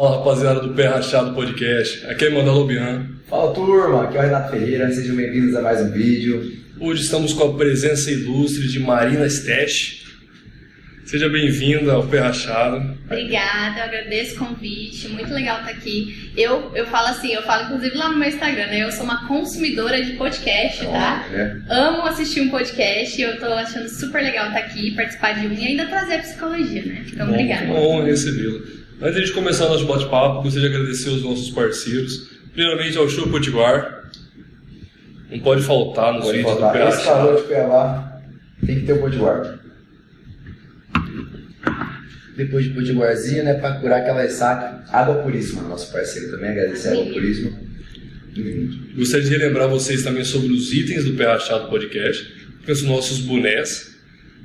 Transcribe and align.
Fala 0.00 0.16
rapaziada 0.16 0.60
do 0.60 0.72
Pé 0.72 0.86
Rachado 0.86 1.34
Podcast, 1.34 2.06
aqui 2.06 2.24
é 2.24 2.30
Mandalo 2.30 2.60
Lobian. 2.60 3.06
Fala 3.28 3.52
turma, 3.52 4.04
aqui 4.04 4.16
é 4.16 4.20
o 4.20 4.22
Renato 4.22 4.50
Ferreira, 4.50 4.90
sejam 4.90 5.14
bem-vindos 5.14 5.54
a 5.54 5.60
mais 5.60 5.82
um 5.82 5.90
vídeo. 5.90 6.56
Hoje 6.80 7.02
estamos 7.02 7.34
com 7.34 7.44
a 7.44 7.54
presença 7.54 8.10
ilustre 8.10 8.66
de 8.66 8.80
Marina 8.80 9.26
Stash. 9.26 10.06
Seja 11.04 11.28
bem-vinda 11.28 11.92
ao 11.92 12.06
Pé 12.06 12.20
Rachado. 12.20 12.96
Obrigada, 13.04 13.78
eu 13.78 13.84
agradeço 13.84 14.36
o 14.36 14.46
convite, 14.46 15.06
muito 15.08 15.34
legal 15.34 15.58
estar 15.58 15.72
aqui. 15.72 16.32
Eu, 16.34 16.74
eu 16.74 16.86
falo 16.86 17.08
assim, 17.08 17.34
eu 17.34 17.42
falo 17.42 17.64
inclusive 17.64 17.94
lá 17.94 18.08
no 18.08 18.16
meu 18.16 18.28
Instagram, 18.30 18.68
né? 18.68 18.82
Eu 18.82 18.92
sou 18.92 19.04
uma 19.04 19.28
consumidora 19.28 20.02
de 20.02 20.12
podcast, 20.12 20.82
tá? 20.86 21.28
É. 21.30 21.56
Amo 21.68 22.06
assistir 22.06 22.40
um 22.40 22.48
podcast 22.48 23.20
e 23.20 23.22
eu 23.22 23.38
tô 23.38 23.52
achando 23.52 23.86
super 23.86 24.22
legal 24.22 24.46
estar 24.46 24.60
aqui, 24.60 24.92
participar 24.92 25.32
de 25.32 25.46
um 25.46 25.52
e 25.52 25.66
ainda 25.66 25.84
trazer 25.84 26.14
a 26.14 26.18
psicologia, 26.20 26.86
né? 26.86 27.04
Então, 27.06 27.26
Bom, 27.26 27.34
obrigada. 27.34 27.66
Uma 27.66 27.80
honra 27.80 28.06
recebê-la. 28.06 28.80
Antes 29.02 29.28
de 29.28 29.32
começar 29.32 29.64
o 29.66 29.70
nosso 29.70 29.86
bate-papo, 29.86 30.42
gostaria 30.42 30.68
de 30.68 30.74
agradecer 30.74 31.08
aos 31.08 31.22
nossos 31.22 31.50
parceiros. 31.50 32.38
Primeiramente 32.52 32.98
ao 32.98 33.08
Show 33.08 33.28
Potiguar. 33.28 34.10
Não 35.30 35.38
pode 35.40 35.62
faltar 35.62 36.12
nos 36.12 36.30
vídeos 36.30 36.56
do. 36.56 36.70
Pé 36.70 36.88
Esse 36.88 37.04
calor 37.04 37.36
de 37.36 37.42
Cuiabá 37.44 38.20
tem 38.66 38.80
que 38.80 38.86
ter 38.86 38.92
o 38.92 39.00
potiguar. 39.00 39.58
Depois 42.36 42.64
de 42.64 42.74
potiguarzinho, 42.74 43.44
né, 43.44 43.54
pra 43.54 43.74
curar 43.76 44.00
aquela 44.00 44.22
ressaca, 44.22 44.84
água 44.90 45.22
puríssima, 45.22 45.62
nosso 45.62 45.92
parceiro 45.92 46.32
também, 46.32 46.50
agradecer 46.50 46.88
a 46.88 46.92
água 46.92 47.06
puríssima. 47.12 47.58
Hum. 48.36 48.92
Gostaria 48.96 49.24
de 49.24 49.36
relembrar 49.36 49.68
vocês 49.68 50.02
também 50.02 50.24
sobre 50.24 50.52
os 50.52 50.72
itens 50.72 51.04
do 51.04 51.14
Pé 51.14 51.26
Rachado 51.26 51.68
Podcast, 51.68 52.24
que 52.64 52.74
são 52.74 52.88
os 52.88 52.90
nossos 52.96 53.18
bonés. 53.20 53.96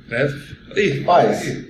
Né? 0.08 0.34
Aí, 0.76 1.04
Olha, 1.06 1.66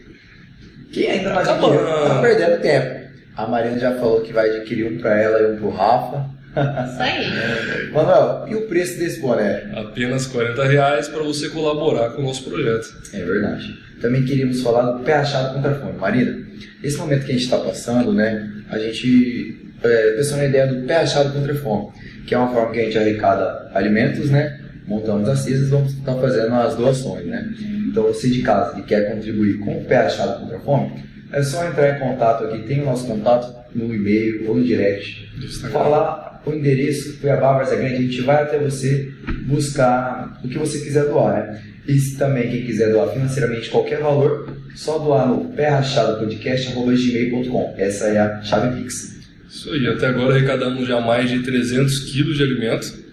quem 0.97 1.11
ainda 1.11 1.30
não 1.30 1.39
adquiriu, 1.39 1.84
tá 2.08 2.20
perdendo 2.22 2.61
tempo. 2.62 3.06
A 3.36 3.47
Mariana 3.47 3.78
já 3.78 3.92
falou 3.97 4.22
que 4.22 4.33
vai 4.33 4.48
adquirir 4.48 4.91
um 4.91 4.98
pra 4.98 5.20
ela 5.20 5.41
e 5.41 5.53
um 5.53 5.56
pro 5.58 5.69
Rafa. 5.69 6.30
Isso 6.56 7.03
aí. 7.03 7.92
Manuel, 7.92 8.47
e 8.48 8.55
o 8.55 8.62
preço 8.62 8.98
desse 8.98 9.20
boné? 9.20 9.70
apenas 9.75 10.27
40 10.27 10.64
reais 10.64 11.08
para 11.08 11.22
você 11.22 11.50
colaborar 11.50 12.11
com 12.11 12.22
o 12.22 12.25
nosso 12.25 12.44
projeto. 12.44 12.94
É 13.12 13.22
verdade. 13.22 13.78
Também 14.00 14.25
queríamos 14.25 14.62
falar 14.62 14.91
do 14.92 15.05
pé 15.05 15.16
achado 15.16 15.55
contra 15.55 15.75
fome. 15.75 15.98
Marina, 15.98 16.47
esse 16.83 16.97
momento 16.97 17.27
que 17.27 17.33
a 17.33 17.34
gente 17.34 17.44
está 17.44 17.58
passando, 17.58 18.14
né, 18.14 18.50
a 18.70 18.78
gente 18.78 19.75
é, 19.84 20.12
pensou 20.12 20.38
na 20.38 20.47
ideia 20.47 20.66
do 20.66 20.86
pé 20.86 20.97
achado 20.97 21.31
contra 21.31 21.55
fome, 21.55 21.91
que 22.27 22.34
é 22.34 22.38
uma 22.38 22.48
forma 22.48 22.72
que 22.72 22.81
a 22.81 22.84
gente 22.84 22.97
arrecada 22.97 23.70
alimentos, 23.75 24.31
né, 24.31 24.58
montamos 24.86 25.28
as 25.28 25.46
e 25.46 25.54
vamos 25.64 25.92
estar 25.92 26.14
fazendo 26.14 26.54
as 26.54 26.76
doações, 26.76 27.26
né. 27.26 27.46
Então 27.88 28.04
você 28.04 28.30
de 28.30 28.42
casa 28.42 28.74
que 28.74 28.82
quer 28.82 29.12
contribuir 29.12 29.58
com 29.58 29.78
o 29.78 29.84
pé 29.84 29.98
achado 29.98 30.40
contra 30.40 30.56
a 30.56 30.60
fome, 30.60 31.04
é 31.32 31.42
só 31.42 31.66
entrar 31.66 31.96
em 31.96 32.00
contato 32.00 32.44
aqui, 32.44 32.66
tem 32.66 32.82
o 32.82 32.86
nosso 32.86 33.06
contato 33.06 33.54
no 33.74 33.94
e-mail 33.94 34.48
ou 34.48 34.56
no 34.56 34.64
direct, 34.64 35.28
falar 35.70 36.40
o 36.46 36.52
endereço 36.52 37.18
Cuiabá 37.18 37.54
Varza 37.54 37.74
Grande, 37.74 37.94
a 37.94 38.02
gente 38.02 38.20
vai 38.22 38.42
até 38.42 38.58
você 38.58 39.10
buscar 39.46 40.38
o 40.44 40.48
que 40.48 40.58
você 40.58 40.78
quiser 40.78 41.06
doar, 41.06 41.34
né? 41.34 41.60
E 41.88 41.98
se 41.98 42.16
também 42.16 42.48
quem 42.50 42.64
quiser 42.64 42.92
doar 42.92 43.12
financeiramente 43.12 43.68
qualquer 43.70 43.98
valor, 44.00 44.56
só 44.74 44.98
doar 44.98 45.28
no 45.28 45.46
perrachadopodcast.gmail.com. 45.50 47.74
Essa 47.76 48.06
é 48.06 48.18
a 48.18 48.42
chave 48.42 48.80
Pix. 48.80 49.16
Isso 49.48 49.72
aí, 49.72 49.86
até 49.88 50.06
agora 50.06 50.34
arrecadamos 50.34 50.86
já 50.86 51.00
mais 51.00 51.30
de 51.30 51.42
300 51.42 52.10
quilos 52.10 52.36
de 52.36 52.42
alimento. 52.42 53.05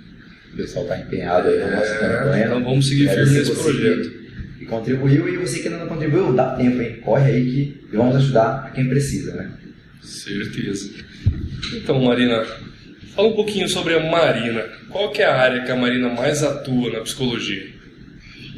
O 0.53 0.55
pessoal 0.55 0.85
está 0.85 0.99
empenhado 0.99 1.47
aí 1.47 1.59
na 1.59 1.71
nossa 1.71 1.93
É, 1.93 1.97
campanha. 1.99 2.45
então 2.45 2.63
vamos 2.63 2.87
seguir 2.87 3.09
firme 3.09 3.31
nesse 3.31 3.53
você 3.53 3.63
projeto. 3.63 4.23
Que 4.59 4.65
contribuiu 4.65 5.27
e 5.27 5.37
você 5.37 5.59
que 5.59 5.67
ainda 5.67 5.79
não 5.79 5.87
contribuiu, 5.87 6.33
dá 6.33 6.55
tempo, 6.55 6.81
hein? 6.81 6.99
Corre 7.03 7.31
aí 7.31 7.45
que 7.89 7.97
vamos 7.97 8.15
ajudar 8.17 8.65
a 8.67 8.69
quem 8.71 8.87
precisa, 8.87 9.33
né? 9.35 9.51
Certeza. 10.01 10.91
Então, 11.75 11.99
Marina, 12.03 12.43
fala 13.15 13.29
um 13.29 13.33
pouquinho 13.35 13.67
sobre 13.67 13.95
a 13.95 13.99
Marina. 14.11 14.63
Qual 14.89 15.11
que 15.11 15.21
é 15.21 15.25
a 15.25 15.35
área 15.35 15.63
que 15.63 15.71
a 15.71 15.75
Marina 15.75 16.09
mais 16.09 16.43
atua 16.43 16.91
na 16.91 16.99
psicologia? 17.01 17.67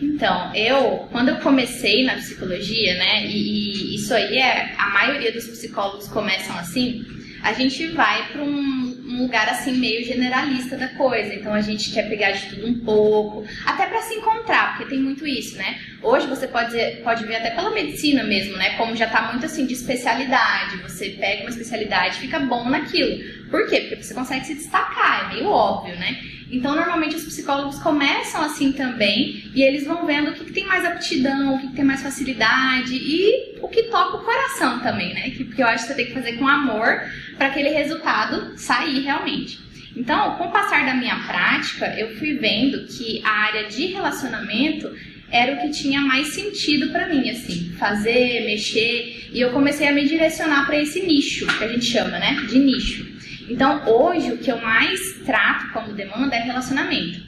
Então, 0.01 0.53
eu, 0.53 1.07
quando 1.11 1.29
eu 1.29 1.38
comecei 1.38 2.03
na 2.03 2.16
psicologia, 2.16 2.95
né, 2.95 3.25
e, 3.28 3.94
e 3.94 3.95
isso 3.95 4.13
aí 4.13 4.38
é, 4.38 4.73
a 4.78 4.89
maioria 4.89 5.31
dos 5.31 5.47
psicólogos 5.47 6.07
começam 6.09 6.57
assim, 6.57 7.05
a 7.41 7.53
gente 7.53 7.88
vai 7.88 8.29
para 8.34 8.44
um, 8.44 8.84
um 9.07 9.21
lugar 9.23 9.47
assim 9.47 9.77
meio 9.77 10.03
generalista 10.03 10.75
da 10.75 10.89
coisa. 10.89 11.33
Então 11.33 11.53
a 11.53 11.61
gente 11.61 11.91
quer 11.91 12.09
pegar 12.09 12.31
de 12.31 12.49
tudo 12.49 12.67
um 12.67 12.79
pouco, 12.79 13.45
até 13.66 13.85
para 13.85 14.01
se 14.01 14.16
encontrar, 14.16 14.77
porque 14.77 14.89
tem 14.89 15.01
muito 15.01 15.25
isso, 15.25 15.57
né? 15.57 15.79
Hoje 16.01 16.27
você 16.27 16.47
pode, 16.47 16.77
pode 17.03 17.25
ver 17.25 17.35
até 17.35 17.51
pela 17.51 17.71
medicina 17.71 18.23
mesmo, 18.23 18.57
né? 18.57 18.71
Como 18.77 18.95
já 18.95 19.07
tá 19.07 19.31
muito 19.31 19.45
assim 19.45 19.66
de 19.66 19.73
especialidade. 19.73 20.77
Você 20.77 21.09
pega 21.11 21.41
uma 21.41 21.49
especialidade 21.49 22.19
fica 22.25 22.39
bom 22.39 22.69
naquilo. 22.69 23.44
Por 23.55 23.67
quê? 23.69 23.79
Porque 23.88 24.03
você 24.03 24.13
consegue 24.13 24.45
se 24.45 24.53
destacar, 24.55 25.29
é 25.31 25.35
meio 25.35 25.47
óbvio, 25.47 25.95
né? 25.97 26.19
Então, 26.51 26.75
normalmente, 26.75 27.16
os 27.16 27.23
psicólogos 27.23 27.79
começam 27.79 28.41
assim 28.43 28.73
também 28.73 29.49
e 29.55 29.61
eles 29.63 29.85
vão 29.85 30.05
vendo 30.05 30.31
o 30.31 30.33
que, 30.33 30.43
que 30.43 30.51
tem 30.51 30.66
mais 30.66 30.83
aptidão, 30.83 31.55
o 31.55 31.59
que, 31.59 31.67
que 31.67 31.73
tem 31.75 31.85
mais 31.85 32.01
facilidade 32.03 32.93
e 32.95 33.55
o 33.61 33.69
que 33.69 33.83
toca 33.83 34.17
o 34.17 34.23
coração 34.25 34.81
também, 34.81 35.13
né? 35.13 35.29
Que- 35.29 35.45
Porque 35.45 35.63
eu 35.63 35.67
acho 35.67 35.83
que 35.83 35.88
você 35.88 35.95
tem 35.95 36.05
que 36.07 36.13
fazer 36.13 36.33
com 36.33 36.45
amor 36.45 36.99
para 37.38 37.47
aquele 37.47 37.69
resultado 37.69 38.57
sair 38.57 38.99
realmente. 39.03 39.57
Então, 39.95 40.35
com 40.35 40.45
o 40.49 40.51
passar 40.51 40.85
da 40.85 40.93
minha 40.93 41.16
prática, 41.25 41.95
eu 41.97 42.13
fui 42.17 42.33
vendo 42.33 42.85
que 42.87 43.22
a 43.23 43.31
área 43.31 43.63
de 43.69 43.85
relacionamento 43.85 44.91
era 45.31 45.53
o 45.53 45.61
que 45.61 45.69
tinha 45.69 46.01
mais 46.01 46.27
sentido 46.33 46.89
para 46.91 47.07
mim, 47.07 47.29
assim, 47.29 47.72
fazer, 47.79 48.45
mexer, 48.45 49.29
e 49.33 49.39
eu 49.39 49.51
comecei 49.51 49.87
a 49.87 49.93
me 49.93 50.05
direcionar 50.05 50.66
para 50.66 50.77
esse 50.81 50.99
nicho 51.01 51.47
que 51.57 51.63
a 51.63 51.67
gente 51.69 51.85
chama, 51.85 52.19
né, 52.19 52.33
de 52.49 52.59
nicho. 52.59 53.14
Então, 53.50 53.88
hoje 53.88 54.31
o 54.31 54.38
que 54.38 54.51
eu 54.51 54.61
mais 54.61 55.00
trato 55.25 55.72
como 55.72 55.94
demanda 55.94 56.35
é 56.35 56.39
relacionamento. 56.39 57.19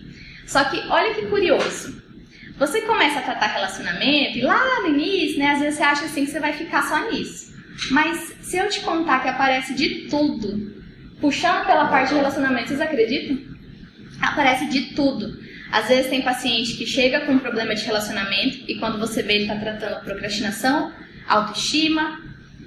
Só 0.45 0.63
que 0.63 0.77
olha 0.89 1.13
que 1.13 1.27
curioso. 1.27 2.01
Você 2.57 2.81
começa 2.81 3.19
a 3.19 3.21
tratar 3.21 3.47
relacionamento 3.47 4.37
e 4.37 4.41
lá 4.41 4.81
no 4.81 4.87
início, 4.87 5.37
né, 5.37 5.51
às 5.51 5.59
vezes 5.59 5.75
você 5.75 5.83
acha 5.83 6.05
assim 6.05 6.25
que 6.25 6.31
você 6.31 6.39
vai 6.39 6.53
ficar 6.53 6.81
só 6.83 7.11
nisso. 7.11 7.53
Mas 7.91 8.35
se 8.41 8.57
eu 8.57 8.67
te 8.67 8.79
contar 8.81 9.21
que 9.21 9.29
aparece 9.29 9.75
de 9.75 10.07
tudo, 10.09 10.73
puxando 11.21 11.65
pela 11.65 11.85
parte 11.87 12.09
de 12.09 12.15
relacionamento, 12.15 12.69
vocês 12.69 12.81
acreditam? 12.81 13.37
Aparece 14.19 14.67
de 14.67 14.95
tudo. 14.95 15.37
Às 15.71 15.89
vezes 15.89 16.09
tem 16.09 16.21
paciente 16.21 16.75
que 16.77 16.85
chega 16.85 17.21
com 17.21 17.33
um 17.33 17.39
problema 17.39 17.75
de 17.75 17.83
relacionamento 17.83 18.63
e 18.67 18.79
quando 18.79 18.97
você 18.97 19.21
vê 19.21 19.33
ele 19.33 19.43
está 19.43 19.57
tratando 19.57 20.03
procrastinação, 20.03 20.91
autoestima, 21.27 22.19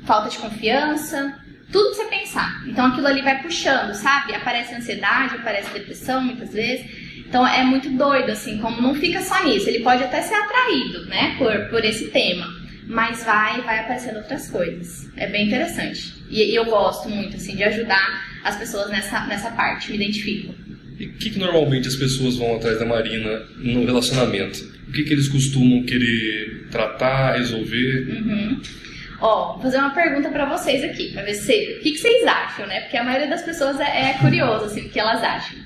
falta 0.05 0.28
de 0.28 0.39
confiança, 0.39 1.40
tudo 1.70 1.91
que 1.91 1.97
você 1.97 2.04
pensar. 2.04 2.64
Então 2.66 2.86
aquilo 2.86 3.06
ali 3.06 3.22
vai 3.22 3.42
puxando, 3.42 3.94
sabe? 3.94 4.34
Aparece 4.34 4.75
ansiedade, 4.75 5.36
aparece 5.36 5.72
depressão 5.72 6.22
muitas 6.22 6.53
vezes. 6.53 6.86
Então 7.19 7.47
é 7.47 7.62
muito 7.62 7.88
doido, 7.91 8.31
assim, 8.31 8.58
como 8.58 8.82
não 8.82 8.94
fica 8.94 9.20
só 9.20 9.44
nisso. 9.44 9.69
Ele 9.69 9.84
pode 9.84 10.03
até 10.03 10.20
ser 10.20 10.34
atraído, 10.34 11.06
né, 11.06 11.36
por, 11.38 11.69
por 11.70 11.84
esse 11.84 12.09
tema. 12.09 12.47
Mas 12.86 13.25
vai, 13.25 13.60
vai 13.60 13.78
aparecendo 13.78 14.16
outras 14.16 14.50
coisas. 14.50 15.09
É 15.16 15.28
bem 15.28 15.47
interessante. 15.47 16.12
E, 16.28 16.42
e 16.42 16.54
eu 16.56 16.64
gosto 16.64 17.09
muito, 17.09 17.36
assim, 17.36 17.54
de 17.54 17.62
ajudar 17.62 18.41
as 18.42 18.56
pessoas 18.56 18.91
nessa, 18.91 19.26
nessa 19.26 19.50
parte, 19.53 19.91
me 19.91 19.97
identifico. 19.97 20.53
E 20.98 21.06
o 21.06 21.12
que, 21.12 21.30
que 21.30 21.38
normalmente 21.38 21.86
as 21.86 21.94
pessoas 21.94 22.36
vão 22.36 22.56
atrás 22.56 22.80
da 22.80 22.84
Marina 22.84 23.42
no 23.59 23.86
relacionamento? 23.86 24.60
O 24.88 24.92
que, 24.92 25.04
que 25.04 25.12
eles 25.12 25.28
costumam 25.28 25.84
querer 25.84 26.66
tratar, 26.70 27.36
resolver? 27.36 28.09
Uhum. 28.09 28.60
Ó, 29.20 29.53
vou 29.53 29.62
fazer 29.62 29.78
uma 29.78 29.91
pergunta 29.91 30.31
pra 30.31 30.47
vocês 30.47 30.82
aqui, 30.82 31.12
pra 31.12 31.22
ver 31.22 31.34
se, 31.34 31.53
o 31.78 31.82
que, 31.82 31.92
que 31.92 31.98
vocês 31.98 32.26
acham, 32.26 32.66
né? 32.66 32.81
Porque 32.81 32.97
a 32.97 33.04
maioria 33.04 33.28
das 33.28 33.42
pessoas 33.42 33.78
é, 33.78 34.10
é 34.10 34.19
curiosa, 34.19 34.66
assim, 34.66 34.86
o 34.86 34.88
que 34.88 34.98
elas 34.98 35.22
acham. 35.22 35.58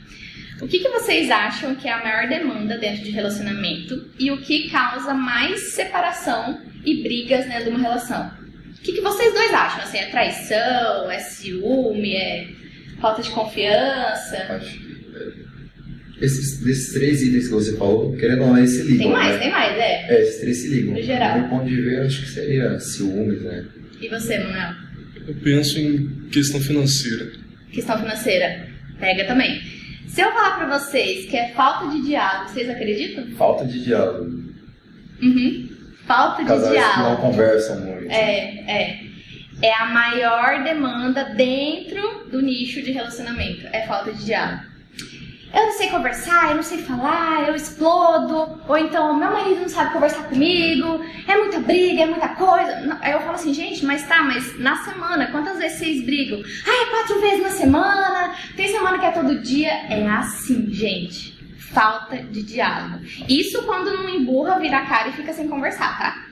O 0.61 0.67
que, 0.67 0.79
que 0.79 0.89
vocês 0.89 1.31
acham 1.31 1.75
que 1.75 1.89
é 1.89 1.93
a 1.93 2.03
maior 2.03 2.29
demanda 2.29 2.79
dentro 2.79 3.05
de 3.05 3.11
relacionamento 3.11 4.11
e 4.19 4.31
o 4.31 4.41
que 4.41 4.71
causa 4.71 5.13
mais 5.13 5.75
separação 5.75 6.61
e 6.85 7.03
brigas 7.03 7.45
dentro 7.47 7.65
de 7.65 7.71
uma 7.71 7.81
relação? 7.81 8.31
O 8.71 8.83
que, 8.83 8.93
que 8.93 9.01
vocês 9.01 9.33
dois 9.33 9.53
acham? 9.53 9.83
Assim, 9.83 9.99
é 9.99 10.07
traição, 10.07 11.11
é 11.11 11.19
ciúme, 11.19 12.15
é 12.17 12.49
falta 13.01 13.23
de 13.23 13.31
confiança? 13.31 14.61
Esses, 16.21 16.59
desses 16.61 16.93
três 16.93 17.23
itens 17.23 17.49
que 17.49 17.55
você 17.55 17.77
falou, 17.77 18.17
querendo 18.17 18.43
ou 18.43 18.49
não, 18.49 18.59
eles 18.59 18.71
se 18.71 18.83
ligam. 18.83 18.99
Tem 18.99 19.13
mais, 19.13 19.33
né? 19.33 19.39
tem 19.39 19.51
mais, 19.51 19.77
é. 19.77 20.07
É, 20.15 20.23
esses 20.23 20.41
três 20.41 20.57
se 20.59 20.69
ligam. 20.69 20.95
No 20.95 21.03
geral. 21.03 21.35
Do 21.35 21.41
meu 21.41 21.49
ponto 21.51 21.67
de 21.67 21.81
ver, 21.81 22.07
acho 22.07 22.23
que 22.23 22.29
seria 22.29 22.79
ciúmes, 22.79 23.43
né? 23.43 23.65
E 24.01 24.09
você, 24.09 24.39
Manuel? 24.39 24.75
Eu 25.27 25.35
penso 25.43 25.79
em 25.81 26.29
questão 26.31 26.61
financeira. 26.61 27.33
Questão 27.73 27.99
financeira. 27.99 28.69
Pega 29.01 29.25
também. 29.25 29.61
Se 30.07 30.21
eu 30.21 30.31
falar 30.31 30.57
pra 30.59 30.79
vocês 30.79 31.27
que 31.27 31.37
é 31.37 31.49
falta 31.49 31.91
de 31.91 32.07
diálogo, 32.07 32.51
vocês 32.51 32.71
acreditam? 32.71 33.27
Falta 33.37 33.65
de 33.65 33.83
diálogo. 33.83 34.31
Uhum. 35.21 35.69
Falta 36.07 36.43
de 36.43 36.49
Casais 36.49 36.69
que 36.71 36.79
não 36.79 36.95
diálogo. 36.95 37.23
conversam 37.23 37.81
muito. 37.81 38.11
É, 38.13 38.65
é. 38.71 39.01
É 39.63 39.73
a 39.73 39.87
maior 39.87 40.63
demanda 40.63 41.25
dentro 41.35 42.29
do 42.31 42.43
nicho 42.43 42.83
de 42.83 42.93
relacionamento. 42.93 43.67
É 43.73 43.87
falta 43.87 44.13
de 44.13 44.25
diálogo. 44.25 44.74
Eu 45.55 45.67
não 45.67 45.73
sei 45.73 45.89
conversar, 45.89 46.51
eu 46.51 46.57
não 46.57 46.63
sei 46.63 46.79
falar, 46.79 47.49
eu 47.49 47.55
explodo, 47.55 48.61
ou 48.67 48.77
então 48.77 49.17
meu 49.17 49.31
marido 49.31 49.61
não 49.61 49.69
sabe 49.69 49.93
conversar 49.93 50.25
comigo, 50.25 51.01
é 51.29 51.37
muita 51.37 51.61
briga, 51.61 52.03
é 52.03 52.07
muita 52.07 52.29
coisa. 52.31 52.99
Aí 53.01 53.13
eu 53.13 53.21
falo 53.21 53.35
assim, 53.35 53.55
gente, 53.55 53.85
mas 53.85 54.07
tá, 54.07 54.23
mas 54.23 54.59
na 54.59 54.77
semana, 54.83 55.31
quantas 55.31 55.57
vezes 55.59 55.79
vocês 55.79 56.05
brigam? 56.05 56.43
Ah, 56.67 56.83
é 56.83 56.91
quatro 56.91 57.21
vezes 57.21 57.43
na 57.43 57.51
semana, 57.51 58.35
tem 58.57 58.69
semana 58.69 58.99
que 58.99 59.07
é 59.07 59.13
todo 59.13 59.41
dia. 59.43 59.71
É 59.71 60.07
assim, 60.09 60.67
gente. 60.71 61.35
Falta 61.73 62.17
de 62.17 62.43
diálogo. 62.43 63.05
Isso 63.29 63.63
quando 63.63 63.93
não 63.97 64.09
emburra, 64.09 64.59
vira 64.59 64.79
a 64.79 64.87
cara 64.87 65.09
e 65.09 65.13
fica 65.13 65.33
sem 65.33 65.49
conversar, 65.49 65.99
tá? 65.99 66.25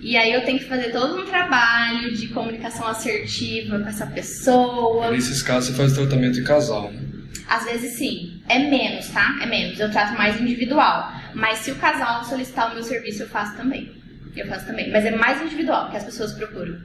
E 0.00 0.16
aí 0.16 0.32
eu 0.32 0.44
tenho 0.44 0.58
que 0.58 0.64
fazer 0.64 0.90
todo 0.90 1.20
um 1.20 1.24
trabalho 1.24 2.12
de 2.12 2.28
comunicação 2.28 2.88
assertiva 2.88 3.78
com 3.78 3.88
essa 3.88 4.06
pessoa. 4.06 5.10
Nesses 5.10 5.42
casos 5.42 5.70
você 5.70 5.76
faz 5.76 5.92
tratamento 5.92 6.40
em 6.40 6.44
casal, 6.44 6.90
né? 6.90 7.11
Às 7.48 7.64
vezes 7.64 7.94
sim. 7.94 8.40
É 8.48 8.58
menos, 8.58 9.08
tá? 9.08 9.38
É 9.42 9.46
menos. 9.46 9.78
Eu 9.78 9.90
trato 9.90 10.16
mais 10.16 10.40
individual. 10.40 11.12
Mas 11.34 11.58
se 11.58 11.70
o 11.70 11.76
casal 11.76 12.24
solicitar 12.24 12.70
o 12.70 12.74
meu 12.74 12.82
serviço, 12.82 13.22
eu 13.22 13.28
faço 13.28 13.56
também. 13.56 13.90
Eu 14.36 14.46
faço 14.46 14.66
também. 14.66 14.90
Mas 14.90 15.04
é 15.04 15.10
mais 15.10 15.40
individual 15.42 15.90
que 15.90 15.96
as 15.96 16.04
pessoas 16.04 16.32
procuram. 16.32 16.76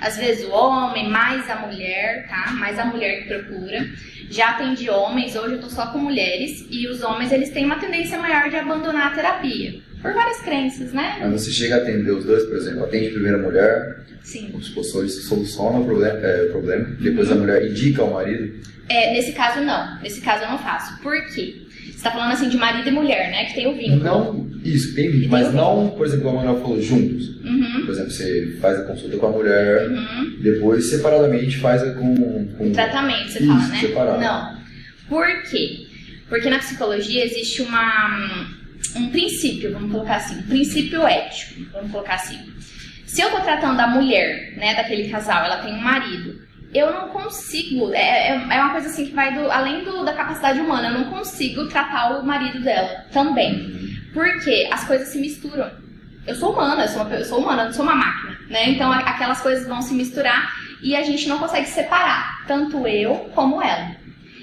Às 0.00 0.16
vezes 0.16 0.44
o 0.46 0.50
homem, 0.50 1.08
mais 1.10 1.48
a 1.50 1.56
mulher, 1.56 2.26
tá? 2.28 2.52
Mais 2.52 2.78
a 2.78 2.84
mulher 2.84 3.22
que 3.22 3.28
procura. 3.28 3.88
Já 4.30 4.50
atendi 4.50 4.88
homens, 4.90 5.34
hoje 5.34 5.54
eu 5.54 5.60
tô 5.60 5.68
só 5.68 5.86
com 5.86 5.98
mulheres. 5.98 6.66
E 6.70 6.86
os 6.86 7.02
homens, 7.02 7.32
eles 7.32 7.50
têm 7.50 7.64
uma 7.64 7.80
tendência 7.80 8.18
maior 8.18 8.48
de 8.48 8.56
abandonar 8.56 9.12
a 9.12 9.14
terapia. 9.14 9.80
Por 10.00 10.12
várias 10.12 10.40
crenças, 10.40 10.92
né? 10.92 11.18
Mas 11.20 11.42
você 11.42 11.50
chega 11.50 11.76
a 11.76 11.78
atender 11.78 12.12
os 12.12 12.24
dois, 12.24 12.44
por 12.44 12.56
exemplo, 12.56 12.84
atende 12.84 13.10
primeiro 13.10 13.38
a 13.38 13.42
mulher, 13.42 14.00
Sim. 14.22 14.50
os 14.54 14.68
professores 14.68 15.24
solucionam 15.24 15.82
o 15.82 15.84
problema, 15.84 16.18
é, 16.20 16.44
o 16.44 16.50
problema 16.52 16.84
depois 17.00 17.32
a 17.32 17.34
mulher 17.34 17.66
indica 17.68 18.02
ao 18.02 18.12
marido. 18.12 18.60
É, 18.88 19.12
nesse 19.12 19.32
caso, 19.32 19.60
não. 19.60 20.00
Nesse 20.00 20.20
caso, 20.20 20.44
eu 20.44 20.50
não 20.50 20.58
faço. 20.58 20.98
Por 21.02 21.14
quê? 21.34 21.62
Você 21.92 22.02
tá 22.04 22.10
falando 22.12 22.32
assim 22.32 22.48
de 22.48 22.56
marido 22.56 22.88
e 22.88 22.92
mulher, 22.92 23.30
né? 23.30 23.44
Que 23.46 23.54
tem 23.54 23.66
o 23.66 23.76
vínculo. 23.76 24.04
Não, 24.04 24.50
isso, 24.64 24.94
tem 24.94 25.10
vídeo, 25.10 25.28
mas 25.30 25.52
não, 25.52 25.90
por 25.90 26.06
exemplo, 26.06 26.24
como 26.26 26.38
a 26.38 26.44
Manuel 26.44 26.62
falou, 26.62 26.80
juntos. 26.80 27.28
Uhum. 27.44 27.82
Por 27.84 27.90
exemplo, 27.90 28.10
você 28.10 28.56
faz 28.60 28.78
a 28.78 28.84
consulta 28.84 29.16
com 29.16 29.26
a 29.26 29.30
mulher, 29.30 29.88
Uhum. 29.88 30.36
depois 30.40 30.88
separadamente 30.90 31.56
faz 31.58 31.82
a 31.82 31.92
com, 31.94 32.46
com 32.56 32.72
Tratamento, 32.72 33.28
você 33.30 33.38
Isso, 33.40 33.46
fala, 33.48 33.66
né? 33.68 33.80
separado. 33.80 34.20
Não. 34.20 34.58
Por 35.08 35.26
quê? 35.50 35.86
Porque 36.28 36.48
na 36.50 36.58
psicologia 36.58 37.24
existe 37.24 37.62
uma, 37.62 38.46
um 38.94 39.08
princípio, 39.08 39.72
vamos 39.72 39.90
colocar 39.90 40.16
assim, 40.16 40.38
um 40.38 40.42
princípio 40.42 41.04
ético, 41.06 41.62
vamos 41.72 41.90
colocar 41.90 42.14
assim. 42.14 42.38
Se 43.06 43.22
eu 43.22 43.30
tô 43.30 43.40
tratando 43.40 43.76
da 43.76 43.86
mulher, 43.88 44.54
né, 44.56 44.74
daquele 44.74 45.08
casal, 45.08 45.44
ela 45.46 45.56
tem 45.62 45.72
um 45.72 45.80
marido, 45.80 46.38
eu 46.74 46.92
não 46.92 47.08
consigo, 47.08 47.92
é, 47.92 48.28
é 48.28 48.46
é 48.50 48.60
uma 48.60 48.72
coisa 48.72 48.88
assim 48.88 49.06
que 49.06 49.14
vai 49.14 49.32
do, 49.34 49.50
além 49.50 49.84
do, 49.84 50.04
da 50.04 50.12
capacidade 50.12 50.60
humana, 50.60 50.88
eu 50.88 50.94
não 50.94 51.04
consigo 51.10 51.66
tratar 51.68 52.18
o 52.18 52.26
marido 52.26 52.60
dela 52.62 53.06
também. 53.12 53.78
Porque 54.12 54.68
as 54.70 54.86
coisas 54.86 55.08
se 55.08 55.18
misturam. 55.18 55.70
Eu 56.26 56.34
sou 56.34 56.52
humana, 56.52 56.84
eu 56.84 56.88
sou, 56.88 57.02
uma, 57.02 57.14
eu 57.14 57.24
sou 57.24 57.38
humana, 57.38 57.62
eu 57.62 57.66
não 57.66 57.72
sou 57.72 57.84
uma 57.84 57.94
máquina, 57.94 58.38
né? 58.48 58.68
Então 58.70 58.92
aquelas 58.92 59.40
coisas 59.40 59.66
vão 59.66 59.80
se 59.80 59.94
misturar 59.94 60.52
e 60.82 60.94
a 60.94 61.02
gente 61.02 61.26
não 61.26 61.38
consegue 61.38 61.66
separar, 61.66 62.44
tanto 62.46 62.86
eu 62.86 63.30
como 63.34 63.62
ela. 63.62 63.96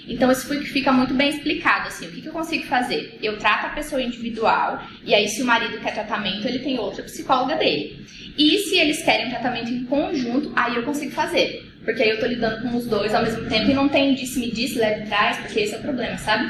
Então 0.07 0.31
isso 0.31 0.47
foi 0.47 0.59
que 0.59 0.65
fica 0.65 0.91
muito 0.91 1.13
bem 1.13 1.29
explicado, 1.29 1.87
assim, 1.87 2.07
o 2.07 2.11
que, 2.11 2.21
que 2.21 2.27
eu 2.27 2.33
consigo 2.33 2.65
fazer? 2.65 3.17
Eu 3.21 3.37
trato 3.37 3.67
a 3.67 3.69
pessoa 3.69 4.01
individual, 4.01 4.81
e 5.03 5.13
aí 5.13 5.27
se 5.27 5.41
o 5.41 5.45
marido 5.45 5.79
quer 5.79 5.93
tratamento, 5.93 6.47
ele 6.47 6.59
tem 6.59 6.79
outra 6.79 7.03
psicóloga 7.03 7.55
dele. 7.55 8.05
E 8.37 8.57
se 8.59 8.77
eles 8.77 9.03
querem 9.03 9.29
tratamento 9.29 9.71
em 9.71 9.85
conjunto, 9.85 10.51
aí 10.55 10.75
eu 10.75 10.83
consigo 10.83 11.11
fazer. 11.11 11.74
Porque 11.85 12.01
aí 12.01 12.09
eu 12.09 12.19
tô 12.19 12.25
lidando 12.25 12.63
com 12.63 12.75
os 12.75 12.87
dois 12.87 13.13
ao 13.13 13.23
mesmo 13.23 13.47
tempo 13.47 13.69
e 13.69 13.73
não 13.73 13.87
tem 13.87 14.15
disse-me 14.15 14.51
disse, 14.51 14.79
leve 14.79 15.05
trás, 15.05 15.37
porque 15.37 15.59
esse 15.61 15.75
é 15.75 15.77
o 15.77 15.81
problema, 15.81 16.17
sabe? 16.17 16.49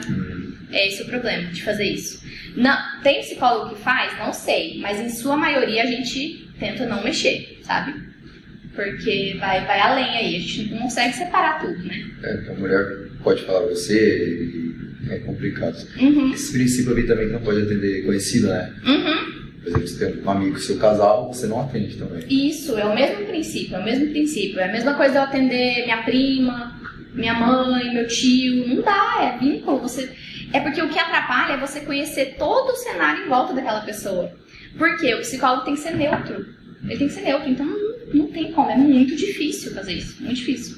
É 0.71 0.87
esse 0.87 1.03
o 1.03 1.05
problema 1.05 1.51
de 1.51 1.61
fazer 1.61 1.83
isso. 1.83 2.23
Não, 2.55 2.77
tem 3.03 3.19
psicólogo 3.19 3.75
que 3.75 3.81
faz? 3.81 4.17
Não 4.17 4.31
sei, 4.31 4.79
mas 4.79 4.99
em 4.99 5.09
sua 5.09 5.35
maioria 5.35 5.83
a 5.83 5.85
gente 5.85 6.49
tenta 6.57 6.85
não 6.85 7.03
mexer, 7.03 7.59
sabe? 7.63 7.93
Porque 8.73 9.35
vai, 9.39 9.65
vai 9.65 9.79
além 9.79 10.17
aí, 10.17 10.35
a 10.37 10.39
gente 10.39 10.71
não 10.71 10.79
consegue 10.79 11.13
separar 11.13 11.59
tudo, 11.59 11.83
né? 11.83 12.09
É, 12.23 12.37
que 12.37 12.49
a 12.49 12.53
mulher 12.55 12.85
pode 13.23 13.43
falar 13.43 13.61
pra 13.61 13.69
você 13.69 14.73
é 15.09 15.19
complicado. 15.19 15.77
Uhum, 15.99 16.33
Esse 16.33 16.53
princípio 16.53 16.93
ali 16.93 17.05
também 17.05 17.29
não 17.29 17.41
pode 17.41 17.61
atender 17.61 18.05
conhecido, 18.05 18.47
né? 18.47 18.73
uhum. 18.85 19.44
Por 19.65 19.69
exemplo, 19.69 19.87
você 19.87 20.11
tem 20.11 20.23
um 20.23 20.29
amigo 20.29 20.59
seu 20.59 20.77
casal, 20.77 21.33
você 21.33 21.47
não 21.47 21.59
atende 21.59 21.95
também. 21.95 22.23
Isso, 22.29 22.77
é 22.77 22.85
o 22.85 22.93
mesmo 22.93 23.25
princípio, 23.25 23.75
é 23.75 23.79
o 23.79 23.83
mesmo 23.83 24.11
princípio. 24.11 24.59
É 24.59 24.65
a 24.65 24.71
mesma 24.71 24.93
coisa 24.93 25.15
eu 25.15 25.21
atender 25.23 25.85
minha 25.85 26.03
prima, 26.03 26.79
minha 27.15 27.33
mãe, 27.33 27.91
meu 27.91 28.07
tio. 28.07 28.67
Não 28.67 28.83
dá, 28.83 29.15
é 29.21 29.39
vínculo. 29.39 29.79
Você... 29.79 30.15
É 30.53 30.59
porque 30.59 30.79
o 30.79 30.87
que 30.87 30.99
atrapalha 30.99 31.53
é 31.53 31.57
você 31.57 31.79
conhecer 31.79 32.35
todo 32.37 32.73
o 32.73 32.75
cenário 32.75 33.25
em 33.25 33.27
volta 33.27 33.53
daquela 33.53 33.81
pessoa. 33.81 34.31
Porque 34.77 35.15
o 35.15 35.21
psicólogo 35.21 35.65
tem 35.65 35.73
que 35.73 35.79
ser 35.79 35.95
neutro. 35.95 36.45
Ele 36.83 36.97
tem 36.97 37.07
que 37.07 37.13
ser 37.13 37.21
neutro, 37.21 37.49
então 37.49 37.65
não, 37.65 38.13
não 38.13 38.27
tem 38.27 38.51
como. 38.51 38.69
É 38.69 38.77
muito 38.77 39.15
difícil 39.15 39.73
fazer 39.73 39.93
isso, 39.93 40.21
muito 40.21 40.37
difícil. 40.37 40.77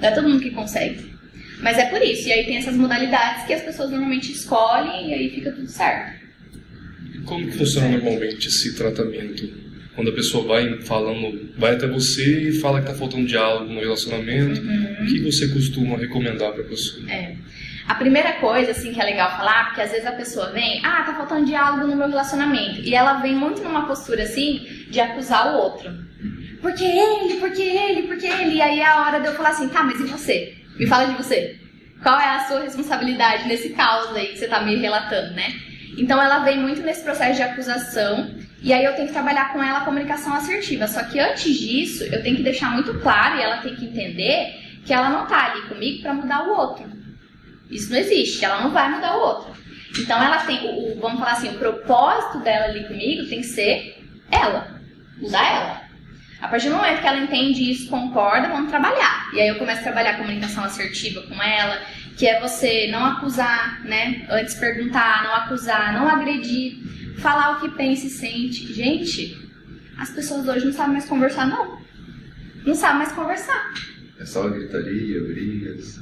Não 0.00 0.08
é 0.08 0.10
todo 0.10 0.28
mundo 0.28 0.42
que 0.42 0.50
consegue. 0.50 1.14
Mas 1.60 1.78
é 1.78 1.86
por 1.86 2.02
isso. 2.02 2.28
E 2.28 2.32
aí 2.32 2.44
tem 2.44 2.56
essas 2.56 2.76
modalidades 2.76 3.46
que 3.46 3.54
as 3.54 3.62
pessoas 3.62 3.90
normalmente 3.90 4.32
escolhem 4.32 5.10
e 5.10 5.14
aí 5.14 5.30
fica 5.30 5.52
tudo 5.52 5.68
certo. 5.68 6.23
Como 7.24 7.46
que 7.46 7.58
funciona 7.58 7.88
normalmente 7.88 8.48
esse 8.48 8.74
tratamento? 8.76 9.64
Quando 9.94 10.10
a 10.10 10.14
pessoa 10.14 10.46
vai 10.46 10.80
falando, 10.82 11.52
vai 11.56 11.74
até 11.74 11.86
você 11.86 12.48
e 12.48 12.52
fala 12.52 12.80
que 12.80 12.88
tá 12.88 12.94
faltando 12.94 13.26
diálogo 13.26 13.72
no 13.72 13.80
relacionamento, 13.80 14.60
o 14.60 15.06
que 15.06 15.20
você 15.20 15.48
costuma 15.48 15.96
recomendar 15.96 16.52
pra 16.52 16.64
pessoa? 16.64 17.08
É. 17.10 17.36
A 17.86 17.94
primeira 17.94 18.32
coisa, 18.34 18.70
assim, 18.70 18.92
que 18.92 19.00
é 19.00 19.04
legal 19.04 19.36
falar, 19.36 19.66
porque 19.66 19.82
às 19.82 19.90
vezes 19.90 20.06
a 20.06 20.12
pessoa 20.12 20.50
vem, 20.50 20.80
ah, 20.84 21.02
tá 21.02 21.14
faltando 21.14 21.44
diálogo 21.44 21.86
no 21.86 21.94
meu 21.94 22.08
relacionamento. 22.08 22.80
E 22.80 22.94
ela 22.94 23.20
vem 23.20 23.34
muito 23.34 23.62
numa 23.62 23.86
postura, 23.86 24.22
assim, 24.22 24.66
de 24.90 24.98
acusar 25.00 25.54
o 25.54 25.58
outro. 25.58 25.92
Porque 26.62 26.82
ele, 26.82 27.34
porque 27.40 27.60
ele, 27.60 28.02
porque 28.08 28.26
ele. 28.26 28.56
E 28.56 28.62
aí 28.62 28.80
é 28.80 28.86
a 28.86 29.02
hora 29.02 29.20
de 29.20 29.26
eu 29.26 29.34
falar 29.34 29.50
assim, 29.50 29.68
tá, 29.68 29.82
mas 29.82 30.00
e 30.00 30.04
você? 30.04 30.54
Me 30.78 30.86
fala 30.86 31.04
de 31.04 31.22
você. 31.22 31.60
Qual 32.02 32.18
é 32.18 32.36
a 32.36 32.44
sua 32.48 32.62
responsabilidade 32.62 33.46
nesse 33.46 33.70
caos 33.70 34.16
aí 34.16 34.28
que 34.28 34.38
você 34.38 34.48
tá 34.48 34.62
me 34.62 34.76
relatando, 34.76 35.34
né? 35.34 35.54
Então 35.98 36.20
ela 36.20 36.40
vem 36.40 36.58
muito 36.58 36.80
nesse 36.82 37.02
processo 37.02 37.36
de 37.36 37.42
acusação. 37.42 38.34
E 38.62 38.72
aí 38.72 38.84
eu 38.84 38.94
tenho 38.94 39.06
que 39.08 39.12
trabalhar 39.12 39.52
com 39.52 39.62
ela 39.62 39.78
a 39.78 39.84
comunicação 39.84 40.34
assertiva. 40.34 40.86
Só 40.86 41.02
que 41.04 41.18
antes 41.20 41.54
disso, 41.58 42.04
eu 42.04 42.22
tenho 42.22 42.36
que 42.36 42.42
deixar 42.42 42.70
muito 42.72 42.94
claro 43.00 43.38
e 43.38 43.42
ela 43.42 43.58
tem 43.58 43.74
que 43.76 43.84
entender 43.84 44.60
que 44.84 44.92
ela 44.92 45.08
não 45.10 45.26
tá 45.26 45.52
ali 45.52 45.62
comigo 45.62 46.02
pra 46.02 46.14
mudar 46.14 46.44
o 46.48 46.56
outro. 46.56 46.84
Isso 47.70 47.90
não 47.90 47.98
existe, 47.98 48.44
ela 48.44 48.60
não 48.62 48.70
vai 48.70 48.90
mudar 48.90 49.16
o 49.16 49.20
outro. 49.20 49.54
Então 49.98 50.22
ela 50.22 50.38
tem, 50.38 50.58
o, 50.66 50.92
o- 50.96 51.00
vamos 51.00 51.18
falar 51.18 51.32
assim, 51.32 51.48
o 51.48 51.58
propósito 51.58 52.38
dela 52.40 52.66
ali 52.66 52.84
comigo 52.84 53.28
tem 53.28 53.40
que 53.40 53.46
ser 53.46 54.02
ela, 54.30 54.80
mudar 55.18 55.46
ela. 55.46 55.84
A 56.40 56.48
partir 56.48 56.68
do 56.68 56.76
momento 56.76 57.00
que 57.00 57.06
ela 57.06 57.18
entende 57.20 57.70
isso, 57.70 57.88
concorda, 57.88 58.48
vamos 58.48 58.68
trabalhar. 58.70 59.30
E 59.32 59.40
aí 59.40 59.48
eu 59.48 59.54
começo 59.56 59.80
a 59.80 59.84
trabalhar 59.84 60.10
a 60.10 60.16
comunicação 60.18 60.62
assertiva 60.64 61.22
com 61.22 61.42
ela, 61.42 61.80
que 62.16 62.26
é 62.26 62.40
você 62.40 62.88
não 62.90 63.04
acusar, 63.04 63.84
né? 63.84 64.26
Antes 64.30 64.54
perguntar, 64.54 65.24
não 65.24 65.34
acusar, 65.34 65.92
não 65.92 66.08
agredir, 66.08 66.78
falar 67.18 67.56
o 67.56 67.60
que 67.60 67.76
pensa 67.76 68.06
e 68.06 68.10
sente. 68.10 68.72
Gente, 68.72 69.36
as 69.98 70.10
pessoas 70.10 70.46
hoje 70.46 70.66
não 70.66 70.72
sabem 70.72 70.92
mais 70.92 71.06
conversar, 71.06 71.46
não. 71.46 71.78
Não 72.64 72.74
sabem 72.74 72.98
mais 72.98 73.12
conversar. 73.12 73.72
É 74.18 74.24
só 74.24 74.48
gritaria, 74.48 75.20
brigas. 75.22 76.00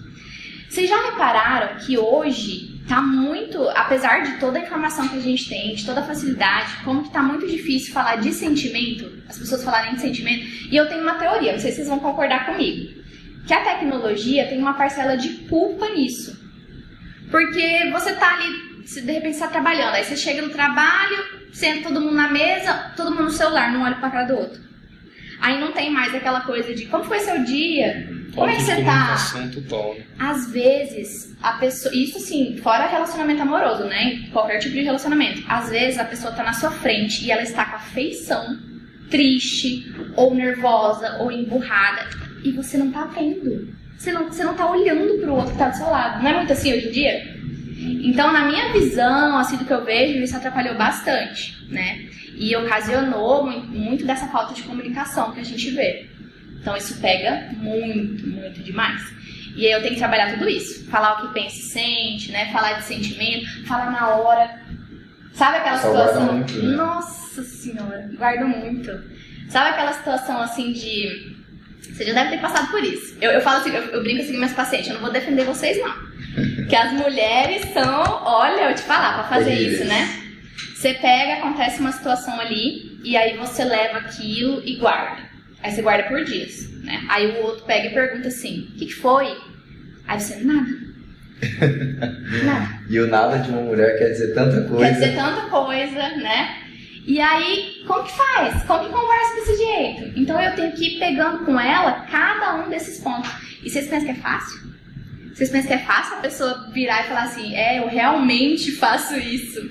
Vocês 0.69 0.89
já 0.89 1.11
repararam 1.11 1.77
que 1.77 1.99
hoje 1.99 2.81
tá 2.89 3.01
muito, 3.01 3.63
apesar 3.71 4.23
de 4.23 4.39
toda 4.39 4.59
a 4.59 4.63
informação 4.63 5.09
que 5.09 5.17
a 5.17 5.21
gente 5.21 5.49
tem, 5.49 5.75
de 5.75 5.85
toda 5.85 6.01
a 6.01 6.05
facilidade, 6.05 6.73
como 6.85 7.03
que 7.03 7.11
tá 7.11 7.23
muito 7.23 7.47
difícil 7.47 7.93
falar 7.93 8.17
de 8.17 8.33
sentimento, 8.33 9.11
as 9.29 9.39
pessoas 9.39 9.63
falarem 9.63 9.95
de 9.95 10.01
sentimento, 10.01 10.45
e 10.71 10.77
eu 10.77 10.89
tenho 10.89 11.03
uma 11.03 11.15
teoria, 11.15 11.53
não 11.53 11.59
sei 11.59 11.71
se 11.71 11.77
vocês 11.77 11.89
vão 11.89 12.01
concordar 12.01 12.47
comigo, 12.47 13.02
que 13.47 13.55
a 13.55 13.65
tecnologia 13.65 14.47
tem 14.47 14.59
uma 14.59 14.75
parcela 14.75 15.17
de 15.17 15.29
culpa 15.49 15.89
nisso. 15.91 16.41
Porque 17.31 17.91
você 17.91 18.13
tá 18.15 18.35
ali, 18.35 18.87
se 18.87 19.01
de 19.01 19.13
repente 19.13 19.37
você 19.37 19.45
tá 19.45 19.49
trabalhando, 19.49 19.95
aí 19.95 20.05
você 20.05 20.17
chega 20.17 20.43
no 20.43 20.51
trabalho, 20.51 21.17
senta 21.53 21.89
todo 21.89 22.01
mundo 22.01 22.15
na 22.15 22.31
mesa, 22.31 22.93
todo 22.97 23.11
mundo 23.11 23.25
no 23.25 23.31
celular, 23.31 23.73
não 23.73 23.83
olha 23.83 23.97
pra 23.97 24.11
cara 24.11 24.27
do 24.27 24.37
outro. 24.37 24.61
Aí 25.41 25.59
não 25.59 25.73
tem 25.73 25.91
mais 25.91 26.15
aquela 26.15 26.43
coisa 26.43 26.73
de 26.73 26.87
como 26.87 27.03
foi 27.03 27.19
seu 27.19 27.43
dia? 27.43 28.09
Como 28.35 28.49
é 28.49 28.57
que 28.57 28.63
você 28.63 28.83
tá? 28.85 29.17
total, 29.53 29.95
né? 29.95 30.05
Às 30.19 30.51
vezes, 30.51 31.37
a 31.43 31.55
pessoa. 31.55 31.95
Isso 31.95 32.17
assim, 32.19 32.57
fora 32.63 32.87
relacionamento 32.87 33.43
amoroso, 33.43 33.85
né? 33.85 34.29
Qualquer 34.33 34.59
tipo 34.59 34.75
de 34.75 34.83
relacionamento. 34.83 35.43
Às 35.49 35.69
vezes 35.69 35.99
a 35.99 36.05
pessoa 36.05 36.33
tá 36.33 36.43
na 36.45 36.53
sua 36.53 36.71
frente 36.71 37.25
e 37.25 37.31
ela 37.31 37.43
está 37.43 37.65
com 37.65 37.77
a 37.77 37.81
feição 37.81 38.59
triste, 39.11 39.93
ou 40.17 40.35
nervosa, 40.35 41.19
ou 41.21 41.31
emburrada, 41.31 42.09
e 42.43 42.53
você 42.53 42.77
não 42.79 42.91
tá 42.91 43.05
vendo. 43.07 43.73
Você 43.97 44.13
não, 44.13 44.27
você 44.27 44.43
não 44.45 44.55
tá 44.55 44.71
olhando 44.71 45.21
pro 45.21 45.35
outro 45.35 45.53
que 45.53 45.59
tá 45.59 45.69
do 45.69 45.77
seu 45.77 45.87
lado. 45.91 46.23
Não 46.23 46.31
é 46.31 46.35
muito 46.39 46.53
assim 46.53 46.73
hoje 46.73 46.89
em 46.89 46.93
dia? 46.93 47.33
Então, 48.05 48.33
na 48.33 48.47
minha 48.47 48.73
visão, 48.73 49.39
assim, 49.39 49.57
do 49.57 49.65
que 49.65 49.73
eu 49.73 49.85
vejo, 49.85 50.19
isso 50.23 50.37
atrapalhou 50.37 50.77
bastante, 50.77 51.57
né? 51.69 52.01
E 52.37 52.55
ocasionou 52.57 53.45
mu- 53.45 53.67
muito 53.67 54.05
dessa 54.05 54.27
falta 54.29 54.55
de 54.55 54.63
comunicação 54.63 55.33
que 55.33 55.41
a 55.41 55.45
gente 55.45 55.71
vê. 55.71 56.09
Então, 56.61 56.77
isso 56.77 57.01
pega 57.01 57.51
muito, 57.59 58.27
muito 58.29 58.61
demais. 58.63 59.03
E 59.57 59.67
aí 59.67 59.73
eu 59.73 59.81
tenho 59.83 59.95
que 59.95 59.99
trabalhar 60.01 60.33
tudo 60.33 60.49
isso. 60.49 60.87
Falar 60.87 61.19
o 61.25 61.27
que 61.29 61.35
pensa 61.35 61.57
e 61.57 61.63
sente, 61.63 62.33
né? 62.33 62.51
Falar 62.53 62.75
de 62.75 62.85
sentimento, 62.85 63.67
falar 63.67 63.91
na 63.91 64.09
hora. 64.17 64.61
Sabe 65.33 65.59
aquela 65.59 65.79
Só 65.79 65.89
situação? 65.89 66.33
muito, 66.35 66.53
né? 66.55 66.77
Nossa 66.77 67.43
senhora, 67.43 68.11
guardo 68.17 68.47
muito. 68.49 68.91
Sabe 69.49 69.71
aquela 69.71 69.93
situação 69.93 70.41
assim 70.41 70.73
de. 70.73 71.32
Você 71.83 72.05
já 72.05 72.13
deve 72.13 72.31
ter 72.31 72.41
passado 72.41 72.71
por 72.71 72.83
isso. 72.83 73.17
Eu, 73.21 73.31
eu 73.33 73.41
falo 73.41 73.61
assim, 73.61 73.75
eu, 73.75 73.83
eu 73.83 74.03
brinco 74.03 74.23
assim 74.23 74.33
com 74.33 74.39
meus 74.39 74.53
pacientes, 74.53 74.89
eu 74.89 74.95
não 74.95 75.03
vou 75.03 75.13
defender 75.13 75.45
vocês, 75.45 75.79
não. 75.79 76.13
Que 76.69 76.77
as 76.77 76.93
mulheres 76.93 77.73
são, 77.73 78.03
olha, 78.25 78.71
eu 78.71 78.75
te 78.75 78.83
falar, 78.83 79.15
pra 79.15 79.25
fazer 79.25 79.55
isso, 79.55 79.85
né? 79.85 80.09
Você 80.75 80.95
pega, 80.95 81.35
acontece 81.35 81.81
uma 81.81 81.93
situação 81.93 82.41
ali, 82.41 82.99
e 83.05 83.17
aí 83.17 83.37
você 83.37 83.65
leva 83.65 83.99
aquilo 83.99 84.63
e 84.65 84.77
guarda. 84.77 85.23
Aí 85.63 85.71
você 85.71 85.83
guarda 85.83 86.09
por 86.09 86.25
dias, 86.25 86.71
né? 86.83 87.05
Aí 87.09 87.27
o 87.27 87.43
outro 87.43 87.65
pega 87.65 87.89
e 87.89 87.95
pergunta 87.95 88.29
assim, 88.29 88.69
o 88.75 88.79
que, 88.79 88.87
que 88.87 88.95
foi? 88.95 89.37
Aí 90.09 90.21
você, 90.21 90.37
nada. 90.43 90.71
nada. 92.45 92.81
E 92.89 92.99
o 92.99 93.07
nada 93.07 93.39
de 93.39 93.51
uma 93.51 93.61
mulher 93.63 93.99
quer 93.99 94.09
dizer 94.11 94.35
tanta 94.35 94.63
coisa. 94.63 94.85
Quer 94.85 94.93
dizer 94.95 95.15
tanta 95.15 95.43
coisa, 95.43 96.09
né? 96.17 96.62
E 97.07 97.21
aí, 97.21 97.83
como 97.87 98.05
que 98.05 98.13
faz? 98.13 98.63
Como 98.65 98.85
que 98.85 98.93
conversa 98.93 99.35
desse 99.35 99.57
jeito? 99.57 100.21
Então 100.21 100.41
eu 100.41 100.55
tenho 100.55 100.73
que 100.73 100.97
ir 100.97 100.99
pegando 100.99 101.45
com 101.45 101.59
ela 101.59 102.07
cada 102.11 102.57
um 102.65 102.71
desses 102.71 103.01
pontos. 103.01 103.31
E 103.63 103.69
vocês 103.71 103.89
pensam 103.89 104.07
que 104.15 104.21
é 104.21 104.23
fácil? 104.23 104.61
Vocês 105.35 105.51
pensam 105.51 105.69
que 105.69 105.75
é 105.75 105.79
fácil 105.79 106.15
a 106.17 106.21
pessoa 106.21 106.71
virar 106.73 107.05
e 107.05 107.09
falar 107.09 107.25
assim, 107.25 107.55
é, 107.57 107.81
eu 107.81 107.89
realmente 107.89 108.71
faço 108.77 109.17
isso? 109.19 109.69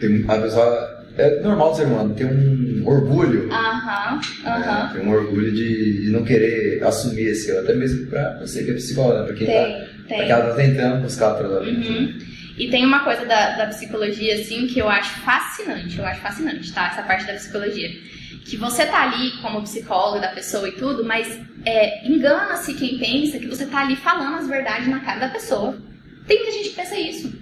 Tem, 0.00 0.24
a 0.28 0.38
pessoa. 0.38 0.98
É 1.16 1.40
normal 1.40 1.70
do 1.72 1.76
ser 1.78 1.86
humano 1.86 2.14
ter 2.14 2.26
um 2.26 2.82
orgulho. 2.86 3.50
Aham, 3.52 4.16
né? 4.16 4.20
aham. 4.50 4.92
Tem 4.92 5.02
um 5.04 5.10
orgulho 5.10 5.50
de, 5.52 6.04
de 6.04 6.10
não 6.12 6.22
querer 6.22 6.80
assumir 6.84 7.22
esse. 7.30 7.50
Até 7.50 7.74
mesmo 7.74 8.06
pra 8.06 8.38
você 8.38 8.62
que 8.62 8.70
é 8.70 8.74
psicóloga, 8.74 9.20
né? 9.22 9.26
pra 9.26 9.34
quem 9.34 9.46
tá. 9.48 9.52
Tem, 9.52 9.88
Pra 10.06 10.16
tem. 10.16 10.18
quem 10.26 10.30
ela 10.30 10.44
tá 10.50 10.54
tentando 10.54 11.02
buscar 11.02 11.32
o 11.34 11.38
tratamento. 11.38 11.88
Uhum. 11.88 12.18
E 12.58 12.68
tem 12.68 12.84
uma 12.84 13.04
coisa 13.04 13.24
da, 13.24 13.50
da 13.50 13.66
psicologia, 13.68 14.34
assim, 14.34 14.66
que 14.66 14.80
eu 14.80 14.88
acho 14.88 15.20
fascinante. 15.20 15.96
Eu 15.96 16.04
acho 16.04 16.20
fascinante, 16.20 16.72
tá? 16.72 16.88
Essa 16.88 17.02
parte 17.02 17.24
da 17.24 17.34
psicologia. 17.34 17.88
Que 18.44 18.56
você 18.56 18.84
tá 18.84 19.02
ali 19.02 19.30
como 19.40 19.62
psicólogo 19.62 20.20
da 20.20 20.28
pessoa 20.28 20.68
e 20.68 20.72
tudo, 20.72 21.04
mas 21.04 21.40
é, 21.64 22.04
engana-se 22.06 22.74
quem 22.74 22.98
pensa 22.98 23.38
que 23.38 23.46
você 23.46 23.64
tá 23.64 23.82
ali 23.82 23.94
falando 23.94 24.38
as 24.38 24.48
verdades 24.48 24.88
na 24.88 24.98
cara 24.98 25.20
da 25.20 25.28
pessoa. 25.28 25.80
Tem 26.26 26.38
muita 26.38 26.52
gente 26.52 26.70
que 26.70 26.74
pensa 26.74 26.98
isso. 26.98 27.38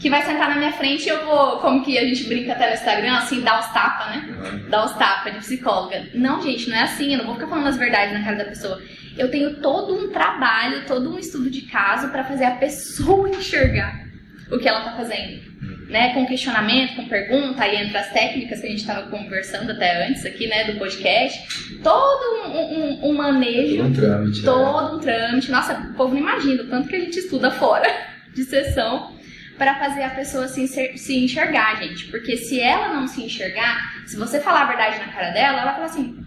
Que 0.00 0.10
vai 0.10 0.22
sentar 0.22 0.48
na 0.48 0.56
minha 0.56 0.72
frente 0.72 1.06
e 1.06 1.08
eu 1.08 1.24
vou, 1.24 1.58
como 1.58 1.84
que 1.84 1.96
a 1.96 2.04
gente 2.04 2.24
brinca 2.24 2.52
até 2.52 2.68
no 2.68 2.74
Instagram, 2.74 3.16
assim, 3.16 3.40
dar 3.40 3.60
os 3.60 3.72
tapas, 3.72 4.08
né? 4.10 4.28
Uhum. 4.28 4.70
dar 4.70 4.86
os 4.86 4.92
tapas 4.94 5.34
de 5.34 5.38
psicóloga. 5.38 6.08
Não, 6.14 6.42
gente, 6.42 6.68
não 6.68 6.76
é 6.76 6.82
assim. 6.82 7.12
Eu 7.12 7.18
não 7.18 7.26
vou 7.26 7.34
ficar 7.34 7.46
falando 7.46 7.68
as 7.68 7.76
verdades 7.76 8.12
na 8.12 8.24
cara 8.24 8.36
da 8.36 8.44
pessoa. 8.44 8.82
Eu 9.16 9.30
tenho 9.30 9.60
todo 9.60 9.94
um 9.94 10.10
trabalho, 10.10 10.84
todo 10.84 11.14
um 11.14 11.18
estudo 11.18 11.48
de 11.48 11.62
caso 11.62 12.08
para 12.08 12.24
fazer 12.24 12.44
a 12.44 12.52
pessoa 12.52 13.28
enxergar 13.30 14.07
o 14.50 14.58
que 14.58 14.68
ela 14.68 14.80
tá 14.82 14.92
fazendo. 14.96 15.48
Né? 15.88 16.12
Com 16.12 16.26
questionamento, 16.26 16.96
com 16.96 17.08
pergunta, 17.08 17.62
aí 17.64 17.76
entra 17.76 18.00
as 18.00 18.12
técnicas 18.12 18.60
que 18.60 18.66
a 18.66 18.70
gente 18.70 18.80
estava 18.80 19.08
conversando 19.08 19.72
até 19.72 20.06
antes 20.06 20.24
aqui, 20.26 20.46
né, 20.46 20.64
do 20.70 20.78
podcast. 20.78 21.78
Todo 21.82 22.46
um, 22.46 22.78
um- 23.06 23.08
um 23.10 23.16
manejo 23.16 23.76
Todo 23.78 23.88
um 23.88 23.92
trâmite. 23.94 24.38
né? 24.40 24.44
todo 24.44 24.96
um 24.96 25.00
trâmite. 25.00 25.50
Nossa, 25.50 25.74
o 25.78 25.94
povo 25.94 26.12
não 26.14 26.20
imagina 26.20 26.62
o 26.62 26.66
tanto 26.68 26.88
que 26.88 26.96
a 26.96 27.00
gente 27.00 27.18
estuda 27.18 27.50
fora 27.50 27.86
de 28.34 28.44
sessão 28.44 29.16
para 29.56 29.74
fazer 29.76 30.02
a 30.02 30.10
pessoa 30.10 30.46
se, 30.46 30.66
se 30.68 31.24
enxergar, 31.24 31.76
gente. 31.82 32.04
Porque 32.08 32.36
se 32.36 32.60
ela 32.60 32.92
não 32.94 33.06
se 33.08 33.22
enxergar, 33.24 34.04
se 34.06 34.16
você 34.16 34.38
falar 34.40 34.62
a 34.64 34.66
verdade 34.66 34.98
na 34.98 35.08
cara 35.08 35.30
dela, 35.30 35.54
ela 35.62 35.64
vai 35.64 35.74
falar 35.74 35.86
assim: 35.86 36.18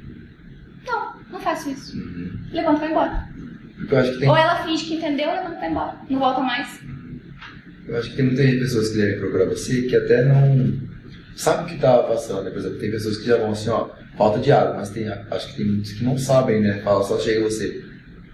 Não, 0.85 1.13
não 1.31 1.39
faço 1.39 1.69
isso. 1.69 1.95
Uhum. 1.97 2.31
Levanta 2.51 2.77
e 2.77 2.79
vai 2.79 2.89
embora. 2.89 3.29
Ou 4.27 4.35
ela 4.35 4.63
finge 4.63 4.85
que 4.85 4.95
entendeu, 4.95 5.31
levanta 5.31 5.55
e 5.55 5.59
vai 5.59 5.69
embora. 5.69 5.95
Não 6.09 6.19
volta 6.19 6.41
mais. 6.41 6.81
Eu 7.87 7.97
acho 7.97 8.11
que 8.11 8.15
tem 8.15 8.25
muitas 8.25 8.45
pessoas 8.59 8.89
que 8.89 8.97
devem 8.97 9.19
procurar 9.19 9.45
você 9.45 9.81
que 9.83 9.95
até 9.95 10.23
não 10.25 10.73
sabe 11.35 11.63
o 11.63 11.73
que 11.73 11.81
tá 11.81 12.03
passando, 12.03 12.43
né? 12.43 12.51
Por 12.51 12.59
exemplo, 12.59 12.77
tem 12.77 12.91
pessoas 12.91 13.17
que 13.17 13.25
já 13.25 13.37
vão 13.37 13.51
assim, 13.51 13.69
ó, 13.69 13.89
falta 14.17 14.39
de 14.39 14.51
água, 14.51 14.75
mas 14.75 14.89
tem, 14.89 15.07
acho 15.07 15.51
que 15.51 15.57
tem 15.57 15.65
muitos 15.65 15.93
que 15.93 16.03
não 16.03 16.17
sabem, 16.17 16.61
né? 16.61 16.81
Fala, 16.83 17.03
só 17.03 17.19
chega 17.19 17.41
você, 17.41 17.83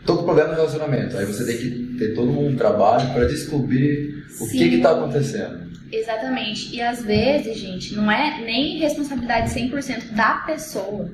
tô 0.06 0.18
com 0.18 0.24
problema 0.24 0.50
no 0.50 0.56
relacionamento. 0.56 1.18
Aí 1.18 1.26
você 1.26 1.46
tem 1.46 1.58
que 1.58 1.96
ter 1.98 2.14
todo 2.14 2.38
um 2.38 2.56
trabalho 2.56 3.14
para 3.14 3.26
descobrir 3.26 4.26
o 4.40 4.46
Sim. 4.46 4.58
que 4.58 4.70
que 4.70 4.82
tá 4.82 4.92
acontecendo. 4.92 5.68
Exatamente. 5.92 6.76
E 6.76 6.82
às 6.82 7.04
vezes, 7.04 7.58
gente, 7.58 7.96
não 7.96 8.12
é 8.12 8.42
nem 8.42 8.78
responsabilidade 8.78 9.54
100% 9.54 10.12
da 10.14 10.34
pessoa. 10.46 11.10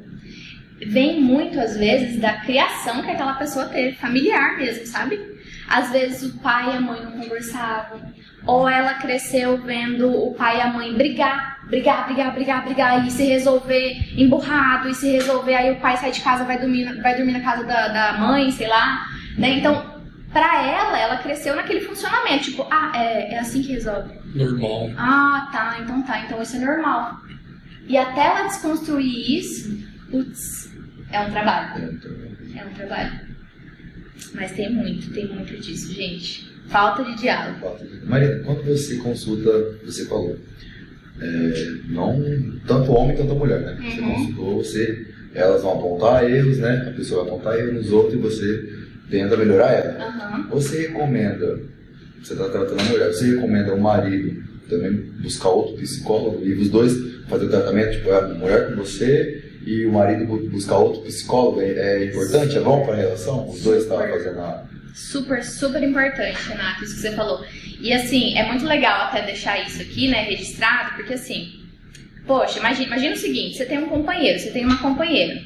Vem 0.85 1.21
muito, 1.21 1.59
às 1.59 1.77
vezes, 1.77 2.19
da 2.19 2.33
criação 2.41 3.03
que 3.03 3.11
aquela 3.11 3.35
pessoa 3.35 3.65
teve, 3.65 3.95
familiar 3.95 4.57
mesmo, 4.57 4.85
sabe? 4.87 5.19
Às 5.67 5.91
vezes 5.91 6.23
o 6.23 6.39
pai 6.39 6.73
e 6.73 6.77
a 6.77 6.81
mãe 6.81 7.03
não 7.03 7.11
conversavam. 7.11 8.01
Ou 8.45 8.67
ela 8.67 8.95
cresceu 8.95 9.57
vendo 9.57 10.11
o 10.11 10.33
pai 10.33 10.57
e 10.57 10.61
a 10.61 10.67
mãe 10.67 10.93
brigar, 10.93 11.65
brigar, 11.67 12.05
brigar, 12.05 12.33
brigar, 12.33 12.65
brigar, 12.65 13.07
e 13.07 13.11
se 13.11 13.23
resolver 13.23 14.13
emburrado, 14.17 14.89
e 14.89 14.95
se 14.95 15.11
resolver, 15.11 15.55
aí 15.55 15.71
o 15.71 15.79
pai 15.79 15.95
sai 15.97 16.11
de 16.11 16.21
casa, 16.21 16.43
vai 16.43 16.59
dormir, 16.59 17.01
vai 17.01 17.15
dormir 17.15 17.31
na 17.31 17.41
casa 17.41 17.63
da, 17.63 17.87
da 17.87 18.17
mãe, 18.17 18.51
sei 18.51 18.67
lá. 18.67 19.07
Né? 19.37 19.59
Então, 19.59 20.01
pra 20.31 20.61
ela, 20.61 20.99
ela 20.99 21.17
cresceu 21.17 21.55
naquele 21.55 21.81
funcionamento, 21.81 22.43
tipo, 22.45 22.67
ah, 22.69 22.91
é, 22.95 23.35
é 23.35 23.39
assim 23.39 23.61
que 23.61 23.73
resolve. 23.73 24.13
Normal. 24.35 24.89
Ah, 24.97 25.49
tá, 25.51 25.77
então 25.81 26.01
tá, 26.01 26.19
então 26.19 26.41
isso 26.41 26.57
é 26.57 26.59
normal. 26.59 27.17
E 27.87 27.97
até 27.97 28.25
ela 28.25 28.43
desconstruir 28.43 29.39
isso, 29.39 29.77
putz, 30.09 30.71
é 31.11 31.21
um 31.21 31.31
trabalho. 31.31 31.99
É 32.55 32.65
um 32.65 32.73
trabalho. 32.73 33.33
Mas 34.33 34.51
tem 34.51 34.73
muito, 34.73 35.13
tem 35.13 35.27
muito 35.27 35.55
disso, 35.59 35.93
gente. 35.93 36.52
Falta 36.69 37.03
de 37.03 37.15
diálogo. 37.17 37.77
Maria, 38.05 38.41
quando 38.45 38.63
você 38.63 38.95
consulta, 38.97 39.51
você 39.85 40.05
falou, 40.05 40.35
é, 41.21 41.53
não 41.89 42.21
tanto 42.65 42.91
homem 42.91 43.15
quanto 43.15 43.35
mulher, 43.35 43.59
né? 43.61 43.77
Você 43.81 44.01
Uhum. 44.01 44.13
consultou, 44.13 44.63
você, 44.63 45.07
elas 45.35 45.61
vão 45.61 45.73
apontar 45.73 46.29
erros, 46.29 46.57
né? 46.57 46.87
A 46.89 46.91
pessoa 46.97 47.23
vai 47.23 47.33
apontar 47.33 47.59
erros 47.59 47.73
nos 47.75 47.91
outros 47.91 48.13
e 48.15 48.17
você 48.17 48.69
tenta 49.09 49.37
melhorar 49.37 49.71
ela. 49.71 50.03
Aham. 50.07 50.47
Você 50.49 50.87
recomenda, 50.87 51.59
você 52.23 52.33
está 52.33 52.49
tratando 52.49 52.79
a 52.79 52.83
mulher, 52.85 53.13
você 53.13 53.35
recomenda 53.35 53.73
o 53.75 53.79
marido 53.81 54.41
também 54.69 54.93
buscar 55.21 55.49
outro 55.49 55.75
psicólogo 55.75 56.43
e 56.43 56.53
os 56.53 56.69
dois 56.69 56.93
fazer 57.27 57.45
o 57.45 57.49
tratamento, 57.49 57.91
tipo, 57.97 58.11
a 58.11 58.27
mulher 58.29 58.69
com 58.69 58.77
você 58.77 59.43
e 59.65 59.85
o 59.85 59.91
marido 59.93 60.25
bu- 60.25 60.49
buscar 60.49 60.77
outro 60.77 61.01
psicólogo 61.03 61.61
é, 61.61 61.71
é 62.01 62.05
importante, 62.05 62.57
é 62.57 62.61
bom 62.61 62.83
para 62.83 62.93
a 62.93 62.97
relação? 62.97 63.47
Os 63.49 63.61
dois 63.61 63.83
estavam 63.83 64.07
fazendo 64.09 64.39
a. 64.39 64.72
Super, 64.93 65.43
super 65.43 65.81
importante, 65.81 66.37
Renato, 66.47 66.83
isso 66.83 66.95
que 66.95 67.01
você 67.01 67.11
falou. 67.13 67.43
E 67.79 67.91
assim, 67.91 68.37
é 68.37 68.45
muito 68.45 68.65
legal 68.65 69.07
até 69.07 69.23
deixar 69.23 69.59
isso 69.59 69.81
aqui, 69.81 70.07
né, 70.07 70.23
registrado, 70.23 70.95
porque 70.95 71.15
assim, 71.15 71.51
poxa, 72.27 72.59
imagina, 72.59 72.87
imagina 72.87 73.15
o 73.15 73.17
seguinte, 73.17 73.57
você 73.57 73.65
tem 73.65 73.79
um 73.79 73.89
companheiro, 73.89 74.39
você 74.39 74.51
tem 74.51 74.63
uma 74.63 74.77
companheira. 74.77 75.41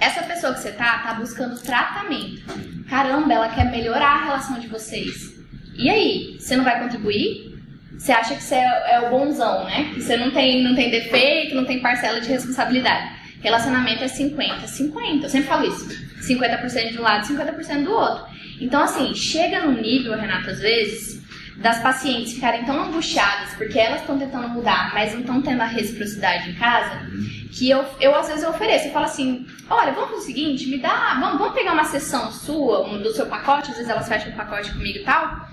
Essa 0.00 0.22
pessoa 0.22 0.54
que 0.54 0.60
você 0.60 0.72
tá, 0.72 0.98
tá 0.98 1.14
buscando 1.14 1.60
tratamento. 1.60 2.42
Caramba, 2.88 3.32
ela 3.32 3.48
quer 3.50 3.70
melhorar 3.70 4.08
a 4.08 4.24
relação 4.24 4.58
de 4.58 4.66
vocês. 4.66 5.32
E 5.76 5.88
aí, 5.88 6.36
você 6.38 6.56
não 6.56 6.64
vai 6.64 6.80
contribuir? 6.80 7.52
Você 7.96 8.10
acha 8.10 8.34
que 8.34 8.42
você 8.42 8.56
é, 8.56 8.94
é 8.94 9.00
o 9.00 9.10
bonzão, 9.10 9.64
né? 9.64 9.92
Que 9.94 10.02
você 10.02 10.16
não 10.16 10.30
tem, 10.32 10.64
não 10.64 10.74
tem 10.74 10.90
defeito, 10.90 11.54
não 11.54 11.64
tem 11.64 11.80
parcela 11.80 12.20
de 12.20 12.28
responsabilidade. 12.28 13.12
Relacionamento 13.40 14.02
é 14.02 14.08
50, 14.08 14.66
50. 14.66 15.26
Eu 15.26 15.30
sempre 15.30 15.48
falo 15.48 15.68
isso. 15.68 15.88
50% 16.20 16.92
de 16.92 16.98
um 16.98 17.02
lado, 17.02 17.26
50% 17.26 17.84
do 17.84 17.92
outro. 17.92 18.31
Então, 18.64 18.82
assim, 18.82 19.14
chega 19.14 19.64
num 19.64 19.80
nível, 19.80 20.16
Renato, 20.16 20.50
às 20.50 20.60
vezes, 20.60 21.22
das 21.56 21.80
pacientes 21.80 22.34
ficarem 22.34 22.64
tão 22.64 22.82
angustiadas 22.82 23.54
porque 23.54 23.78
elas 23.78 24.00
estão 24.00 24.18
tentando 24.18 24.48
mudar, 24.48 24.92
mas 24.94 25.12
não 25.12 25.20
estão 25.20 25.42
tendo 25.42 25.60
a 25.60 25.66
reciprocidade 25.66 26.50
em 26.50 26.54
casa, 26.54 27.06
que 27.52 27.68
eu, 27.68 27.84
eu 28.00 28.14
às 28.14 28.28
vezes 28.28 28.42
eu 28.42 28.50
ofereço. 28.50 28.86
Eu 28.86 28.92
falo 28.92 29.06
assim: 29.06 29.46
olha, 29.68 29.92
vamos 29.92 30.10
fazer 30.10 30.22
o 30.22 30.26
seguinte, 30.26 30.68
me 30.68 30.78
dá. 30.78 31.18
Vamos, 31.20 31.38
vamos 31.38 31.54
pegar 31.54 31.72
uma 31.72 31.84
sessão 31.84 32.30
sua, 32.32 32.88
um, 32.88 33.02
do 33.02 33.12
seu 33.12 33.26
pacote, 33.26 33.70
às 33.70 33.76
vezes 33.76 33.90
elas 33.90 34.08
fecham 34.08 34.32
um 34.32 34.36
pacote 34.36 34.72
comigo 34.72 34.98
e 34.98 35.04
tal. 35.04 35.48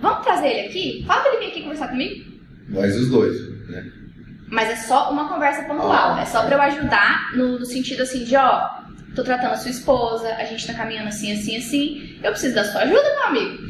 Vamos 0.00 0.24
trazer 0.24 0.48
ele 0.48 0.68
aqui? 0.68 1.04
Fala 1.06 1.22
pra 1.22 1.32
ele 1.32 1.40
vir 1.40 1.50
aqui 1.52 1.62
conversar 1.62 1.88
comigo. 1.88 2.24
Mas 2.68 2.96
os 2.96 3.08
dois, 3.08 3.68
né? 3.68 3.90
Mas 4.48 4.70
é 4.70 4.76
só 4.76 5.10
uma 5.10 5.28
conversa 5.28 5.62
pontual. 5.62 6.14
Ah. 6.14 6.20
É 6.20 6.26
só 6.26 6.44
pra 6.44 6.56
eu 6.56 6.62
ajudar 6.62 7.34
no, 7.34 7.58
no 7.58 7.64
sentido 7.64 8.02
assim 8.02 8.24
de, 8.24 8.36
ó, 8.36 8.83
tô 9.14 9.22
tratando 9.22 9.52
a 9.52 9.56
sua 9.56 9.70
esposa, 9.70 10.28
a 10.34 10.44
gente 10.44 10.66
tá 10.66 10.74
caminhando 10.74 11.08
assim, 11.08 11.32
assim, 11.32 11.56
assim. 11.56 12.18
Eu 12.22 12.32
preciso 12.32 12.54
da 12.54 12.64
sua 12.64 12.82
ajuda, 12.82 13.02
meu 13.02 13.24
amigo. 13.24 13.64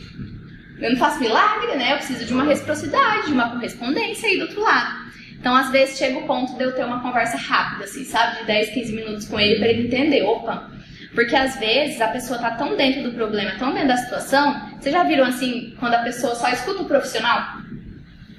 Eu 0.81 0.91
não 0.91 0.97
faço 0.99 1.21
milagre, 1.21 1.77
né? 1.77 1.93
Eu 1.93 1.97
preciso 1.97 2.25
de 2.25 2.33
uma 2.33 2.45
reciprocidade, 2.45 3.27
de 3.27 3.33
uma 3.33 3.51
correspondência 3.51 4.29
aí 4.29 4.37
do 4.39 4.43
outro 4.43 4.63
lado. 4.63 5.05
Então, 5.39 5.55
às 5.55 5.71
vezes, 5.71 5.99
chega 5.99 6.19
o 6.19 6.27
ponto 6.27 6.57
de 6.57 6.65
eu 6.65 6.75
ter 6.75 6.85
uma 6.85 7.03
conversa 7.03 7.37
rápida, 7.37 7.85
assim, 7.85 8.05
sabe? 8.05 8.39
De 8.39 8.45
10, 8.47 8.71
15 8.71 8.93
minutos 8.93 9.29
com 9.29 9.39
ele 9.39 9.59
pra 9.59 9.69
ele 9.69 9.87
entender. 9.87 10.23
Opa! 10.23 10.71
Porque 11.15 11.37
às 11.37 11.59
vezes 11.59 12.01
a 12.01 12.09
pessoa 12.09 12.39
tá 12.41 12.53
tão 12.53 12.77
dentro 12.77 13.05
do 13.05 13.13
problema, 13.13 13.53
tão 13.59 13.73
dentro 13.73 13.89
da 13.89 13.97
situação. 13.97 14.69
Vocês 14.81 14.93
já 14.93 15.05
viram 15.05 15.25
assim, 15.25 15.75
quando 15.79 15.95
a 15.95 16.03
pessoa 16.03 16.35
só 16.35 16.49
escuta 16.49 16.83
o 16.83 16.87
profissional? 16.87 17.59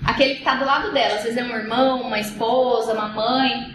Aquele 0.03 0.35
que 0.35 0.43
tá 0.43 0.55
do 0.55 0.65
lado 0.65 0.91
dela, 0.91 1.15
às 1.15 1.24
vezes 1.24 1.38
é 1.38 1.43
um 1.43 1.55
irmão, 1.55 2.01
uma 2.01 2.19
esposa, 2.19 2.93
uma 2.93 3.07
mãe. 3.07 3.75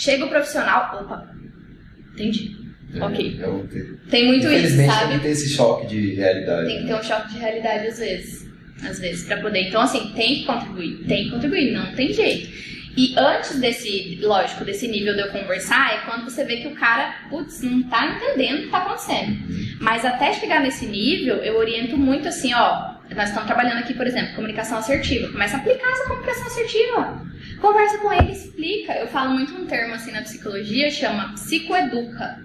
Chega 0.00 0.24
o 0.24 0.28
profissional, 0.30 0.98
opa, 1.02 1.28
entendi. 2.14 2.56
É, 2.94 3.04
Ok. 3.04 3.38
é 3.38 3.46
o 3.46 3.68
Tem 4.10 4.26
muito 4.26 4.46
isso, 4.46 4.48
Infelizmente 4.48 4.92
sabe? 4.94 5.08
tem 5.08 5.18
que 5.18 5.24
ter 5.24 5.30
esse 5.30 5.50
choque 5.50 5.86
de 5.88 6.14
realidade. 6.14 6.66
Tem 6.68 6.76
que 6.78 6.82
né? 6.84 6.88
ter 6.88 7.00
um 7.00 7.02
choque 7.02 7.28
de 7.34 7.38
realidade 7.38 7.86
às 7.86 7.98
vezes. 7.98 8.50
Às 8.82 8.98
vezes, 8.98 9.24
pra 9.26 9.36
poder. 9.36 9.68
Então, 9.68 9.82
assim, 9.82 10.10
tem 10.16 10.36
que 10.36 10.44
contribuir. 10.46 11.04
Tem 11.06 11.24
que 11.24 11.30
contribuir, 11.32 11.72
não 11.72 11.94
tem 11.94 12.14
jeito. 12.14 12.48
E 12.96 13.14
antes 13.18 13.60
desse, 13.60 14.18
lógico, 14.22 14.64
desse 14.64 14.88
nível 14.88 15.12
de 15.12 15.20
eu 15.20 15.28
conversar, 15.28 15.92
é 15.94 15.98
quando 16.10 16.24
você 16.24 16.44
vê 16.44 16.56
que 16.56 16.68
o 16.68 16.74
cara, 16.74 17.14
putz, 17.28 17.60
não 17.60 17.82
tá 17.82 18.06
entendendo 18.16 18.60
o 18.60 18.62
que 18.62 18.68
tá 18.70 18.78
acontecendo. 18.78 19.36
Mas 19.80 20.02
até 20.06 20.32
chegar 20.32 20.62
nesse 20.62 20.86
nível, 20.86 21.36
eu 21.36 21.58
oriento 21.58 21.98
muito 21.98 22.26
assim, 22.26 22.54
ó. 22.54 22.94
Nós 23.14 23.28
estamos 23.28 23.46
trabalhando 23.46 23.80
aqui, 23.80 23.92
por 23.92 24.06
exemplo, 24.06 24.34
comunicação 24.34 24.78
assertiva. 24.78 25.30
Começa 25.30 25.58
a 25.58 25.60
aplicar 25.60 25.90
essa 25.90 26.08
comunicação 26.08 26.46
assertiva. 26.46 27.29
Conversa 27.60 27.98
com 27.98 28.12
ele, 28.12 28.32
explica. 28.32 28.94
Eu 28.94 29.06
falo 29.08 29.34
muito 29.34 29.52
um 29.54 29.66
termo 29.66 29.94
assim 29.94 30.10
na 30.12 30.22
psicologia, 30.22 30.90
chama 30.90 31.34
psicoeduca. 31.34 32.42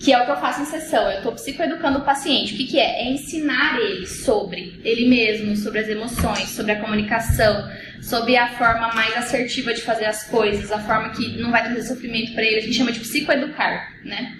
Que 0.00 0.12
é 0.12 0.20
o 0.20 0.24
que 0.24 0.30
eu 0.32 0.36
faço 0.36 0.62
em 0.62 0.64
sessão. 0.64 1.08
Eu 1.10 1.18
estou 1.18 1.32
psicoeducando 1.32 1.98
o 1.98 2.04
paciente. 2.04 2.54
O 2.54 2.56
que, 2.56 2.66
que 2.66 2.80
é? 2.80 3.02
É 3.02 3.10
ensinar 3.10 3.78
ele 3.78 4.06
sobre 4.06 4.80
ele 4.82 5.08
mesmo, 5.08 5.56
sobre 5.56 5.80
as 5.80 5.88
emoções, 5.88 6.48
sobre 6.48 6.72
a 6.72 6.80
comunicação, 6.80 7.70
sobre 8.00 8.36
a 8.36 8.48
forma 8.54 8.92
mais 8.94 9.16
assertiva 9.16 9.72
de 9.72 9.82
fazer 9.82 10.06
as 10.06 10.24
coisas, 10.24 10.72
a 10.72 10.80
forma 10.80 11.10
que 11.10 11.40
não 11.40 11.50
vai 11.50 11.62
trazer 11.62 11.82
sofrimento 11.82 12.32
para 12.32 12.42
ele. 12.42 12.56
A 12.56 12.60
gente 12.62 12.74
chama 12.74 12.92
de 12.92 12.98
psicoeducar, 12.98 13.94
né? 14.04 14.36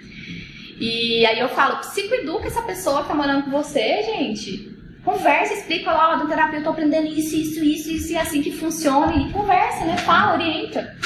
E 0.80 1.24
aí 1.26 1.38
eu 1.38 1.48
falo, 1.50 1.78
psicoeduca 1.78 2.48
essa 2.48 2.62
pessoa 2.62 3.02
que 3.02 3.08
tá 3.08 3.14
morando 3.14 3.44
com 3.44 3.50
você, 3.50 4.02
gente. 4.02 4.71
Conversa, 5.04 5.54
explica 5.54 5.90
lá, 5.92 6.14
ó, 6.14 6.16
na 6.18 6.26
terapia 6.28 6.58
eu 6.60 6.64
tô 6.64 6.70
aprendendo 6.70 7.06
isso, 7.08 7.34
isso, 7.34 7.64
isso, 7.64 7.90
isso, 7.90 8.12
e 8.12 8.14
é 8.14 8.20
assim 8.20 8.40
que 8.40 8.52
funciona. 8.52 9.12
E 9.16 9.32
conversa, 9.32 9.84
né? 9.84 9.96
Fala, 9.98 10.34
orienta. 10.34 10.96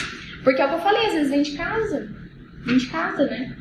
Porque 0.44 0.60
é 0.60 0.66
o 0.66 0.68
que 0.68 0.74
eu 0.74 0.80
falei, 0.80 1.06
às 1.06 1.12
vezes 1.14 1.30
vem 1.30 1.42
de 1.42 1.52
casa. 1.52 2.08
Vem 2.66 2.76
de 2.76 2.86
casa, 2.88 3.24
né? 3.26 3.56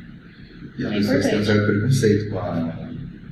E 0.78 0.84
as 0.84 0.92
É 0.92 0.96
pessoas 0.98 1.26
têm 1.26 1.38
um 1.40 1.44
certo 1.44 1.66
preconceito 1.66 2.30
com 2.30 2.38
a, 2.38 2.52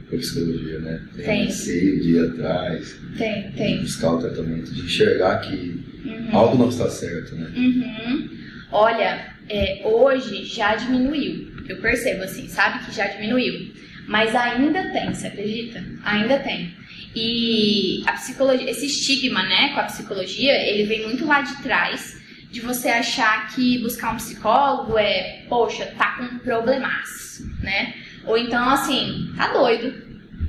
com 0.08 0.16
a 0.16 0.18
psicologia, 0.18 0.78
né? 0.80 1.00
Tem. 1.16 1.44
receio 1.44 2.00
de 2.00 2.10
ir 2.12 2.20
atrás, 2.30 2.98
Tem, 3.18 3.50
tem. 3.52 3.80
buscar 3.82 4.12
o 4.12 4.18
tratamento, 4.18 4.72
de 4.72 4.80
enxergar 4.82 5.38
que 5.40 5.84
Uhum. 6.04 6.36
algo 6.36 6.58
não 6.58 6.68
está 6.68 6.88
certo, 6.90 7.34
né? 7.34 7.50
Uhum. 7.56 8.28
Olha, 8.72 9.26
é, 9.48 9.80
hoje 9.84 10.44
já 10.44 10.74
diminuiu. 10.74 11.50
Eu 11.68 11.76
percebo 11.80 12.24
assim, 12.24 12.46
sabe 12.48 12.84
que 12.84 12.94
já 12.94 13.06
diminuiu. 13.06 13.72
Mas 14.06 14.34
ainda 14.34 14.82
tem, 14.92 15.14
você 15.14 15.28
acredita? 15.28 15.82
Ainda 16.04 16.38
tem. 16.40 16.74
E 17.14 18.02
a 18.06 18.12
psicologia, 18.12 18.68
esse 18.70 18.86
estigma, 18.86 19.42
né, 19.42 19.72
com 19.72 19.80
a 19.80 19.84
psicologia, 19.84 20.52
ele 20.52 20.84
vem 20.84 21.04
muito 21.04 21.26
lá 21.26 21.42
de 21.42 21.62
trás 21.62 22.20
de 22.50 22.60
você 22.60 22.88
achar 22.88 23.48
que 23.54 23.78
buscar 23.78 24.12
um 24.12 24.16
psicólogo 24.16 24.96
é, 24.96 25.44
poxa, 25.48 25.86
tá 25.98 26.16
com 26.16 26.38
problemaço, 26.38 27.44
né? 27.60 27.94
Ou 28.24 28.38
então 28.38 28.68
assim, 28.68 29.32
tá 29.36 29.52
doido. 29.52 29.92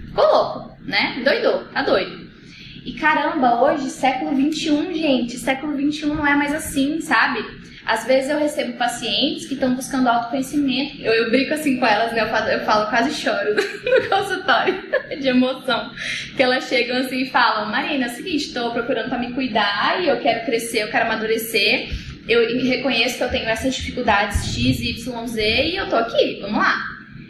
Ficou 0.08 0.26
louco, 0.26 0.78
né? 0.84 1.22
Doidou, 1.24 1.66
tá 1.66 1.82
doido. 1.82 2.26
E 2.86 2.94
caramba, 2.94 3.64
hoje, 3.64 3.90
século 3.90 4.36
XXI, 4.36 4.94
gente, 4.94 5.40
século 5.40 5.76
XXI 5.76 6.06
não 6.06 6.28
é 6.28 6.36
mais 6.36 6.54
assim, 6.54 7.02
sabe? 7.02 7.44
Às 7.86 8.06
vezes 8.06 8.30
eu 8.32 8.40
recebo 8.40 8.74
pacientes 8.78 9.46
que 9.46 9.54
estão 9.54 9.76
buscando 9.76 10.08
autoconhecimento. 10.08 11.02
Eu, 11.02 11.14
eu 11.14 11.30
brinco 11.30 11.54
assim 11.54 11.78
com 11.80 11.86
elas, 11.86 12.12
né? 12.14 12.22
Eu 12.22 12.28
falo, 12.30 12.48
eu 12.50 12.60
falo 12.66 12.90
quase 12.90 13.14
choro 13.14 13.54
no 13.56 14.10
consultório 14.10 14.84
de 15.22 15.28
emoção. 15.28 15.92
Que 16.36 16.42
elas 16.44 16.68
chegam 16.68 16.98
assim 16.98 17.22
e 17.24 17.30
falam: 17.30 17.70
Marina, 17.72 18.06
é 18.06 18.10
o 18.10 18.12
seguinte, 18.12 18.46
estou 18.48 18.72
procurando 18.72 19.10
para 19.10 19.20
me 19.20 19.34
cuidar 19.34 20.02
e 20.02 20.08
eu 20.08 20.20
quero 20.20 20.46
crescer, 20.46 20.84
eu 20.84 20.90
quero 20.90 21.06
amadurecer. 21.06 21.90
Eu 22.28 22.42
reconheço 22.68 23.18
que 23.18 23.24
eu 23.24 23.30
tenho 23.30 23.48
essas 23.48 23.76
dificuldades 23.76 24.46
X, 24.56 24.80
Y, 24.82 25.28
Z 25.28 25.42
e 25.44 25.76
eu 25.76 25.88
tô 25.88 25.96
aqui, 25.96 26.40
vamos 26.42 26.58
lá. 26.58 26.76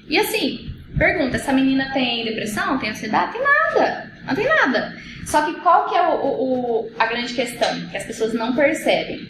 E 0.07 0.17
assim, 0.17 0.71
pergunta: 0.97 1.35
essa 1.35 1.51
menina 1.51 1.91
tem 1.93 2.23
depressão? 2.23 2.77
Tem 2.79 2.91
ansiedade? 2.91 3.33
Tem 3.33 3.41
nada, 3.41 4.11
não 4.25 4.33
tem 4.33 4.45
nada. 4.45 4.95
Só 5.25 5.41
que 5.41 5.59
qual 5.59 5.89
que 5.89 5.95
é 5.97 6.01
o, 6.07 6.11
o- 6.13 6.85
o- 6.85 6.91
a 6.97 7.07
grande 7.07 7.33
questão 7.33 7.67
que 7.89 7.97
as 7.97 8.05
pessoas 8.05 8.33
não 8.33 8.55
percebem? 8.55 9.27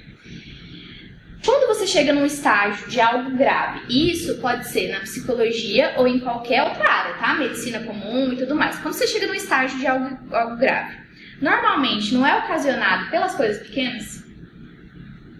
Quando 1.43 1.67
você 1.67 1.85
chega 1.85 2.13
num 2.13 2.25
estágio 2.25 2.87
de 2.87 2.99
algo 2.99 3.31
grave, 3.31 3.81
isso 3.89 4.35
pode 4.37 4.67
ser 4.67 4.91
na 4.91 4.99
psicologia 5.01 5.93
ou 5.97 6.07
em 6.07 6.19
qualquer 6.19 6.63
outra 6.63 6.89
área, 6.89 7.13
tá? 7.15 7.35
Medicina 7.35 7.79
comum 7.79 8.33
e 8.33 8.37
tudo 8.37 8.55
mais. 8.55 8.77
Quando 8.79 8.93
você 8.93 9.07
chega 9.07 9.27
num 9.27 9.33
estágio 9.33 9.77
de 9.77 9.85
algo, 9.85 10.17
algo 10.31 10.57
grave, 10.57 10.95
normalmente 11.41 12.13
não 12.13 12.25
é 12.25 12.37
ocasionado 12.39 13.09
pelas 13.11 13.35
coisas 13.35 13.61
pequenas, 13.67 14.23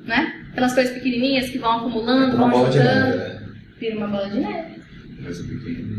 né? 0.06 0.46
Pelas 0.54 0.74
coisas 0.74 0.94
pequenininhas 0.94 1.50
que 1.50 1.58
vão 1.58 1.78
acumulando, 1.78 2.36
Uma 2.38 2.50
vão 2.50 2.64
neve, 2.64 2.78
juntando, 2.78 3.18
né? 3.18 3.42
vira 3.80 3.98
uma 3.98 4.08
bola 4.08 4.30
de 4.30 4.40
neve. 4.40 4.82
Coisa 5.24 5.44
pequena 5.44 5.96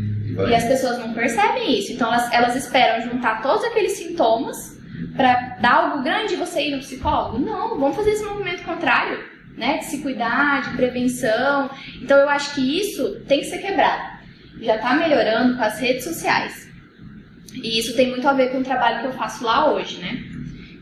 e 0.49 0.53
as 0.53 0.65
pessoas 0.65 0.99
não 0.99 1.13
percebem 1.13 1.79
isso. 1.79 1.93
Então 1.93 2.13
elas, 2.13 2.31
elas 2.31 2.55
esperam 2.55 3.09
juntar 3.09 3.41
todos 3.41 3.63
aqueles 3.65 3.93
sintomas 3.93 4.77
pra 5.15 5.57
dar 5.59 5.73
algo 5.73 6.03
grande 6.03 6.33
e 6.33 6.37
você 6.37 6.67
ir 6.67 6.71
no 6.71 6.79
psicólogo. 6.79 7.39
Não, 7.43 7.79
vamos 7.79 7.95
fazer 7.95 8.11
esse 8.11 8.23
movimento 8.23 8.63
contrário, 8.63 9.19
né? 9.57 9.79
De 9.79 9.85
se 9.85 10.01
cuidar, 10.01 10.69
de 10.69 10.77
prevenção. 10.77 11.69
Então 12.01 12.17
eu 12.17 12.29
acho 12.29 12.53
que 12.53 12.79
isso 12.79 13.19
tem 13.27 13.39
que 13.39 13.47
ser 13.47 13.57
quebrado. 13.57 14.17
Já 14.61 14.77
tá 14.77 14.93
melhorando 14.93 15.57
com 15.57 15.63
as 15.63 15.79
redes 15.79 16.03
sociais. 16.03 16.67
E 17.53 17.79
isso 17.79 17.95
tem 17.95 18.09
muito 18.09 18.27
a 18.27 18.33
ver 18.33 18.51
com 18.51 18.59
o 18.59 18.63
trabalho 18.63 19.01
que 19.01 19.07
eu 19.07 19.13
faço 19.13 19.43
lá 19.43 19.71
hoje, 19.71 19.97
né? 19.99 20.23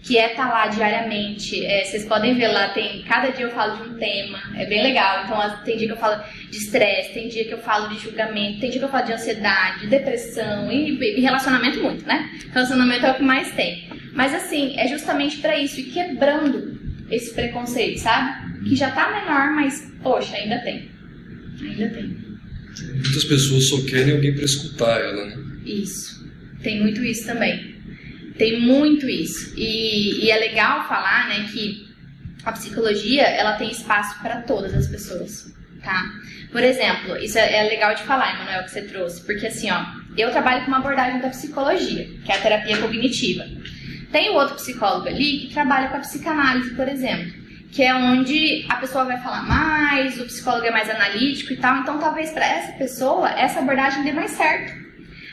Que 0.03 0.17
é 0.17 0.31
estar 0.31 0.49
lá 0.49 0.67
diariamente. 0.67 1.65
É, 1.65 1.83
vocês 1.83 2.05
podem 2.05 2.35
ver 2.35 2.49
lá, 2.49 2.69
tem. 2.69 3.01
Cada 3.03 3.29
dia 3.29 3.45
eu 3.45 3.51
falo 3.51 3.77
de 3.77 3.89
um 3.89 3.97
tema, 3.97 4.39
é 4.55 4.65
bem 4.65 4.83
legal. 4.83 5.23
Então 5.23 5.63
tem 5.63 5.77
dia 5.77 5.87
que 5.87 5.93
eu 5.93 5.97
falo 5.97 6.21
de 6.49 6.57
estresse, 6.57 7.13
tem 7.13 7.27
dia 7.27 7.45
que 7.45 7.53
eu 7.53 7.57
falo 7.59 7.89
de 7.89 7.99
julgamento, 7.99 8.59
tem 8.59 8.69
dia 8.69 8.79
que 8.79 8.85
eu 8.85 8.89
falo 8.89 9.05
de 9.05 9.13
ansiedade, 9.13 9.87
depressão 9.87 10.71
e, 10.71 11.17
e 11.17 11.21
relacionamento 11.21 11.81
muito, 11.81 12.05
né? 12.05 12.29
Relacionamento 12.53 13.05
é 13.05 13.11
o 13.11 13.15
que 13.15 13.23
mais 13.23 13.51
tem. 13.53 13.89
Mas 14.13 14.33
assim, 14.33 14.77
é 14.77 14.87
justamente 14.87 15.37
pra 15.37 15.57
isso, 15.57 15.79
e 15.79 15.85
quebrando 15.85 16.79
esse 17.09 17.33
preconceito, 17.33 17.99
sabe? 17.99 18.44
Que 18.67 18.75
já 18.75 18.91
tá 18.91 19.11
menor, 19.11 19.53
mas, 19.53 19.91
poxa, 20.01 20.35
ainda 20.35 20.59
tem. 20.59 20.89
Ainda 21.61 21.89
tem. 21.89 22.17
Muitas 22.93 23.23
pessoas 23.23 23.69
só 23.69 23.81
querem 23.85 24.15
alguém 24.15 24.33
para 24.33 24.43
escutar 24.43 24.99
ela, 24.99 25.25
né? 25.25 25.37
Isso. 25.65 26.25
Tem 26.61 26.81
muito 26.81 27.03
isso 27.03 27.25
também. 27.25 27.75
Tem 28.37 28.59
muito 28.59 29.07
isso. 29.07 29.53
E, 29.55 30.25
e 30.25 30.31
é 30.31 30.37
legal 30.37 30.87
falar, 30.87 31.29
né, 31.29 31.47
que 31.51 31.85
a 32.43 32.51
psicologia, 32.51 33.23
ela 33.23 33.53
tem 33.53 33.71
espaço 33.71 34.19
para 34.21 34.41
todas 34.41 34.73
as 34.73 34.87
pessoas, 34.87 35.53
tá? 35.83 36.03
Por 36.51 36.61
exemplo, 36.61 37.17
isso 37.17 37.37
é, 37.37 37.65
é 37.65 37.69
legal 37.69 37.95
de 37.95 38.03
falar, 38.03 38.35
Emanuel, 38.35 38.63
que 38.63 38.71
você 38.71 38.81
trouxe, 38.83 39.21
porque 39.25 39.47
assim, 39.47 39.69
ó, 39.71 39.83
eu 40.17 40.31
trabalho 40.31 40.61
com 40.63 40.67
uma 40.67 40.77
abordagem 40.77 41.19
da 41.21 41.29
psicologia, 41.29 42.07
que 42.23 42.31
é 42.31 42.35
a 42.35 42.41
terapia 42.41 42.77
cognitiva. 42.77 43.45
Tem 44.11 44.29
o 44.29 44.35
outro 44.35 44.55
psicólogo 44.55 45.07
ali 45.07 45.39
que 45.39 45.53
trabalha 45.53 45.89
com 45.89 45.97
a 45.97 45.99
psicanálise, 45.99 46.73
por 46.75 46.87
exemplo, 46.87 47.33
que 47.75 47.83
é 47.83 47.93
onde 47.93 48.65
a 48.69 48.75
pessoa 48.77 49.03
vai 49.03 49.17
falar 49.21 49.43
mais, 49.43 50.17
o 50.19 50.23
psicólogo 50.25 50.65
é 50.65 50.71
mais 50.71 50.89
analítico 50.89 51.51
e 51.51 51.57
tal, 51.57 51.79
então 51.79 51.99
talvez 51.99 52.31
para 52.31 52.45
essa 52.45 52.71
pessoa 52.77 53.29
essa 53.31 53.59
abordagem 53.59 54.01
dê 54.05 54.13
mais 54.13 54.31
certo. 54.31 54.73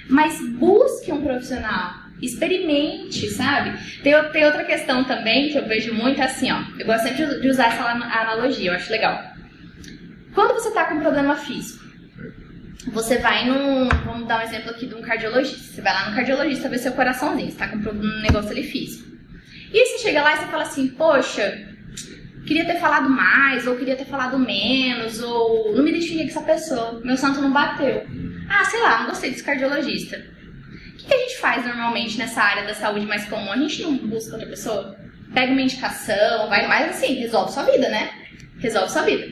Mas 0.09 0.41
busque 0.59 1.13
um 1.13 1.23
profissional, 1.23 1.95
experimente, 2.21 3.29
sabe? 3.31 3.79
Tem, 4.03 4.13
tem 4.33 4.45
outra 4.45 4.65
questão 4.65 5.05
também 5.05 5.51
que 5.51 5.57
eu 5.59 5.69
vejo 5.69 5.95
muito 5.95 6.21
é 6.21 6.25
assim, 6.25 6.51
ó. 6.51 6.63
Eu 6.81 6.85
gosto 6.87 7.05
sempre 7.05 7.41
de- 7.41 7.49
usar 7.49 7.67
essa 7.69 7.85
ana- 7.89 8.13
analogia, 8.13 8.71
eu 8.73 8.75
acho 8.75 8.91
legal. 8.91 9.23
Quando 10.35 10.55
você 10.55 10.73
tá 10.73 10.87
com 10.87 10.97
um 10.97 11.01
problema 11.01 11.37
físico, 11.37 11.85
você 12.89 13.19
vai 13.19 13.47
num. 13.47 13.89
Vamos 14.05 14.27
dar 14.27 14.41
um 14.41 14.43
exemplo 14.43 14.71
aqui 14.71 14.87
de 14.87 14.95
um 14.97 15.01
cardiologista. 15.03 15.75
Você 15.75 15.81
vai 15.81 15.93
lá 15.95 16.11
no 16.11 16.17
cardiologista 16.17 16.69
ver 16.69 16.79
seu 16.79 16.93
coraçãozinho, 16.93 17.51
você 17.53 17.57
tá 17.57 17.69
com 17.69 17.77
um 17.77 18.21
negócio 18.23 18.51
ali 18.51 18.65
físico. 18.65 19.09
E 19.73 19.79
aí 19.79 19.87
você 19.87 19.99
chega 19.99 20.23
lá 20.23 20.35
e 20.35 20.39
você 20.39 20.47
fala 20.47 20.65
assim, 20.65 20.89
poxa, 20.89 21.69
queria 22.47 22.65
ter 22.65 22.79
falado 22.79 23.09
mais, 23.09 23.67
ou 23.67 23.77
queria 23.77 23.97
ter 23.97 24.05
falado 24.05 24.39
menos, 24.39 25.23
ou 25.23 25.75
não 25.75 25.83
me 25.83 25.91
identifiquei 25.91 26.25
com 26.25 26.31
essa 26.31 26.43
pessoa, 26.43 27.01
meu 27.05 27.17
santo 27.17 27.41
não 27.41 27.53
bateu. 27.53 28.07
Ah, 28.49 28.65
sei 28.65 28.81
lá, 28.81 29.01
não 29.01 29.11
gostei 29.11 29.31
desse 29.31 29.45
cardiologista. 29.45 30.17
O 30.93 30.97
que, 31.05 31.15
a 31.15 31.19
gente 31.19 31.39
faz 31.39 31.65
normalmente 31.65 32.19
nessa 32.19 32.43
área 32.43 32.65
da 32.65 32.75
saúde 32.75 33.07
mais 33.07 33.25
comum? 33.27 33.51
A 33.51 33.57
gente 33.57 33.83
não 33.83 33.97
busca 33.97 34.33
outra 34.33 34.49
pessoa? 34.49 34.97
Pega 35.35 35.53
uma 35.53 35.63
indicação, 35.63 36.49
vai 36.49 36.67
mais 36.69 36.91
assim, 36.91 37.15
resolve 37.15 37.53
sua 37.53 37.65
vida, 37.65 37.89
né? 37.89 38.11
Resolve 38.59 38.93
sua 38.93 39.03
vida. 39.03 39.27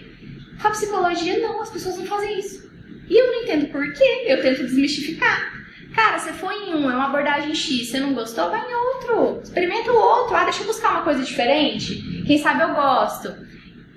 Com 0.61 0.69
a 0.69 0.71
psicologia, 0.71 1.39
não, 1.39 1.61
as 1.61 1.71
pessoas 1.71 1.97
não 1.99 2.07
fazem 2.07 2.39
isso. 2.39 2.71
E 3.09 3.17
eu 3.17 3.27
não 3.27 3.43
entendo 3.43 3.67
por 3.69 3.93
quê, 3.93 4.25
eu 4.27 4.41
tento 4.41 4.63
desmistificar. 4.63 5.60
Cara, 5.95 6.19
você 6.19 6.33
foi 6.33 6.55
em 6.55 6.75
um, 6.75 6.91
é 6.91 6.95
uma 6.95 7.07
abordagem 7.07 7.55
X, 7.55 7.89
você 7.89 7.99
não 7.99 8.15
gostou, 8.15 8.51
vai 8.51 8.61
em 8.61 8.75
outro. 8.75 9.41
Experimenta 9.43 9.91
o 9.91 9.97
outro. 9.97 10.37
Ah, 10.37 10.45
deixa 10.45 10.63
eu 10.63 10.67
buscar 10.67 10.91
uma 10.91 11.03
coisa 11.03 11.25
diferente. 11.25 12.23
Quem 12.27 12.39
sabe 12.39 12.63
eu 12.63 12.75
gosto. 12.75 13.35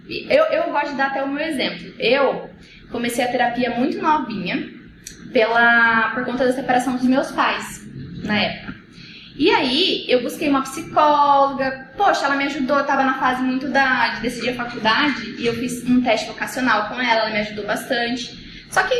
Eu, 0.10 0.44
eu 0.46 0.72
gosto 0.72 0.90
de 0.90 0.96
dar 0.96 1.08
até 1.08 1.24
o 1.24 1.30
meu 1.30 1.44
exemplo. 1.44 1.94
Eu 2.00 2.50
comecei 2.92 3.24
a 3.24 3.32
terapia 3.32 3.72
muito 3.72 4.02
novinha 4.02 4.70
pela, 5.32 6.12
por 6.14 6.26
conta 6.26 6.46
da 6.46 6.54
separação 6.54 6.96
dos 6.96 7.06
meus 7.06 7.32
pais, 7.32 7.82
na 8.24 8.40
época. 8.40 8.74
E 9.36 9.50
aí, 9.50 10.06
eu 10.08 10.22
busquei 10.22 10.48
uma 10.48 10.62
psicóloga, 10.62 11.92
poxa, 11.98 12.26
ela 12.26 12.36
me 12.36 12.44
ajudou, 12.44 12.78
eu 12.78 12.86
tava 12.86 13.04
na 13.04 13.20
fase 13.20 13.42
muito 13.42 13.68
da, 13.68 14.10
de 14.10 14.22
decidir 14.22 14.50
a 14.50 14.56
faculdade, 14.56 15.36
e 15.40 15.48
eu 15.48 15.54
fiz 15.56 15.84
um 15.90 16.02
teste 16.02 16.28
vocacional 16.28 16.88
com 16.90 17.02
ela, 17.02 17.22
ela 17.22 17.30
me 17.32 17.40
ajudou 17.40 17.66
bastante. 17.66 18.66
Só 18.70 18.84
que 18.84 18.94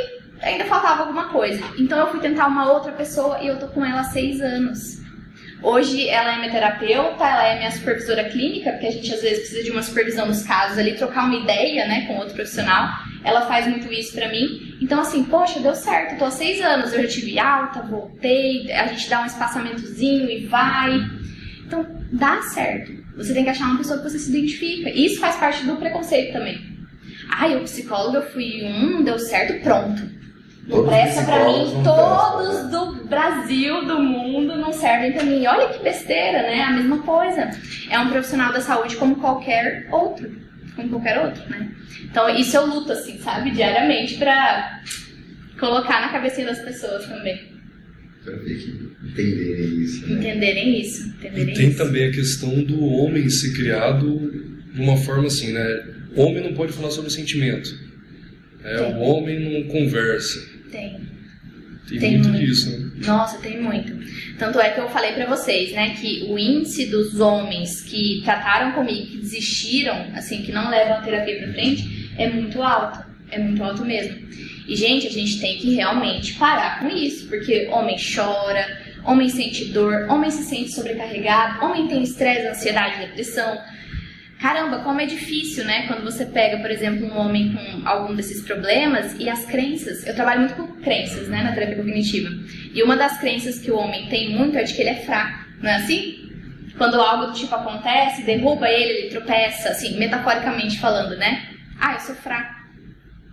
ainda 0.44 0.66
faltava 0.66 1.02
alguma 1.02 1.30
coisa. 1.30 1.64
Então 1.78 1.98
eu 1.98 2.08
fui 2.08 2.20
tentar 2.20 2.48
uma 2.48 2.72
outra 2.72 2.92
pessoa 2.92 3.40
e 3.42 3.48
eu 3.48 3.58
tô 3.60 3.68
com 3.68 3.84
ela 3.84 4.02
há 4.02 4.06
seis 4.06 4.42
anos. 4.42 5.02
Hoje 5.62 6.10
ela 6.10 6.34
é 6.34 6.40
minha 6.40 6.52
terapeuta, 6.52 7.24
ela 7.24 7.48
é 7.48 7.58
minha 7.58 7.72
supervisora 7.72 8.26
clínica, 8.26 8.72
porque 8.72 8.88
a 8.88 8.92
gente 8.92 9.14
às 9.14 9.22
vezes 9.22 9.40
precisa 9.40 9.64
de 9.64 9.72
uma 9.72 9.82
supervisão 9.82 10.28
nos 10.28 10.44
casos 10.44 10.78
ali, 10.78 10.96
trocar 10.96 11.26
uma 11.26 11.38
ideia, 11.38 11.88
né, 11.88 12.06
com 12.06 12.18
outro 12.18 12.34
profissional. 12.34 12.90
Ela 13.24 13.48
faz 13.48 13.66
muito 13.68 13.92
isso 13.92 14.14
pra 14.14 14.28
mim. 14.28 14.78
Então, 14.82 15.00
assim, 15.00 15.24
poxa, 15.24 15.62
deu 15.62 15.74
certo, 15.74 16.20
tô 16.20 16.26
há 16.26 16.32
seis 16.32 16.62
anos, 16.62 16.92
eu 16.92 17.04
já 17.04 17.08
tive 17.08 17.40
alta, 17.40 17.82
voltei, 17.82 18.70
a 18.74 18.88
gente 18.88 19.10
dá 19.10 19.22
um 19.22 19.26
espaçamentozinho 19.26 20.30
e 20.30 20.46
vai. 20.48 21.00
Então, 21.66 21.88
dá 22.12 22.42
certo. 22.42 22.92
Você 23.16 23.34
tem 23.34 23.46
que 23.46 23.50
achar 23.50 23.68
uma 23.68 23.78
pessoa 23.78 24.00
que 24.00 24.10
você 24.10 24.20
se 24.20 24.30
identifica. 24.32 24.90
E 24.90 25.06
isso 25.06 25.22
faz 25.22 25.38
parte 25.38 25.66
do 25.66 25.78
preconceito 25.78 26.34
também. 26.34 26.60
Ai, 27.30 27.56
o 27.56 27.64
psicólogo 27.64 28.18
eu 28.18 28.32
fui 28.32 28.66
um, 28.66 29.02
deu 29.02 29.18
certo, 29.18 29.62
pronto. 29.64 30.23
Não 30.68 30.86
presta 30.86 31.24
pra 31.24 31.46
mim, 31.46 31.84
todos 31.84 32.70
do 32.72 33.06
Brasil, 33.06 33.86
do 33.86 34.00
mundo, 34.00 34.56
não 34.56 34.72
servem 34.72 35.12
pra 35.12 35.24
mim. 35.24 35.46
Olha 35.46 35.68
que 35.68 35.84
besteira, 35.84 36.44
né? 36.44 36.62
A 36.62 36.72
mesma 36.72 37.00
coisa. 37.00 37.50
É 37.90 38.00
um 38.00 38.10
profissional 38.10 38.54
da 38.54 38.62
saúde 38.62 38.96
como 38.96 39.18
qualquer 39.18 39.88
outro. 39.92 40.32
Como 40.76 40.90
qualquer 40.90 41.20
outro, 41.20 41.44
né? 41.50 41.70
Então, 42.04 42.30
isso 42.30 42.56
eu 42.56 42.66
luto, 42.66 42.92
assim, 42.92 43.20
sabe? 43.20 43.52
Diariamente 43.52 44.16
pra 44.18 44.82
colocar 45.60 46.02
na 46.02 46.10
cabecinha 46.10 46.48
das 46.48 46.60
pessoas 46.60 47.06
também. 47.06 47.52
Pra 48.24 48.36
ver 48.38 48.56
que 48.56 48.94
entenderem 49.04 49.82
isso. 49.82 50.08
Né? 50.08 50.20
Entenderem 50.20 50.82
isso. 50.82 51.08
Entenderem 51.10 51.54
e 51.54 51.58
tem 51.58 51.70
isso. 51.70 51.78
também 51.78 52.06
a 52.08 52.12
questão 52.12 52.64
do 52.64 52.84
homem 52.86 53.30
ser 53.30 53.54
criado 53.54 54.32
de 54.74 54.82
uma 54.82 54.96
forma 54.96 55.28
assim, 55.28 55.52
né? 55.52 55.84
Homem 56.16 56.44
não 56.44 56.54
pode 56.54 56.72
falar 56.72 56.90
sobre 56.90 57.12
sentimento. 57.12 57.70
É, 58.64 58.82
o 58.82 59.00
homem 59.00 59.40
não 59.40 59.68
conversa. 59.68 60.53
Tem. 60.74 61.00
Tem, 61.88 62.00
Tem 62.00 62.12
muito, 62.14 62.30
muito. 62.30 62.46
disso, 62.46 62.80
né? 62.80 62.92
Nossa, 63.06 63.38
tem 63.38 63.62
muito. 63.62 63.94
Tanto 64.40 64.60
é 64.60 64.72
que 64.72 64.80
eu 64.80 64.90
falei 64.90 65.12
pra 65.12 65.28
vocês, 65.28 65.72
né, 65.74 65.92
que 65.92 66.26
o 66.30 66.40
índice 66.40 66.88
dos 66.88 67.20
homens 67.20 67.82
que 67.82 68.22
trataram 68.24 68.72
comigo, 68.72 69.06
que 69.06 69.18
desistiram, 69.18 70.08
assim, 70.16 70.42
que 70.42 70.52
não 70.52 70.70
levam 70.70 70.96
a 70.96 71.02
terapia 71.02 71.38
pra 71.44 71.54
frente, 71.54 72.10
é 72.18 72.28
muito 72.30 72.64
alto. 72.64 73.06
É 73.30 73.38
muito 73.38 73.64
alto 73.64 73.86
mesmo. 73.86 74.18
E, 74.68 74.76
gente, 74.76 75.08
a 75.08 75.12
gente 75.12 75.40
tem 75.40 75.58
que 75.58 75.76
realmente 75.76 76.34
parar 76.34 76.80
com 76.80 76.88
isso, 76.88 77.28
porque 77.28 77.68
homem 77.72 77.98
chora, 77.98 78.66
homem 79.04 79.28
sente 79.30 79.66
dor, 79.66 80.08
homem 80.10 80.32
se 80.32 80.44
sente 80.44 80.72
sobrecarregado, 80.72 81.66
homem 81.66 81.88
tem 81.88 82.02
estresse, 82.02 82.48
ansiedade, 82.48 83.00
depressão. 83.08 83.60
Caramba, 84.44 84.80
como 84.80 85.00
é 85.00 85.06
difícil, 85.06 85.64
né? 85.64 85.88
Quando 85.88 86.04
você 86.04 86.26
pega, 86.26 86.58
por 86.58 86.70
exemplo, 86.70 87.08
um 87.08 87.18
homem 87.18 87.54
com 87.54 87.88
algum 87.88 88.14
desses 88.14 88.42
problemas 88.42 89.16
e 89.18 89.30
as 89.30 89.46
crenças. 89.46 90.06
Eu 90.06 90.14
trabalho 90.14 90.42
muito 90.42 90.56
com 90.56 90.68
crenças, 90.82 91.30
né, 91.30 91.42
na 91.44 91.54
terapia 91.54 91.78
cognitiva. 91.78 92.30
E 92.74 92.84
uma 92.84 92.98
das 92.98 93.18
crenças 93.22 93.58
que 93.58 93.72
o 93.72 93.78
homem 93.78 94.06
tem 94.08 94.36
muito 94.36 94.58
é 94.58 94.64
de 94.64 94.74
que 94.74 94.82
ele 94.82 94.90
é 94.90 94.96
fraco, 94.96 95.46
não 95.62 95.70
é 95.70 95.76
assim? 95.76 96.30
Quando 96.78 97.00
algo 97.00 97.28
do 97.28 97.40
tipo 97.40 97.56
acontece, 97.56 98.24
derruba 98.24 98.68
ele, 98.68 98.92
ele 99.00 99.10
tropeça, 99.12 99.70
assim, 99.70 99.98
metaforicamente 99.98 100.78
falando, 100.78 101.16
né? 101.16 101.48
Ah, 101.80 101.94
eu 101.94 102.02
sou 102.02 102.16
fraco. 102.16 102.54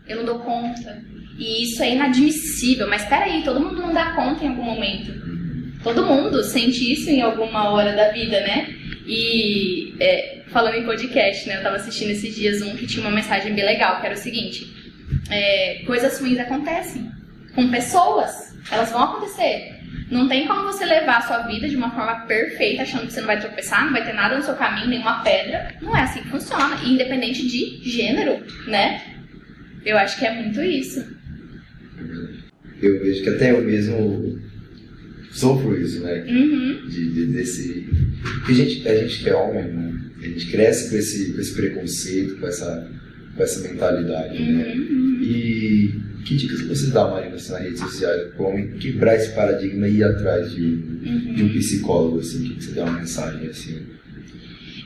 Eu 0.07 0.19
não 0.19 0.25
dou 0.25 0.39
conta. 0.39 1.03
E 1.37 1.65
isso 1.65 1.83
é 1.83 1.91
inadmissível. 1.91 2.89
Mas 2.89 3.05
peraí, 3.07 3.43
todo 3.43 3.59
mundo 3.59 3.83
não 3.83 3.93
dá 3.93 4.13
conta 4.13 4.45
em 4.45 4.49
algum 4.51 4.63
momento. 4.63 5.13
Todo 5.83 6.07
mundo 6.07 6.41
sente 6.45 6.93
isso 6.93 7.11
em 7.11 7.21
alguma 7.21 7.69
hora 7.71 7.97
da 7.97 8.13
vida, 8.13 8.41
né? 8.43 8.77
E 9.09 9.97
é, 9.99 10.40
falando 10.53 10.75
em 10.77 10.85
podcast, 10.85 11.49
né? 11.49 11.59
Eu 11.59 11.63
tava 11.63 11.77
assistindo 11.77 12.11
esses 12.11 12.35
dias 12.35 12.63
um 12.63 12.75
que 12.77 12.87
tinha 12.87 13.03
uma 13.07 13.15
mensagem 13.15 13.55
bem 13.55 13.65
legal, 13.65 14.01
que 14.01 14.07
era 14.07 14.15
o 14.15 14.19
seguinte: 14.19 14.67
é, 15.31 15.83
coisas 15.87 16.19
ruins 16.21 16.39
acontecem 16.39 17.11
com 17.55 17.69
pessoas, 17.71 18.55
elas 18.71 18.91
vão 18.91 19.03
acontecer. 19.03 19.79
Não 20.11 20.29
tem 20.29 20.47
como 20.47 20.65
você 20.65 20.85
levar 20.85 21.19
a 21.19 21.23
sua 21.23 21.39
vida 21.47 21.69
de 21.69 21.77
uma 21.77 21.91
forma 21.93 22.27
perfeita, 22.27 22.83
achando 22.83 23.07
que 23.07 23.13
você 23.13 23.21
não 23.21 23.27
vai 23.29 23.39
tropeçar, 23.41 23.85
não 23.85 23.93
vai 23.93 24.05
ter 24.05 24.13
nada 24.13 24.37
no 24.37 24.43
seu 24.43 24.55
caminho, 24.55 24.89
nenhuma 24.89 25.23
pedra. 25.23 25.73
Não 25.81 25.97
é 25.97 26.03
assim 26.03 26.21
que 26.23 26.29
funciona, 26.31 26.81
independente 26.85 27.47
de 27.47 27.81
gênero, 27.89 28.45
né? 28.67 29.03
Eu 29.85 29.97
acho 29.97 30.19
que 30.19 30.27
é 30.27 30.35
muito 30.35 30.61
isso. 30.63 31.05
Eu 32.83 33.01
vejo 33.01 33.23
que 33.23 33.29
até 33.31 33.53
eu 33.53 33.63
mesmo 33.63 34.41
sofro 35.31 35.81
isso, 35.81 36.03
né? 36.03 36.25
Uhum. 36.29 36.89
De, 36.89 37.13
de- 37.13 37.27
desse. 37.27 37.89
Porque 38.23 38.53
a 38.53 38.55
gente, 38.55 38.89
a 38.89 38.95
gente 38.97 39.23
que 39.23 39.29
é 39.31 39.35
homem, 39.35 39.65
né? 39.65 40.00
A 40.23 40.27
gente 40.27 40.51
cresce 40.51 40.91
com 40.91 40.97
esse, 40.97 41.33
com 41.33 41.41
esse 41.41 41.55
preconceito, 41.55 42.37
com 42.39 42.47
essa, 42.47 42.91
com 43.37 43.43
essa 43.43 43.69
mentalidade, 43.69 44.43
né? 44.43 44.75
Uhum. 44.75 45.19
E 45.23 45.95
que 46.25 46.37
dicas 46.37 46.61
você 46.63 46.91
dá, 46.91 47.09
Marina, 47.09 47.37
assim, 47.37 47.53
nas 47.53 47.63
redes 47.63 47.81
sociais, 47.81 48.35
para 48.35 48.43
o 48.43 48.49
homem 48.49 48.73
quebrar 48.79 49.17
esse 49.17 49.35
paradigma 49.35 49.89
e 49.89 49.97
ir 49.97 50.05
atrás 50.05 50.53
de 50.53 50.63
um, 50.63 51.35
de 51.35 51.43
um 51.45 51.49
psicólogo, 51.49 52.21
assim, 52.21 52.45
que 52.45 52.63
você 52.63 52.73
dá 52.73 52.85
uma 52.85 52.99
mensagem, 52.99 53.49
assim? 53.49 53.87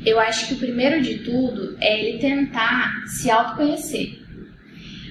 Eu 0.07 0.21
acho 0.21 0.49
que 0.49 0.55
o 0.55 0.59
primeiro 0.59 1.03
de 1.03 1.19
tudo 1.19 1.77
é 1.81 1.99
ele 1.99 2.19
tentar 2.19 3.05
se 3.07 3.31
autoconhecer. 3.31 4.19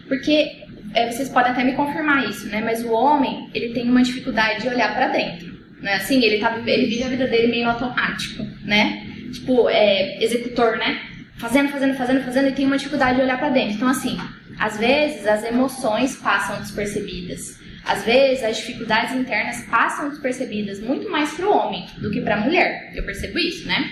Porque 0.08 0.64
é, 0.94 1.12
vocês 1.12 1.30
podem 1.30 1.52
até 1.52 1.64
me 1.64 1.74
confirmar 1.74 2.30
isso, 2.30 2.48
né? 2.48 2.62
Mas 2.64 2.84
o 2.84 2.92
homem, 2.92 3.50
ele 3.54 3.74
tem 3.74 3.90
uma 3.90 4.04
dificuldade 4.04 4.62
de 4.62 4.68
olhar 4.68 4.94
pra 4.96 5.08
dentro. 5.08 5.54
Né? 5.82 5.96
Assim, 5.96 6.24
ele, 6.24 6.40
tá, 6.40 6.62
ele 6.66 6.86
vive 6.86 7.04
a 7.04 7.10
vida 7.10 7.28
dele 7.28 7.48
meio 7.48 7.68
automático, 7.68 8.46
né? 8.64 9.03
Tipo, 9.34 9.70
é, 9.70 10.24
executor, 10.24 10.78
né? 10.78 11.02
Fazendo, 11.38 11.70
fazendo, 11.70 11.96
fazendo, 11.96 12.24
fazendo 12.24 12.48
e 12.50 12.52
tem 12.52 12.66
uma 12.66 12.78
dificuldade 12.78 13.18
de 13.18 13.24
olhar 13.24 13.38
pra 13.38 13.50
dentro. 13.50 13.76
Então, 13.76 13.88
assim, 13.88 14.18
às 14.60 14.78
vezes 14.78 15.26
as 15.28 15.44
emoções 15.44 16.16
passam 16.16 16.60
despercebidas. 16.60 17.60
Às 17.86 18.04
vezes 18.06 18.44
as 18.44 18.58
dificuldades 18.58 19.14
internas 19.14 19.66
passam 19.66 20.10
despercebidas 20.10 20.80
muito 20.80 21.10
mais 21.10 21.34
pro 21.34 21.52
homem 21.52 21.86
do 21.98 22.10
que 22.12 22.22
pra 22.22 22.38
mulher. 22.38 22.94
Eu 22.96 23.04
percebo 23.04 23.38
isso, 23.40 23.68
né? 23.68 23.92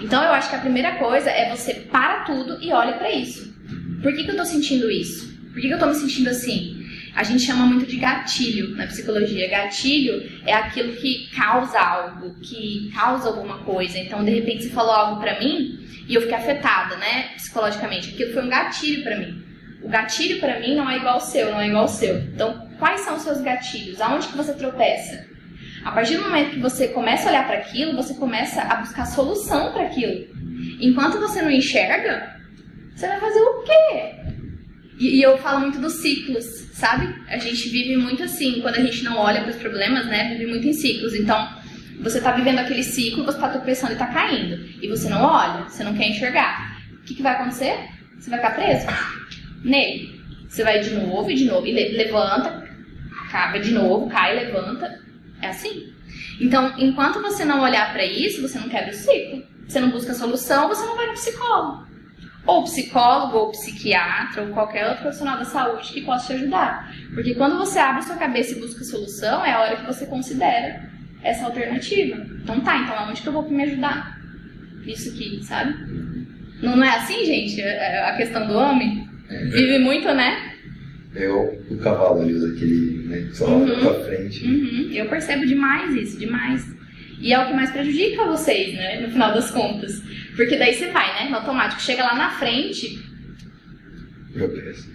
Então 0.00 0.22
eu 0.22 0.30
acho 0.30 0.48
que 0.48 0.56
a 0.56 0.60
primeira 0.60 0.94
coisa 0.94 1.30
é 1.30 1.54
você 1.54 1.74
para 1.74 2.20
tudo 2.24 2.62
e 2.62 2.72
olha 2.72 2.94
pra 2.94 3.10
isso. 3.10 3.54
Por 4.02 4.14
que, 4.14 4.24
que 4.24 4.30
eu 4.30 4.36
tô 4.36 4.44
sentindo 4.44 4.90
isso? 4.90 5.34
Por 5.52 5.60
que, 5.60 5.68
que 5.68 5.74
eu 5.74 5.78
tô 5.78 5.86
me 5.86 5.94
sentindo 5.94 6.30
assim? 6.30 6.85
A 7.16 7.22
gente 7.22 7.44
chama 7.44 7.64
muito 7.64 7.86
de 7.86 7.96
gatilho 7.96 8.76
na 8.76 8.86
psicologia. 8.86 9.48
Gatilho 9.48 10.30
é 10.44 10.52
aquilo 10.52 10.92
que 10.96 11.30
causa 11.34 11.80
algo, 11.80 12.38
que 12.40 12.92
causa 12.94 13.28
alguma 13.28 13.64
coisa. 13.64 13.98
Então, 13.98 14.22
de 14.22 14.30
repente, 14.30 14.64
você 14.64 14.68
falou 14.68 14.92
algo 14.92 15.20
pra 15.20 15.40
mim 15.40 15.80
e 16.06 16.14
eu 16.14 16.20
fiquei 16.20 16.36
afetada, 16.36 16.94
né, 16.96 17.30
psicologicamente. 17.36 18.10
Aquilo 18.10 18.34
foi 18.34 18.44
um 18.44 18.50
gatilho 18.50 19.02
pra 19.02 19.16
mim. 19.16 19.42
O 19.82 19.88
gatilho 19.88 20.38
pra 20.38 20.60
mim 20.60 20.74
não 20.74 20.90
é 20.90 20.98
igual 20.98 21.14
ao 21.14 21.20
seu, 21.22 21.50
não 21.50 21.60
é 21.60 21.68
igual 21.68 21.84
ao 21.84 21.88
seu. 21.88 22.18
Então, 22.18 22.68
quais 22.78 23.00
são 23.00 23.16
os 23.16 23.22
seus 23.22 23.40
gatilhos? 23.40 23.98
Aonde 23.98 24.28
que 24.28 24.36
você 24.36 24.52
tropeça? 24.52 25.26
A 25.86 25.92
partir 25.92 26.18
do 26.18 26.24
momento 26.24 26.50
que 26.50 26.60
você 26.60 26.88
começa 26.88 27.28
a 27.28 27.30
olhar 27.30 27.46
para 27.46 27.56
aquilo, 27.56 27.96
você 27.96 28.12
começa 28.12 28.60
a 28.60 28.76
buscar 28.76 29.06
solução 29.06 29.72
para 29.72 29.84
aquilo. 29.84 30.26
Enquanto 30.80 31.18
você 31.18 31.40
não 31.40 31.50
enxerga, 31.50 32.36
você 32.94 33.06
vai 33.08 33.20
fazer 33.20 33.40
o 33.40 33.62
quê? 33.62 34.25
E, 34.98 35.18
e 35.18 35.22
eu 35.22 35.36
falo 35.38 35.60
muito 35.60 35.78
dos 35.80 35.94
ciclos, 35.94 36.44
sabe? 36.72 37.14
A 37.28 37.38
gente 37.38 37.68
vive 37.68 37.96
muito 37.96 38.22
assim, 38.22 38.60
quando 38.60 38.76
a 38.76 38.80
gente 38.80 39.02
não 39.04 39.16
olha 39.18 39.40
para 39.42 39.50
os 39.50 39.56
problemas, 39.56 40.06
né? 40.06 40.34
Vive 40.36 40.46
muito 40.50 40.66
em 40.66 40.72
ciclos. 40.72 41.14
Então, 41.14 41.48
você 42.00 42.20
tá 42.20 42.32
vivendo 42.32 42.58
aquele 42.58 42.82
ciclo, 42.82 43.24
você 43.24 43.38
tá 43.38 43.48
tropeçando 43.48 43.92
e 43.92 43.96
tá 43.96 44.06
caindo. 44.06 44.58
E 44.82 44.88
você 44.88 45.08
não 45.08 45.22
olha, 45.22 45.64
você 45.68 45.82
não 45.84 45.94
quer 45.94 46.08
enxergar. 46.08 46.78
O 46.92 47.02
que, 47.04 47.14
que 47.14 47.22
vai 47.22 47.32
acontecer? 47.34 47.76
Você 48.18 48.30
vai 48.30 48.38
ficar 48.38 48.54
preso 48.54 48.86
nele. 49.64 50.20
Você 50.48 50.62
vai 50.64 50.80
de 50.80 50.90
novo 50.90 51.30
e 51.30 51.34
de 51.34 51.44
novo, 51.44 51.66
e 51.66 51.72
le- 51.72 51.96
levanta, 51.96 52.66
acaba 53.26 53.58
de 53.58 53.72
novo, 53.72 54.08
cai, 54.08 54.34
levanta. 54.34 55.00
É 55.42 55.48
assim. 55.48 55.92
Então, 56.40 56.72
enquanto 56.78 57.20
você 57.20 57.44
não 57.44 57.60
olhar 57.60 57.92
pra 57.92 58.04
isso, 58.04 58.40
você 58.40 58.58
não 58.58 58.68
quebra 58.68 58.90
o 58.90 58.94
ciclo. 58.94 59.42
Você 59.68 59.80
não 59.80 59.90
busca 59.90 60.14
solução, 60.14 60.68
você 60.68 60.86
não 60.86 60.96
vai 60.96 61.06
no 61.08 61.12
psicólogo. 61.14 61.86
Ou 62.46 62.62
psicólogo, 62.64 63.36
ou 63.38 63.50
psiquiatra, 63.50 64.42
ou 64.42 64.48
qualquer 64.50 64.86
outro 64.86 65.02
profissional 65.02 65.36
da 65.38 65.44
saúde 65.44 65.92
que 65.92 66.02
possa 66.02 66.28
te 66.28 66.32
ajudar. 66.34 66.94
Porque 67.12 67.34
quando 67.34 67.58
você 67.58 67.78
abre 67.78 68.02
sua 68.02 68.16
cabeça 68.16 68.52
e 68.56 68.60
busca 68.60 68.84
solução, 68.84 69.44
é 69.44 69.52
a 69.52 69.60
hora 69.60 69.76
que 69.76 69.86
você 69.86 70.06
considera 70.06 70.88
essa 71.24 71.44
alternativa. 71.46 72.24
Então 72.42 72.60
tá, 72.60 72.76
então 72.78 72.96
aonde 72.96 73.20
que 73.22 73.26
eu 73.28 73.32
vou 73.32 73.48
me 73.50 73.62
ajudar? 73.64 74.16
Isso 74.86 75.10
aqui, 75.10 75.40
sabe? 75.42 75.74
Não, 76.62 76.76
não 76.76 76.84
é 76.84 76.90
assim, 76.98 77.24
gente? 77.24 77.60
É- 77.60 77.66
é 77.96 78.10
A 78.10 78.16
questão 78.16 78.46
do 78.46 78.54
homem? 78.54 79.08
Vive 79.28 79.78
muito, 79.80 80.06
né? 80.14 80.52
É 81.16 81.28
o, 81.28 81.58
o 81.70 81.78
cavalo 81.78 82.20
ali, 82.22 82.32
usa 82.34 82.54
aquele, 82.54 83.08
né, 83.08 83.28
só 83.32 83.46
Uhum. 83.48 83.80
pra 83.80 84.04
frente. 84.04 84.44
Uhum, 84.46 84.90
eu 84.92 85.06
percebo 85.08 85.44
demais 85.46 85.92
isso, 85.96 86.18
demais. 86.18 86.64
E 87.18 87.32
é 87.32 87.38
o 87.42 87.46
que 87.46 87.54
mais 87.54 87.70
prejudica 87.72 88.24
vocês, 88.26 88.74
né? 88.74 89.00
No 89.00 89.08
final 89.10 89.32
das 89.32 89.50
contas. 89.50 90.00
Porque 90.36 90.56
daí 90.56 90.74
você 90.74 90.88
vai, 90.90 91.24
né? 91.24 91.30
No 91.30 91.36
automático. 91.36 91.80
Chega 91.82 92.04
lá 92.04 92.14
na 92.14 92.30
frente 92.30 92.98
Tropeça. 94.32 94.86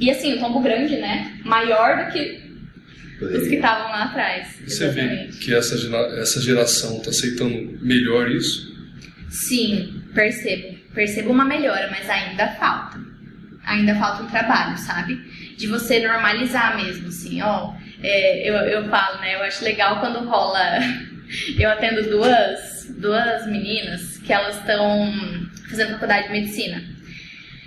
e 0.00 0.10
assim, 0.10 0.34
o 0.34 0.40
tombo 0.40 0.60
grande, 0.60 0.96
né? 0.96 1.38
Maior 1.44 2.04
do 2.06 2.12
que 2.12 2.46
os 3.20 3.48
que 3.48 3.56
estavam 3.56 3.88
lá 3.90 4.04
atrás. 4.04 4.58
Você 4.66 4.88
vê 4.88 5.28
que 5.40 5.54
essa, 5.54 5.76
gera- 5.78 6.18
essa 6.20 6.40
geração 6.40 6.98
está 6.98 7.10
aceitando 7.10 7.78
melhor 7.82 8.30
isso? 8.30 8.74
Sim, 9.30 10.02
percebo. 10.14 10.76
Percebo 10.94 11.30
uma 11.30 11.44
melhora, 11.44 11.88
mas 11.90 12.08
ainda 12.08 12.48
falta. 12.54 12.98
Ainda 13.64 13.94
falta 13.96 14.22
um 14.22 14.26
trabalho, 14.28 14.76
sabe? 14.78 15.36
de 15.56 15.66
você 15.66 16.06
normalizar 16.06 16.76
mesmo, 16.76 17.08
assim, 17.08 17.40
ó. 17.40 17.72
É, 18.02 18.46
eu, 18.48 18.54
eu 18.56 18.88
falo, 18.90 19.18
né? 19.22 19.36
Eu 19.36 19.42
acho 19.42 19.64
legal 19.64 20.00
quando 20.00 20.18
rola. 20.28 20.60
Eu 21.58 21.68
atendo 21.70 22.08
duas, 22.08 22.94
duas 23.00 23.46
meninas 23.48 24.15
que 24.26 24.32
elas 24.32 24.56
estão 24.56 25.12
fazendo 25.70 25.92
faculdade 25.92 26.26
de 26.26 26.32
medicina. 26.32 26.82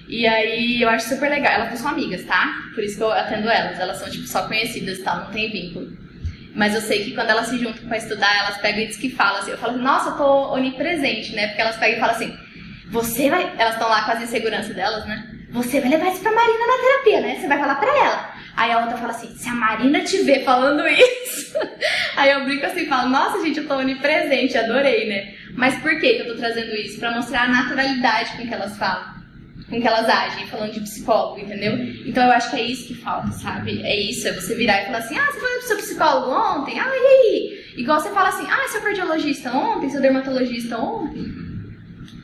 E 0.08 0.28
aí 0.28 0.82
eu 0.82 0.90
acho 0.90 1.08
super 1.08 1.30
legal. 1.30 1.54
Elas 1.54 1.80
são 1.80 1.90
amigas, 1.90 2.26
tá? 2.26 2.54
Por 2.76 2.84
isso 2.84 2.98
que 2.98 3.04
eu 3.04 3.12
atendo 3.12 3.50
elas. 3.50 3.80
Elas 3.80 3.98
são, 3.98 4.10
tipo, 4.10 4.28
só 4.28 4.48
conhecidas 4.48 5.00
e 5.00 5.04
tal, 5.04 5.26
não 5.26 5.32
tem 5.32 5.52
vínculo. 5.52 5.98
Mas 6.56 6.76
eu 6.76 6.82
sei 6.82 7.04
que 7.04 7.14
quando 7.14 7.30
elas 7.30 7.48
se 7.48 7.58
juntam 7.58 7.88
pra 7.88 7.98
estudar, 7.98 8.36
elas 8.40 8.58
pegam 8.58 8.82
e 8.82 8.88
diz 8.88 8.98
que 8.98 9.10
falam 9.10 9.40
assim. 9.40 9.52
Eu 9.52 9.58
falo, 9.58 9.78
nossa, 9.78 10.10
eu 10.10 10.18
tô 10.18 10.54
onipresente, 10.54 11.34
né? 11.34 11.48
Porque 11.48 11.62
elas 11.62 11.78
pegam 11.78 11.98
e 11.98 12.00
falam 12.00 12.16
assim, 12.16 12.38
você 12.90 13.30
vai. 13.30 13.54
Elas 13.58 13.76
estão 13.76 13.88
lá 13.88 14.04
com 14.04 14.12
as 14.12 14.24
inseguranças 14.24 14.76
delas, 14.76 15.06
né? 15.06 15.26
Você 15.52 15.80
vai 15.80 15.90
levar 15.90 16.10
isso 16.12 16.22
pra 16.22 16.32
Marina 16.32 16.68
na 16.68 16.82
terapia, 16.82 17.22
né? 17.22 17.40
Você 17.40 17.48
vai 17.48 17.60
falar 17.60 17.76
pra 17.76 17.90
ela. 17.90 18.39
Aí 18.60 18.74
a 18.74 18.80
outra 18.82 18.98
fala 18.98 19.14
assim, 19.14 19.34
se 19.38 19.48
a 19.48 19.54
Marina 19.54 20.04
te 20.04 20.22
ver 20.24 20.44
falando 20.44 20.86
isso. 20.86 21.58
Aí 22.18 22.30
eu 22.30 22.44
brinco 22.44 22.66
assim 22.66 22.82
e 22.82 22.88
falo, 22.88 23.10
nossa, 23.10 23.42
gente, 23.42 23.60
eu 23.60 23.66
tô 23.66 23.76
onipresente, 23.76 24.58
adorei, 24.58 25.08
né? 25.08 25.34
Mas 25.56 25.80
por 25.80 25.98
que, 25.98 26.08
eu 26.08 26.28
tô 26.28 26.36
trazendo 26.36 26.76
isso? 26.76 27.00
Pra 27.00 27.16
mostrar 27.16 27.44
a 27.44 27.48
naturalidade 27.48 28.36
com 28.36 28.46
que 28.46 28.54
elas 28.54 28.78
falam 28.78 29.18
com 29.70 29.80
que 29.80 29.88
elas 29.88 30.10
agem, 30.10 30.48
falando 30.48 30.74
de 30.74 30.82
psicólogo, 30.82 31.40
entendeu? 31.40 31.74
Então 32.06 32.26
eu 32.26 32.32
acho 32.32 32.50
que 32.50 32.56
é 32.58 32.64
isso 32.64 32.88
que 32.88 32.96
falta, 32.96 33.32
sabe? 33.32 33.82
É 33.84 33.98
isso, 33.98 34.28
é 34.28 34.34
você 34.34 34.56
virar 34.56 34.82
e 34.82 34.86
falar 34.88 34.98
assim, 34.98 35.18
ah, 35.18 35.28
você 35.28 35.40
foi 35.40 35.50
pro 35.52 35.68
seu 35.68 35.78
psicólogo 35.78 36.32
ontem? 36.32 36.80
Ah, 36.80 36.88
e 36.88 37.08
aí? 37.08 37.74
Igual 37.78 38.02
você 38.02 38.10
fala 38.10 38.30
assim, 38.30 38.48
ah, 38.50 38.68
seu 38.68 38.82
cardiologista 38.82 39.52
ontem, 39.52 39.90
seu 39.90 40.02
dermatologista 40.02 40.76
ontem. 40.76 41.32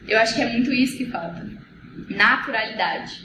Eu 0.08 0.20
acho 0.20 0.36
que 0.36 0.42
é 0.42 0.52
muito 0.52 0.74
isso 0.74 0.98
que 0.98 1.06
falta. 1.06 1.48
Naturalidade. 2.10 3.24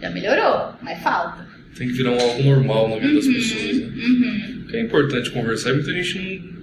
Já 0.00 0.10
melhorou, 0.10 0.74
mas 0.80 1.02
falta. 1.02 1.55
Tem 1.76 1.88
que 1.88 1.94
virar 1.94 2.10
um 2.12 2.20
algo 2.20 2.42
normal 2.42 2.88
na 2.90 2.96
vida 2.98 3.14
das 3.14 3.26
Uhum, 3.26 3.32
pessoas, 3.34 3.76
né? 3.76 3.86
uhum. 3.96 4.60
Porque 4.62 4.76
é 4.76 4.80
importante 4.82 5.30
conversar 5.30 5.70
e 5.70 5.74
muita 5.74 5.92
gente 5.92 6.18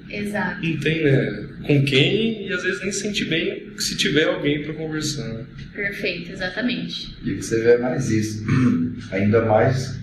não, 0.10 0.18
Exato. 0.18 0.68
não 0.68 0.78
tem, 0.80 1.04
né, 1.04 1.50
com 1.66 1.86
quem 1.86 2.48
e 2.48 2.54
às 2.54 2.64
vezes 2.64 2.82
nem 2.82 2.92
sente 2.92 3.26
bem 3.26 3.72
se 3.78 3.96
tiver 3.96 4.26
alguém 4.26 4.64
pra 4.64 4.74
conversar. 4.74 5.28
né? 5.30 5.46
Perfeito, 5.74 6.32
exatamente. 6.32 7.16
E 7.24 7.34
você 7.36 7.62
vê 7.62 7.70
é 7.72 7.78
mais 7.78 8.10
isso. 8.10 8.44
Ainda 9.12 9.44
mais 9.46 10.00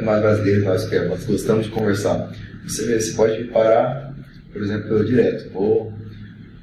nós 0.00 0.20
brasileiros, 0.20 0.64
nós 0.64 0.88
que 0.88 0.98
nós 1.00 1.24
gostamos 1.24 1.66
de 1.66 1.72
conversar. 1.72 2.32
Você 2.64 2.86
vê, 2.86 3.00
você 3.00 3.12
pode 3.14 3.44
parar, 3.44 4.14
por 4.52 4.62
exemplo, 4.62 5.04
direto, 5.04 5.50
ou, 5.54 5.92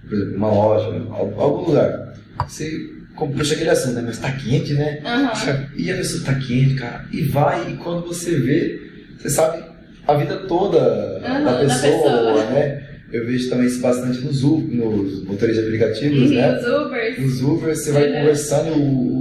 por 0.08 0.16
exemplo, 0.16 0.38
uma 0.38 0.50
loja, 0.52 0.88
al- 1.12 1.40
algum 1.40 1.66
lugar. 1.72 2.14
Você 2.48 2.90
puxa 3.26 3.56
aquele 3.56 3.70
assunto, 3.70 3.96
né? 3.96 4.04
Mas 4.06 4.20
tá 4.20 4.32
quente, 4.32 4.74
né? 4.74 5.00
Aham. 5.04 5.68
E 5.76 5.90
a 5.92 5.96
pessoa 5.96 6.24
tá 6.24 6.36
quente, 6.36 6.76
cara. 6.76 7.06
E 7.12 7.22
vai, 7.24 7.72
e 7.72 7.78
quando 7.78 8.06
você 8.06 8.38
vê, 8.38 8.80
você 9.18 9.30
sabe 9.30 9.64
a 10.08 10.14
vida 10.16 10.36
toda 10.48 10.78
Aham, 11.24 11.44
da 11.44 11.52
da 11.54 11.60
pessoa, 11.60 11.92
pessoa. 12.04 12.46
né? 12.52 12.84
Eu 13.12 13.26
vejo 13.26 13.50
também 13.50 13.68
isso 13.68 13.80
bastante 13.82 14.20
nos, 14.20 14.44
U- 14.44 14.58
nos 14.70 15.24
motoristas 15.24 15.64
de 15.66 15.76
aplicativos, 15.76 16.30
né? 16.32 16.58
Os 16.60 16.66
Ubers. 16.68 17.20
Nos 17.20 17.42
Uber, 17.42 17.76
você 17.76 17.92
vai 17.94 18.08
Uhum. 18.08 18.14
conversando 18.20 18.68
e 18.68 18.72
o, 18.72 18.76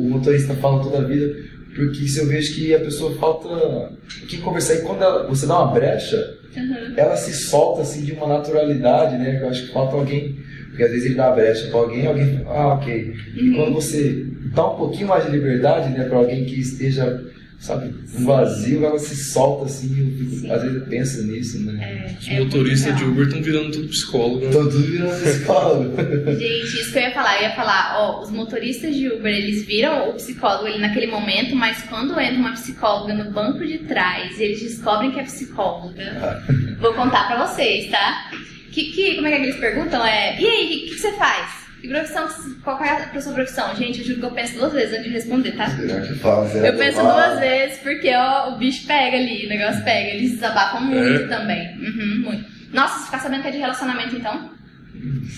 o 0.06 0.10
motorista 0.10 0.54
fala 0.54 0.82
toda 0.82 0.98
a 0.98 1.02
vida, 1.04 1.34
porque 1.74 2.04
isso 2.04 2.18
eu 2.20 2.26
vejo 2.26 2.54
que 2.54 2.74
a 2.74 2.80
pessoa 2.80 3.14
falta 3.16 3.92
que 4.28 4.38
conversar. 4.38 4.74
E 4.74 4.80
quando 4.82 5.02
ela- 5.02 5.26
você 5.28 5.46
dá 5.46 5.62
uma 5.62 5.72
brecha, 5.72 6.16
Uhum. 6.56 6.94
ela 6.96 7.16
se 7.16 7.32
solta 7.34 7.82
assim 7.82 8.02
de 8.02 8.12
uma 8.12 8.26
naturalidade, 8.26 9.18
né? 9.18 9.38
Eu 9.42 9.48
acho 9.50 9.66
que 9.66 9.72
falta 9.72 9.94
alguém, 9.94 10.36
porque 10.76 10.84
às 10.84 10.90
vezes 10.90 11.06
ele 11.06 11.14
dá 11.14 11.30
brecha 11.30 11.68
pra 11.68 11.78
alguém, 11.80 12.06
alguém 12.06 12.38
fala, 12.44 12.54
ah, 12.60 12.74
ok. 12.74 13.14
E 13.34 13.40
Uhum. 13.48 13.54
quando 13.56 13.72
você 13.74 14.26
dá 14.54 14.66
um 14.70 14.76
pouquinho 14.76 15.08
mais 15.08 15.24
de 15.24 15.30
liberdade, 15.30 15.88
né, 15.96 16.04
pra 16.04 16.18
alguém 16.18 16.44
que 16.44 16.60
esteja, 16.60 17.24
sabe, 17.58 17.94
um 18.18 18.24
vazio, 18.26 18.84
ela 18.84 18.98
se 18.98 19.16
solta 19.16 19.64
assim, 19.64 19.88
eu 19.98 20.18
fico- 20.40 20.52
às 20.52 20.62
vezes 20.62 20.76
eu 20.76 20.86
penso 20.86 21.26
nisso, 21.26 21.64
né? 21.64 22.04
É, 22.06 22.18
Os 22.20 22.28
é 22.28 22.40
motoristas 22.40 22.92
muito 22.92 23.04
de. 23.04 23.10
Uber 23.10 23.26
estão 23.26 23.42
virando 23.42 23.70
tudo 23.72 23.88
psicólogo, 23.88 24.40
né? 24.40 24.46
Então 24.48 24.62
tudo 24.68 24.82
virando 24.86 25.22
psicólogo. 25.22 25.96
Gente, 26.38 26.80
isso 26.80 26.92
que 26.92 26.98
eu 26.98 27.02
ia 27.02 27.10
falar. 27.12 27.36
Eu 27.36 27.42
ia 27.44 27.54
falar, 27.56 27.96
ó, 27.98 28.22
os 28.22 28.30
motoristas 28.30 28.94
de 28.94 29.08
Uber, 29.08 29.34
eles 29.34 29.64
viram 29.66 30.10
o 30.10 30.12
psicólogo 30.14 30.66
ali 30.66 30.78
naquele 30.78 31.06
momento, 31.06 31.56
mas 31.56 31.82
quando 31.84 32.18
entra 32.20 32.36
uma 32.38 32.52
psicóloga 32.52 33.14
no 33.14 33.30
banco 33.32 33.66
de 33.66 33.78
trás 33.78 34.38
e 34.38 34.42
eles 34.44 34.60
descobrem 34.60 35.10
que 35.10 35.18
é 35.20 35.22
psicóloga, 35.24 36.42
vou 36.78 36.92
contar 36.92 37.26
pra 37.26 37.46
vocês, 37.46 37.90
tá? 37.90 38.30
Que, 38.76 38.92
que, 38.92 39.14
como 39.14 39.26
é 39.26 39.30
que 39.30 39.42
eles 39.44 39.56
perguntam? 39.56 40.04
É, 40.04 40.38
e 40.38 40.46
aí, 40.46 40.66
o 40.66 40.68
que, 40.68 40.94
que 40.94 40.98
você 41.00 41.12
faz? 41.12 41.50
Que 41.80 41.88
profissão, 41.88 42.28
qual 42.62 42.84
é 42.84 42.90
a 42.90 43.20
sua 43.22 43.32
profissão? 43.32 43.74
Gente, 43.74 44.00
eu 44.00 44.04
juro 44.04 44.20
que 44.20 44.26
eu 44.26 44.30
penso 44.32 44.58
duas 44.58 44.72
vezes 44.74 44.92
antes 44.92 45.04
de 45.04 45.10
responder, 45.12 45.52
tá? 45.52 45.66
Será 45.70 46.00
que? 46.02 46.14
Será 46.52 46.68
Eu 46.68 46.76
penso 46.76 47.00
duas 47.00 47.40
vezes 47.40 47.78
porque 47.78 48.14
ó, 48.14 48.50
o 48.50 48.58
bicho 48.58 48.86
pega 48.86 49.16
ali, 49.16 49.46
o 49.46 49.48
negócio 49.48 49.82
pega. 49.82 50.10
Eles 50.10 50.32
desabafam 50.32 50.82
muito 50.82 51.22
É? 51.24 51.26
também. 51.26 51.74
Uhum, 51.78 52.20
muito. 52.26 52.44
Nossa, 52.74 52.98
você 52.98 53.04
ficar 53.06 53.18
sabendo 53.20 53.40
que 53.42 53.48
é 53.48 53.52
de 53.52 53.58
relacionamento 53.58 54.14
então? 54.14 54.50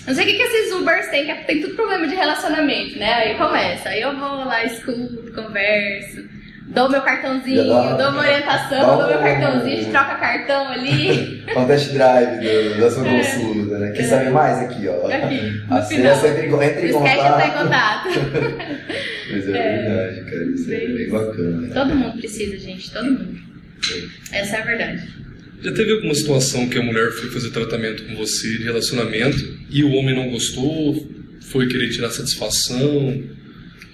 Não 0.05 0.13
sei 0.15 0.23
o 0.25 0.27
que, 0.27 0.33
que 0.35 0.43
esses 0.43 0.73
Ubers 0.73 1.07
têm, 1.07 1.23
que 1.23 1.31
é- 1.31 1.43
tem 1.43 1.61
tudo 1.61 1.75
problema 1.75 2.07
de 2.07 2.15
relacionamento, 2.15 2.99
né? 2.99 3.13
Aí 3.13 3.37
começa. 3.37 3.87
Aí 3.87 4.01
eu 4.01 4.17
vou 4.17 4.43
lá, 4.43 4.65
escuto, 4.65 5.31
converso, 5.33 6.27
dou 6.73 6.89
meu 6.89 7.01
cartãozinho, 7.01 7.67
dá- 7.67 7.95
dou 7.97 8.09
uma 8.11 8.19
orientação, 8.21 8.79
dá 8.79 8.95
dou 8.95 9.07
meu 9.07 9.19
um- 9.19 9.21
cartãozinho, 9.23 9.73
a 9.73 9.81
gente 9.81 9.91
troca 9.91 10.15
cartão 10.15 10.67
ali. 10.69 11.43
É 11.47 11.57
um 11.59 11.67
test 11.67 11.91
drive 11.93 12.39
do- 12.39 12.79
da 12.79 12.91
sua 12.91 13.07
É. 13.07 13.17
consulta, 13.17 13.79
né? 13.79 13.91
Quer 13.91 14.01
É. 14.01 14.07
saber 14.07 14.29
mais 14.31 14.59
aqui, 14.59 14.87
ó? 14.87 15.07
Aqui, 15.07 15.41
no 15.67 15.75
Acessa, 15.75 15.95
final. 15.95 16.15
entra 16.15 16.65
em, 16.65 16.69
entra 16.69 16.87
em 16.87 16.91
Não 16.91 17.05
esquece 17.05 17.21
de 17.21 17.27
entrar 17.27 17.47
em 17.47 17.51
contato. 17.51 18.09
contato. 18.09 18.69
Mas 19.31 19.47
é, 19.47 19.57
É. 19.57 19.81
verdade, 19.83 20.31
cara. 20.31 20.43
Isso 20.45 20.71
é 20.73 20.77
Bem 20.77 20.87
bem 20.87 21.01
isso. 21.03 21.11
bacana. 21.11 21.57
né? 21.61 21.69
Todo 21.73 21.95
mundo 21.95 22.17
precisa, 22.17 22.57
gente, 22.57 22.91
todo 22.91 23.05
mundo. 23.05 23.39
Essa 24.31 24.57
é 24.57 24.61
a 24.61 24.65
verdade. 24.65 25.03
Já 25.61 25.73
teve 25.73 25.91
alguma 25.91 26.15
situação 26.15 26.69
que 26.69 26.77
a 26.77 26.81
mulher 26.81 27.11
foi 27.11 27.29
fazer 27.31 27.49
tratamento 27.51 28.03
com 28.05 28.15
você 28.15 28.47
de 28.57 28.63
relacionamento 28.63 29.57
e 29.69 29.83
o 29.83 29.91
homem 29.93 30.15
não 30.15 30.29
gostou, 30.29 31.05
foi 31.41 31.67
querer 31.67 31.89
tirar 31.89 32.09
satisfação, 32.11 33.21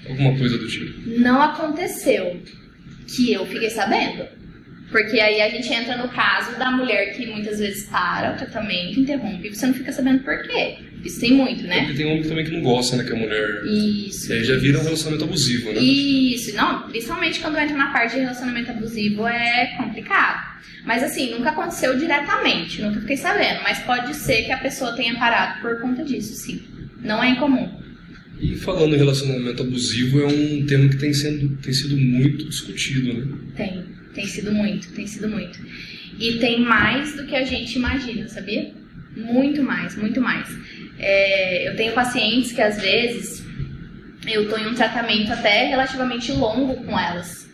alguma 0.07 0.37
coisa 0.37 0.57
do 0.59 0.67
tipo? 0.67 0.93
Não 1.19 1.41
aconteceu 1.41 2.39
que 3.07 3.33
eu 3.33 3.45
fiquei 3.45 3.69
sabendo. 3.69 4.25
Porque 4.91 5.19
aí 5.19 5.41
a 5.41 5.49
gente 5.49 5.71
entra 5.73 5.97
no 5.97 6.07
caso 6.09 6.57
da 6.57 6.71
mulher 6.71 7.15
que 7.15 7.25
muitas 7.25 7.59
vezes 7.59 7.85
para 7.89 8.33
o 8.33 8.37
tratamento, 8.37 8.99
interrompe, 8.99 9.47
e 9.47 9.55
você 9.55 9.65
não 9.67 9.73
fica 9.73 9.91
sabendo 9.91 10.23
por 10.23 10.41
quê. 10.43 10.77
Isso 11.03 11.19
tem 11.19 11.33
muito, 11.33 11.63
né? 11.63 11.81
Porque 11.81 11.97
tem 11.97 12.05
homem 12.05 12.23
também 12.23 12.45
que 12.45 12.51
não 12.51 12.61
gosta, 12.61 12.95
né, 12.95 13.03
que 13.03 13.11
a 13.11 13.15
mulher... 13.15 13.63
Isso. 13.65 14.31
E 14.31 14.37
aí 14.37 14.43
já 14.43 14.55
vira 14.57 14.79
um 14.79 14.83
relacionamento 14.83 15.25
abusivo, 15.25 15.71
né? 15.71 15.79
Isso, 15.79 16.55
não, 16.55 16.83
principalmente 16.89 17.39
quando 17.39 17.57
entra 17.57 17.75
na 17.75 17.91
parte 17.91 18.15
de 18.15 18.21
relacionamento 18.21 18.71
abusivo 18.71 19.27
é 19.27 19.75
complicado. 19.77 20.55
Mas 20.85 21.03
assim, 21.03 21.31
nunca 21.31 21.49
aconteceu 21.49 21.97
diretamente, 21.97 22.81
nunca 22.81 23.01
fiquei 23.01 23.17
sabendo, 23.17 23.61
mas 23.63 23.79
pode 23.79 24.15
ser 24.15 24.43
que 24.43 24.51
a 24.51 24.57
pessoa 24.57 24.95
tenha 24.95 25.15
parado 25.15 25.61
por 25.61 25.79
conta 25.81 26.03
disso, 26.03 26.33
sim. 26.35 26.63
Não 27.01 27.23
é 27.23 27.29
incomum. 27.29 27.84
E 28.39 28.55
falando 28.55 28.95
em 28.95 28.97
relacionamento 28.97 29.63
abusivo, 29.63 30.21
é 30.21 30.27
um 30.27 30.65
tema 30.65 30.89
que 30.89 30.97
tem, 30.97 31.13
sendo, 31.13 31.55
tem 31.57 31.73
sido 31.73 31.97
muito 31.97 32.47
discutido, 32.49 33.13
né? 33.13 33.37
Tem, 33.55 33.85
tem 34.13 34.25
sido 34.25 34.51
muito, 34.51 34.91
tem 34.91 35.07
sido 35.07 35.27
muito. 35.29 35.59
E 36.19 36.33
tem 36.33 36.61
mais 36.61 37.15
do 37.15 37.25
que 37.25 37.35
a 37.35 37.43
gente 37.43 37.77
imagina, 37.77 38.27
sabia? 38.27 38.71
Muito 39.15 39.63
mais, 39.63 39.95
muito 39.95 40.19
mais. 40.19 40.49
É, 40.99 41.69
eu 41.69 41.75
tenho 41.75 41.93
pacientes 41.93 42.51
que 42.51 42.61
às 42.61 42.81
vezes 42.81 43.45
eu 44.27 44.49
tô 44.49 44.57
em 44.57 44.67
um 44.67 44.73
tratamento 44.73 45.31
até 45.31 45.67
relativamente 45.67 46.31
longo 46.31 46.83
com 46.83 46.97
elas. 46.97 47.49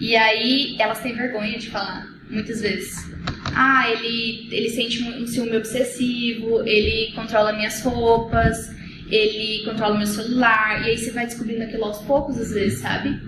E 0.00 0.14
aí 0.14 0.76
elas 0.78 1.00
têm 1.00 1.14
vergonha 1.14 1.58
de 1.58 1.68
falar, 1.68 2.06
muitas 2.30 2.60
vezes. 2.60 3.08
Ah, 3.54 3.90
ele, 3.90 4.48
ele 4.50 4.70
sente 4.70 5.02
um 5.02 5.26
ciúme 5.26 5.56
obsessivo, 5.56 6.62
ele 6.66 7.12
controla 7.14 7.52
minhas 7.52 7.82
roupas, 7.82 8.70
ele 9.10 9.64
controla 9.64 9.96
meu 9.96 10.06
celular, 10.06 10.82
e 10.86 10.90
aí 10.90 10.98
você 10.98 11.10
vai 11.10 11.26
descobrindo 11.26 11.62
aquilo 11.64 11.84
aos 11.84 11.98
poucos, 12.02 12.38
às 12.38 12.52
vezes, 12.52 12.80
sabe? 12.80 13.18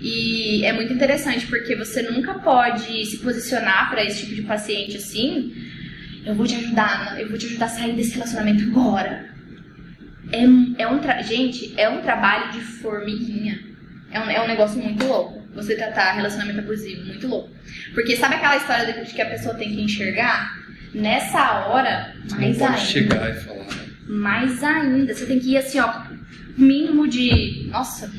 E 0.00 0.64
é 0.64 0.72
muito 0.72 0.92
interessante 0.92 1.46
porque 1.46 1.74
você 1.74 2.02
nunca 2.02 2.34
pode 2.34 3.04
se 3.04 3.18
posicionar 3.18 3.90
para 3.90 4.04
esse 4.04 4.20
tipo 4.20 4.34
de 4.36 4.42
paciente 4.42 4.96
assim. 4.96 5.52
Eu 6.24 6.34
vou 6.34 6.46
te 6.46 6.54
ajudar, 6.54 7.20
eu 7.20 7.28
vou 7.28 7.38
te 7.38 7.46
ajudar 7.46 7.66
a 7.66 7.68
sair 7.68 7.94
desse 7.94 8.14
relacionamento 8.14 8.62
agora. 8.64 9.28
É, 10.30 10.82
é 10.82 10.88
um 10.88 11.00
gente, 11.22 11.74
é 11.76 11.88
um 11.88 12.00
trabalho 12.00 12.52
de 12.52 12.60
formiguinha. 12.60 13.58
É 14.10 14.20
um, 14.20 14.30
é 14.30 14.42
um 14.42 14.46
negócio 14.46 14.80
muito 14.80 15.04
louco. 15.04 15.42
Você 15.54 15.74
tratar 15.74 16.12
relacionamento 16.12 16.60
abusivo, 16.60 17.04
muito 17.06 17.26
louco. 17.26 17.50
Porque 17.94 18.16
sabe 18.16 18.36
aquela 18.36 18.56
história 18.56 19.04
de 19.04 19.12
que 19.12 19.20
a 19.22 19.26
pessoa 19.26 19.54
tem 19.54 19.74
que 19.74 19.82
enxergar? 19.82 20.56
Nessa 20.94 21.66
hora, 21.66 22.14
Você 22.24 22.34
não 22.34 22.40
mais 22.40 22.58
pode 22.58 22.72
ainda. 22.74 22.84
chegar 22.86 23.30
e 23.30 23.34
falar, 23.40 23.64
né? 23.64 23.87
Mais 24.08 24.62
ainda. 24.64 25.14
Você 25.14 25.26
tem 25.26 25.38
que 25.38 25.50
ir 25.52 25.56
assim, 25.58 25.78
ó, 25.80 25.92
mínimo 26.56 27.06
de. 27.06 27.66
Nossa, 27.70 28.10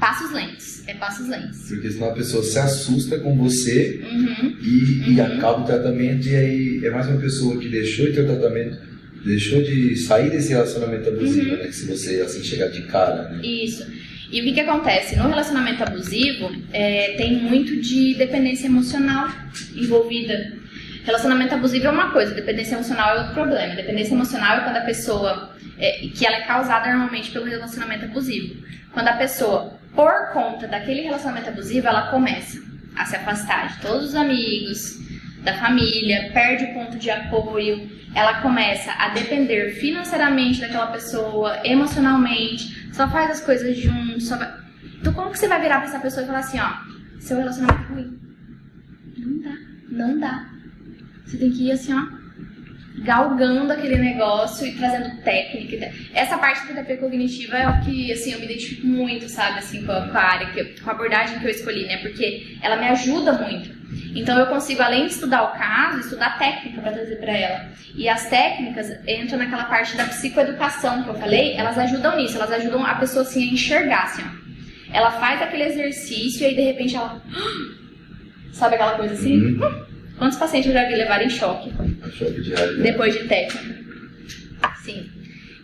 passos 0.00 0.32
lentos. 0.32 0.82
É 0.88 0.94
passos 0.94 1.28
lentos. 1.28 1.68
Porque 1.68 1.90
senão 1.90 2.08
a 2.10 2.14
pessoa 2.14 2.42
se 2.42 2.58
assusta 2.58 3.18
com 3.20 3.36
você 3.36 4.00
Uhum. 4.02 4.56
e, 4.60 5.10
e 5.12 5.20
Uhum. 5.20 5.26
acaba 5.26 5.62
o 5.62 5.64
tratamento 5.66 6.26
e 6.26 6.34
aí 6.34 6.80
é 6.84 6.90
mais 6.90 7.06
uma 7.06 7.20
pessoa 7.20 7.58
que 7.58 7.68
deixou 7.68 8.06
de 8.06 8.12
ter 8.14 8.22
o 8.22 8.26
tratamento, 8.26 8.78
deixou 9.24 9.62
de 9.62 9.94
sair 9.96 10.30
desse 10.30 10.48
relacionamento 10.48 11.08
abusivo, 11.08 11.50
Uhum. 11.50 11.56
né? 11.58 11.66
Que 11.66 11.72
se 11.74 11.86
você 11.86 12.20
assim 12.20 12.42
chegar 12.42 12.68
de 12.68 12.82
cara, 12.82 13.28
né? 13.30 13.46
Isso. 13.46 13.86
E 14.32 14.40
o 14.40 14.44
que, 14.44 14.52
que 14.54 14.60
acontece? 14.60 15.14
No 15.14 15.28
relacionamento 15.28 15.82
abusivo, 15.82 16.50
é, 16.72 17.14
tem 17.18 17.40
muito 17.42 17.76
de 17.80 18.14
dependência 18.14 18.66
emocional 18.66 19.28
envolvida. 19.76 20.54
Relacionamento 21.04 21.54
abusivo 21.54 21.86
é 21.86 21.90
uma 21.90 22.10
coisa, 22.12 22.34
dependência 22.34 22.74
emocional 22.74 23.16
é 23.16 23.18
outro 23.18 23.34
problema. 23.34 23.74
Dependência 23.74 24.14
emocional 24.14 24.58
é 24.58 24.60
quando 24.60 24.76
a 24.76 24.82
pessoa. 24.82 25.52
É, 25.78 26.08
que 26.14 26.24
ela 26.24 26.36
é 26.36 26.42
causada 26.42 26.90
normalmente 26.90 27.30
pelo 27.30 27.46
relacionamento 27.46 28.04
abusivo. 28.04 28.62
Quando 28.92 29.08
a 29.08 29.14
pessoa, 29.14 29.78
por 29.94 30.32
conta 30.32 30.68
daquele 30.68 31.00
relacionamento 31.00 31.48
abusivo, 31.48 31.88
ela 31.88 32.10
começa 32.10 32.62
a 32.96 33.04
se 33.04 33.16
afastar 33.16 33.68
de 33.68 33.80
todos 33.80 34.10
os 34.10 34.14
amigos, 34.14 34.98
da 35.42 35.54
família, 35.54 36.30
perde 36.32 36.64
o 36.64 36.74
ponto 36.74 36.98
de 36.98 37.10
apoio, 37.10 37.90
ela 38.14 38.40
começa 38.40 38.92
a 38.92 39.08
depender 39.08 39.72
financeiramente 39.80 40.60
daquela 40.60 40.88
pessoa, 40.88 41.60
emocionalmente, 41.64 42.92
só 42.92 43.08
faz 43.08 43.30
as 43.30 43.40
coisas 43.40 43.76
junto, 43.76 44.20
só. 44.20 44.36
Então 45.00 45.12
como 45.12 45.30
que 45.30 45.38
você 45.38 45.48
vai 45.48 45.60
virar 45.60 45.78
pra 45.78 45.88
essa 45.88 45.98
pessoa 45.98 46.22
e 46.22 46.26
falar 46.26 46.40
assim, 46.40 46.60
ó, 46.60 46.74
seu 47.18 47.38
relacionamento 47.38 47.82
é 47.82 47.94
ruim? 47.94 48.20
Não 49.16 49.42
dá, 49.42 49.58
não 49.90 50.20
dá. 50.20 50.46
Você 51.24 51.38
tem 51.38 51.50
que 51.50 51.68
ir 51.68 51.72
assim, 51.72 51.94
ó, 51.94 52.02
galgando 52.98 53.72
aquele 53.72 53.96
negócio 53.96 54.66
e 54.66 54.72
trazendo 54.72 55.22
técnica. 55.22 55.92
Essa 56.14 56.38
parte 56.38 56.60
da 56.62 56.74
terapia 56.74 56.98
cognitiva 56.98 57.56
é 57.56 57.68
o 57.68 57.80
que, 57.80 58.12
assim, 58.12 58.32
eu 58.32 58.38
me 58.38 58.44
identifico 58.44 58.86
muito, 58.86 59.28
sabe, 59.28 59.58
assim, 59.58 59.84
com 59.84 59.92
a, 59.92 60.08
com 60.08 60.18
a 60.18 60.22
área, 60.22 60.48
com 60.82 60.90
a 60.90 60.92
abordagem 60.92 61.38
que 61.38 61.44
eu 61.44 61.50
escolhi, 61.50 61.86
né, 61.86 61.98
porque 61.98 62.56
ela 62.60 62.76
me 62.76 62.86
ajuda 62.86 63.32
muito. 63.32 63.82
Então 64.14 64.38
eu 64.38 64.46
consigo, 64.46 64.82
além 64.82 65.06
de 65.06 65.12
estudar 65.12 65.42
o 65.42 65.58
caso, 65.58 66.00
estudar 66.00 66.38
técnica 66.38 66.80
para 66.80 66.92
trazer 66.92 67.16
para 67.16 67.32
ela. 67.32 67.68
E 67.94 68.08
as 68.08 68.28
técnicas 68.28 68.90
entram 69.06 69.38
naquela 69.38 69.64
parte 69.64 69.96
da 69.96 70.04
psicoeducação 70.04 71.02
que 71.02 71.10
eu 71.10 71.14
falei, 71.14 71.54
elas 71.56 71.78
ajudam 71.78 72.16
nisso, 72.16 72.36
elas 72.36 72.52
ajudam 72.52 72.84
a 72.84 72.94
pessoa 72.94 73.22
assim 73.22 73.48
a 73.48 73.52
enxergar, 73.52 74.04
assim, 74.04 74.22
ó. 74.22 74.42
Ela 74.94 75.10
faz 75.12 75.40
aquele 75.40 75.64
exercício 75.64 76.42
e 76.42 76.46
aí 76.46 76.54
de 76.54 76.62
repente 76.62 76.94
ela. 76.94 77.22
Sabe 78.52 78.74
aquela 78.74 78.96
coisa 78.96 79.14
assim? 79.14 79.38
Uhum. 79.38 79.91
Quantos 80.22 80.38
pacientes 80.38 80.68
eu 80.68 80.74
já 80.74 80.86
vi 80.86 80.94
levar 80.94 81.20
em 81.20 81.28
choque? 81.28 81.68
Choque 82.16 82.40
de 82.42 82.50
realidade. 82.50 82.82
Depois 82.82 83.12
de 83.12 83.24
técnica. 83.24 83.74
Sim. 84.84 85.10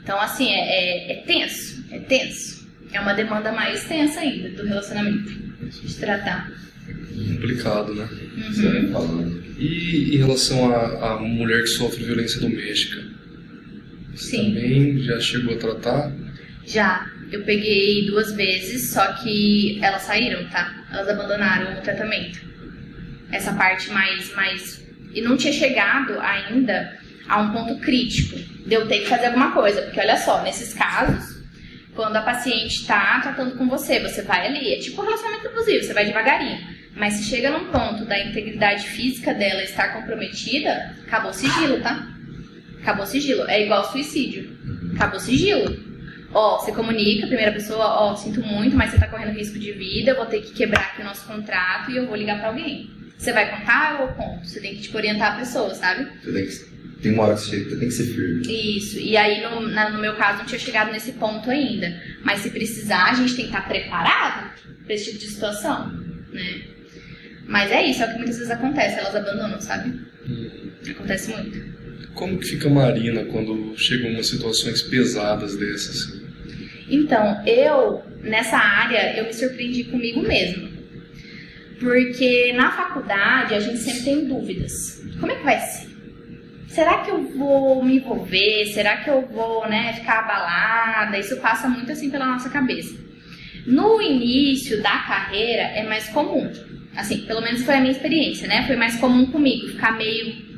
Então, 0.03 0.21
assim, 0.21 0.51
é, 0.51 0.59
é, 0.59 1.13
é 1.13 1.23
tenso. 1.23 1.85
É 1.93 2.01
tenso. 2.01 2.69
É 2.93 3.01
uma 3.01 3.13
demanda 3.13 3.53
mais 3.53 3.85
tensa 3.85 4.19
ainda 4.19 4.49
do 4.49 4.67
relacionamento. 4.67 5.31
De 5.31 5.95
tratar. 5.95 6.51
Complicado, 7.15 7.95
né? 7.95 8.09
Uhum. 8.59 9.43
E 9.61 10.17
em 10.17 10.19
relação 10.19 10.75
à 10.75 11.21
mulher 11.21 11.61
que 11.61 11.69
sofre 11.69 12.03
violência 12.03 12.41
doméstica? 12.41 13.01
Você 14.13 14.39
Sim. 14.39 14.55
também 14.55 14.99
já 15.05 15.21
chegou 15.21 15.55
a 15.55 15.59
tratar? 15.59 16.13
Já. 16.67 17.09
Eu 17.31 17.45
peguei 17.45 18.07
duas 18.07 18.33
vezes, 18.33 18.91
só 18.91 19.07
que 19.23 19.79
elas 19.81 20.03
saíram, 20.03 20.49
tá? 20.49 20.85
Elas 20.91 21.09
abandonaram 21.11 21.79
o 21.79 21.83
tratamento. 21.83 22.49
Essa 23.31 23.53
parte 23.53 23.91
mais, 23.91 24.35
mais. 24.35 24.87
E 25.15 25.21
não 25.21 25.37
tinha 25.37 25.53
chegado 25.53 26.19
ainda 26.21 26.99
a 27.29 27.41
um 27.41 27.53
ponto 27.53 27.79
crítico 27.81 28.37
de 28.67 28.75
eu 28.75 28.89
ter 28.89 29.01
que 29.01 29.07
fazer 29.07 29.27
alguma 29.27 29.53
coisa. 29.53 29.83
Porque 29.83 30.01
olha 30.01 30.17
só, 30.17 30.43
nesses 30.43 30.75
casos, 30.75 31.43
quando 31.95 32.17
a 32.17 32.23
paciente 32.23 32.77
está 32.77 33.21
tratando 33.21 33.57
com 33.57 33.69
você, 33.69 34.01
você 34.01 34.23
vai 34.23 34.47
ali, 34.47 34.75
é 34.75 34.79
tipo 34.79 35.03
um 35.03 35.05
relacionamento 35.05 35.49
abusivo, 35.49 35.85
você 35.85 35.93
vai 35.93 36.05
devagarinho. 36.05 36.79
Mas 36.97 37.15
se 37.15 37.25
chega 37.25 37.51
num 37.51 37.71
ponto 37.71 38.05
da 38.07 38.19
integridade 38.19 38.87
física 38.87 39.33
dela 39.35 39.63
estar 39.63 39.93
comprometida, 39.93 40.97
acabou 41.07 41.31
o 41.31 41.35
sigilo, 41.35 41.81
tá? 41.81 42.09
Acabou 42.81 43.05
o 43.05 43.07
sigilo. 43.07 43.49
É 43.49 43.63
igual 43.63 43.85
suicídio. 43.91 44.57
Acabou 44.95 45.19
o 45.19 45.23
sigilo. 45.23 45.89
Ó, 46.33 46.59
você 46.59 46.73
comunica, 46.73 47.25
a 47.25 47.29
primeira 47.29 47.53
pessoa, 47.53 47.85
ó, 47.85 48.15
sinto 48.15 48.43
muito, 48.43 48.77
mas 48.77 48.91
você 48.91 48.99
tá 48.99 49.07
correndo 49.07 49.33
risco 49.33 49.59
de 49.59 49.73
vida, 49.73 50.11
eu 50.11 50.17
vou 50.17 50.27
ter 50.27 50.41
que 50.43 50.53
quebrar 50.53 50.81
aqui 50.81 51.01
o 51.01 51.05
nosso 51.05 51.27
contrato 51.27 51.91
e 51.91 51.97
eu 51.97 52.07
vou 52.07 52.17
ligar 52.17 52.39
pra 52.39 52.49
alguém. 52.49 52.91
Você 53.19 53.33
vai 53.33 53.51
contar 53.51 54.01
ou 54.01 54.07
eu 54.09 54.15
conto? 54.15 54.47
Você 54.47 54.61
tem 54.61 54.77
que, 54.77 54.83
tipo, 54.83 54.97
orientar 54.97 55.35
a 55.35 55.39
pessoa, 55.39 55.75
sabe? 55.75 56.09
Você 56.23 56.33
tem, 56.33 56.47
que, 56.47 57.01
tem 57.03 57.13
uma 57.13 57.25
hora 57.25 57.35
que 57.35 57.41
você 57.41 57.65
tem 57.65 57.79
que 57.81 57.91
ser 57.91 58.05
firme. 58.15 58.77
Isso, 58.79 58.99
e 59.01 59.17
aí 59.17 59.43
no, 59.43 59.61
na- 59.69 59.91
no 59.91 60.01
meu 60.01 60.15
caso 60.15 60.39
não 60.39 60.47
tinha 60.47 60.59
chegado 60.61 60.93
nesse 60.93 61.13
ponto 61.13 61.51
ainda. 61.51 62.01
Mas 62.23 62.41
se 62.41 62.51
precisar, 62.51 63.11
a 63.11 63.15
gente 63.15 63.35
tem 63.35 63.47
que 63.47 63.51
estar 63.55 63.67
preparado 63.69 64.53
pra 64.85 64.95
esse 64.95 65.07
tipo 65.07 65.19
de 65.19 65.27
situação, 65.27 65.91
né? 66.33 66.63
Mas 67.47 67.71
é 67.73 67.83
isso, 67.85 68.03
é 68.03 68.07
o 68.07 68.11
que 68.11 68.17
muitas 68.19 68.37
vezes 68.37 68.51
acontece, 68.53 68.99
elas 69.01 69.15
abandonam, 69.17 69.61
sabe? 69.61 69.99
Acontece 70.91 71.31
muito. 71.31 71.79
Como 72.15 72.39
que 72.39 72.47
fica 72.47 72.69
a 72.69 72.71
Marina 72.71 73.25
quando 73.25 73.75
chegam 73.77 74.11
umas 74.11 74.29
situações 74.29 74.83
pesadas 74.83 75.57
dessas? 75.57 76.21
Então, 76.89 77.43
eu, 77.47 78.03
nessa 78.23 78.57
área, 78.59 79.17
eu 79.19 79.25
me 79.27 79.33
surpreendi 79.33 79.85
comigo 79.85 80.23
mesma. 80.23 80.69
Porque 81.81 82.53
na 82.55 82.73
faculdade 82.73 83.55
a 83.55 83.61
gente 83.61 83.79
sempre 83.79 84.03
tem 84.03 84.25
dúvidas. 84.27 85.03
Como 85.21 85.31
é 85.31 85.37
que 85.37 85.45
vai 85.45 85.61
ser? 85.61 85.89
Será 86.69 86.99
que 86.99 87.11
eu 87.11 87.23
vou 87.37 87.85
me 87.85 87.97
envolver? 87.97 88.67
Será 88.67 88.99
que 88.99 89.11
eu 89.11 89.27
vou, 89.27 89.69
né, 89.69 89.95
ficar 89.95 90.21
abalada? 90.21 91.19
Isso 91.19 91.37
passa 91.39 91.69
muito 91.69 91.91
assim 91.91 92.11
pela 92.11 92.27
nossa 92.27 92.51
cabeça. 92.51 92.97
No 93.67 94.01
início 94.01 94.83
da 94.83 94.99
carreira 94.99 95.63
é 95.63 95.83
mais 95.83 96.09
comum. 96.09 96.51
Assim, 96.97 97.19
pelo 97.27 97.41
menos 97.41 97.63
foi 97.63 97.77
a 97.77 97.81
minha 97.81 97.93
experiência, 97.93 98.49
né? 98.49 98.67
Foi 98.67 98.77
mais 98.77 98.97
comum 98.97 99.27
comigo, 99.27 99.69
ficar 99.69 99.97
meio 99.97 100.49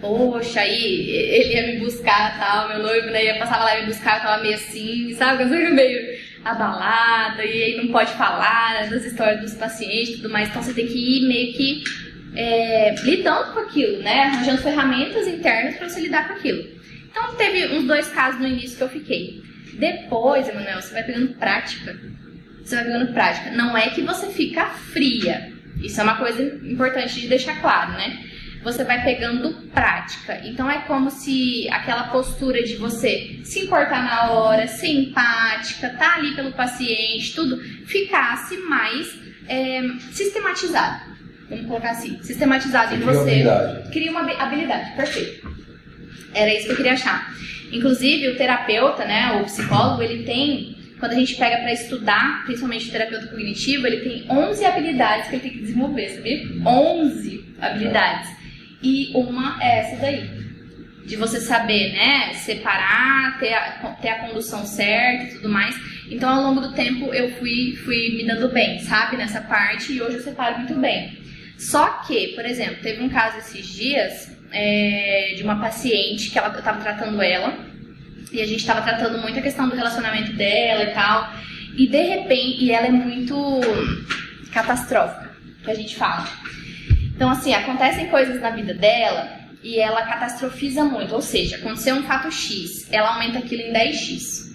poxa, 0.00 0.60
aí 0.60 1.10
ele 1.10 1.54
ia 1.54 1.66
me 1.66 1.80
buscar 1.80 2.38
tal, 2.38 2.68
meu 2.68 2.82
noivo, 2.82 3.08
né, 3.08 3.24
ia 3.24 3.38
passar 3.38 3.58
lá 3.58 3.76
e 3.76 3.80
me 3.82 3.88
buscar, 3.88 4.18
eu 4.18 4.22
tava 4.22 4.42
meio 4.42 4.54
assim, 4.54 5.12
sabe, 5.14 5.42
eu 5.42 5.48
meio 5.74 6.18
abalada, 6.44 7.44
e 7.44 7.62
aí 7.62 7.76
não 7.76 7.88
pode 7.88 8.12
falar 8.12 8.88
das 8.88 9.04
histórias 9.04 9.40
dos 9.40 9.54
pacientes 9.54 10.10
e 10.10 10.16
tudo 10.16 10.30
mais, 10.30 10.48
então 10.48 10.62
você 10.62 10.72
tem 10.72 10.86
que 10.86 11.18
ir 11.18 11.28
meio 11.28 11.52
que 11.54 11.84
é, 12.34 12.94
lidando 13.02 13.52
com 13.52 13.60
aquilo, 13.60 14.02
né, 14.02 14.22
arranjando 14.24 14.62
ferramentas 14.62 15.26
internas 15.26 15.76
para 15.76 15.88
você 15.88 16.00
lidar 16.00 16.28
com 16.28 16.34
aquilo. 16.34 16.62
Então 17.10 17.34
teve 17.34 17.74
uns 17.76 17.84
dois 17.86 18.08
casos 18.08 18.40
no 18.40 18.46
início 18.46 18.76
que 18.76 18.82
eu 18.82 18.88
fiquei. 18.88 19.42
Depois, 19.74 20.48
Emanuel, 20.48 20.80
você 20.80 20.92
vai 20.92 21.04
pegando 21.04 21.34
prática. 21.34 21.98
Você 22.62 22.74
vai 22.74 22.84
pegando 22.84 23.12
prática. 23.12 23.50
Não 23.52 23.76
é 23.76 23.90
que 23.90 24.02
você 24.02 24.28
fica 24.28 24.66
fria. 24.66 25.52
Isso 25.80 26.00
é 26.00 26.04
uma 26.04 26.16
coisa 26.16 26.42
importante 26.42 27.20
de 27.20 27.28
deixar 27.28 27.60
claro, 27.60 27.92
né? 27.92 28.18
Você 28.62 28.84
vai 28.84 29.02
pegando 29.02 29.50
prática. 29.72 30.40
Então 30.44 30.70
é 30.70 30.78
como 30.80 31.10
se 31.10 31.68
aquela 31.70 32.04
postura 32.04 32.62
de 32.62 32.76
você 32.76 33.40
se 33.44 33.60
importar 33.60 34.02
na 34.04 34.30
hora, 34.32 34.66
ser 34.66 34.88
empática, 34.88 35.90
tá 35.90 36.16
ali 36.16 36.34
pelo 36.34 36.52
paciente, 36.52 37.34
tudo, 37.34 37.58
ficasse 37.86 38.56
mais 38.58 39.18
é, 39.48 39.82
sistematizado. 40.10 41.08
Vamos 41.48 41.66
colocar 41.66 41.92
assim, 41.92 42.18
sistematizado 42.22 42.94
em 42.94 42.98
Cria 42.98 43.10
uma 43.12 43.14
você. 43.14 43.30
habilidade. 43.30 43.90
Cria 43.92 44.10
uma 44.10 44.20
habi- 44.20 44.36
habilidade, 44.38 44.92
perfeito. 44.96 45.50
Era 46.34 46.52
isso 46.52 46.66
que 46.66 46.72
eu 46.72 46.76
queria 46.76 46.92
achar. 46.92 47.32
Inclusive, 47.72 48.28
o 48.28 48.36
terapeuta, 48.36 49.04
né, 49.04 49.40
o 49.40 49.44
psicólogo, 49.44 50.02
ele 50.02 50.24
tem, 50.24 50.76
quando 51.00 51.12
a 51.12 51.14
gente 51.14 51.36
pega 51.36 51.58
para 51.58 51.72
estudar, 51.72 52.42
principalmente 52.44 52.88
o 52.88 52.92
terapeuta 52.92 53.26
cognitivo, 53.28 53.86
ele 53.86 53.98
tem 53.98 54.26
11 54.30 54.64
habilidades 54.64 55.28
que 55.28 55.34
ele 55.36 55.42
tem 55.42 55.52
que 55.52 55.58
desenvolver, 55.60 56.08
sabia? 56.10 56.44
11 56.66 57.54
habilidades. 57.60 58.28
E 58.82 59.10
uma 59.14 59.58
é 59.62 59.80
essa 59.80 59.96
daí. 60.00 60.48
De 61.06 61.16
você 61.16 61.40
saber, 61.40 61.92
né, 61.92 62.34
separar, 62.34 63.38
ter 63.38 63.54
a, 63.54 63.96
ter 64.00 64.08
a 64.08 64.26
condução 64.26 64.64
certa 64.66 65.24
e 65.24 65.34
tudo 65.36 65.48
mais. 65.48 65.74
Então, 66.10 66.28
ao 66.28 66.42
longo 66.42 66.60
do 66.60 66.74
tempo, 66.74 67.12
eu 67.14 67.30
fui, 67.32 67.76
fui 67.84 68.16
me 68.16 68.26
dando 68.26 68.52
bem, 68.52 68.78
sabe, 68.80 69.16
nessa 69.16 69.40
parte, 69.40 69.92
e 69.92 70.02
hoje 70.02 70.16
eu 70.16 70.22
separo 70.22 70.58
muito 70.58 70.74
bem. 70.74 71.18
Só 71.58 71.86
que, 72.06 72.28
por 72.28 72.44
exemplo, 72.44 72.76
teve 72.82 73.02
um 73.02 73.08
caso 73.08 73.38
esses 73.38 73.66
dias 73.66 74.36
é, 74.52 75.34
de 75.36 75.42
uma 75.42 75.60
paciente 75.60 76.30
que 76.30 76.38
ela, 76.38 76.54
eu 76.54 76.62
tava 76.62 76.80
tratando 76.80 77.20
ela, 77.20 77.58
e 78.32 78.40
a 78.40 78.46
gente 78.46 78.64
tava 78.64 78.82
tratando 78.82 79.18
muito 79.18 79.38
a 79.38 79.42
questão 79.42 79.68
do 79.68 79.74
relacionamento 79.76 80.32
dela 80.34 80.84
e 80.84 80.94
tal, 80.94 81.32
e 81.76 81.86
de 81.86 82.02
repente, 82.02 82.64
e 82.64 82.70
ela 82.70 82.86
é 82.86 82.90
muito 82.90 83.60
catastrófica, 84.52 85.30
que 85.64 85.70
a 85.70 85.74
gente 85.74 85.96
fala. 85.96 86.26
Então, 87.18 87.30
assim, 87.30 87.52
acontecem 87.52 88.06
coisas 88.06 88.40
na 88.40 88.50
vida 88.50 88.72
dela 88.72 89.28
e 89.60 89.80
ela 89.80 90.02
catastrofiza 90.02 90.84
muito. 90.84 91.12
Ou 91.16 91.20
seja, 91.20 91.56
aconteceu 91.56 91.96
um 91.96 92.04
fato 92.04 92.30
X, 92.30 92.86
ela 92.92 93.14
aumenta 93.14 93.40
aquilo 93.40 93.62
em 93.62 93.72
10x. 93.72 94.52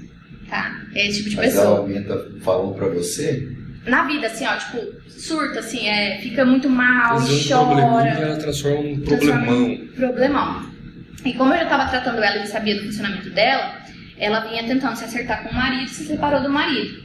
Tá? 0.49 0.74
É 0.95 1.07
esse 1.07 1.18
tipo 1.18 1.32
de 1.32 1.36
Mas 1.36 1.45
pessoa. 1.47 1.66
ela 1.66 1.78
aumenta 1.80 2.26
falando 2.41 2.74
pra 2.76 2.88
você? 2.88 3.45
Na 3.86 4.05
vida, 4.07 4.28
assim, 4.28 4.45
ó, 4.45 4.55
tipo, 4.55 4.80
surta, 5.09 5.59
assim, 5.59 5.89
é, 5.89 6.20
fica 6.22 6.45
muito 6.45 6.70
mal, 6.70 7.18
um 7.18 7.26
probleminha, 7.26 7.86
chora. 7.86 8.07
ela 8.07 8.36
transforma 8.38 8.82
num 8.82 9.01
transforma 9.01 9.45
problemão. 9.45 9.68
num 9.68 9.88
Problemão. 9.88 10.74
E 11.26 11.34
como 11.34 11.53
eu 11.53 11.59
já 11.59 11.66
tava 11.66 11.89
tratando 11.89 12.24
ela 12.24 12.38
e 12.41 12.47
sabia 12.47 12.76
do 12.76 12.86
funcionamento 12.86 13.30
dela, 13.32 13.74
ela 14.18 14.39
vinha 14.47 14.64
tentando 14.64 14.95
se 14.95 15.03
acertar 15.03 15.43
com 15.43 15.49
o 15.49 15.53
marido 15.53 15.84
e 15.84 15.89
se 15.89 16.05
separou 16.05 16.41
do 16.41 16.49
marido. 16.49 17.03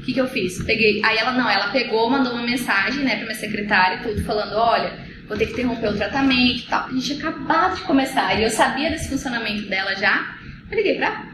O 0.00 0.02
que, 0.02 0.14
que 0.14 0.20
eu 0.20 0.28
fiz? 0.28 0.62
Peguei. 0.64 1.02
Aí 1.04 1.18
ela 1.18 1.32
não, 1.32 1.48
ela 1.48 1.68
pegou, 1.68 2.08
mandou 2.08 2.32
uma 2.32 2.42
mensagem, 2.42 3.04
né, 3.04 3.16
pra 3.16 3.26
minha 3.26 3.34
secretária 3.34 3.96
e 3.96 4.02
tudo, 4.02 4.24
falando: 4.24 4.54
olha, 4.56 4.92
vou 5.28 5.36
ter 5.36 5.46
que 5.46 5.52
interromper 5.52 5.88
o 5.88 5.96
tratamento 5.96 6.60
e 6.60 6.66
tal. 6.66 6.86
A 6.86 6.92
gente 6.92 7.14
tinha 7.14 7.28
acabado 7.28 7.76
de 7.76 7.82
começar. 7.82 8.34
E 8.40 8.42
eu 8.42 8.50
sabia 8.50 8.90
desse 8.90 9.10
funcionamento 9.10 9.68
dela 9.68 9.94
já. 9.94 10.36
Eu 10.70 10.76
liguei 10.78 10.96
pra 10.96 11.06
ela. 11.06 11.26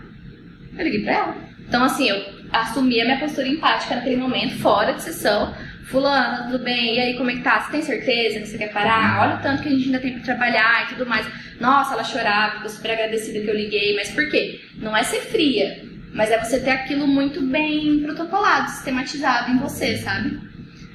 Eu 0.79 0.85
liguei 0.85 1.03
pra 1.05 1.13
ela. 1.13 1.37
Então, 1.69 1.85
assim, 1.85 2.09
eu 2.09 2.23
assumi 2.53 3.01
a 3.01 3.05
minha 3.05 3.19
postura 3.19 3.47
empática 3.47 3.95
naquele 3.95 4.17
momento, 4.17 4.59
fora 4.59 4.93
de 4.93 5.03
sessão. 5.03 5.55
Fulano, 5.87 6.51
tudo 6.51 6.65
bem? 6.65 6.97
E 6.97 6.99
aí, 6.99 7.17
como 7.17 7.31
é 7.31 7.35
que 7.35 7.43
tá? 7.43 7.61
Você 7.61 7.71
tem 7.71 7.83
certeza 7.83 8.41
que 8.41 8.47
você 8.47 8.59
quer 8.59 8.73
parar? 8.73 9.23
Olha 9.23 9.37
o 9.37 9.41
tanto 9.41 9.63
que 9.63 9.69
a 9.69 9.73
gente 9.73 9.87
ainda 9.87 10.01
tem 10.01 10.15
pra 10.15 10.23
trabalhar 10.23 10.85
e 10.85 10.95
tudo 10.95 11.07
mais. 11.07 11.25
Nossa, 11.61 11.95
ela 11.95 12.03
chorava, 12.03 12.57
ficou 12.57 12.71
super 12.71 12.91
agradecida 12.91 13.41
que 13.41 13.49
eu 13.49 13.55
liguei. 13.55 13.95
Mas 13.95 14.11
por 14.11 14.29
quê? 14.29 14.61
Não 14.79 14.97
é 14.97 15.05
ser 15.05 15.21
fria, 15.21 15.81
mas 16.17 16.31
é 16.31 16.43
você 16.43 16.59
ter 16.59 16.71
aquilo 16.71 17.07
muito 17.07 17.43
bem 17.43 18.01
protocolado, 18.01 18.71
sistematizado 18.71 19.51
em 19.51 19.59
você, 19.59 19.99
sabe? 19.99 20.41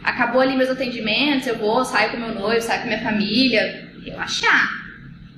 Acabou 0.04 0.42
ali 0.42 0.58
meus 0.58 0.70
atendimentos, 0.70 1.48
eu 1.48 1.60
vou, 1.60 1.86
saio 1.86 2.10
com 2.10 2.18
meu 2.18 2.34
noivo, 2.34 2.60
saio 2.60 2.82
com 2.82 2.88
minha 2.88 3.04
família. 3.04 3.88
Relaxar. 4.04 4.70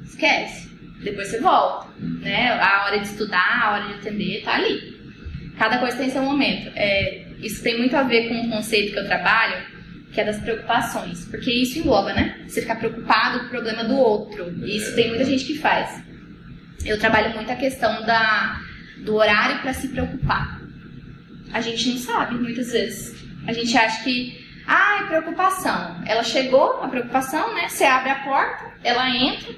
Esquece. 0.05 0.71
Depois 1.03 1.27
você 1.27 1.41
volta, 1.41 1.89
né? 1.99 2.53
A 2.53 2.85
hora 2.85 2.97
de 2.97 3.07
estudar, 3.07 3.61
a 3.61 3.71
hora 3.73 3.87
de 3.87 3.93
atender, 3.95 4.41
tá 4.41 4.55
ali. 4.55 4.93
Cada 5.59 5.77
coisa 5.79 5.97
tem 5.97 6.09
seu 6.09 6.23
momento. 6.23 6.71
É, 6.75 7.25
isso 7.41 7.61
tem 7.61 7.77
muito 7.77 7.95
a 7.97 8.03
ver 8.03 8.29
com 8.29 8.35
um 8.35 8.49
conceito 8.49 8.93
que 8.93 8.99
eu 8.99 9.05
trabalho, 9.05 9.65
que 10.13 10.21
é 10.21 10.23
das 10.23 10.39
preocupações. 10.39 11.25
Porque 11.25 11.51
isso 11.51 11.79
engloba, 11.79 12.13
né? 12.13 12.41
Você 12.47 12.61
ficar 12.61 12.75
preocupado 12.75 13.39
com 13.39 13.45
o 13.47 13.49
problema 13.49 13.83
do 13.83 13.97
outro. 13.97 14.49
E 14.63 14.77
isso 14.77 14.95
tem 14.95 15.09
muita 15.09 15.25
gente 15.25 15.43
que 15.43 15.57
faz. 15.57 16.01
Eu 16.85 16.97
trabalho 16.97 17.35
muito 17.35 17.51
a 17.51 17.55
questão 17.55 18.05
da, 18.05 18.61
do 18.99 19.15
horário 19.15 19.59
para 19.59 19.73
se 19.73 19.87
preocupar. 19.89 20.61
A 21.51 21.61
gente 21.61 21.89
não 21.89 21.97
sabe, 21.97 22.35
muitas 22.35 22.71
vezes. 22.71 23.23
A 23.47 23.53
gente 23.53 23.77
acha 23.77 24.03
que, 24.03 24.43
ah, 24.67 25.01
é 25.01 25.07
preocupação. 25.07 26.01
Ela 26.05 26.23
chegou, 26.23 26.81
a 26.81 26.87
preocupação, 26.87 27.53
né? 27.53 27.67
Você 27.67 27.83
abre 27.83 28.09
a 28.09 28.15
porta, 28.15 28.71
ela 28.83 29.09
entra, 29.09 29.53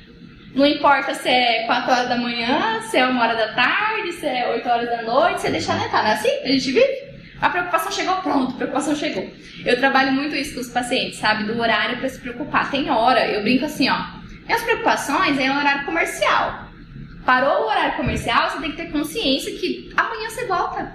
não 0.54 0.66
importa 0.66 1.14
se 1.14 1.30
é 1.30 1.66
4 1.66 1.92
horas 1.92 2.10
da 2.10 2.18
manhã, 2.18 2.82
se 2.82 2.98
é 2.98 3.08
1 3.08 3.20
hora 3.20 3.36
da 3.36 3.54
tarde, 3.54 4.14
se 4.14 4.26
é 4.26 4.50
8 4.50 4.68
horas 4.68 4.90
da 4.90 5.02
noite, 5.04 5.42
você 5.42 5.50
deixa 5.52 5.74
ela 5.74 5.86
entrar, 5.86 6.04
não 6.04 6.10
é 6.10 6.14
assim? 6.14 6.32
A 6.44 6.48
gente 6.48 6.72
vive? 6.72 7.16
A 7.42 7.50
preocupação 7.50 7.92
chegou, 7.92 8.16
pronto, 8.22 8.54
a 8.54 8.56
preocupação 8.56 8.96
chegou. 8.96 9.30
Eu 9.66 9.78
trabalho 9.78 10.14
muito 10.14 10.36
isso 10.36 10.56
com 10.56 10.62
os 10.62 10.70
pacientes, 10.70 11.20
sabe? 11.20 11.44
Do 11.44 11.60
horário 11.60 11.98
para 11.98 12.08
se 12.08 12.20
preocupar. 12.20 12.72
Tem 12.72 12.90
hora, 12.90 13.28
eu 13.28 13.42
brinco 13.44 13.66
assim, 13.66 13.90
ó. 13.90 14.00
Minhas 14.46 14.64
preocupações 14.64 15.38
é 15.40 15.52
o 15.52 15.58
horário 15.58 15.86
comercial. 15.86 16.65
Parou 17.26 17.64
o 17.64 17.68
horário 17.68 17.98
comercial, 17.98 18.50
você 18.50 18.62
tem 18.62 18.72
que 18.72 18.78
ter 18.78 18.92
consciência 18.92 19.52
que 19.54 19.92
amanhã 19.98 20.30
você 20.30 20.46
volta. 20.46 20.94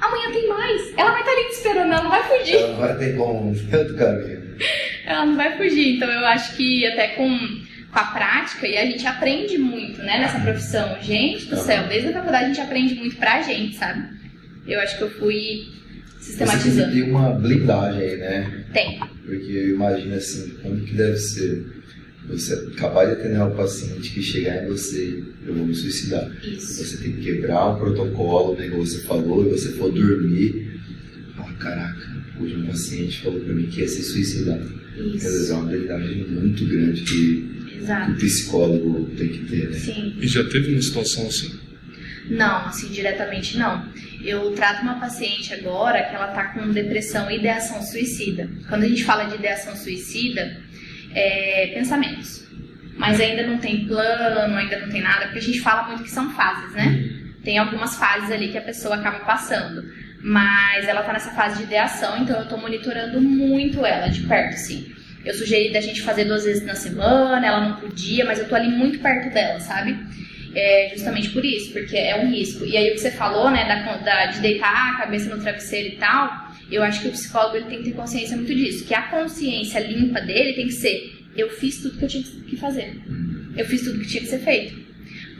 Amanhã 0.00 0.32
tem 0.32 0.48
mais. 0.48 0.92
Ela 0.96 1.12
vai 1.12 1.20
estar 1.20 1.32
ali 1.32 1.44
te 1.44 1.54
esperando, 1.54 1.92
ela 1.92 2.02
não 2.02 2.10
vai 2.10 2.22
fugir. 2.24 2.56
Ela 2.56 2.76
vai 2.76 2.98
ter 2.98 3.16
como 3.16 3.54
tanto 3.70 3.96
caminho. 3.96 4.42
Ela 5.06 5.26
não 5.26 5.36
vai 5.36 5.56
fugir. 5.56 5.96
Então 5.96 6.08
eu 6.08 6.24
acho 6.26 6.56
que 6.56 6.86
até 6.86 7.08
com 7.08 7.62
com 7.92 7.98
a 7.98 8.04
prática 8.04 8.66
e 8.66 8.76
a 8.76 8.86
gente 8.86 9.06
aprende 9.06 9.58
muito, 9.58 9.98
né, 9.98 10.18
nessa 10.18 10.40
profissão. 10.40 10.96
Gente 11.02 11.46
do 11.46 11.56
céu, 11.56 11.86
desde 11.88 12.08
a 12.08 12.12
faculdade 12.14 12.44
a 12.44 12.48
gente 12.48 12.60
aprende 12.60 12.94
muito 12.94 13.16
pra 13.16 13.42
gente, 13.42 13.76
sabe? 13.76 14.08
Eu 14.66 14.80
acho 14.80 14.96
que 14.96 15.02
eu 15.04 15.10
fui 15.10 15.68
sistematizando. 16.18 16.90
Você 16.90 17.00
tem 17.00 17.10
uma 17.10 17.30
blindagem 17.34 18.00
aí, 18.00 18.16
né? 18.16 18.64
Tem. 18.72 18.98
Porque 18.98 19.52
eu 19.52 19.74
imagino 19.74 20.14
assim, 20.14 20.50
como 20.62 20.80
que 20.80 20.94
deve 20.94 21.16
ser 21.18 21.81
você 22.28 22.54
acabar 22.54 23.06
de 23.06 23.12
atender 23.12 23.40
um 23.42 23.54
paciente 23.54 24.10
que 24.10 24.22
chegar 24.22 24.64
em 24.64 24.68
você, 24.68 25.22
eu 25.46 25.54
vou 25.54 25.66
me 25.66 25.74
suicidar. 25.74 26.30
Isso. 26.42 26.84
Você 26.84 26.96
tem 26.98 27.12
que 27.12 27.22
quebrar 27.22 27.70
o 27.70 27.76
protocolo, 27.78 28.56
né, 28.56 28.68
que 28.68 28.76
você 28.76 29.00
falou, 29.02 29.46
e 29.46 29.50
você 29.50 29.72
for 29.72 29.90
dormir, 29.92 30.80
fala, 31.36 31.52
caraca, 31.54 32.16
hoje 32.40 32.56
um 32.56 32.66
paciente 32.66 33.20
falou 33.22 33.40
pra 33.40 33.52
mim 33.52 33.66
que 33.66 33.80
ia 33.80 33.88
se 33.88 34.02
suicidar. 34.02 34.60
Isso. 34.60 35.18
Quer 35.18 35.30
dizer, 35.30 35.52
é 35.52 35.54
uma 35.54 35.66
blindagem 35.66 36.26
muito 36.28 36.66
grande 36.66 37.02
que 37.02 37.76
Exato. 37.80 38.12
o 38.12 38.14
psicólogo 38.16 39.10
tem 39.16 39.28
que 39.28 39.38
ter, 39.46 39.70
né? 39.70 39.78
Sim. 39.78 40.16
E 40.20 40.28
já 40.28 40.44
teve 40.44 40.72
uma 40.72 40.82
situação 40.82 41.26
assim? 41.26 41.60
Não, 42.30 42.66
assim, 42.66 42.88
diretamente 42.88 43.58
não. 43.58 43.84
Eu 44.22 44.52
trato 44.52 44.82
uma 44.82 45.00
paciente 45.00 45.52
agora 45.52 46.02
que 46.04 46.14
ela 46.14 46.28
tá 46.28 46.44
com 46.54 46.70
depressão 46.70 47.28
e 47.30 47.38
ideação 47.38 47.82
suicida. 47.82 48.48
Quando 48.68 48.84
a 48.84 48.88
gente 48.88 49.04
fala 49.04 49.24
de 49.24 49.34
ideação 49.34 49.74
suicida, 49.74 50.56
é 51.14 51.72
pensamentos. 51.74 52.46
Mas 52.96 53.20
ainda 53.20 53.46
não 53.46 53.58
tem 53.58 53.86
plano, 53.86 54.56
ainda 54.56 54.78
não 54.78 54.88
tem 54.88 55.00
nada, 55.00 55.26
porque 55.26 55.38
a 55.38 55.42
gente 55.42 55.60
fala 55.60 55.88
muito 55.88 56.02
que 56.02 56.10
são 56.10 56.30
fases, 56.30 56.72
né? 56.72 57.08
Tem 57.42 57.58
algumas 57.58 57.96
fases 57.96 58.30
ali 58.30 58.48
que 58.48 58.58
a 58.58 58.62
pessoa 58.62 58.96
acaba 58.96 59.20
passando. 59.20 59.82
Mas 60.22 60.86
ela 60.86 61.02
tá 61.02 61.12
nessa 61.12 61.32
fase 61.32 61.58
de 61.58 61.62
ideação, 61.64 62.18
então 62.18 62.38
eu 62.38 62.46
tô 62.46 62.56
monitorando 62.56 63.20
muito 63.20 63.84
ela 63.84 64.08
de 64.08 64.20
perto, 64.20 64.56
sim. 64.56 64.92
Eu 65.24 65.34
sugeri 65.34 65.72
da 65.72 65.80
gente 65.80 66.02
fazer 66.02 66.24
duas 66.24 66.44
vezes 66.44 66.64
na 66.64 66.74
semana, 66.74 67.44
ela 67.44 67.60
não 67.60 67.76
podia, 67.76 68.24
mas 68.24 68.38
eu 68.38 68.48
tô 68.48 68.54
ali 68.54 68.68
muito 68.68 69.00
perto 69.00 69.32
dela, 69.32 69.58
sabe? 69.60 69.98
É 70.54 70.90
justamente 70.92 71.30
por 71.30 71.44
isso, 71.44 71.72
porque 71.72 71.96
é 71.96 72.16
um 72.16 72.30
risco. 72.30 72.64
E 72.64 72.76
aí 72.76 72.90
o 72.90 72.94
que 72.94 73.00
você 73.00 73.10
falou, 73.10 73.50
né, 73.50 73.64
da, 73.64 73.96
da, 73.96 74.26
de 74.26 74.40
deitar 74.40 74.94
a 74.94 74.98
cabeça 74.98 75.34
no 75.34 75.42
travesseiro 75.42 75.94
e 75.94 75.96
tal, 75.96 76.41
eu 76.74 76.82
acho 76.82 77.02
que 77.02 77.08
o 77.08 77.12
psicólogo 77.12 77.56
ele 77.56 77.66
tem 77.66 77.78
que 77.78 77.90
ter 77.90 77.96
consciência 77.96 78.36
muito 78.36 78.54
disso. 78.54 78.84
Que 78.84 78.94
a 78.94 79.02
consciência 79.02 79.80
limpa 79.80 80.20
dele 80.20 80.54
tem 80.54 80.66
que 80.66 80.72
ser, 80.72 81.26
eu 81.36 81.50
fiz 81.50 81.82
tudo 81.82 81.98
que 81.98 82.04
eu 82.04 82.08
tinha 82.08 82.24
que 82.24 82.56
fazer. 82.56 83.00
Eu 83.56 83.64
fiz 83.66 83.82
tudo 83.82 84.00
que 84.00 84.08
tinha 84.08 84.22
que 84.22 84.28
ser 84.28 84.38
feito. 84.38 84.82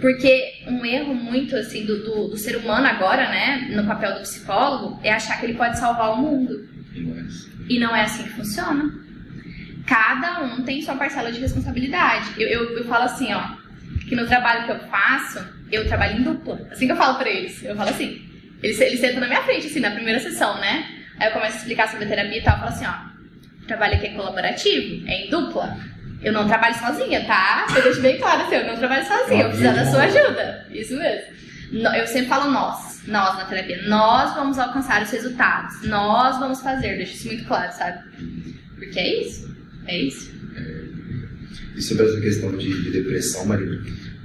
Porque 0.00 0.64
um 0.66 0.84
erro 0.84 1.14
muito, 1.14 1.54
assim, 1.56 1.84
do, 1.84 2.02
do, 2.04 2.28
do 2.28 2.36
ser 2.36 2.56
humano 2.56 2.86
agora, 2.86 3.28
né, 3.28 3.70
no 3.74 3.86
papel 3.86 4.14
do 4.14 4.20
psicólogo, 4.20 5.00
é 5.02 5.12
achar 5.12 5.38
que 5.38 5.46
ele 5.46 5.54
pode 5.54 5.78
salvar 5.78 6.12
o 6.12 6.16
mundo. 6.16 6.68
E 7.68 7.78
não 7.78 7.94
é 7.94 8.02
assim 8.02 8.24
que 8.24 8.30
funciona 8.30 9.02
cada 9.86 10.42
um 10.44 10.62
tem 10.62 10.80
sua 10.82 10.96
parcela 10.96 11.30
de 11.30 11.40
responsabilidade. 11.40 12.30
Eu, 12.40 12.48
eu, 12.48 12.78
eu, 12.78 12.84
falo 12.84 13.04
assim, 13.04 13.32
ó, 13.32 13.42
que 14.08 14.14
no 14.14 14.26
trabalho 14.26 14.64
que 14.64 14.72
eu 14.72 14.80
faço, 14.88 15.46
eu 15.70 15.86
trabalho 15.86 16.18
em 16.18 16.22
dupla. 16.22 16.66
Assim 16.70 16.86
que 16.86 16.92
eu 16.92 16.96
falo 16.96 17.18
pra 17.18 17.28
eles, 17.28 17.62
eu 17.62 17.76
falo 17.76 17.90
assim. 17.90 18.28
Eles, 18.62 18.80
eles 18.80 19.00
sentam 19.00 19.20
na 19.20 19.26
minha 19.26 19.42
frente, 19.42 19.66
assim, 19.66 19.80
na 19.80 19.90
primeira 19.90 20.20
sessão, 20.20 20.58
né? 20.60 21.01
Aí 21.22 21.28
eu 21.28 21.32
começo 21.34 21.54
a 21.54 21.58
explicar 21.58 21.88
sobre 21.88 22.06
a 22.06 22.08
terapia 22.08 22.38
e 22.38 22.42
tal, 22.42 22.54
eu 22.54 22.58
falo 22.58 22.72
assim, 22.72 22.84
ó, 22.84 23.62
o 23.62 23.66
trabalho 23.68 23.94
aqui 23.94 24.06
é 24.06 24.14
colaborativo, 24.14 25.06
é 25.06 25.24
em 25.24 25.30
dupla. 25.30 25.78
Eu 26.20 26.32
não 26.32 26.48
trabalho 26.48 26.74
sozinha, 26.74 27.24
tá? 27.24 27.64
Eu 27.76 27.80
deixo 27.80 28.00
bem 28.00 28.18
claro 28.18 28.42
assim, 28.42 28.56
eu 28.56 28.66
não 28.66 28.76
trabalho 28.76 29.06
sozinha, 29.06 29.44
eu 29.44 29.48
preciso 29.50 29.72
da 29.72 29.86
sua 29.86 30.02
ajuda. 30.02 30.66
Isso 30.72 30.96
mesmo. 30.96 31.26
Eu 31.96 32.06
sempre 32.08 32.26
falo 32.26 32.50
nós, 32.50 33.06
nós 33.06 33.36
na 33.36 33.44
terapia. 33.44 33.82
Nós 33.86 34.34
vamos 34.34 34.58
alcançar 34.58 35.00
os 35.00 35.10
resultados. 35.12 35.82
Nós 35.84 36.40
vamos 36.40 36.60
fazer, 36.60 36.96
deixo 36.96 37.14
isso 37.14 37.28
muito 37.28 37.44
claro, 37.44 37.72
sabe? 37.72 38.02
Porque 38.74 38.98
é 38.98 39.22
isso. 39.22 39.56
É 39.86 39.98
isso. 39.98 40.32
É, 40.56 40.84
e 41.76 41.82
sobre 41.82 42.04
essa 42.04 42.20
questão 42.20 42.56
de, 42.56 42.82
de 42.82 42.90
depressão, 42.90 43.46
Marina, 43.46 43.80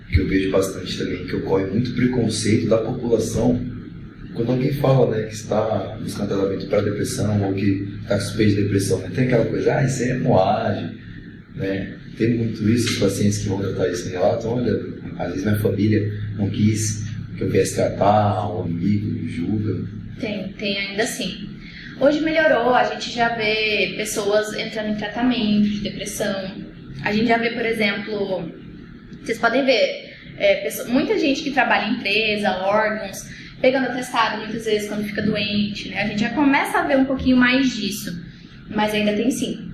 que 0.10 0.18
eu 0.20 0.28
vejo 0.28 0.50
bastante 0.50 0.98
também, 0.98 1.28
que 1.28 1.36
ocorre 1.36 1.66
muito 1.66 1.94
preconceito 1.94 2.68
da 2.68 2.80
população 2.80 3.77
quando 4.38 4.52
alguém 4.52 4.72
fala 4.74 5.18
né, 5.18 5.24
que 5.24 5.34
está 5.34 5.98
buscando 6.00 6.30
tratamento 6.30 6.68
para 6.68 6.82
depressão 6.82 7.44
ou 7.44 7.54
que 7.54 7.88
está 8.02 8.20
suspeito 8.20 8.56
de 8.56 8.62
depressão. 8.64 9.00
Né? 9.00 9.12
Tem 9.14 9.26
aquela 9.26 9.46
coisa, 9.46 9.76
ah, 9.76 9.84
isso 9.84 10.04
é 10.04 10.14
moagem, 10.14 10.92
né? 11.56 11.94
Tem 12.18 12.36
muito 12.36 12.68
isso, 12.70 12.94
os 12.94 13.00
pacientes 13.00 13.40
que 13.40 13.50
vão 13.50 13.60
tratar 13.60 13.90
isso 13.90 14.10
relatam, 14.10 14.56
olha, 14.56 14.74
às 15.20 15.30
vezes 15.30 15.44
minha 15.44 15.60
família 15.60 16.14
não 16.38 16.50
quis 16.50 17.06
que 17.36 17.44
eu 17.44 17.50
viesse 17.50 17.76
tratar, 17.76 18.50
um 18.56 18.62
amigo 18.62 19.28
julga. 19.28 19.86
Tem, 20.20 20.48
tem 20.54 20.78
ainda 20.78 21.04
assim. 21.04 21.50
Hoje 22.00 22.22
melhorou, 22.22 22.74
a 22.74 22.84
gente 22.86 23.12
já 23.12 23.30
vê 23.36 23.94
pessoas 23.98 24.54
entrando 24.54 24.90
em 24.90 24.96
tratamento 24.96 25.68
de 25.68 25.80
depressão. 25.82 26.52
A 27.04 27.12
gente 27.12 27.28
já 27.28 27.38
vê, 27.38 27.52
por 27.52 27.66
exemplo, 27.66 28.52
vocês 29.22 29.38
podem 29.38 29.66
ver, 29.66 30.16
é, 30.38 30.56
pessoa, 30.64 30.88
muita 30.90 31.18
gente 31.20 31.44
que 31.44 31.52
trabalha 31.52 31.88
em 31.88 31.96
empresa, 31.96 32.50
órgãos, 32.58 33.28
pegando 33.62 33.88
atestado 33.88 34.38
muitas 34.38 34.66
vezes 34.66 34.88
quando 34.88 35.06
fica 35.06 35.22
doente, 35.22 35.90
né? 35.90 36.04
A 36.04 36.08
gente 36.08 36.22
já 36.22 36.30
começa 36.30 36.80
a 36.80 36.84
ver 36.84 36.98
um 36.98 37.06
pouquinho 37.06 37.38
mais 37.38 37.76
disso, 37.76 38.12
mas 38.70 38.94
ainda 38.94 39.14
tem 39.14 39.32
sim. 39.32 39.72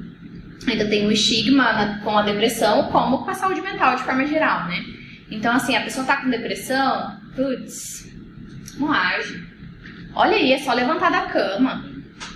Ainda 0.68 0.86
tem 0.86 1.06
um 1.06 1.12
estigma 1.12 1.74
na, 1.74 2.00
com 2.00 2.18
a 2.18 2.22
depressão, 2.22 2.90
como 2.92 3.24
com 3.24 3.32
a 3.32 3.34
saúde 3.34 3.62
mental 3.62 3.96
de 3.96 4.04
forma 4.04 4.26
geral, 4.26 4.68
né? 4.68 4.84
Então, 5.30 5.54
assim, 5.54 5.76
a 5.76 5.82
pessoa 5.82 6.06
tá 6.06 6.18
com 6.18 6.30
depressão, 6.30 7.18
putz, 7.36 8.10
não 8.78 8.92
age. 8.92 9.44
Olha 10.16 10.36
aí, 10.36 10.54
é 10.54 10.60
só 10.60 10.74
levantar 10.74 11.12
da 11.12 11.24
cama. 11.24 11.84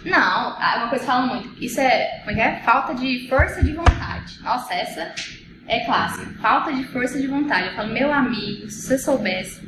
Não, 0.04 0.62
é 0.62 0.78
uma 0.78 0.90
coisa 0.90 1.06
que 1.06 1.12
falam 1.12 1.28
muito. 1.28 1.64
Isso 1.64 1.80
é, 1.80 2.20
como 2.20 2.32
é 2.32 2.34
que 2.34 2.42
é? 2.42 2.62
Falta 2.64 2.96
de 2.96 3.28
força 3.30 3.64
de 3.64 3.74
vontade. 3.74 4.40
Nossa, 4.42 4.74
essa 4.74 5.14
é 5.68 5.82
clássica. 5.86 6.26
Falta 6.42 6.74
de 6.74 6.84
força 6.86 7.20
de 7.20 7.28
vontade. 7.28 7.68
Eu 7.68 7.76
falo, 7.76 7.94
meu 7.94 8.12
amigo, 8.12 8.70
se 8.70 8.88
você 8.88 8.98
soubesse. 8.98 9.68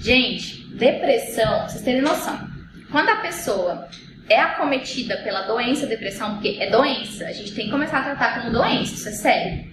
Gente, 0.00 0.67
depressão, 0.78 1.68
vocês 1.68 1.82
terem 1.82 2.00
noção. 2.00 2.48
Quando 2.90 3.10
a 3.10 3.16
pessoa 3.16 3.88
é 4.28 4.40
acometida 4.40 5.16
pela 5.18 5.42
doença 5.42 5.86
depressão, 5.86 6.34
porque 6.34 6.56
é 6.60 6.70
doença, 6.70 7.26
a 7.26 7.32
gente 7.32 7.54
tem 7.54 7.66
que 7.66 7.70
começar 7.70 7.98
a 7.98 8.04
tratar 8.04 8.40
como 8.40 8.52
doença, 8.52 8.94
isso 8.94 9.08
é 9.08 9.12
sério. 9.12 9.64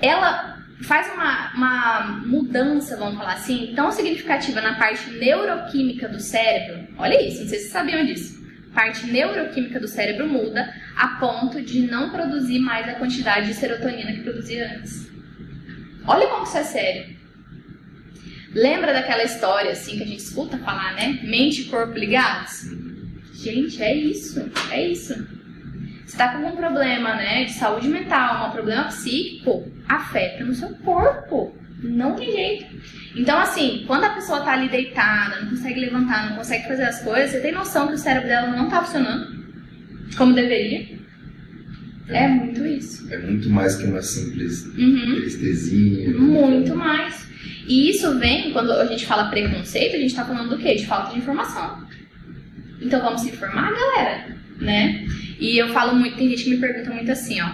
Ela 0.00 0.56
faz 0.82 1.12
uma, 1.12 1.52
uma 1.54 2.00
mudança, 2.26 2.96
vamos 2.96 3.18
falar 3.18 3.34
assim, 3.34 3.72
tão 3.74 3.90
significativa 3.90 4.60
na 4.60 4.74
parte 4.74 5.10
neuroquímica 5.10 6.08
do 6.08 6.20
cérebro. 6.20 6.86
Olha 6.98 7.20
isso, 7.20 7.42
não 7.42 7.48
sei 7.48 7.58
se 7.58 7.64
vocês 7.64 7.72
sabiam 7.72 8.04
disso 8.04 8.36
parte 8.76 9.06
neuroquímica 9.06 9.80
do 9.80 9.88
cérebro 9.88 10.28
muda 10.28 10.70
a 10.94 11.08
ponto 11.18 11.62
de 11.62 11.86
não 11.86 12.10
produzir 12.10 12.58
mais 12.58 12.86
a 12.86 12.92
quantidade 12.96 13.46
de 13.46 13.54
serotonina 13.54 14.12
que 14.12 14.20
produzia 14.20 14.76
antes. 14.76 15.10
Olha 16.06 16.28
como 16.28 16.44
isso 16.44 16.58
é 16.58 16.62
sério. 16.62 17.15
Lembra 18.56 18.94
daquela 18.94 19.22
história 19.22 19.72
assim 19.72 19.98
que 19.98 20.02
a 20.02 20.06
gente 20.06 20.20
escuta 20.20 20.56
falar, 20.56 20.94
né? 20.94 21.20
Mente 21.22 21.60
e 21.60 21.64
corpo 21.66 21.92
ligados? 21.98 22.70
Gente, 23.34 23.82
é 23.82 23.94
isso. 23.94 24.50
É 24.70 24.88
isso. 24.88 25.14
Você 26.06 26.16
tá 26.16 26.28
com 26.28 26.38
algum 26.38 26.56
problema, 26.56 27.14
né, 27.16 27.44
de 27.44 27.52
saúde 27.52 27.88
mental, 27.88 28.48
um 28.48 28.52
problema 28.52 28.84
psíquico, 28.84 29.70
afeta 29.86 30.42
no 30.42 30.54
seu 30.54 30.70
corpo. 30.76 31.54
Não 31.82 32.14
tem 32.14 32.32
jeito. 32.32 32.64
Então, 33.14 33.38
assim, 33.38 33.84
quando 33.86 34.04
a 34.04 34.10
pessoa 34.10 34.40
tá 34.40 34.52
ali 34.52 34.70
deitada, 34.70 35.42
não 35.42 35.50
consegue 35.50 35.80
levantar, 35.80 36.30
não 36.30 36.36
consegue 36.36 36.66
fazer 36.66 36.84
as 36.84 37.02
coisas, 37.02 37.32
você 37.32 37.40
tem 37.40 37.52
noção 37.52 37.88
que 37.88 37.94
o 37.94 37.98
cérebro 37.98 38.28
dela 38.28 38.56
não 38.56 38.70
tá 38.70 38.82
funcionando 38.82 39.36
como 40.16 40.32
deveria. 40.32 40.96
É, 42.08 42.24
é 42.24 42.28
muito 42.28 42.64
isso. 42.64 43.12
É 43.12 43.18
muito 43.18 43.50
mais 43.50 43.76
que 43.76 43.84
uma 43.84 44.00
simples 44.00 44.64
uhum. 44.78 45.16
anestesia. 45.16 46.16
Muito 46.16 46.74
mais. 46.74 47.26
E 47.66 47.90
isso 47.90 48.18
vem, 48.18 48.52
quando 48.52 48.72
a 48.72 48.86
gente 48.86 49.06
fala 49.06 49.28
preconceito, 49.28 49.96
a 49.96 49.98
gente 49.98 50.14
tá 50.14 50.24
falando 50.24 50.50
do 50.50 50.58
quê? 50.58 50.74
De 50.76 50.86
falta 50.86 51.12
de 51.12 51.18
informação. 51.18 51.84
Então 52.80 53.00
vamos 53.00 53.22
se 53.22 53.28
informar, 53.30 53.72
galera, 53.72 54.26
né? 54.60 55.04
E 55.40 55.58
eu 55.58 55.68
falo 55.68 55.96
muito, 55.96 56.16
tem 56.16 56.28
gente 56.30 56.44
que 56.44 56.50
me 56.50 56.58
pergunta 56.58 56.90
muito 56.90 57.10
assim, 57.10 57.40
ó. 57.40 57.50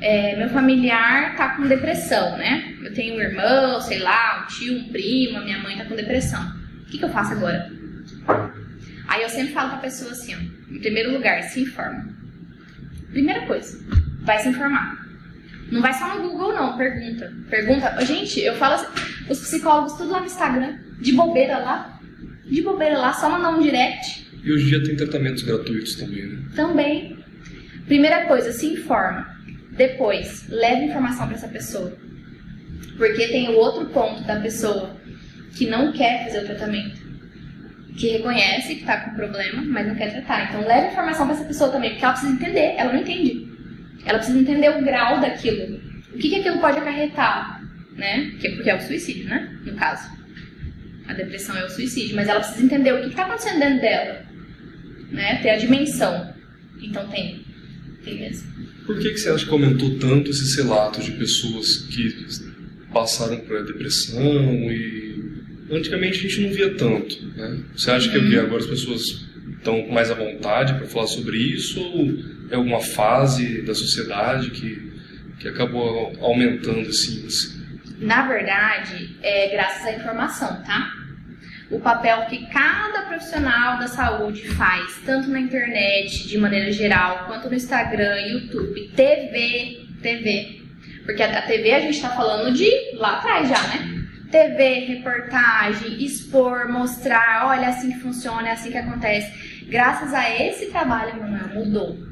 É, 0.00 0.36
meu 0.36 0.48
familiar 0.48 1.36
tá 1.36 1.56
com 1.56 1.66
depressão, 1.66 2.36
né? 2.36 2.74
Eu 2.82 2.94
tenho 2.94 3.16
um 3.16 3.20
irmão, 3.20 3.80
sei 3.80 3.98
lá, 3.98 4.42
um 4.42 4.46
tio, 4.46 4.78
um 4.78 4.88
primo, 4.88 5.38
a 5.38 5.44
minha 5.44 5.58
mãe 5.58 5.76
tá 5.76 5.84
com 5.84 5.96
depressão. 5.96 6.42
O 6.82 6.84
que, 6.86 6.98
que 6.98 7.04
eu 7.04 7.10
faço 7.10 7.32
agora? 7.32 7.70
Aí 9.08 9.22
eu 9.22 9.28
sempre 9.28 9.52
falo 9.52 9.70
pra 9.70 9.78
pessoa 9.78 10.12
assim, 10.12 10.34
ó. 10.34 10.38
Em 10.74 10.78
primeiro 10.78 11.12
lugar, 11.12 11.42
se 11.42 11.60
informa. 11.60 12.08
Primeira 13.10 13.46
coisa, 13.46 13.78
vai 14.22 14.38
se 14.38 14.48
informar. 14.48 15.05
Não 15.70 15.82
vai 15.82 15.92
só 15.92 16.16
no 16.16 16.30
Google, 16.30 16.54
não. 16.54 16.76
Pergunta. 16.76 17.32
Pergunta. 17.50 18.04
Gente, 18.04 18.40
eu 18.40 18.54
falo 18.54 18.74
assim, 18.74 18.86
os 19.28 19.40
psicólogos 19.40 19.94
tudo 19.94 20.10
lá 20.10 20.20
no 20.20 20.26
Instagram, 20.26 20.78
de 21.00 21.12
bobeira 21.12 21.58
lá. 21.58 22.00
De 22.44 22.62
bobeira 22.62 22.98
lá, 22.98 23.12
só 23.12 23.28
mandar 23.28 23.50
um 23.50 23.60
direct. 23.60 24.26
E 24.44 24.52
hoje 24.52 24.66
em 24.66 24.68
dia 24.68 24.84
tem 24.84 24.96
tratamentos 24.96 25.42
gratuitos 25.42 25.96
também, 25.96 26.26
né? 26.26 26.38
Também. 26.54 27.18
Primeira 27.86 28.26
coisa, 28.26 28.52
se 28.52 28.66
informa. 28.66 29.26
Depois, 29.72 30.48
leve 30.48 30.86
informação 30.86 31.26
para 31.26 31.36
essa 31.36 31.48
pessoa. 31.48 31.92
Porque 32.96 33.26
tem 33.28 33.48
o 33.48 33.56
outro 33.56 33.86
ponto 33.86 34.22
da 34.24 34.40
pessoa 34.40 34.96
que 35.56 35.68
não 35.68 35.92
quer 35.92 36.24
fazer 36.24 36.44
o 36.44 36.46
tratamento. 36.46 37.04
Que 37.98 38.10
reconhece 38.10 38.74
que 38.74 38.80
está 38.82 39.00
com 39.00 39.16
problema, 39.16 39.62
mas 39.66 39.86
não 39.86 39.94
quer 39.94 40.12
tratar. 40.12 40.48
Então, 40.48 40.66
leve 40.66 40.88
informação 40.92 41.26
para 41.26 41.34
essa 41.34 41.44
pessoa 41.44 41.70
também, 41.70 41.90
porque 41.90 42.04
ela 42.04 42.14
precisa 42.14 42.32
entender. 42.32 42.74
Ela 42.76 42.92
não 42.92 43.00
entende. 43.00 43.55
Ela 44.04 44.18
precisa 44.18 44.38
entender 44.38 44.70
o 44.70 44.84
grau 44.84 45.20
daquilo. 45.20 45.80
O 46.14 46.18
que, 46.18 46.28
que 46.28 46.36
aquilo 46.36 46.58
pode 46.58 46.78
acarretar, 46.78 47.62
né? 47.96 48.32
Porque 48.40 48.70
é 48.70 48.76
o 48.76 48.80
suicídio, 48.80 49.28
né? 49.28 49.58
No 49.64 49.74
caso. 49.74 50.10
A 51.08 51.12
depressão 51.12 51.56
é 51.56 51.64
o 51.64 51.70
suicídio. 51.70 52.16
Mas 52.16 52.28
ela 52.28 52.40
precisa 52.40 52.64
entender 52.64 52.92
o 52.92 53.02
que 53.02 53.08
está 53.08 53.24
acontecendo 53.24 53.58
dentro 53.60 53.80
dela. 53.80 54.26
Né? 55.10 55.40
Ter 55.42 55.50
a 55.50 55.56
dimensão. 55.56 56.34
Então 56.80 57.06
tem. 57.08 57.44
Tem 58.04 58.20
mesmo. 58.20 58.56
Por 58.84 58.98
que, 58.98 59.10
que 59.10 59.18
você 59.18 59.30
acha 59.30 59.44
que 59.44 59.50
aumentou 59.50 59.98
tanto 59.98 60.30
esses 60.30 60.56
relatos 60.56 61.04
de 61.04 61.12
pessoas 61.12 61.76
que 61.90 62.26
passaram 62.92 63.40
por 63.40 63.64
depressão 63.64 64.22
e 64.70 65.06
antigamente 65.70 66.18
a 66.18 66.22
gente 66.22 66.40
não 66.42 66.50
via 66.50 66.74
tanto, 66.74 67.26
né? 67.36 67.60
Você 67.76 67.90
acha 67.90 68.08
que 68.10 68.16
uhum. 68.16 68.40
agora 68.40 68.62
as 68.62 68.70
pessoas 68.70 69.25
estão 69.66 69.88
mais 69.88 70.10
à 70.10 70.14
vontade 70.14 70.74
para 70.74 70.86
falar 70.86 71.08
sobre 71.08 71.36
isso 71.36 71.80
ou 71.80 72.14
é 72.50 72.56
uma 72.56 72.80
fase 72.80 73.62
da 73.62 73.74
sociedade 73.74 74.50
que, 74.50 74.92
que 75.40 75.48
acabou 75.48 76.12
aumentando 76.20 76.78
índice? 76.80 77.56
Na 77.98 78.28
verdade, 78.28 79.16
é 79.22 79.48
graças 79.48 79.84
à 79.86 79.92
informação, 79.92 80.62
tá? 80.62 80.92
O 81.68 81.80
papel 81.80 82.26
que 82.26 82.46
cada 82.46 83.02
profissional 83.02 83.78
da 83.78 83.88
saúde 83.88 84.46
faz, 84.50 85.00
tanto 85.04 85.28
na 85.28 85.40
internet, 85.40 86.28
de 86.28 86.38
maneira 86.38 86.70
geral, 86.70 87.24
quanto 87.26 87.48
no 87.48 87.54
Instagram, 87.56 88.20
YouTube, 88.20 88.92
TV, 88.94 89.84
TV. 90.00 90.62
Porque 91.04 91.22
a 91.22 91.42
TV 91.42 91.72
a 91.72 91.80
gente 91.80 91.96
está 91.96 92.10
falando 92.10 92.54
de 92.54 92.70
lá 92.94 93.18
atrás 93.18 93.48
já, 93.48 93.60
né? 93.68 93.96
TV, 94.30 94.86
reportagem, 94.86 96.04
expor, 96.04 96.68
mostrar, 96.68 97.46
olha 97.46 97.66
é 97.66 97.68
assim 97.68 97.92
que 97.92 98.00
funciona, 98.00 98.48
é 98.48 98.52
assim 98.52 98.70
que 98.70 98.78
acontece. 98.78 99.45
Graças 99.66 100.14
a 100.14 100.30
esse 100.30 100.66
trabalho, 100.66 101.20
Manuel, 101.20 101.48
mudou 101.54 102.06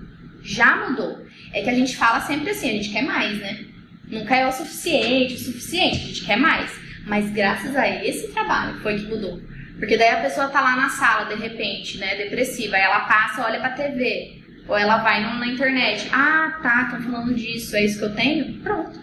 já 0.44 0.88
mudou. 0.88 1.24
É 1.52 1.62
que 1.62 1.70
a 1.70 1.74
gente 1.74 1.96
fala 1.96 2.20
sempre 2.20 2.50
assim, 2.50 2.68
a 2.68 2.72
gente 2.74 2.90
quer 2.90 3.02
mais, 3.02 3.38
né? 3.38 3.64
Nunca 4.06 4.36
é 4.36 4.46
o 4.46 4.52
suficiente, 4.52 5.34
o 5.34 5.38
suficiente, 5.38 5.96
a 5.96 6.06
gente 6.06 6.24
quer 6.24 6.36
mais. 6.36 6.70
Mas 7.06 7.30
graças 7.30 7.74
a 7.74 7.88
esse 8.04 8.28
trabalho 8.32 8.78
foi 8.80 8.98
que 8.98 9.06
mudou. 9.06 9.40
Porque 9.78 9.96
daí 9.96 10.10
a 10.10 10.20
pessoa 10.20 10.48
tá 10.48 10.60
lá 10.60 10.76
na 10.76 10.90
sala, 10.90 11.34
de 11.34 11.42
repente, 11.42 11.98
né, 11.98 12.14
depressiva, 12.14 12.76
aí 12.76 12.82
ela 12.82 13.00
passa, 13.00 13.44
olha 13.44 13.58
pra 13.58 13.70
TV, 13.70 14.40
ou 14.68 14.76
ela 14.76 14.98
vai 14.98 15.20
na 15.20 15.46
internet, 15.46 16.08
ah, 16.12 16.60
tá, 16.62 16.84
estão 16.84 17.10
falando 17.10 17.34
disso, 17.34 17.74
é 17.74 17.84
isso 17.84 17.98
que 17.98 18.04
eu 18.04 18.14
tenho? 18.14 18.60
Pronto. 18.60 18.98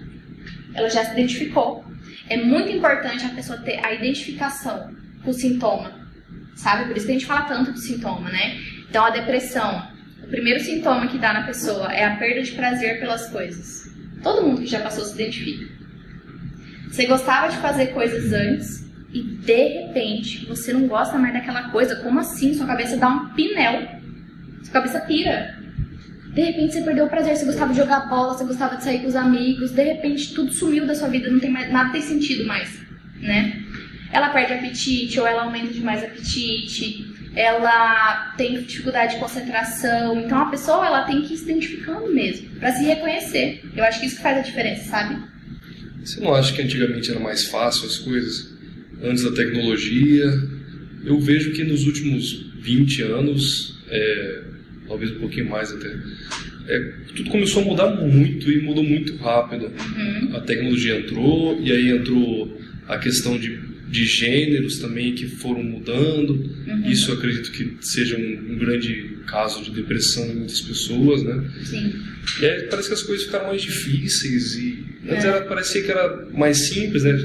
Ela 0.74 0.90
já 0.90 1.04
se 1.04 1.12
identificou. 1.12 1.84
É 2.30 2.38
muito 2.38 2.72
importante 2.72 3.26
a 3.26 3.30
pessoa 3.30 3.60
ter 3.60 3.84
a 3.86 3.94
identificação 3.94 4.96
com 5.24 5.32
o 5.32 5.34
sintoma, 5.34 5.92
sabe? 6.56 6.86
Por 6.86 6.98
isso 6.98 7.06
que 7.06 7.12
a 7.12 7.16
gente 7.16 7.26
fala 7.26 7.42
tanto 7.44 7.74
de 7.74 7.82
sintoma, 7.82 8.30
né? 8.30 8.58
Então, 8.90 9.06
a 9.06 9.10
depressão, 9.10 9.88
primeiro 10.30 10.60
sintoma 10.60 11.08
que 11.08 11.18
dá 11.18 11.34
na 11.34 11.44
pessoa 11.44 11.92
é 11.94 12.06
a 12.06 12.16
perda 12.16 12.42
de 12.42 12.52
prazer 12.52 13.00
pelas 13.00 13.30
coisas. 13.30 13.90
Todo 14.22 14.44
mundo 14.46 14.62
que 14.62 14.68
já 14.68 14.80
passou 14.80 15.04
se 15.04 15.16
identifica. 15.16 15.68
Você 16.90 17.06
gostava 17.06 17.50
de 17.50 17.58
fazer 17.58 17.88
coisas 17.88 18.34
antes 18.34 18.86
e 19.14 19.22
de 19.22 19.68
repente 19.68 20.46
você 20.46 20.74
não 20.74 20.88
gosta 20.88 21.18
mais 21.18 21.34
daquela 21.34 21.70
coisa. 21.70 21.96
Como 21.98 22.20
assim? 22.20 22.54
Sua 22.54 22.68
cabeça 22.68 22.98
dá 22.98 23.10
um 23.10 23.30
pinel. 23.30 23.88
Sua 24.64 24.74
cabeça 24.74 25.00
pira. 25.02 25.58
De 26.34 26.42
repente 26.42 26.74
você 26.74 26.82
perdeu 26.82 27.06
o 27.06 27.10
prazer, 27.10 27.36
você 27.36 27.46
gostava 27.46 27.74
de 27.74 27.80
jogar 27.80 28.08
bola, 28.08 28.34
você 28.34 28.46
gostava 28.46 28.78
de 28.78 28.84
sair 28.84 29.00
com 29.00 29.08
os 29.08 29.18
amigos, 29.18 29.72
de 29.72 29.84
repente 29.84 30.34
tudo 30.34 30.52
sumiu 30.54 30.88
da 30.88 30.96
sua 30.96 31.10
vida, 31.10 31.30
não 31.30 31.42
tem 31.42 31.50
mais, 31.50 31.70
nada 31.70 31.92
tem 31.92 32.02
sentido 32.02 32.46
mais, 32.46 32.82
né? 33.20 33.61
Ela 34.12 34.30
perde 34.30 34.54
apetite 34.54 35.20
ou 35.20 35.28
ela 35.28 35.44
aumenta 35.44 35.74
demais 35.74 36.04
apetite, 36.04 37.06
ela 37.36 38.34
tem 38.38 38.62
dificuldade 38.62 39.14
de 39.14 39.20
concentração. 39.20 40.20
Então 40.20 40.38
a 40.38 40.50
pessoa 40.50 40.86
ela 40.86 41.04
tem 41.04 41.22
que 41.22 41.34
ir 41.34 41.38
se 41.38 41.44
identificando 41.44 42.14
mesmo, 42.14 42.50
para 42.60 42.74
se 42.74 42.84
reconhecer. 42.84 43.64
Eu 43.76 43.84
acho 43.84 44.00
que 44.00 44.06
isso 44.08 44.18
que 44.18 44.22
faz 44.24 44.38
a 44.38 44.42
diferença, 44.42 44.90
sabe? 44.90 45.18
Você 46.04 46.20
não 46.20 46.34
acha 46.34 46.54
que 46.54 46.62
antigamente 46.62 47.12
era 47.12 47.20
mais 47.20 47.46
fácil 47.46 47.88
as 47.88 47.98
coisas? 47.98 48.52
Antes 49.04 49.24
da 49.24 49.32
tecnologia? 49.32 50.26
Eu 51.06 51.20
vejo 51.20 51.54
que 51.54 51.64
nos 51.64 51.86
últimos 51.86 52.52
20 52.60 53.02
anos, 53.04 53.80
é, 53.90 54.42
talvez 54.88 55.12
um 55.12 55.20
pouquinho 55.20 55.50
mais 55.50 55.72
até, 55.72 55.88
é, 56.68 56.80
tudo 57.16 57.30
começou 57.30 57.64
a 57.64 57.66
mudar 57.66 57.90
muito 57.96 58.52
e 58.52 58.62
mudou 58.62 58.84
muito 58.84 59.16
rápido. 59.18 59.66
Uhum. 59.66 60.36
A 60.36 60.42
tecnologia 60.42 61.00
entrou 61.00 61.60
e 61.62 61.72
aí 61.72 61.90
entrou 61.90 62.60
a 62.88 62.98
questão 62.98 63.38
de 63.38 63.71
de 63.92 64.06
gêneros 64.06 64.80
também 64.80 65.14
que 65.14 65.28
foram 65.28 65.62
mudando. 65.62 66.32
Uhum. 66.66 66.90
Isso 66.90 67.12
acredito 67.12 67.52
que 67.52 67.76
seja 67.82 68.18
um, 68.18 68.54
um, 68.54 68.58
grande 68.58 69.18
caso 69.28 69.62
de 69.62 69.72
depressão 69.72 70.26
em 70.26 70.36
muitas 70.36 70.62
pessoas, 70.62 71.22
né? 71.22 71.44
Sim. 71.64 71.94
E 72.40 72.46
aí 72.46 72.62
parece 72.64 72.88
que 72.88 72.94
as 72.94 73.04
coisas 73.04 73.26
ficaram 73.26 73.48
mais 73.48 73.62
difíceis 73.62 74.56
e 74.56 74.86
antes 75.10 75.26
é. 75.26 75.28
era, 75.28 75.42
parecia 75.42 75.84
que 75.84 75.92
era 75.92 76.26
mais 76.32 76.70
simples, 76.70 77.04
né? 77.04 77.18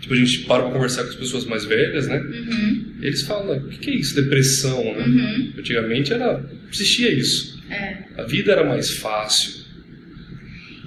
Tipo, 0.00 0.14
a 0.14 0.16
gente 0.16 0.40
para 0.40 0.64
para 0.64 0.72
conversar 0.72 1.04
com 1.04 1.10
as 1.10 1.14
pessoas 1.14 1.44
mais 1.44 1.64
velhas, 1.64 2.08
né? 2.08 2.18
Uhum. 2.18 2.96
Eles 3.00 3.22
falam, 3.22 3.56
o 3.56 3.68
que 3.68 3.90
é 3.90 3.94
isso, 3.94 4.16
depressão, 4.16 4.82
né? 4.82 5.04
Uhum. 5.06 5.52
Antigamente 5.58 6.12
era, 6.12 6.44
existia 6.72 7.12
isso. 7.12 7.62
É. 7.70 7.98
A 8.16 8.24
vida 8.24 8.50
era 8.50 8.64
mais 8.64 8.90
fácil. 8.90 9.60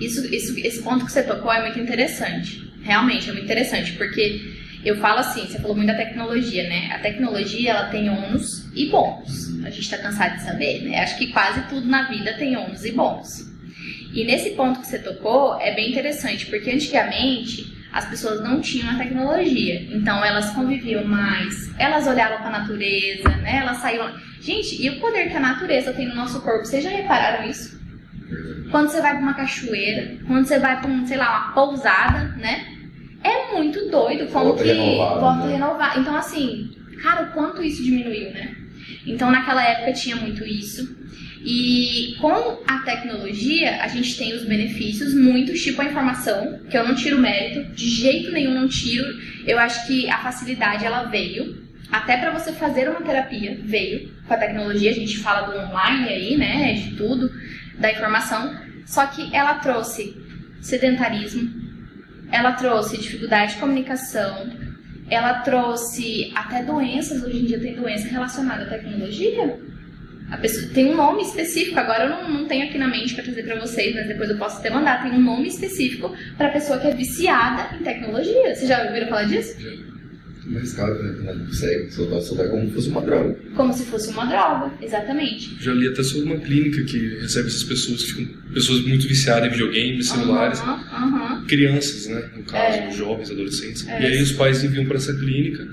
Isso, 0.02 0.26
isso, 0.34 0.60
esse 0.60 0.82
ponto 0.82 1.06
que 1.06 1.12
você 1.12 1.24
tocou 1.24 1.54
é 1.54 1.62
muito 1.62 1.80
interessante. 1.80 2.62
Realmente, 2.82 3.30
é 3.30 3.32
muito 3.32 3.46
interessante, 3.46 3.94
porque 3.94 4.63
eu 4.84 4.98
falo 4.98 5.20
assim, 5.20 5.46
você 5.46 5.60
falou 5.60 5.76
muito 5.76 5.88
da 5.88 5.96
tecnologia, 5.96 6.68
né? 6.68 6.92
A 6.94 7.00
tecnologia, 7.00 7.72
ela 7.72 7.86
tem 7.86 8.10
ônus 8.10 8.70
e 8.76 8.90
bônus. 8.90 9.64
A 9.66 9.70
gente 9.70 9.90
tá 9.90 9.98
cansado 9.98 10.36
de 10.36 10.44
saber, 10.44 10.84
né? 10.84 11.00
Acho 11.00 11.18
que 11.18 11.32
quase 11.32 11.62
tudo 11.70 11.88
na 11.88 12.04
vida 12.04 12.34
tem 12.34 12.58
ônus 12.58 12.84
e 12.84 12.92
bônus. 12.92 13.52
E 14.14 14.24
nesse 14.26 14.52
ponto 14.52 14.82
que 14.82 14.88
você 14.88 15.00
tocou, 15.00 15.60
é 15.60 15.74
bem 15.74 15.92
interessante, 15.92 16.46
porque 16.48 16.70
antigamente 16.70 17.74
as 17.94 18.06
pessoas 18.06 18.42
não 18.42 18.60
tinham 18.60 18.90
a 18.90 18.98
tecnologia. 18.98 19.88
Então 19.92 20.24
elas 20.26 20.50
conviviam 20.52 21.06
mais, 21.06 21.72
elas 21.80 22.08
olhavam 22.08 22.40
para 22.40 22.48
a 22.48 22.60
natureza, 22.60 23.30
né? 23.38 23.58
Elas 23.58 23.78
saíam. 23.78 24.12
Gente, 24.42 24.82
e 24.84 24.90
o 24.90 25.00
poder 25.00 25.30
que 25.30 25.38
a 25.38 25.40
natureza 25.40 25.94
tem 25.94 26.08
no 26.08 26.16
nosso 26.16 26.42
corpo? 26.42 26.66
Vocês 26.66 26.84
já 26.84 26.90
repararam 26.90 27.50
isso? 27.50 27.82
Quando 28.72 28.90
você 28.90 29.00
vai 29.00 29.12
para 29.12 29.22
uma 29.22 29.34
cachoeira, 29.36 30.18
quando 30.26 30.46
você 30.46 30.60
vai 30.60 30.82
para 30.82 30.90
um, 30.90 31.06
sei 31.06 31.18
lá, 31.18 31.30
uma 31.30 31.54
pousada, 31.54 32.36
né? 32.38 32.73
É 33.24 33.54
muito 33.54 33.90
doido 33.90 34.28
como 34.32 34.56
que 34.56 34.64
renovado, 34.64 35.20
volta 35.20 35.46
né? 35.46 35.54
renovar. 35.54 36.00
Então, 36.00 36.16
assim, 36.16 36.72
cara, 37.02 37.24
o 37.24 37.32
quanto 37.32 37.64
isso 37.64 37.84
diminuiu, 37.84 38.32
né? 38.32 38.56
Então, 39.06 39.32
naquela 39.32 39.64
época 39.64 39.94
tinha 39.94 40.16
muito 40.16 40.44
isso. 40.44 41.04
E 41.46 42.16
com 42.22 42.60
a 42.66 42.80
tecnologia, 42.80 43.82
a 43.82 43.88
gente 43.88 44.18
tem 44.18 44.34
os 44.34 44.46
benefícios, 44.46 45.14
muitos, 45.14 45.62
tipo 45.62 45.82
a 45.82 45.86
informação, 45.86 46.62
que 46.70 46.78
eu 46.78 46.88
não 46.88 46.96
tiro 46.96 47.18
mérito, 47.18 47.74
de 47.74 47.90
jeito 47.90 48.32
nenhum 48.32 48.54
não 48.54 48.68
tiro. 48.68 49.06
Eu 49.46 49.60
acho 49.60 49.86
que 49.86 50.10
a 50.10 50.20
facilidade 50.20 50.86
ela 50.86 51.04
veio, 51.04 51.62
até 51.92 52.18
para 52.18 52.32
você 52.32 52.54
fazer 52.54 52.90
uma 52.90 53.02
terapia, 53.02 53.60
veio 53.62 54.10
com 54.26 54.34
a 54.34 54.38
tecnologia. 54.38 54.92
A 54.92 54.94
gente 54.94 55.18
fala 55.18 55.48
do 55.48 55.60
online 55.60 56.08
aí, 56.08 56.38
né, 56.38 56.74
de 56.74 56.96
tudo, 56.96 57.30
da 57.78 57.92
informação. 57.92 58.58
Só 58.86 59.06
que 59.08 59.34
ela 59.36 59.56
trouxe 59.56 60.16
sedentarismo, 60.62 61.63
ela 62.34 62.52
trouxe 62.54 62.98
dificuldade 62.98 63.54
de 63.54 63.60
comunicação, 63.60 64.50
ela 65.10 65.36
trouxe 65.42 66.32
até 66.36 66.64
doenças. 66.64 67.24
Hoje 67.24 67.38
em 67.38 67.46
dia 67.46 67.60
tem 67.60 67.76
doença 67.76 68.08
relacionada 68.08 68.64
à 68.64 68.70
tecnologia 68.70 69.58
a 70.34 70.38
pessoa 70.38 70.68
tem 70.74 70.92
um 70.92 70.96
nome 70.96 71.22
específico, 71.22 71.80
agora 71.80 72.06
eu 72.06 72.10
não, 72.10 72.28
não 72.28 72.48
tenho 72.48 72.66
aqui 72.66 72.76
na 72.76 72.88
mente 72.88 73.14
para 73.14 73.24
trazer 73.24 73.44
para 73.44 73.60
vocês, 73.60 73.94
mas 73.94 74.08
depois 74.08 74.28
eu 74.32 74.38
posso 74.38 74.58
até 74.58 74.70
mandar. 74.72 75.04
Tem 75.04 75.12
um 75.12 75.22
nome 75.22 75.48
específico 75.48 76.12
para 76.36 76.50
pessoa 76.50 76.80
que 76.80 76.88
é 76.88 76.96
viciada 76.96 77.76
em 77.76 77.84
tecnologia. 77.84 78.56
Vocês 78.56 78.68
já 78.68 78.84
ouviram 78.84 79.10
falar 79.10 79.26
disso? 79.26 79.56
Mas 80.46 80.74
cara, 80.74 80.94
não 80.94 81.46
consegue 81.46 81.92
soltar, 81.92 82.22
soltar 82.22 82.50
como 82.50 82.68
se 82.68 82.74
fosse 82.74 82.90
uma 82.90 83.02
droga. 83.02 83.38
Como 83.56 83.74
se 83.74 83.86
fosse 83.86 84.10
uma 84.10 84.26
droga, 84.26 84.74
exatamente. 84.82 85.56
Já 85.64 85.72
li 85.74 85.88
até 85.88 86.04
sobre 86.04 86.32
uma 86.32 86.40
clínica 86.40 86.84
que 86.84 86.98
recebe 87.22 87.48
essas 87.48 87.64
pessoas 87.64 88.04
que 88.04 88.12
ficam 88.14 88.44
pessoas 88.54 88.82
muito 88.86 89.08
viciadas 89.08 89.48
em 89.48 89.52
videogames, 89.52 90.10
celulares, 90.10 90.60
Uhum, 90.62 90.74
uhum. 91.38 91.46
crianças, 91.46 92.08
né, 92.08 92.30
no 92.36 92.44
caso, 92.44 92.78
É. 92.78 92.92
jovens, 92.92 93.32
adolescentes. 93.32 93.88
É. 93.88 94.02
E 94.02 94.06
aí 94.06 94.22
os 94.22 94.32
pais 94.34 94.64
enviam 94.64 94.86
para 94.86 94.98
essa 94.98 95.14
clínica, 95.14 95.66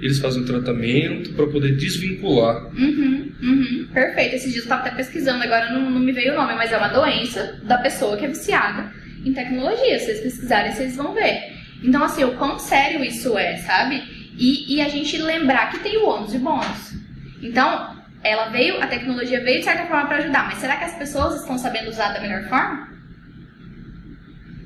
eles 0.00 0.18
fazem 0.18 0.42
um 0.42 0.44
tratamento 0.44 1.32
para 1.32 1.46
poder 1.46 1.76
desvincular. 1.76 2.66
Uhum, 2.76 3.32
uhum. 3.42 3.86
Perfeito. 3.92 4.36
Esses 4.36 4.52
dias 4.52 4.64
eu 4.64 4.68
tava 4.68 4.82
até 4.82 4.96
pesquisando, 4.96 5.42
agora 5.42 5.72
não, 5.72 5.90
não 5.90 6.00
me 6.00 6.12
veio 6.12 6.32
o 6.32 6.36
nome, 6.36 6.54
mas 6.54 6.70
é 6.72 6.76
uma 6.76 6.88
doença 6.88 7.60
da 7.66 7.78
pessoa 7.78 8.16
que 8.16 8.24
é 8.24 8.28
viciada 8.28 8.92
em 9.24 9.32
tecnologia. 9.32 9.98
Se 9.98 10.06
vocês 10.06 10.20
pesquisarem, 10.20 10.72
vocês 10.72 10.96
vão 10.96 11.14
ver. 11.14 11.53
Então, 11.84 12.02
assim, 12.02 12.24
o 12.24 12.34
quão 12.36 12.58
sério 12.58 13.04
isso 13.04 13.36
é, 13.36 13.58
sabe? 13.58 14.02
E, 14.38 14.74
e 14.74 14.80
a 14.80 14.88
gente 14.88 15.18
lembrar 15.18 15.70
que 15.70 15.80
tem 15.80 15.98
o 15.98 16.06
ônus 16.08 16.32
e 16.32 16.38
o 16.38 16.40
bônus. 16.40 16.94
Então, 17.42 17.94
ela 18.22 18.48
veio, 18.48 18.82
a 18.82 18.86
tecnologia 18.86 19.44
veio 19.44 19.58
de 19.58 19.66
certa 19.66 19.84
forma 19.84 20.06
para 20.06 20.16
ajudar, 20.16 20.46
mas 20.46 20.58
será 20.58 20.76
que 20.76 20.84
as 20.84 20.96
pessoas 20.96 21.40
estão 21.40 21.58
sabendo 21.58 21.90
usar 21.90 22.14
da 22.14 22.20
melhor 22.20 22.44
forma? 22.48 22.88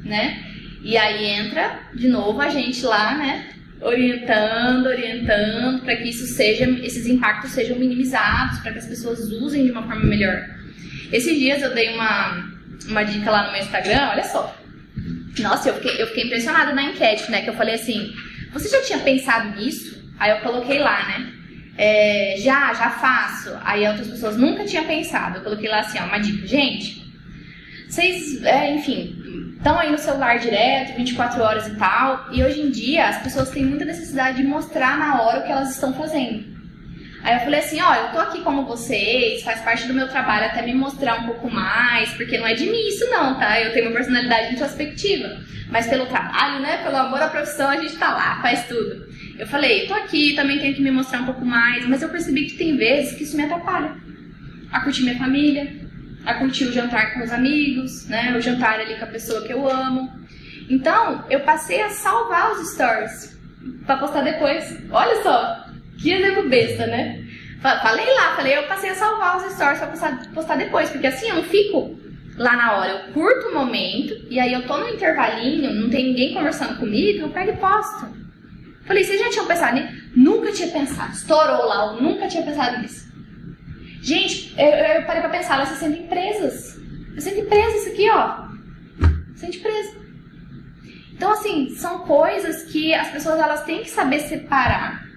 Né? 0.04 0.44
E 0.82 0.96
aí 0.96 1.26
entra 1.26 1.80
de 1.92 2.08
novo 2.08 2.40
a 2.40 2.48
gente 2.48 2.86
lá, 2.86 3.16
né? 3.16 3.48
Orientando, 3.80 4.86
orientando, 4.86 5.82
para 5.82 5.96
que 5.96 6.08
isso 6.08 6.24
seja, 6.26 6.64
esses 6.82 7.06
impactos 7.06 7.50
sejam 7.50 7.78
minimizados, 7.78 8.60
para 8.60 8.72
que 8.72 8.78
as 8.78 8.86
pessoas 8.86 9.30
usem 9.32 9.64
de 9.64 9.72
uma 9.72 9.82
forma 9.82 10.04
melhor. 10.04 10.40
Esses 11.12 11.36
dias 11.36 11.62
eu 11.62 11.74
dei 11.74 11.94
uma, 11.94 12.44
uma 12.88 13.02
dica 13.02 13.30
lá 13.30 13.46
no 13.46 13.52
meu 13.52 13.60
Instagram, 13.60 14.08
olha 14.10 14.24
só. 14.24 14.56
Nossa, 15.42 15.68
eu 15.68 15.74
fiquei, 15.74 16.02
eu 16.02 16.06
fiquei 16.08 16.24
impressionada 16.24 16.72
na 16.72 16.82
enquete, 16.84 17.30
né? 17.30 17.42
Que 17.42 17.50
eu 17.50 17.54
falei 17.54 17.74
assim, 17.74 18.12
você 18.52 18.68
já 18.68 18.82
tinha 18.82 18.98
pensado 18.98 19.56
nisso? 19.56 19.98
Aí 20.18 20.30
eu 20.30 20.38
coloquei 20.38 20.78
lá, 20.78 21.06
né? 21.06 21.32
É, 21.76 22.34
já, 22.38 22.74
já 22.74 22.90
faço. 22.90 23.56
Aí 23.62 23.86
outras 23.86 24.08
pessoas 24.08 24.36
nunca 24.36 24.64
tinham 24.64 24.84
pensado. 24.84 25.38
Eu 25.38 25.44
coloquei 25.44 25.68
lá 25.68 25.80
assim, 25.80 25.98
ó, 26.00 26.06
uma 26.06 26.18
dica. 26.18 26.46
Gente, 26.46 27.04
vocês, 27.88 28.42
é, 28.44 28.74
enfim, 28.74 29.54
estão 29.56 29.78
aí 29.78 29.90
no 29.90 29.98
celular 29.98 30.38
direto, 30.38 30.96
24 30.96 31.42
horas 31.42 31.68
e 31.68 31.76
tal. 31.76 32.26
E 32.32 32.42
hoje 32.42 32.60
em 32.60 32.70
dia 32.70 33.08
as 33.08 33.22
pessoas 33.22 33.50
têm 33.50 33.64
muita 33.64 33.84
necessidade 33.84 34.38
de 34.38 34.44
mostrar 34.44 34.98
na 34.98 35.22
hora 35.22 35.40
o 35.40 35.42
que 35.44 35.52
elas 35.52 35.70
estão 35.70 35.94
fazendo. 35.94 36.57
Aí 37.22 37.34
eu 37.34 37.40
falei 37.40 37.60
assim, 37.60 37.80
ó, 37.80 37.94
eu 37.94 38.12
tô 38.12 38.18
aqui 38.18 38.42
como 38.42 38.64
vocês, 38.64 39.42
faz 39.42 39.60
parte 39.60 39.86
do 39.86 39.94
meu 39.94 40.08
trabalho 40.08 40.46
até 40.46 40.62
me 40.62 40.74
mostrar 40.74 41.20
um 41.20 41.26
pouco 41.26 41.50
mais, 41.50 42.10
porque 42.14 42.38
não 42.38 42.46
é 42.46 42.54
de 42.54 42.66
mim 42.66 42.88
isso 42.88 43.08
não, 43.10 43.38
tá? 43.38 43.60
Eu 43.60 43.72
tenho 43.72 43.86
uma 43.86 43.94
personalidade 43.94 44.54
introspectiva. 44.54 45.40
Mas 45.70 45.86
pelo 45.86 46.06
trabalho, 46.06 46.60
né, 46.60 46.78
pelo 46.78 46.96
amor 46.96 47.20
à 47.20 47.28
profissão, 47.28 47.68
a 47.68 47.76
gente 47.76 47.96
tá 47.96 48.10
lá, 48.12 48.40
faz 48.40 48.66
tudo. 48.66 49.06
Eu 49.38 49.46
falei, 49.46 49.86
tô 49.86 49.94
aqui, 49.94 50.34
também 50.34 50.58
tenho 50.58 50.74
que 50.74 50.82
me 50.82 50.90
mostrar 50.90 51.20
um 51.20 51.26
pouco 51.26 51.44
mais, 51.44 51.86
mas 51.86 52.02
eu 52.02 52.08
percebi 52.08 52.46
que 52.46 52.56
tem 52.56 52.76
vezes 52.76 53.14
que 53.14 53.24
isso 53.24 53.36
me 53.36 53.44
atrapalha. 53.44 53.94
A 54.72 54.80
curtir 54.80 55.02
minha 55.02 55.18
família, 55.18 55.70
a 56.24 56.34
curtir 56.34 56.64
o 56.64 56.72
jantar 56.72 57.14
com 57.14 57.22
os 57.22 57.32
amigos, 57.32 58.08
né, 58.08 58.34
o 58.36 58.40
jantar 58.40 58.80
ali 58.80 58.96
com 58.96 59.04
a 59.04 59.08
pessoa 59.08 59.46
que 59.46 59.52
eu 59.52 59.68
amo. 59.68 60.10
Então, 60.70 61.24
eu 61.30 61.40
passei 61.40 61.82
a 61.82 61.90
salvar 61.90 62.52
os 62.52 62.72
stories 62.72 63.38
pra 63.84 63.96
postar 63.96 64.22
depois. 64.22 64.78
Olha 64.90 65.22
só, 65.22 65.67
que 66.00 66.12
exemplo 66.12 66.48
besta, 66.48 66.86
né? 66.86 67.24
Fa- 67.60 67.80
Falei 67.80 68.06
lá, 68.14 68.36
falei, 68.36 68.56
eu 68.56 68.62
passei 68.64 68.90
a 68.90 68.94
salvar 68.94 69.36
os 69.36 69.52
stories 69.54 69.78
pra 69.78 69.88
postar, 69.88 70.26
postar 70.32 70.56
depois, 70.56 70.90
porque 70.90 71.06
assim 71.06 71.28
eu 71.28 71.36
não 71.36 71.42
fico 71.44 71.98
lá 72.36 72.54
na 72.56 72.72
hora, 72.76 72.90
eu 72.90 73.12
curto 73.12 73.48
o 73.48 73.54
momento, 73.54 74.14
e 74.30 74.38
aí 74.38 74.52
eu 74.52 74.64
tô 74.66 74.76
no 74.78 74.88
intervalinho, 74.88 75.74
não 75.74 75.90
tem 75.90 76.04
ninguém 76.10 76.32
conversando 76.34 76.78
comigo, 76.78 77.22
eu 77.22 77.30
pego 77.30 77.50
e 77.50 77.56
posto. 77.56 78.06
Falei, 78.86 79.02
vocês 79.02 79.20
já 79.20 79.28
tinham 79.30 79.46
pensado 79.46 79.74
nisso? 79.76 79.92
Nunca 80.16 80.52
tinha 80.52 80.68
pensado, 80.68 81.12
estourou 81.12 81.66
lá, 81.66 81.86
eu 81.96 82.02
nunca 82.02 82.28
tinha 82.28 82.42
pensado 82.44 82.80
nisso. 82.80 83.08
Gente, 84.00 84.54
eu, 84.56 84.66
eu 84.68 85.02
parei 85.02 85.20
pra 85.20 85.28
pensar, 85.30 85.56
elas 85.56 85.70
se 85.70 85.76
sentem 85.80 86.06
presas. 86.06 86.78
Se 87.16 87.20
sentem 87.22 87.44
presas 87.46 87.82
isso 87.82 87.90
aqui, 87.90 88.08
ó. 88.10 88.46
Se 89.34 89.40
sente 89.40 89.58
presa. 89.58 89.96
Então, 91.12 91.32
assim, 91.32 91.70
são 91.74 91.98
coisas 92.00 92.62
que 92.70 92.94
as 92.94 93.08
pessoas 93.10 93.40
elas 93.40 93.64
têm 93.64 93.82
que 93.82 93.90
saber 93.90 94.20
separar. 94.20 95.07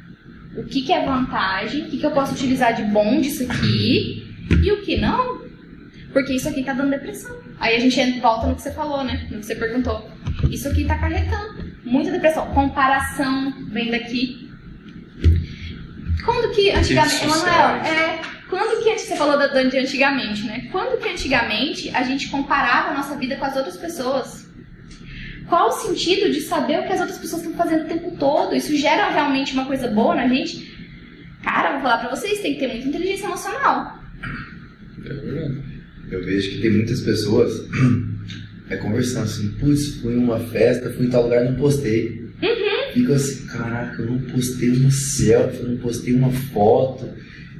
O 0.55 0.63
que, 0.63 0.81
que 0.81 0.91
é 0.91 1.05
vantagem, 1.05 1.83
o 1.83 1.89
que, 1.89 1.97
que 1.97 2.05
eu 2.05 2.11
posso 2.11 2.33
utilizar 2.33 2.73
de 2.73 2.83
bom 2.83 3.21
disso 3.21 3.43
aqui 3.43 4.27
e 4.63 4.71
o 4.71 4.81
que 4.81 4.97
não. 4.97 5.41
Porque 6.11 6.33
isso 6.33 6.49
aqui 6.49 6.63
tá 6.63 6.73
dando 6.73 6.89
depressão. 6.89 7.35
Aí 7.59 7.75
a 7.75 7.79
gente 7.79 8.19
volta 8.19 8.47
no 8.47 8.55
que 8.55 8.61
você 8.61 8.71
falou, 8.71 9.03
né? 9.03 9.27
No 9.31 9.39
que 9.39 9.45
você 9.45 9.55
perguntou. 9.55 10.09
Isso 10.49 10.67
aqui 10.67 10.83
tá 10.83 10.95
acarretando 10.95 11.71
muita 11.85 12.11
depressão. 12.11 12.47
Comparação 12.53 13.53
vem 13.69 13.89
daqui. 13.91 14.49
Quando 16.25 16.53
que 16.53 16.71
antigamente. 16.71 17.15
Sociais. 17.15 17.87
é. 17.87 18.21
Quando 18.49 18.83
que 18.83 18.97
você 18.97 19.15
falou 19.15 19.37
de 19.37 19.77
antigamente, 19.77 20.43
né? 20.43 20.67
Quando 20.71 20.99
que 20.99 21.07
antigamente 21.07 21.89
a 21.95 22.03
gente 22.03 22.27
comparava 22.27 22.89
a 22.89 22.93
nossa 22.95 23.15
vida 23.15 23.37
com 23.37 23.45
as 23.45 23.55
outras 23.55 23.77
pessoas? 23.77 24.50
Qual 25.51 25.67
o 25.67 25.71
sentido 25.73 26.31
de 26.31 26.39
saber 26.39 26.79
o 26.79 26.83
que 26.87 26.93
as 26.93 27.01
outras 27.01 27.17
pessoas 27.19 27.41
estão 27.43 27.57
fazendo 27.57 27.83
o 27.83 27.87
tempo 27.89 28.15
todo? 28.17 28.55
Isso 28.55 28.73
gera 28.77 29.09
realmente 29.11 29.51
uma 29.51 29.65
coisa 29.65 29.89
boa 29.89 30.15
na 30.15 30.25
gente? 30.25 30.71
Cara, 31.43 31.73
vou 31.73 31.81
falar 31.81 31.97
pra 31.97 32.15
vocês, 32.15 32.39
tem 32.39 32.53
que 32.53 32.61
ter 32.61 32.67
muita 32.69 32.87
inteligência 32.87 33.25
emocional. 33.25 33.99
É 35.05 35.13
verdade. 35.13 35.61
Eu 36.09 36.23
vejo 36.23 36.51
que 36.51 36.61
tem 36.61 36.71
muitas 36.71 37.01
pessoas 37.01 37.51
é, 38.69 38.77
conversando 38.77 39.23
assim, 39.25 39.49
putz, 39.59 39.95
fui 40.01 40.13
em 40.13 40.17
uma 40.19 40.39
festa, 40.39 40.89
fui 40.93 41.07
em 41.07 41.09
tal 41.09 41.23
lugar 41.23 41.43
não 41.43 41.55
postei. 41.55 42.21
Fica 42.93 43.15
assim, 43.15 43.45
caraca, 43.47 44.01
eu 44.01 44.05
não 44.11 44.19
postei 44.21 44.69
uma 44.69 44.89
selfie, 44.91 45.63
eu 45.63 45.69
não 45.69 45.77
postei 45.79 46.13
uma 46.13 46.31
foto, 46.31 47.09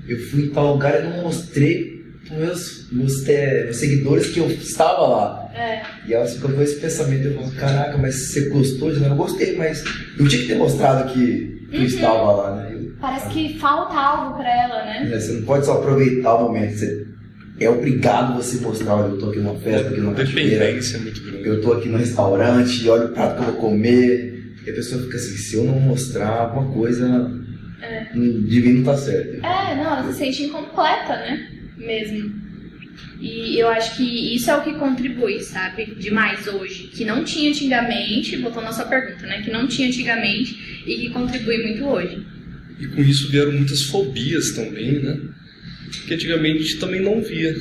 eu 0.08 0.18
fui 0.30 0.46
em 0.46 0.50
tal 0.52 0.74
lugar 0.74 0.98
e 0.98 1.10
não 1.10 1.24
mostrei 1.24 2.06
pros 2.26 2.38
meus, 2.40 2.88
meus, 2.92 3.22
te- 3.24 3.64
meus 3.66 3.76
seguidores 3.76 4.28
que 4.28 4.40
eu 4.40 4.48
estava 4.50 5.08
lá. 5.08 5.41
É. 5.54 5.82
E 6.08 6.14
elas 6.14 6.34
ficam 6.36 6.52
com 6.54 6.62
esse 6.62 6.80
pensamento, 6.80 7.28
eu 7.28 7.36
falo, 7.36 7.52
caraca, 7.52 7.98
mas 7.98 8.16
você 8.30 8.50
gostou? 8.50 8.92
Eu 8.92 9.00
não 9.02 9.18
gostei, 9.18 9.56
mas 9.58 9.84
eu 10.18 10.28
tinha 10.28 10.42
que 10.42 10.48
ter 10.48 10.56
mostrado 10.56 11.12
que 11.14 11.68
eu 11.72 11.84
estava 11.84 12.32
lá, 12.32 12.56
né? 12.56 12.70
Eu- 12.74 12.92
Parece 13.00 13.30
que 13.30 13.58
falta 13.58 13.96
algo 13.96 14.38
pra 14.38 14.48
ela, 14.48 14.86
né? 14.86 15.08
né, 15.10 15.20
Você 15.20 15.32
não 15.34 15.42
pode 15.44 15.66
só 15.66 15.80
aproveitar 15.80 16.36
o 16.36 16.44
momento, 16.44 16.78
você 16.78 17.08
é 17.60 17.70
obrigado 17.70 18.36
você 18.38 18.60
mostrar, 18.62 18.96
olha, 18.96 19.08
eu 19.12 19.18
tô 19.18 19.30
aqui 19.30 19.40
numa 19.40 19.56
festa, 19.60 19.90
aqui 19.90 20.00
numa 20.02 20.14
cachoeira, 20.14 20.66
é 20.66 20.80
eu 21.44 21.62
tô 21.62 21.74
aqui 21.74 21.90
no 21.90 21.98
restaurante, 21.98 22.88
olha 22.90 23.06
o 23.06 23.10
prato 23.10 23.36
que 23.36 23.42
eu 23.50 23.54
vou 23.54 23.62
comer. 23.62 24.32
E 24.66 24.70
a 24.70 24.74
pessoa 24.74 25.02
fica 25.02 25.18
assim, 25.18 25.36
se 25.38 25.56
eu 25.56 25.64
não 25.64 25.80
mostrar 25.80 26.28
alguma 26.30 26.72
coisa, 26.72 27.08
hum, 28.16 28.46
de 28.48 28.62
mim 28.62 28.74
não 28.80 28.84
tá 28.84 28.96
certo. 28.98 29.44
É, 29.44 29.76
não, 29.76 29.98
ela 29.98 30.12
se 30.12 30.20
sente 30.20 30.44
incompleta, 30.44 31.16
né? 31.16 31.48
Mesmo. 31.78 32.41
E 33.20 33.60
eu 33.60 33.68
acho 33.70 33.98
que 33.98 34.36
isso 34.36 34.50
é 34.50 34.56
o 34.56 34.64
que 34.64 34.74
contribui, 34.74 35.40
sabe? 35.42 35.96
Demais 36.00 36.48
hoje. 36.48 36.84
Que 36.88 37.06
não 37.06 37.24
tinha 37.24 37.50
antigamente, 37.52 38.38
voltando 38.38 38.68
à 38.68 38.72
sua 38.72 38.86
pergunta, 38.86 39.26
né? 39.28 39.42
Que 39.42 39.52
não 39.52 39.68
tinha 39.68 39.88
antigamente 39.88 40.84
e 40.88 40.96
que 40.96 41.10
contribui 41.12 41.58
muito 41.68 41.86
hoje. 41.86 42.26
E 42.80 42.88
com 42.88 43.02
isso 43.02 43.30
vieram 43.30 43.52
muitas 43.52 43.84
fobias 43.84 44.52
também, 44.52 44.94
né? 45.04 45.20
Que 46.08 46.14
antigamente 46.16 46.58
a 46.58 46.62
gente 46.62 46.80
também 46.80 47.02
não 47.02 47.22
via. 47.22 47.56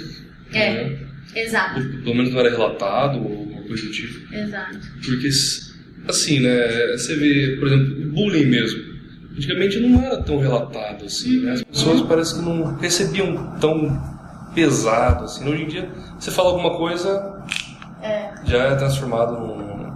É. 0.53 0.85
né? 0.85 0.99
Exato, 1.35 1.81
Pelo 2.03 2.15
menos 2.17 2.33
não 2.33 2.41
era 2.41 2.51
relatado 2.51 3.19
ou 3.19 3.39
alguma 3.39 3.63
coisa 3.63 3.85
do 3.85 3.91
tipo. 3.93 4.35
exato. 4.35 4.81
Porque, 5.05 5.29
assim, 6.09 6.41
né? 6.41 6.97
Você 6.97 7.15
vê, 7.15 7.57
por 7.59 7.69
exemplo, 7.69 8.03
o 8.03 8.13
bullying 8.13 8.47
mesmo. 8.47 8.91
Antigamente 9.37 9.79
não 9.79 10.03
era 10.03 10.21
tão 10.23 10.39
relatado 10.39 11.05
assim, 11.05 11.41
né? 11.41 11.53
As 11.53 11.63
pessoas 11.63 12.01
parece 12.03 12.35
que 12.35 12.45
não 12.45 12.77
recebiam 12.79 13.59
tão 13.61 14.20
pesado 14.55 15.25
assim. 15.25 15.49
Hoje 15.49 15.63
em 15.65 15.69
dia, 15.69 15.93
você 16.19 16.31
fala 16.31 16.51
alguma 16.51 16.77
coisa, 16.77 17.43
já 18.45 18.59
é 18.65 18.75
transformado 18.75 19.39
num, 19.39 19.93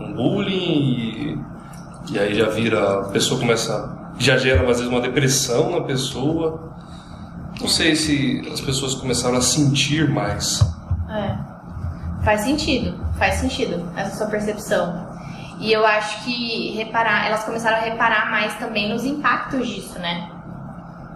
num 0.00 0.14
bullying 0.14 0.54
e, 0.54 1.38
e 2.12 2.18
aí 2.18 2.34
já 2.34 2.48
vira, 2.48 3.00
a 3.00 3.04
pessoa 3.08 3.40
começa, 3.40 4.12
já 4.18 4.36
gera 4.36 4.60
às 4.62 4.78
vezes 4.78 4.86
uma 4.86 5.00
depressão 5.00 5.70
na 5.70 5.80
pessoa. 5.82 6.72
Não 7.60 7.68
sei 7.68 7.96
se 7.96 8.46
as 8.52 8.60
pessoas 8.60 8.94
começaram 8.94 9.36
a 9.36 9.40
sentir 9.40 10.10
mais. 10.10 10.60
É. 11.08 11.36
Faz 12.22 12.42
sentido, 12.42 12.98
faz 13.18 13.36
sentido 13.36 13.90
essa 13.96 14.16
sua 14.16 14.26
percepção. 14.26 15.06
E 15.58 15.72
eu 15.72 15.86
acho 15.86 16.22
que 16.24 16.72
reparar, 16.76 17.26
elas 17.26 17.44
começaram 17.44 17.78
a 17.78 17.80
reparar 17.80 18.30
mais 18.30 18.54
também 18.58 18.92
nos 18.92 19.04
impactos 19.04 19.66
disso, 19.66 19.98
né? 19.98 20.30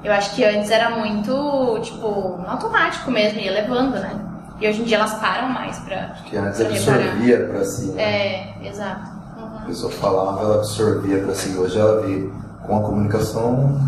Eu 0.03 0.13
acho 0.13 0.35
que 0.35 0.43
antes 0.45 0.71
era 0.71 0.91
muito, 0.99 1.79
tipo, 1.83 2.41
automático 2.47 3.11
mesmo, 3.11 3.39
ia 3.39 3.53
levando, 3.53 3.95
né? 3.95 4.19
E 4.61 4.69
hoje 4.69 4.81
em 4.83 4.85
dia 4.85 4.97
elas 4.97 5.15
param 5.15 5.49
mais 5.49 5.79
pra. 5.81 6.09
Que 6.25 6.37
antes 6.37 6.61
absorvia 6.61 7.37
reparar. 7.39 7.55
pra 7.55 7.65
si. 7.65 7.87
Né? 7.93 8.03
É, 8.03 8.55
exato. 8.69 9.09
A 9.37 9.41
Uhum. 9.43 9.67
pessoa 9.67 9.93
falava, 9.93 10.41
ela 10.41 10.55
absorvia 10.57 11.23
pra 11.23 11.35
si. 11.35 11.57
Hoje 11.57 11.79
ela 11.79 12.01
vê 12.03 12.31
com 12.67 12.79
a 12.79 12.83
comunicação. 12.83 13.79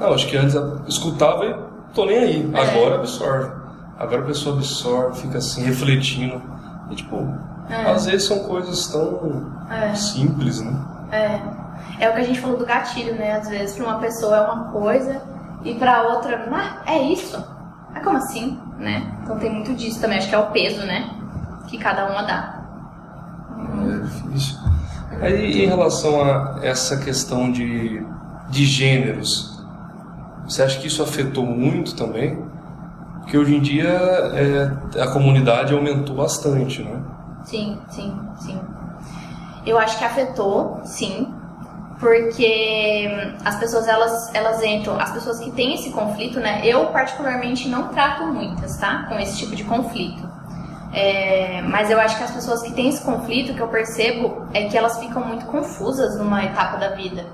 Não, 0.00 0.12
acho 0.14 0.26
que 0.28 0.36
antes 0.36 0.54
eu 0.54 0.80
escutava 0.86 1.44
e 1.44 1.54
tô 1.94 2.04
nem 2.06 2.18
aí. 2.18 2.50
É. 2.54 2.60
Agora 2.60 2.94
absorve. 2.96 3.50
Agora 3.98 4.22
a 4.22 4.24
pessoa 4.26 4.56
absorve, 4.56 5.20
fica 5.20 5.38
assim, 5.38 5.62
refletindo. 5.64 6.40
E 6.90 6.94
tipo, 6.96 7.28
É. 7.70 7.90
às 7.90 8.06
vezes 8.06 8.26
são 8.26 8.40
coisas 8.40 8.86
tão 8.88 9.46
É. 9.70 9.94
simples, 9.94 10.60
né? 10.60 10.74
É. 11.12 11.40
É 12.00 12.08
o 12.10 12.14
que 12.14 12.20
a 12.20 12.24
gente 12.24 12.40
falou 12.40 12.56
do 12.56 12.64
gatilho, 12.66 13.14
né? 13.14 13.32
Às 13.36 13.48
vezes 13.48 13.76
pra 13.76 13.84
uma 13.84 13.98
pessoa 13.98 14.36
é 14.36 14.40
uma 14.40 14.64
coisa 14.72 15.20
e 15.64 15.74
pra 15.74 16.02
outra, 16.08 16.48
ah, 16.52 16.82
é 16.86 17.02
isso? 17.02 17.42
Mas 17.92 18.02
como 18.02 18.16
assim? 18.16 18.58
Né? 18.78 19.16
Então 19.22 19.38
tem 19.38 19.50
muito 19.50 19.74
disso 19.74 20.00
também, 20.00 20.18
acho 20.18 20.28
que 20.28 20.34
é 20.34 20.38
o 20.38 20.50
peso, 20.50 20.84
né? 20.84 21.10
Que 21.68 21.78
cada 21.78 22.10
uma 22.10 22.22
dá. 22.22 22.62
É 23.82 23.98
difícil. 24.04 24.58
Aí, 25.20 25.64
em 25.64 25.66
relação 25.66 26.22
a 26.22 26.58
essa 26.62 26.96
questão 26.96 27.52
de, 27.52 28.04
de 28.48 28.64
gêneros, 28.64 29.62
você 30.44 30.62
acha 30.62 30.80
que 30.80 30.88
isso 30.88 31.02
afetou 31.02 31.46
muito 31.46 31.94
também? 31.94 32.42
Porque 33.20 33.38
hoje 33.38 33.54
em 33.54 33.60
dia 33.60 33.88
é, 33.88 35.00
a 35.00 35.06
comunidade 35.12 35.72
aumentou 35.72 36.16
bastante, 36.16 36.82
né? 36.82 37.00
Sim, 37.44 37.78
sim, 37.88 38.18
sim. 38.36 38.60
Eu 39.64 39.78
acho 39.78 39.96
que 39.96 40.04
afetou, 40.04 40.80
sim, 40.84 41.32
porque 42.02 43.08
hum, 43.08 43.36
as 43.44 43.54
pessoas 43.60 43.86
elas, 43.86 44.34
elas 44.34 44.60
entram, 44.64 45.00
as 45.00 45.12
pessoas 45.12 45.38
que 45.38 45.52
têm 45.52 45.74
esse 45.74 45.90
conflito, 45.90 46.40
né? 46.40 46.60
Eu 46.64 46.86
particularmente 46.86 47.68
não 47.68 47.88
trato 47.88 48.26
muitas, 48.26 48.76
tá? 48.76 49.04
Com 49.08 49.20
esse 49.20 49.38
tipo 49.38 49.54
de 49.54 49.62
conflito. 49.62 50.28
É, 50.92 51.62
mas 51.62 51.92
eu 51.92 52.00
acho 52.00 52.18
que 52.18 52.24
as 52.24 52.32
pessoas 52.32 52.60
que 52.60 52.72
têm 52.72 52.88
esse 52.88 53.04
conflito, 53.04 53.54
que 53.54 53.60
eu 53.60 53.68
percebo, 53.68 54.48
é 54.52 54.64
que 54.64 54.76
elas 54.76 54.98
ficam 54.98 55.24
muito 55.24 55.46
confusas 55.46 56.18
numa 56.18 56.44
etapa 56.44 56.76
da 56.76 56.88
vida. 56.88 57.24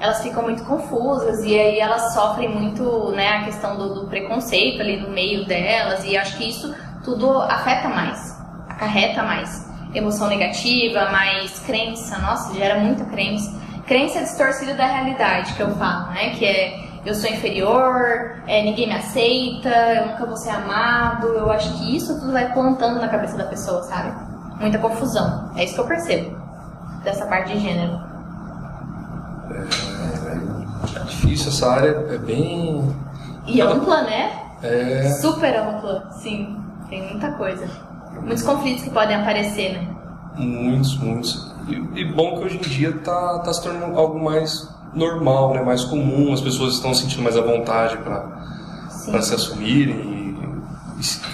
Elas 0.00 0.22
ficam 0.22 0.42
muito 0.42 0.64
confusas 0.64 1.44
e 1.44 1.54
aí 1.54 1.78
elas 1.78 2.14
sofrem 2.14 2.48
muito, 2.48 3.12
né, 3.12 3.28
a 3.28 3.44
questão 3.44 3.76
do, 3.76 3.94
do 3.94 4.06
preconceito 4.08 4.80
ali 4.80 5.00
no 5.00 5.10
meio 5.10 5.44
delas 5.44 6.02
e 6.04 6.16
acho 6.16 6.38
que 6.38 6.48
isso 6.48 6.74
tudo 7.04 7.30
afeta 7.42 7.88
mais, 7.88 8.40
acarreta 8.70 9.22
mais 9.22 9.70
emoção 9.94 10.28
negativa, 10.28 11.10
mais 11.10 11.58
crença, 11.60 12.18
nossa, 12.18 12.54
gera 12.54 12.80
muita 12.80 13.04
crença. 13.04 13.61
Crença 13.86 14.20
distorcida 14.20 14.74
da 14.74 14.86
realidade 14.86 15.54
que 15.54 15.60
eu 15.60 15.74
falo, 15.76 16.12
né, 16.12 16.30
que 16.30 16.44
é 16.44 16.82
eu 17.04 17.14
sou 17.16 17.28
inferior, 17.28 18.36
é, 18.46 18.62
ninguém 18.62 18.86
me 18.86 18.94
aceita, 18.94 19.68
eu 19.68 20.06
nunca 20.06 20.24
vou 20.24 20.36
ser 20.36 20.50
amado. 20.50 21.26
Eu 21.26 21.50
acho 21.50 21.76
que 21.76 21.96
isso 21.96 22.18
tudo 22.20 22.32
vai 22.32 22.52
plantando 22.52 23.00
na 23.00 23.08
cabeça 23.08 23.36
da 23.36 23.44
pessoa, 23.44 23.82
sabe? 23.82 24.12
Muita 24.60 24.78
confusão. 24.78 25.50
É 25.56 25.64
isso 25.64 25.74
que 25.74 25.80
eu 25.80 25.86
percebo 25.86 26.38
dessa 27.02 27.26
parte 27.26 27.52
de 27.52 27.58
gênero. 27.58 27.98
É 30.94 31.04
difícil 31.04 31.48
essa 31.48 31.72
área, 31.72 31.88
é 31.88 32.18
bem. 32.18 32.94
E 33.46 33.60
ampla, 33.60 34.02
né? 34.02 34.40
É, 34.62 35.10
Super 35.20 35.56
ampla, 35.56 36.08
sim. 36.12 36.56
Tem 36.88 37.02
muita 37.10 37.32
coisa. 37.32 37.66
Muitos 38.20 38.44
conflitos 38.44 38.84
que 38.84 38.90
podem 38.90 39.16
aparecer, 39.16 39.72
né? 39.72 39.92
muitos, 40.36 40.96
muitos. 40.98 41.51
E, 41.68 42.00
e 42.00 42.04
bom 42.12 42.38
que 42.38 42.44
hoje 42.44 42.56
em 42.56 42.60
dia 42.60 42.92
tá, 43.04 43.38
tá 43.40 43.52
se 43.52 43.62
tornando 43.62 43.98
algo 43.98 44.22
mais 44.22 44.68
normal, 44.94 45.54
né? 45.54 45.62
mais 45.62 45.84
comum, 45.84 46.32
as 46.32 46.40
pessoas 46.40 46.74
estão 46.74 46.92
sentindo 46.94 47.22
mais 47.22 47.36
à 47.36 47.40
vontade 47.40 47.96
para 47.98 49.22
se 49.22 49.34
assumirem 49.34 50.36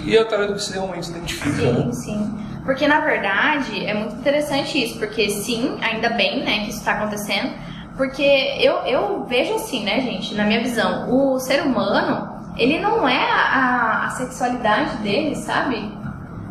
e, 0.05 0.11
e 0.11 0.17
é 0.17 0.21
através 0.21 0.51
do 0.51 0.57
que 0.57 0.63
se 0.63 0.73
realmente 0.73 1.11
identifica. 1.11 1.57
Sim, 1.57 1.73
Né? 1.87 1.93
sim. 1.93 2.39
Porque 2.65 2.87
na 2.87 3.01
verdade 3.01 3.85
é 3.87 3.95
muito 3.95 4.15
interessante 4.17 4.83
isso, 4.83 4.99
porque 4.99 5.31
sim, 5.31 5.77
ainda 5.81 6.11
bem, 6.11 6.45
né, 6.45 6.65
que 6.65 6.69
isso 6.71 6.79
está 6.79 6.93
acontecendo, 6.93 7.51
porque 7.97 8.23
eu, 8.61 8.75
eu 8.85 9.25
vejo 9.25 9.55
assim, 9.55 9.83
né, 9.85 10.01
gente, 10.03 10.35
na 10.35 10.45
minha 10.45 10.61
visão, 10.63 11.11
o 11.11 11.39
ser 11.41 11.63
humano, 11.63 12.39
ele 12.57 12.79
não 12.79 13.09
é 13.09 13.31
a, 13.31 14.05
a 14.07 14.11
sexualidade 14.11 14.99
dele, 14.99 15.35
sabe? 15.37 15.91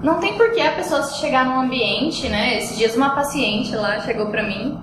Não 0.01 0.19
tem 0.19 0.37
por 0.37 0.51
que 0.51 0.61
a 0.61 0.73
pessoa 0.73 1.03
se 1.03 1.19
chegar 1.19 1.45
num 1.45 1.59
ambiente, 1.59 2.29
né? 2.29 2.57
Esses 2.57 2.77
dias 2.77 2.95
uma 2.95 3.15
paciente 3.15 3.75
lá 3.75 3.99
chegou 4.01 4.27
pra 4.29 4.43
mim 4.43 4.79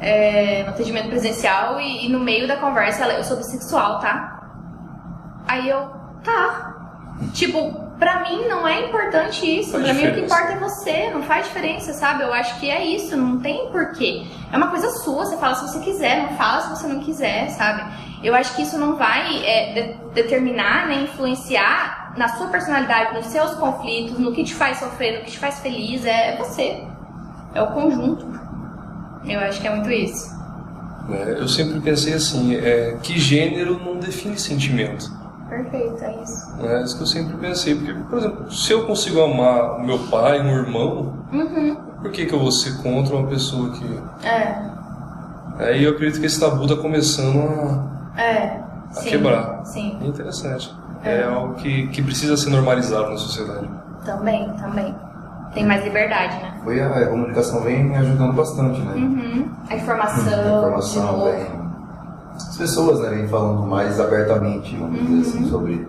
é, 0.00 0.62
no 0.64 0.70
atendimento 0.70 1.08
presencial 1.08 1.80
e, 1.80 2.06
e 2.06 2.08
no 2.08 2.20
meio 2.20 2.46
da 2.46 2.56
conversa 2.56 3.04
ela, 3.04 3.14
eu 3.14 3.24
sou 3.24 3.36
bissexual, 3.36 3.98
tá? 3.98 4.38
Aí 5.46 5.68
eu, 5.68 5.88
tá. 6.22 6.74
Tipo, 7.32 7.72
pra 7.98 8.20
mim 8.20 8.46
não 8.46 8.66
é 8.66 8.86
importante 8.86 9.60
isso. 9.60 9.72
Faz 9.72 9.84
pra 9.84 9.94
mim 9.94 10.00
o 10.00 10.14
que 10.14 10.20
diferença. 10.20 10.34
importa 10.34 10.52
é 10.52 10.68
você, 10.68 11.10
não 11.10 11.22
faz 11.22 11.46
diferença, 11.46 11.92
sabe? 11.94 12.22
Eu 12.22 12.32
acho 12.32 12.60
que 12.60 12.70
é 12.70 12.84
isso, 12.84 13.16
não 13.16 13.40
tem 13.40 13.70
porquê. 13.70 14.26
É 14.52 14.56
uma 14.56 14.68
coisa 14.68 14.90
sua, 14.90 15.24
você 15.24 15.36
fala 15.38 15.54
se 15.54 15.68
você 15.68 15.80
quiser, 15.80 16.22
não 16.22 16.36
fala 16.36 16.60
se 16.62 16.68
você 16.70 16.86
não 16.86 17.00
quiser, 17.00 17.48
sabe? 17.50 17.82
Eu 18.22 18.34
acho 18.34 18.54
que 18.56 18.62
isso 18.62 18.78
não 18.78 18.96
vai 18.96 19.44
é, 19.44 19.72
de- 19.72 20.12
determinar, 20.14 20.88
né, 20.88 21.02
influenciar 21.04 22.14
na 22.16 22.28
sua 22.28 22.48
personalidade, 22.48 23.14
nos 23.14 23.26
seus 23.26 23.52
conflitos, 23.54 24.18
no 24.18 24.32
que 24.32 24.42
te 24.44 24.54
faz 24.54 24.78
sofrer, 24.78 25.18
no 25.18 25.24
que 25.24 25.30
te 25.30 25.38
faz 25.38 25.60
feliz, 25.60 26.04
é, 26.04 26.34
é 26.34 26.36
você. 26.36 26.82
É 27.54 27.62
o 27.62 27.68
conjunto. 27.68 28.26
Eu 29.24 29.38
acho 29.40 29.60
que 29.60 29.68
é 29.68 29.74
muito 29.74 29.90
isso. 29.90 30.36
É, 31.10 31.32
eu 31.40 31.48
sempre 31.48 31.80
pensei 31.80 32.14
assim, 32.14 32.54
é, 32.56 32.96
que 33.02 33.18
gênero 33.18 33.78
não 33.84 33.96
define 33.98 34.38
sentimento. 34.38 35.10
Perfeito, 35.48 36.02
é 36.04 36.22
isso. 36.22 36.56
É 36.66 36.82
isso 36.82 36.96
que 36.96 37.02
eu 37.02 37.06
sempre 37.06 37.36
pensei. 37.38 37.74
Porque, 37.74 37.94
por 37.94 38.18
exemplo, 38.18 38.52
se 38.52 38.70
eu 38.72 38.84
consigo 38.86 39.22
amar 39.22 39.78
o 39.78 39.84
meu 39.84 39.98
pai, 40.10 40.40
um 40.40 40.50
irmão, 40.50 41.14
Uhum. 41.32 41.76
por 42.02 42.10
que, 42.10 42.26
que 42.26 42.34
eu 42.34 42.38
vou 42.38 42.50
ser 42.52 42.82
contra 42.82 43.14
uma 43.16 43.28
pessoa 43.28 43.70
que. 43.70 44.26
É, 44.26 44.68
Aí 45.58 45.82
eu 45.84 45.90
acredito 45.92 46.20
que 46.20 46.26
esse 46.26 46.38
tabu 46.38 46.64
está 46.64 46.76
começando 46.76 47.38
a, 47.38 47.97
é. 48.18 48.60
a 48.90 48.92
Sim, 48.94 49.10
quebrar. 49.10 49.64
Sim, 49.64 49.98
É 50.02 50.06
interessante. 50.06 50.74
É, 51.04 51.22
algo 51.24 51.54
que, 51.54 51.86
que 51.88 52.02
precisa 52.02 52.36
ser 52.36 52.50
normalizado 52.50 53.10
na 53.10 53.16
sociedade. 53.16 53.68
também, 54.04 54.50
também. 54.54 54.94
Tem 55.54 55.64
mais 55.64 55.82
liberdade, 55.84 56.34
né? 56.42 56.60
Foi 56.64 56.80
a, 56.80 56.88
a 56.88 57.06
comunicação 57.06 57.62
vem 57.62 57.96
ajudando 57.96 58.32
bastante, 58.34 58.80
né? 58.80 58.94
Uhum. 58.94 59.48
A 59.70 59.72
A 59.72 59.76
informação, 59.76 60.24
de 60.42 60.48
informação 60.58 61.02
novo. 61.18 61.24
vem. 61.30 61.46
As 62.36 62.56
pessoas 62.56 63.00
né, 63.00 63.10
vêm 63.10 63.28
falando 63.28 63.62
mais 63.66 63.98
abertamente, 63.98 64.76
vamos 64.76 64.98
dizer 65.00 65.12
Uhum. 65.14 65.20
assim, 65.20 65.48
sobre, 65.50 65.88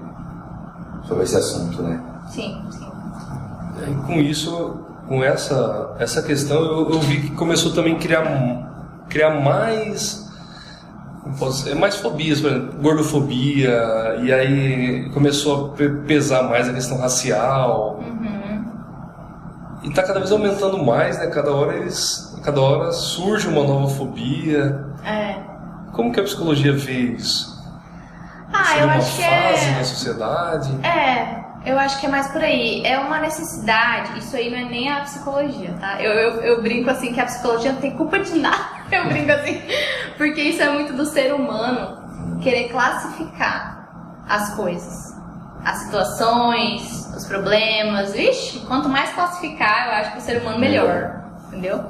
sobre 1.03 1.23
esse 1.23 1.35
assunto, 1.35 1.81
né? 1.83 2.01
Sim, 2.29 2.61
sim. 2.69 2.87
E 3.87 3.93
com 4.05 4.13
isso, 4.13 4.77
com 5.07 5.23
essa, 5.23 5.95
essa 5.99 6.21
questão, 6.21 6.61
eu, 6.61 6.89
eu 6.91 6.99
vi 7.01 7.21
que 7.21 7.31
começou 7.31 7.73
também 7.73 7.95
a 7.95 7.99
criar, 7.99 8.23
criar 9.09 9.41
mais. 9.41 10.28
Dizer, 11.37 11.75
mais 11.75 11.95
fobias, 11.95 12.39
por 12.41 12.51
exemplo, 12.51 12.79
gordofobia, 12.81 14.17
e 14.23 14.31
aí 14.33 15.09
começou 15.13 15.67
a 15.67 15.69
pe- 15.77 15.89
pesar 16.07 16.43
mais 16.43 16.67
a 16.69 16.73
questão 16.73 16.97
racial. 16.97 17.99
Uhum. 17.99 18.65
E 19.83 19.93
tá 19.93 20.03
cada 20.03 20.19
vez 20.19 20.31
aumentando 20.31 20.83
mais, 20.83 21.17
né? 21.19 21.27
Cada 21.27 21.51
hora 21.53 21.75
eles. 21.75 22.37
Cada 22.43 22.59
hora 22.61 22.91
surge 22.91 23.47
uma 23.47 23.63
nova 23.63 23.87
fobia. 23.93 24.85
É. 25.05 25.35
Como 25.93 26.11
que 26.11 26.19
a 26.19 26.23
psicologia 26.23 26.73
vê 26.73 26.93
isso? 26.93 27.57
Ah, 28.51 28.63
Seria 28.65 28.81
eu 28.81 28.87
uma 28.87 28.95
acho 28.95 29.15
que 29.15 29.21
fase 29.23 29.71
na 29.71 29.79
é. 29.79 29.83
sociedade? 29.83 30.69
É, 30.85 31.38
eu 31.65 31.77
acho 31.77 31.99
que 31.99 32.05
é 32.05 32.09
mais 32.09 32.27
por 32.27 32.41
aí. 32.41 32.85
É 32.85 32.97
uma 32.99 33.19
necessidade. 33.19 34.19
Isso 34.19 34.35
aí 34.35 34.49
não 34.49 34.57
é 34.57 34.63
nem 34.63 34.91
a 34.91 35.01
psicologia, 35.01 35.73
tá? 35.79 36.01
Eu, 36.01 36.11
eu, 36.13 36.41
eu 36.41 36.61
brinco 36.61 36.89
assim 36.89 37.13
que 37.13 37.19
a 37.19 37.25
psicologia 37.25 37.73
não 37.73 37.81
tem 37.81 37.91
culpa 37.91 38.19
de 38.19 38.35
nada. 38.39 38.79
Eu 38.91 39.05
brinco 39.07 39.31
assim. 39.31 39.61
Porque 40.17 40.41
isso 40.41 40.61
é 40.61 40.69
muito 40.69 40.93
do 40.93 41.05
ser 41.05 41.33
humano 41.33 42.39
querer 42.41 42.69
classificar 42.69 44.25
as 44.27 44.55
coisas. 44.55 45.15
As 45.63 45.79
situações, 45.79 47.13
os 47.15 47.25
problemas. 47.25 48.13
Vixe, 48.13 48.59
quanto 48.61 48.87
mais 48.87 49.11
classificar, 49.11 49.87
eu 49.87 49.93
acho 49.95 50.11
que 50.13 50.17
o 50.19 50.21
ser 50.21 50.41
humano 50.41 50.59
melhor. 50.59 51.23
Entendeu? 51.47 51.83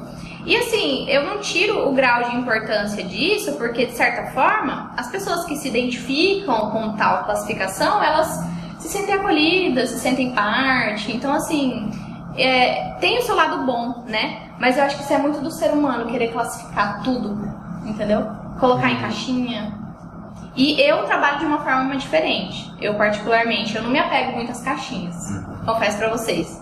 E 0.45 0.55
assim, 0.55 1.07
eu 1.09 1.25
não 1.25 1.39
tiro 1.39 1.87
o 1.87 1.93
grau 1.93 2.23
de 2.23 2.35
importância 2.35 3.03
disso, 3.03 3.53
porque 3.57 3.85
de 3.85 3.91
certa 3.91 4.31
forma, 4.31 4.91
as 4.97 5.07
pessoas 5.11 5.45
que 5.45 5.55
se 5.57 5.67
identificam 5.67 6.71
com 6.71 6.95
tal 6.95 7.25
classificação, 7.25 8.01
elas 8.01 8.39
se 8.79 8.87
sentem 8.87 9.13
acolhidas, 9.13 9.89
se 9.89 9.99
sentem 9.99 10.33
parte. 10.33 11.15
Então, 11.15 11.33
assim, 11.33 11.91
é, 12.35 12.95
tem 12.99 13.19
o 13.19 13.21
seu 13.21 13.35
lado 13.35 13.65
bom, 13.65 14.03
né? 14.07 14.49
Mas 14.59 14.77
eu 14.77 14.83
acho 14.83 14.97
que 14.97 15.03
isso 15.03 15.13
é 15.13 15.17
muito 15.17 15.41
do 15.41 15.51
ser 15.51 15.71
humano 15.71 16.09
querer 16.09 16.31
classificar 16.31 17.03
tudo, 17.03 17.37
entendeu? 17.85 18.25
Colocar 18.59 18.89
em 18.89 18.99
caixinha. 18.99 19.77
E 20.55 20.79
eu 20.81 21.03
trabalho 21.05 21.39
de 21.39 21.45
uma 21.45 21.59
forma 21.59 21.95
diferente. 21.95 22.73
Eu, 22.81 22.95
particularmente, 22.95 23.75
eu 23.75 23.83
não 23.83 23.89
me 23.89 23.99
apego 23.99 24.33
muito 24.33 24.51
às 24.51 24.61
caixinhas. 24.61 25.15
Confesso 25.65 25.97
pra 25.97 26.09
vocês. 26.09 26.61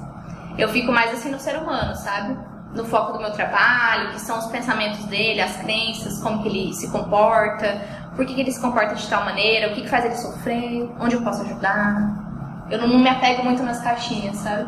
Eu 0.58 0.70
fico 0.70 0.92
mais 0.92 1.14
assim 1.14 1.32
no 1.32 1.40
ser 1.40 1.58
humano, 1.58 1.96
sabe? 1.96 2.38
No 2.74 2.86
foco 2.86 3.14
do 3.14 3.20
meu 3.20 3.32
trabalho, 3.32 4.12
que 4.12 4.22
são 4.22 4.38
os 4.38 4.46
pensamentos 4.48 5.04
dele, 5.06 5.42
as 5.42 5.56
crenças, 5.58 6.20
como 6.22 6.44
que 6.44 6.50
ele 6.50 6.74
se 6.74 6.90
comporta, 6.92 7.82
por 8.16 8.26
que, 8.26 8.34
que 8.34 8.42
ele 8.42 8.52
se 8.52 8.60
comporta 8.60 8.96
de 8.96 9.08
tal 9.08 9.24
maneira, 9.24 9.72
o 9.72 9.76
que, 9.76 9.82
que 9.82 9.90
faz 9.90 10.06
ele 10.06 10.16
sofrer, 10.16 10.92
onde 11.00 11.16
eu 11.16 11.22
posso 11.22 11.44
ajudar. 11.44 12.68
Eu 12.70 12.80
não, 12.80 12.88
não 12.88 13.00
me 13.00 13.10
apego 13.10 13.44
muito 13.44 13.64
nas 13.64 13.82
caixinhas, 13.82 14.36
sabe? 14.38 14.68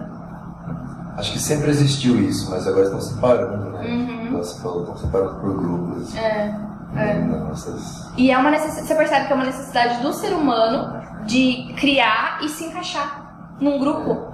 Acho 1.18 1.34
que 1.34 1.40
sempre 1.40 1.70
existiu 1.70 2.18
isso, 2.22 2.50
mas 2.50 2.66
agora 2.66 2.86
estão 2.86 3.02
separando, 3.02 3.72
né? 3.72 3.86
Uhum. 3.86 4.38
Você 4.38 4.62
falou, 4.62 4.82
estão 4.84 4.98
separando 4.98 5.36
por 5.42 5.58
grupos. 5.58 6.16
É. 6.16 6.56
é. 6.96 7.14
Nossas... 7.20 8.10
E 8.16 8.32
é 8.32 8.38
uma 8.38 8.52
necessidade, 8.52 8.88
você 8.88 8.96
percebe 8.96 9.28
que 9.28 9.34
é 9.34 9.36
uma 9.36 9.46
necessidade 9.46 10.02
do 10.02 10.14
ser 10.14 10.32
humano 10.32 11.02
de 11.26 11.74
criar 11.78 12.40
e 12.42 12.48
se 12.48 12.64
encaixar 12.64 13.56
num 13.60 13.80
grupo. 13.80 14.32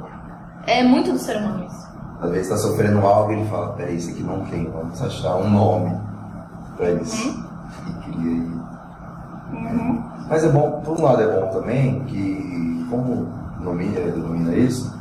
É 0.67 0.83
muito 0.83 1.11
do 1.11 1.17
ser 1.17 1.37
humano 1.37 1.65
isso. 1.65 1.84
Às 2.25 2.31
vezes 2.31 2.51
está 2.51 2.57
sofrendo 2.57 3.05
algo 3.05 3.31
e 3.31 3.35
ele 3.35 3.49
fala, 3.49 3.73
peraí, 3.73 3.97
isso 3.97 4.09
aqui 4.09 4.23
não 4.23 4.41
tem, 4.45 4.69
vamos 4.69 5.01
achar 5.01 5.35
um 5.37 5.49
nome 5.49 5.95
para 6.75 6.91
isso. 6.91 7.27
Uhum. 7.27 7.45
E 7.87 7.93
cria 8.03 8.31
aí. 8.31 8.55
Uhum. 9.53 10.03
Mas 10.27 10.43
é 10.43 10.49
bom, 10.49 10.81
por 10.83 10.99
um 10.99 11.03
lado 11.03 11.21
é 11.21 11.27
bom 11.27 11.47
também 11.49 12.03
que, 12.05 12.85
como 12.89 13.27
denomina, 13.59 13.99
denomina 13.99 14.55
isso, 14.55 14.91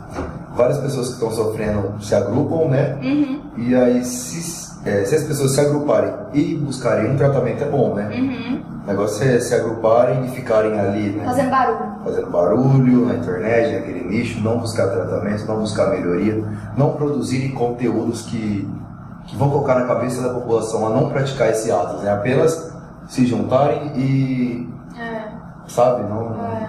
várias 0.55 0.79
pessoas 0.79 1.09
que 1.09 1.14
estão 1.14 1.31
sofrendo 1.31 1.95
se 2.03 2.14
agrupam, 2.14 2.68
né? 2.68 2.99
Uhum. 3.03 3.41
E 3.57 3.75
aí, 3.75 4.05
se, 4.05 4.63
é, 4.85 5.05
se 5.05 5.14
as 5.14 5.24
pessoas 5.24 5.53
se 5.53 5.61
agruparem 5.61 6.12
e 6.32 6.55
buscarem 6.57 7.11
um 7.11 7.16
tratamento, 7.16 7.64
é 7.64 7.68
bom, 7.68 7.95
né? 7.95 8.09
Uhum. 8.14 8.62
O 8.85 8.87
negócio 8.87 9.26
é 9.26 9.41
se 9.41 9.55
agruparem 9.55 10.26
e 10.26 10.28
ficarem 10.28 10.78
ali, 10.78 11.11
né? 11.11 11.24
Fazendo 11.24 11.51
barulho. 11.51 11.95
Fazendo 12.05 12.30
barulho 12.30 13.07
na 13.07 13.14
internet, 13.14 13.74
naquele 13.74 14.05
nicho, 14.05 14.41
não 14.43 14.59
buscar 14.59 14.89
tratamento, 14.89 15.47
não 15.47 15.57
buscar 15.61 15.89
melhoria, 15.91 16.45
não 16.76 16.93
produzirem 16.93 17.53
conteúdos 17.53 18.22
que, 18.22 18.68
que 19.26 19.37
vão 19.37 19.49
colocar 19.51 19.76
na 19.76 19.87
cabeça 19.87 20.20
da 20.20 20.35
população 20.35 20.87
a 20.87 20.91
não 20.91 21.09
praticar 21.09 21.49
esse 21.49 21.72
ato, 21.72 21.97
né? 22.03 22.12
Apenas 22.12 22.70
se 23.09 23.26
juntarem 23.26 23.93
e, 23.97 24.68
É. 24.99 25.28
sabe, 25.66 26.03
não, 26.03 26.35
É. 26.45 26.68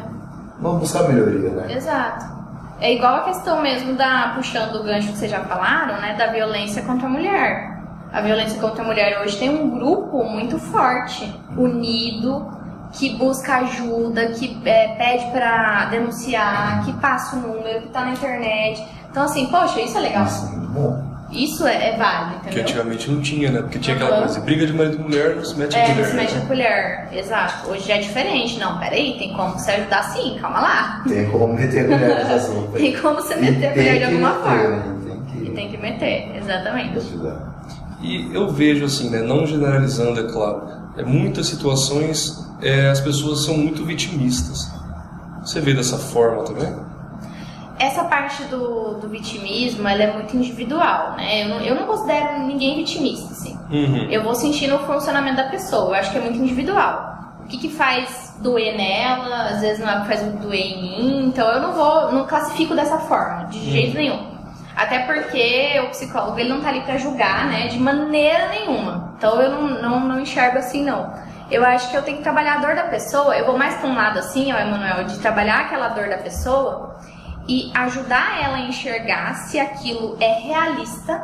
não 0.62 0.78
buscar 0.80 1.04
melhoria, 1.10 1.50
né? 1.50 1.74
Exato. 1.74 2.34
É 2.80 2.94
igual 2.94 3.16
a 3.16 3.24
questão 3.24 3.62
mesmo 3.62 3.96
da, 3.96 4.34
puxando 4.36 4.76
o 4.76 4.84
gancho 4.84 5.12
que 5.12 5.18
vocês 5.18 5.32
já 5.32 5.40
falaram, 5.42 6.00
né, 6.02 6.16
da 6.18 6.28
violência 6.28 6.82
contra 6.84 7.08
a 7.08 7.10
mulher. 7.10 7.75
A 8.16 8.22
violência 8.22 8.58
contra 8.62 8.82
a 8.82 8.88
mulher 8.88 9.22
hoje 9.22 9.36
tem 9.38 9.50
um 9.50 9.70
grupo 9.78 10.24
muito 10.24 10.58
forte, 10.58 11.30
unido, 11.58 12.48
que 12.94 13.10
busca 13.18 13.58
ajuda, 13.58 14.28
que 14.28 14.58
é, 14.64 14.88
pede 14.98 15.30
pra 15.32 15.84
denunciar, 15.92 16.86
que 16.86 16.94
passa 16.94 17.36
o 17.36 17.40
número, 17.42 17.82
que 17.82 17.90
tá 17.90 18.06
na 18.06 18.12
internet. 18.12 18.82
Então, 19.12 19.24
assim, 19.24 19.48
poxa, 19.48 19.82
isso 19.82 19.98
é 19.98 20.00
legal. 20.00 20.24
Isso, 20.26 20.48
muito 20.50 20.68
bom. 20.72 21.04
Isso 21.30 21.68
é, 21.68 21.90
é 21.90 21.98
válido, 21.98 22.40
Que 22.40 22.46
entendeu? 22.48 22.62
antigamente 22.62 23.12
não 23.12 23.22
tinha, 23.22 23.52
né? 23.52 23.62
Porque 23.64 23.80
tinha 23.80 23.98
aquela 23.98 24.12
Uhum. 24.16 24.20
coisa, 24.24 24.40
briga 24.40 24.66
de 24.66 24.72
marido 24.72 24.96
e 24.96 25.00
mulher, 25.04 25.36
não 25.36 25.44
se 25.44 25.58
mete 25.60 25.76
a 25.76 25.80
É, 25.80 25.88
mulher. 25.90 25.98
não 25.98 26.06
se 26.12 26.16
mexe 26.16 26.36
né? 26.36 26.42
a 26.42 26.48
colher. 26.48 27.08
Exato. 27.12 27.70
Hoje 27.70 27.86
já 27.86 27.96
é 27.96 27.98
diferente. 27.98 28.58
Não, 28.60 28.78
peraí, 28.80 29.18
tem 29.20 29.34
como 29.34 29.60
você 29.60 29.72
ajudar 29.72 30.04
sim, 30.04 30.38
calma 30.40 30.62
lá. 30.62 31.02
Tem 31.06 31.30
como 31.30 31.54
meter 31.54 31.82
a 31.86 31.98
colher 31.98 32.16
nesse 32.20 32.32
assunto. 32.32 32.72
Tem 32.72 32.96
como 32.98 33.16
você 33.16 33.34
E 33.34 33.42
meter 33.42 33.68
a 33.68 33.74
tem 33.74 33.84
colher 33.84 33.94
de 33.94 34.00
que 34.00 34.06
alguma 34.06 34.30
meter, 34.30 34.42
forma. 34.44 34.78
né? 34.78 34.96
Tem 35.04 35.24
que, 35.26 35.38
E 35.52 35.54
tem 35.54 35.70
que 35.72 35.78
meter, 35.78 36.32
exatamente. 36.38 36.98
ajudar. 36.98 37.55
E 38.06 38.36
eu 38.36 38.50
vejo 38.50 38.86
assim, 38.86 39.10
né, 39.10 39.22
não 39.22 39.48
generalizando, 39.48 40.20
é 40.20 40.32
claro, 40.32 40.62
é, 40.96 41.04
muitas 41.04 41.48
situações 41.48 42.46
é, 42.62 42.88
as 42.90 43.02
pessoas 43.02 43.44
são 43.44 43.58
muito 43.58 43.84
vitimistas. 43.84 44.72
Você 45.42 45.60
vê 45.60 45.74
dessa 45.74 45.98
forma 45.98 46.44
também? 46.44 46.72
Essa 47.80 48.04
parte 48.04 48.44
do, 48.44 49.00
do 49.00 49.10
vitimismo, 49.10 49.88
ela 49.88 50.04
é 50.04 50.14
muito 50.14 50.38
individual, 50.38 51.16
né? 51.18 51.44
Eu 51.44 51.50
não, 51.50 51.60
eu 51.62 51.76
não 51.76 51.88
considero 51.88 52.46
ninguém 52.46 52.78
vitimista, 52.78 53.34
assim. 53.34 53.58
Uhum. 53.70 54.08
Eu 54.10 54.24
vou 54.24 54.36
sentindo 54.36 54.76
o 54.76 54.80
funcionamento 54.80 55.38
da 55.38 55.50
pessoa. 55.50 55.90
Eu 55.90 55.96
acho 55.96 56.12
que 56.12 56.18
é 56.18 56.22
muito 56.22 56.38
individual. 56.38 57.36
O 57.44 57.48
que, 57.48 57.58
que 57.58 57.70
faz 57.70 58.36
doer 58.40 58.78
nela, 58.78 59.50
às 59.50 59.62
vezes 59.62 59.80
não 59.80 59.90
é 59.90 59.98
o 59.98 60.02
que 60.02 60.08
faz 60.08 60.22
doer 60.40 60.62
em 60.62 60.82
mim. 60.82 61.28
Então 61.28 61.48
eu 61.50 61.62
não 61.62 61.74
vou, 61.74 62.12
não 62.12 62.26
classifico 62.26 62.76
dessa 62.76 62.98
forma, 63.00 63.46
de 63.48 63.60
jeito 63.70 63.98
nenhum. 63.98 64.35
Até 64.76 65.00
porque 65.00 65.80
o 65.86 65.90
psicólogo 65.90 66.38
ele 66.38 66.50
não 66.50 66.62
tá 66.62 66.70
ali 66.70 66.82
pra 66.82 66.98
julgar, 66.98 67.46
né? 67.46 67.68
De 67.68 67.80
maneira 67.80 68.50
nenhuma. 68.50 69.14
Então 69.18 69.42
eu 69.42 69.52
não, 69.52 69.82
não, 69.82 70.00
não 70.02 70.20
enxergo 70.20 70.58
assim, 70.58 70.84
não. 70.84 71.14
Eu 71.50 71.64
acho 71.64 71.90
que 71.90 71.96
eu 71.96 72.02
tenho 72.02 72.18
que 72.18 72.24
trabalhar 72.24 72.56
a 72.56 72.58
dor 72.58 72.76
da 72.76 72.84
pessoa. 72.84 73.38
Eu 73.38 73.46
vou 73.46 73.58
mais 73.58 73.76
pra 73.76 73.88
um 73.88 73.96
lado 73.96 74.20
assim, 74.20 74.52
ó, 74.52 74.58
Emanuel, 74.58 75.06
de 75.06 75.20
trabalhar 75.20 75.62
aquela 75.62 75.90
dor 75.90 76.10
da 76.10 76.18
pessoa 76.18 77.00
e 77.48 77.72
ajudar 77.74 78.44
ela 78.44 78.58
a 78.58 78.62
enxergar 78.62 79.36
se 79.36 79.60
aquilo 79.60 80.18
é 80.20 80.40
realista. 80.40 81.24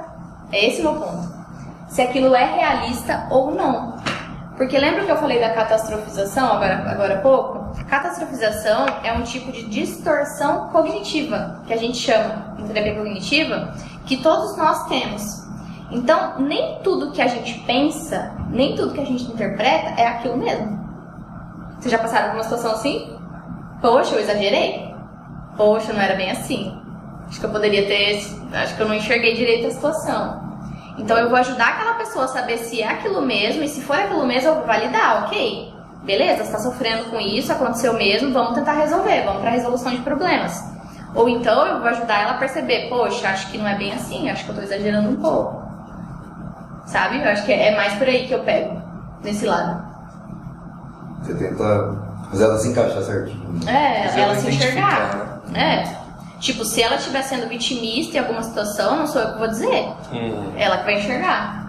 É 0.52 0.68
esse 0.68 0.82
o 0.82 0.84
meu 0.84 0.96
ponto. 0.96 1.42
Se 1.90 2.02
aquilo 2.02 2.34
é 2.36 2.46
realista 2.46 3.28
ou 3.30 3.52
não. 3.52 3.98
Porque 4.62 4.78
lembra 4.78 5.04
que 5.06 5.12
eu 5.12 5.18
falei 5.18 5.40
da 5.40 5.50
catastrofização 5.50 6.54
agora, 6.54 6.88
agora 6.88 7.16
há 7.16 7.22
pouco? 7.22 7.76
Catastrofização 7.90 8.86
é 9.04 9.12
um 9.12 9.24
tipo 9.24 9.52
de 9.52 9.64
distorção 9.64 10.70
cognitiva, 10.70 11.64
que 11.66 11.74
a 11.74 11.78
gente 11.78 11.98
chama 11.98 12.56
em 12.60 12.68
terapia 12.68 12.94
cognitiva, 12.94 13.74
que 14.06 14.18
todos 14.18 14.56
nós 14.58 14.88
temos. 14.88 15.24
Então, 15.90 16.40
nem 16.42 16.78
tudo 16.84 17.12
que 17.12 17.24
a 17.24 17.26
gente 17.26 17.58
pensa, 17.62 18.36
nem 18.52 18.76
tudo 18.76 18.94
que 18.94 19.02
a 19.02 19.06
gente 19.06 19.24
interpreta 19.24 20.00
é 20.00 20.06
aquilo 20.06 20.38
mesmo. 20.38 20.80
Vocês 21.80 21.92
já 21.92 21.98
passaram 21.98 22.28
por 22.28 22.36
uma 22.36 22.44
situação 22.44 22.74
assim? 22.74 23.18
Poxa, 23.82 24.14
eu 24.14 24.20
exagerei? 24.20 24.94
Poxa, 25.58 25.92
não 25.92 26.02
era 26.02 26.14
bem 26.14 26.30
assim. 26.30 26.80
Acho 27.28 27.40
que 27.40 27.46
eu 27.48 27.52
poderia 27.52 27.88
ter. 27.88 28.24
Acho 28.54 28.76
que 28.76 28.82
eu 28.84 28.88
não 28.88 28.94
enxerguei 28.94 29.34
direito 29.34 29.66
a 29.66 29.72
situação. 29.72 30.51
Então 30.98 31.18
eu 31.18 31.30
vou 31.30 31.38
ajudar 31.38 31.70
aquela 31.70 31.94
pessoa 31.94 32.26
a 32.26 32.28
saber 32.28 32.58
se 32.58 32.82
é 32.82 32.88
aquilo 32.88 33.22
mesmo, 33.22 33.64
e 33.64 33.68
se 33.68 33.82
for 33.82 33.96
aquilo 33.96 34.26
mesmo, 34.26 34.50
eu 34.50 34.56
vou 34.56 34.66
validar, 34.66 35.26
ok? 35.26 35.74
Beleza, 36.04 36.44
você 36.44 36.52
tá 36.52 36.60
sofrendo 36.60 37.06
com 37.06 37.20
isso, 37.20 37.52
aconteceu 37.52 37.94
mesmo, 37.94 38.34
vamos 38.34 38.56
tentar 38.56 38.74
resolver, 38.74 39.24
vamos 39.24 39.42
pra 39.42 39.52
resolução 39.52 39.92
de 39.92 40.02
problemas. 40.02 40.64
Ou 41.14 41.30
então 41.30 41.66
eu 41.66 41.80
vou 41.80 41.88
ajudar 41.90 42.22
ela 42.22 42.32
a 42.32 42.38
perceber, 42.38 42.90
poxa, 42.90 43.30
acho 43.30 43.52
que 43.52 43.58
não 43.58 43.68
é 43.68 43.76
bem 43.78 43.94
assim, 43.94 44.30
acho 44.30 44.46
que 44.46 44.52
eu 44.52 44.56
tô 44.56 44.62
exagerando 44.62 45.10
um 45.10 45.16
pouco. 45.18 45.62
Sabe? 46.86 47.22
Eu 47.22 47.30
acho 47.30 47.46
que 47.46 47.54
é 47.54 47.76
mais 47.76 47.94
por 47.94 48.08
aí 48.08 48.28
que 48.28 48.34
eu 48.34 48.44
pego, 48.44 48.82
nesse 49.24 49.46
lado. 49.46 49.84
Você 51.22 51.36
tenta 51.36 51.98
fazer 52.32 52.44
ela 52.46 52.58
se 52.58 52.68
encaixar 52.70 53.04
certinho. 53.04 53.60
É, 53.70 54.04
Fazer 54.08 54.22
ela 54.22 54.34
ela 54.34 54.42
se 54.42 54.50
enxergar. 54.50 55.42
É. 55.54 56.01
Tipo, 56.42 56.66
se 56.66 56.82
ela 56.82 56.96
estiver 56.96 57.22
sendo 57.22 57.48
vitimista 57.48 58.18
em 58.18 58.20
alguma 58.20 58.42
situação, 58.44 58.98
não 58.98 59.08
sou 59.08 59.22
eu 59.22 59.32
que 59.34 59.38
vou 59.40 59.48
dizer. 59.48 59.86
Uhum. 60.12 60.52
Ela 60.58 60.78
que 60.80 60.86
vai 60.86 60.96
enxergar. 61.00 61.62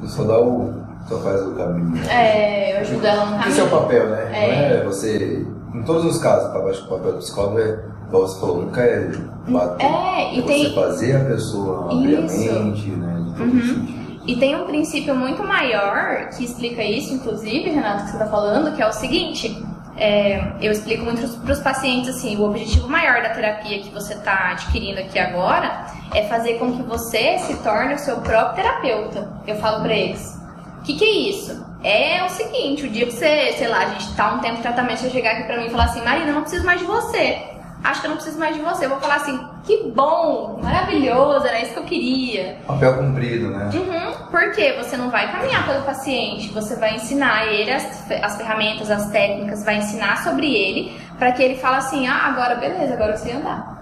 Você 0.00 0.16
só 0.16 0.24
dá 0.24 0.38
o. 0.38 0.74
só 1.08 1.18
faz 1.20 1.40
o 1.42 1.54
caminho. 1.54 2.06
É, 2.08 2.76
eu 2.76 2.80
ajudo 2.82 3.06
ela 3.06 3.24
no 3.24 3.48
Esse 3.48 3.58
é 3.60 3.64
o 3.64 3.66
caminho. 3.68 3.82
papel, 3.82 4.08
né? 4.10 4.30
É. 4.32 4.68
Não 4.68 4.76
é 4.76 4.84
você. 4.84 5.46
Em 5.74 5.82
todos 5.82 6.04
os 6.04 6.18
casos, 6.18 6.54
acho 6.70 6.86
que 6.86 6.94
o 6.94 6.96
papel 6.98 7.12
do 7.12 7.18
psicólogo 7.18 7.58
é, 7.58 7.78
igual 8.08 8.28
você 8.28 8.40
falou, 8.40 8.62
nunca 8.62 8.80
é 8.82 9.10
bater. 9.48 9.86
É, 9.86 10.34
e 10.34 10.40
você 10.42 10.46
tem- 10.46 10.74
fazer 10.74 11.16
a 11.16 11.24
pessoa 11.24 11.92
abrir 11.92 12.16
a 12.16 12.20
Isso. 12.20 12.38
mente, 12.52 12.90
né? 12.90 13.22
De 13.24 13.32
todo 13.36 13.42
Uhum. 13.50 14.06
E 14.26 14.36
tem 14.36 14.56
um 14.60 14.66
princípio 14.66 15.14
muito 15.14 15.42
maior 15.44 16.28
que 16.36 16.44
explica 16.44 16.82
isso, 16.82 17.14
inclusive, 17.14 17.70
Renato, 17.70 18.04
que 18.04 18.10
você 18.10 18.16
está 18.16 18.26
falando, 18.26 18.74
que 18.74 18.82
é 18.82 18.86
o 18.88 18.92
seguinte. 18.92 19.64
É, 19.96 20.52
eu 20.60 20.70
explico 20.72 21.04
muito 21.04 21.26
para 21.40 21.52
os 21.52 21.60
pacientes 21.60 22.10
assim, 22.10 22.36
o 22.36 22.44
objetivo 22.44 22.88
maior 22.88 23.22
da 23.22 23.30
terapia 23.30 23.80
que 23.80 23.90
você 23.90 24.14
está 24.14 24.50
adquirindo 24.50 25.00
aqui 25.00 25.18
agora 25.18 25.86
é 26.14 26.24
fazer 26.24 26.58
com 26.58 26.76
que 26.76 26.82
você 26.82 27.38
se 27.38 27.56
torne 27.62 27.94
o 27.94 27.98
seu 27.98 28.18
próprio 28.18 28.62
terapeuta. 28.62 29.32
Eu 29.46 29.56
falo 29.56 29.82
para 29.82 29.94
eles. 29.94 30.38
O 30.78 30.82
que, 30.82 30.94
que 30.94 31.04
é 31.04 31.10
isso? 31.30 31.66
É 31.82 32.22
o 32.24 32.28
seguinte, 32.28 32.84
o 32.84 32.90
dia 32.90 33.06
que 33.06 33.12
você, 33.12 33.52
sei 33.52 33.68
lá, 33.68 33.78
a 33.78 33.88
gente 33.90 34.14
tá 34.14 34.34
um 34.34 34.38
tempo 34.40 34.56
de 34.56 34.62
tratamento, 34.62 35.00
você 35.00 35.10
chegar 35.10 35.32
aqui 35.32 35.44
pra 35.44 35.56
mim 35.56 35.66
e 35.66 35.70
falar 35.70 35.84
assim, 35.84 36.02
Marina, 36.02 36.28
eu 36.28 36.34
não 36.34 36.42
preciso 36.42 36.64
mais 36.64 36.80
de 36.80 36.86
você. 36.86 37.42
Acho 37.82 38.00
que 38.00 38.06
eu 38.06 38.10
não 38.10 38.16
preciso 38.16 38.38
mais 38.38 38.54
de 38.54 38.62
você. 38.62 38.84
Eu 38.84 38.90
vou 38.90 39.00
falar 39.00 39.16
assim, 39.16 39.38
que 39.66 39.90
bom, 39.90 40.60
maravilhoso, 40.62 41.44
era 41.46 41.60
isso 41.60 41.72
que 41.72 41.78
eu 41.80 41.84
queria. 41.84 42.58
Papel 42.66 42.98
cumprido, 42.98 43.50
né? 43.50 43.68
Uhum, 43.74 44.28
porque 44.30 44.74
você 44.74 44.96
não 44.96 45.10
vai 45.10 45.30
caminhar 45.32 45.66
pelo 45.66 45.82
paciente, 45.82 46.48
você 46.52 46.76
vai 46.76 46.94
ensinar 46.94 47.46
ele 47.46 47.72
as, 47.72 48.10
as 48.22 48.36
ferramentas, 48.36 48.90
as 48.90 49.10
técnicas, 49.10 49.64
vai 49.64 49.78
ensinar 49.78 50.22
sobre 50.22 50.54
ele, 50.54 50.96
para 51.18 51.32
que 51.32 51.42
ele 51.42 51.56
fale 51.56 51.76
assim, 51.76 52.06
ah, 52.06 52.26
agora 52.26 52.54
beleza, 52.54 52.94
agora 52.94 53.12
eu 53.12 53.18
sei 53.18 53.32
andar. 53.32 53.76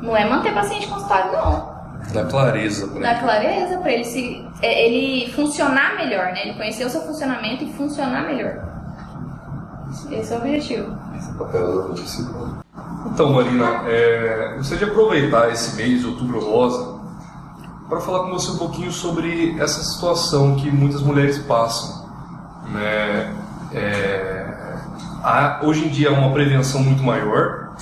Não 0.00 0.16
é 0.16 0.24
manter 0.24 0.54
paciente 0.54 0.86
consultório, 0.86 1.32
não. 1.32 1.74
Dá 2.12 2.24
clareza 2.24 2.86
pra 2.88 3.00
Dá 3.00 3.10
ele. 3.12 3.20
clareza 3.20 3.78
para 3.78 3.92
ele 3.92 4.04
se 4.04 4.46
é, 4.62 4.86
ele 4.86 5.32
funcionar 5.32 5.96
melhor, 5.96 6.26
né? 6.32 6.42
Ele 6.46 6.54
conhecer 6.54 6.84
o 6.84 6.90
seu 6.90 7.02
funcionamento 7.02 7.64
e 7.64 7.72
funcionar 7.74 8.22
melhor. 8.26 8.62
Esse 10.10 10.32
é 10.32 10.36
o 10.36 10.40
objetivo. 10.40 11.03
Papel. 11.32 11.94
Então, 13.06 13.32
Marina, 13.32 13.82
é, 13.86 14.54
gostaria 14.56 14.86
de 14.86 14.90
aproveitar 14.90 15.50
esse 15.50 15.76
mês 15.76 16.04
outubro 16.04 16.40
rosa 16.40 17.00
para 17.88 18.00
falar 18.00 18.24
com 18.24 18.30
você 18.30 18.50
um 18.50 18.58
pouquinho 18.58 18.90
sobre 18.90 19.58
essa 19.60 19.82
situação 19.82 20.56
que 20.56 20.70
muitas 20.70 21.02
mulheres 21.02 21.38
passam. 21.38 22.08
Né? 22.70 23.34
É, 23.72 24.76
há, 25.22 25.60
hoje 25.62 25.86
em 25.86 25.88
dia 25.88 26.10
há 26.10 26.12
uma 26.12 26.32
prevenção 26.32 26.82
muito 26.82 27.02
maior, 27.02 27.76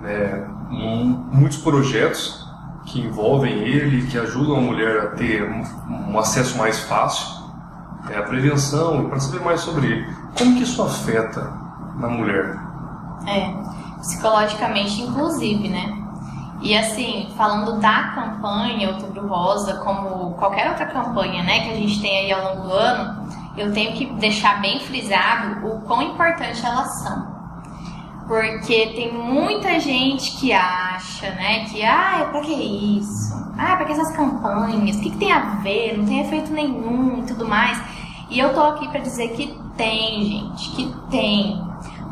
né, 0.00 0.46
muitos 0.70 1.58
projetos 1.58 2.46
que 2.86 3.00
envolvem 3.00 3.58
ele, 3.58 4.06
que 4.06 4.18
ajudam 4.18 4.56
a 4.56 4.60
mulher 4.60 5.00
a 5.00 5.06
ter 5.08 5.42
um, 5.42 6.12
um 6.12 6.18
acesso 6.18 6.56
mais 6.56 6.78
fácil 6.80 7.36
é 8.10 8.18
a 8.18 8.22
prevenção 8.22 9.02
e 9.02 9.08
para 9.08 9.20
saber 9.20 9.40
mais 9.44 9.60
sobre 9.60 9.86
ele. 9.86 10.06
Como 10.38 10.56
que 10.56 10.62
isso 10.62 10.82
afeta 10.82 11.52
na 11.96 12.08
mulher? 12.08 12.56
É, 13.26 13.52
psicologicamente 14.00 15.02
inclusive, 15.02 15.68
né? 15.68 16.02
E 16.62 16.76
assim, 16.76 17.28
falando 17.36 17.80
da 17.80 18.04
campanha 18.14 18.88
Outubro 18.90 19.26
Rosa, 19.26 19.74
como 19.76 20.34
qualquer 20.34 20.70
outra 20.70 20.86
campanha, 20.86 21.42
né, 21.42 21.60
que 21.60 21.70
a 21.70 21.74
gente 21.74 22.00
tem 22.00 22.18
aí 22.18 22.32
ao 22.32 22.54
longo 22.54 22.68
do 22.68 22.72
ano, 22.72 23.28
eu 23.56 23.72
tenho 23.72 23.92
que 23.92 24.06
deixar 24.14 24.60
bem 24.60 24.80
frisado 24.80 25.66
o 25.66 25.80
quão 25.82 26.02
importante 26.02 26.64
elas 26.64 27.02
são. 27.02 27.36
Porque 28.26 28.86
tem 28.96 29.12
muita 29.12 29.78
gente 29.78 30.32
que 30.38 30.52
acha, 30.52 31.30
né, 31.30 31.66
que, 31.66 31.84
ah, 31.84 32.26
pra 32.30 32.40
que 32.40 32.52
isso? 32.52 33.36
Ah, 33.58 33.76
pra 33.76 33.84
que 33.84 33.92
essas 33.92 34.14
campanhas? 34.16 34.96
O 34.96 35.00
que, 35.00 35.10
que 35.10 35.18
tem 35.18 35.32
a 35.32 35.40
ver? 35.62 35.96
Não 35.96 36.04
tem 36.04 36.20
efeito 36.20 36.52
nenhum 36.52 37.18
e 37.18 37.26
tudo 37.26 37.46
mais. 37.46 37.80
E 38.28 38.38
eu 38.38 38.52
tô 38.52 38.62
aqui 38.62 38.88
para 38.88 39.00
dizer 39.00 39.28
que 39.28 39.56
tem, 39.76 40.24
gente, 40.24 40.70
que 40.72 40.94
tem. 41.10 41.65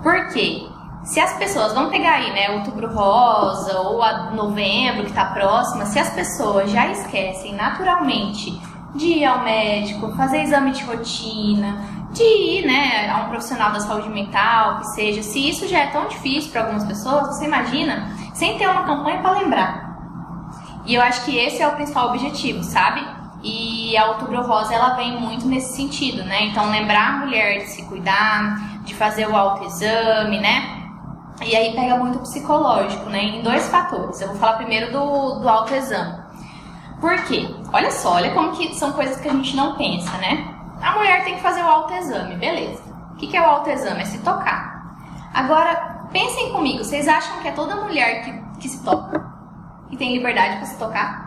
Por 0.05 0.29
quê? 0.29 0.69
Se 1.03 1.19
as 1.19 1.33
pessoas, 1.39 1.73
vamos 1.73 1.91
pegar 1.91 2.13
aí, 2.13 2.31
né, 2.33 2.51
outubro 2.51 2.93
rosa 2.93 3.79
ou 3.81 4.01
novembro 4.35 5.07
que 5.07 5.13
tá 5.13 5.25
próxima, 5.25 5.87
se 5.87 5.99
as 5.99 6.11
pessoas 6.11 6.71
já 6.71 6.87
esquecem 6.89 7.55
naturalmente 7.55 8.59
de 8.95 9.07
ir 9.07 9.25
ao 9.25 9.43
médico, 9.43 10.15
fazer 10.15 10.43
exame 10.43 10.73
de 10.73 10.85
rotina, 10.85 11.79
de 12.13 12.23
ir, 12.23 12.67
né, 12.67 13.11
a 13.11 13.25
um 13.25 13.29
profissional 13.29 13.73
da 13.73 13.81
saúde 13.81 14.09
mental, 14.11 14.79
que 14.79 14.87
seja, 14.89 15.23
se 15.23 15.49
isso 15.49 15.67
já 15.67 15.81
é 15.81 15.87
tão 15.87 16.07
difícil 16.07 16.53
para 16.53 16.63
algumas 16.63 16.85
pessoas, 16.85 17.29
você 17.29 17.47
imagina, 17.47 18.09
sem 18.35 18.59
ter 18.59 18.69
uma 18.69 18.85
campanha 18.85 19.19
para 19.21 19.39
lembrar. 19.39 19.99
E 20.87 20.95
eu 20.95 21.03
acho 21.03 21.25
que 21.25 21.37
esse 21.37 21.63
é 21.63 21.67
o 21.67 21.73
principal 21.73 22.11
objetivo, 22.11 22.63
sabe? 22.63 23.03
E 23.43 23.97
a 23.97 24.07
Outubro 24.07 24.43
Rosa 24.43 24.75
ela 24.75 24.95
vem 24.95 25.21
muito 25.21 25.47
nesse 25.47 25.77
sentido, 25.77 26.25
né? 26.25 26.45
Então 26.47 26.71
lembrar 26.71 27.09
a 27.09 27.17
mulher 27.19 27.59
de 27.59 27.71
se 27.71 27.83
cuidar, 27.85 28.74
de 28.95 28.99
fazer 28.99 29.29
o 29.29 29.37
autoexame, 29.37 30.41
né? 30.41 30.83
E 31.45 31.55
aí 31.55 31.75
pega 31.75 31.97
muito 31.97 32.21
psicológico, 32.21 33.11
né? 33.11 33.23
Em 33.23 33.43
dois 33.43 33.69
fatores. 33.69 34.21
Eu 34.21 34.29
vou 34.29 34.37
falar 34.37 34.55
primeiro 34.55 34.93
do, 34.93 35.41
do 35.41 35.49
autoexame. 35.49 36.23
Por 37.01 37.17
quê? 37.25 37.53
Olha 37.73 37.91
só, 37.91 38.15
olha 38.15 38.33
como 38.33 38.53
que 38.53 38.75
são 38.77 38.93
coisas 38.93 39.21
que 39.21 39.29
a 39.29 39.33
gente 39.33 39.57
não 39.57 39.75
pensa, 39.77 40.17
né? 40.19 40.49
A 40.81 40.93
mulher 40.93 41.25
tem 41.25 41.35
que 41.35 41.43
fazer 41.43 41.63
o 41.63 41.67
autoexame, 41.67 42.37
beleza. 42.37 42.83
O 43.13 43.17
que, 43.17 43.27
que 43.27 43.37
é 43.37 43.41
o 43.41 43.45
autoexame? 43.45 44.01
É 44.01 44.05
se 44.05 44.19
tocar. 44.19 44.97
Agora, 45.35 46.07
pensem 46.13 46.53
comigo, 46.53 46.85
vocês 46.85 47.09
acham 47.09 47.41
que 47.41 47.49
é 47.49 47.53
toda 47.53 47.75
mulher 47.77 48.23
que, 48.25 48.61
que 48.61 48.69
se 48.69 48.85
toca? 48.85 49.27
Que 49.91 49.97
tem 49.97 50.13
liberdade 50.13 50.57
para 50.57 50.67
se 50.67 50.79
tocar? 50.79 51.24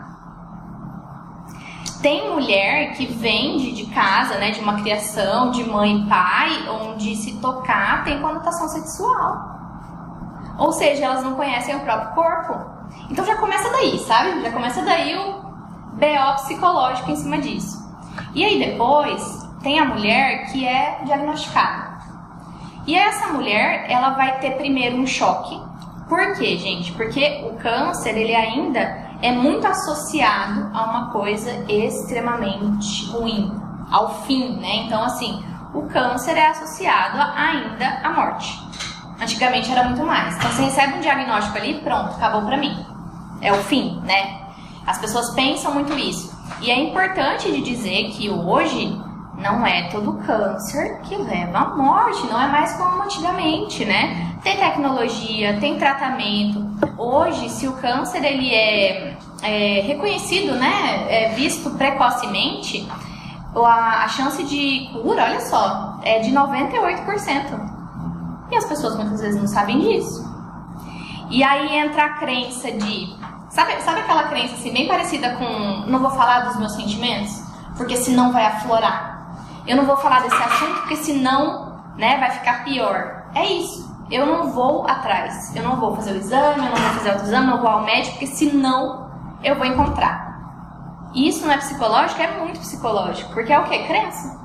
Tem 2.02 2.30
mulher 2.30 2.92
que 2.92 3.06
vende 3.06 3.72
de 3.72 3.86
casa, 3.86 4.38
né, 4.38 4.52
de 4.52 4.60
uma 4.60 4.80
criação 4.80 5.50
de 5.50 5.64
mãe 5.64 5.98
e 5.98 6.06
pai, 6.08 6.68
onde 6.68 7.16
se 7.16 7.40
tocar 7.40 8.04
tem 8.04 8.20
conotação 8.20 8.68
sexual. 8.68 9.58
Ou 10.58 10.72
seja, 10.72 11.06
elas 11.06 11.24
não 11.24 11.34
conhecem 11.34 11.74
o 11.74 11.80
próprio 11.80 12.14
corpo. 12.14 12.54
Então 13.10 13.24
já 13.24 13.36
começa 13.36 13.70
daí, 13.70 13.98
sabe? 14.00 14.42
Já 14.42 14.52
começa 14.52 14.82
daí 14.82 15.16
o 15.16 15.32
BO 15.92 16.34
psicológico 16.36 17.10
em 17.10 17.16
cima 17.16 17.38
disso. 17.38 17.78
E 18.34 18.44
aí 18.44 18.58
depois 18.58 19.48
tem 19.62 19.78
a 19.80 19.84
mulher 19.84 20.46
que 20.50 20.66
é 20.66 21.00
diagnosticada. 21.04 21.98
E 22.86 22.94
essa 22.94 23.32
mulher, 23.32 23.86
ela 23.88 24.10
vai 24.10 24.38
ter 24.38 24.52
primeiro 24.52 24.96
um 24.96 25.06
choque. 25.06 25.60
Por 26.08 26.34
quê, 26.36 26.56
gente? 26.56 26.92
Porque 26.92 27.44
o 27.44 27.56
câncer, 27.56 28.16
ele 28.16 28.34
ainda 28.34 29.07
é 29.20 29.32
muito 29.32 29.66
associado 29.66 30.70
a 30.72 30.84
uma 30.84 31.10
coisa 31.10 31.50
extremamente 31.68 33.06
ruim, 33.06 33.52
ao 33.90 34.22
fim, 34.22 34.56
né? 34.58 34.84
Então, 34.86 35.02
assim, 35.02 35.42
o 35.74 35.82
câncer 35.82 36.36
é 36.36 36.48
associado 36.48 37.18
ainda 37.36 38.00
à 38.02 38.10
morte. 38.10 38.58
Antigamente 39.20 39.70
era 39.70 39.84
muito 39.84 40.04
mais. 40.04 40.36
Então, 40.36 40.50
você 40.50 40.62
recebe 40.62 40.94
um 40.94 41.00
diagnóstico 41.00 41.58
ali, 41.58 41.80
pronto, 41.80 42.14
acabou 42.14 42.42
pra 42.42 42.56
mim. 42.56 42.76
É 43.40 43.52
o 43.52 43.56
fim, 43.64 44.00
né? 44.04 44.40
As 44.86 44.98
pessoas 44.98 45.30
pensam 45.34 45.74
muito 45.74 45.92
isso. 45.98 46.36
E 46.60 46.70
é 46.70 46.78
importante 46.78 47.50
de 47.50 47.60
dizer 47.60 48.10
que 48.10 48.30
hoje 48.30 49.00
não 49.38 49.64
é 49.64 49.88
todo 49.88 50.14
câncer 50.24 51.00
que 51.02 51.16
leva 51.16 51.58
à 51.58 51.76
morte, 51.76 52.26
não 52.26 52.40
é 52.40 52.48
mais 52.48 52.72
como 52.74 53.02
antigamente, 53.02 53.84
né? 53.84 54.36
Tem 54.42 54.56
tecnologia, 54.56 55.58
tem 55.60 55.78
tratamento. 55.78 56.64
Hoje, 56.96 57.48
se 57.48 57.66
o 57.68 57.72
câncer 57.74 58.24
ele 58.24 58.52
é, 58.52 59.16
é 59.42 59.80
reconhecido, 59.82 60.54
né, 60.54 61.06
é 61.08 61.28
visto 61.34 61.70
precocemente, 61.70 62.88
a, 63.54 64.04
a 64.04 64.08
chance 64.08 64.42
de 64.44 64.90
cura, 64.92 65.24
olha 65.24 65.40
só, 65.40 65.98
é 66.02 66.18
de 66.20 66.30
98%. 66.30 67.78
E 68.50 68.56
as 68.56 68.64
pessoas 68.64 68.96
muitas 68.96 69.20
vezes 69.20 69.40
não 69.40 69.48
sabem 69.48 69.78
disso. 69.80 70.26
E 71.30 71.42
aí 71.42 71.76
entra 71.76 72.04
a 72.04 72.08
crença 72.14 72.70
de. 72.72 73.16
Sabe, 73.50 73.80
sabe 73.82 74.00
aquela 74.00 74.24
crença 74.24 74.54
assim, 74.54 74.72
bem 74.72 74.88
parecida 74.88 75.36
com. 75.36 75.90
Não 75.90 76.00
vou 76.00 76.10
falar 76.10 76.40
dos 76.40 76.56
meus 76.56 76.72
sentimentos, 76.72 77.42
porque 77.76 77.96
senão 77.96 78.32
vai 78.32 78.46
aflorar. 78.46 79.17
Eu 79.68 79.76
não 79.76 79.84
vou 79.84 79.98
falar 79.98 80.22
desse 80.22 80.42
assunto, 80.42 80.80
porque 80.80 80.96
senão 80.96 81.78
né, 81.98 82.18
vai 82.18 82.30
ficar 82.30 82.64
pior. 82.64 83.24
É 83.34 83.44
isso. 83.44 83.86
Eu 84.10 84.24
não 84.24 84.50
vou 84.50 84.88
atrás. 84.88 85.54
Eu 85.54 85.62
não 85.62 85.78
vou 85.78 85.94
fazer 85.94 86.12
o 86.12 86.16
exame, 86.16 86.64
eu 86.66 86.70
não 86.70 86.76
vou 86.76 86.90
fazer 86.94 87.10
outro 87.10 87.26
exame, 87.26 87.46
não 87.46 87.60
vou 87.60 87.68
ao 87.68 87.84
médico, 87.84 88.12
porque 88.12 88.28
senão 88.28 89.10
eu 89.44 89.56
vou 89.56 89.66
encontrar. 89.66 91.10
Isso 91.14 91.44
não 91.44 91.52
é 91.52 91.58
psicológico? 91.58 92.22
É 92.22 92.38
muito 92.38 92.60
psicológico. 92.60 93.30
Porque 93.34 93.52
é 93.52 93.58
o 93.58 93.64
quê? 93.64 93.84
Crença. 93.86 94.38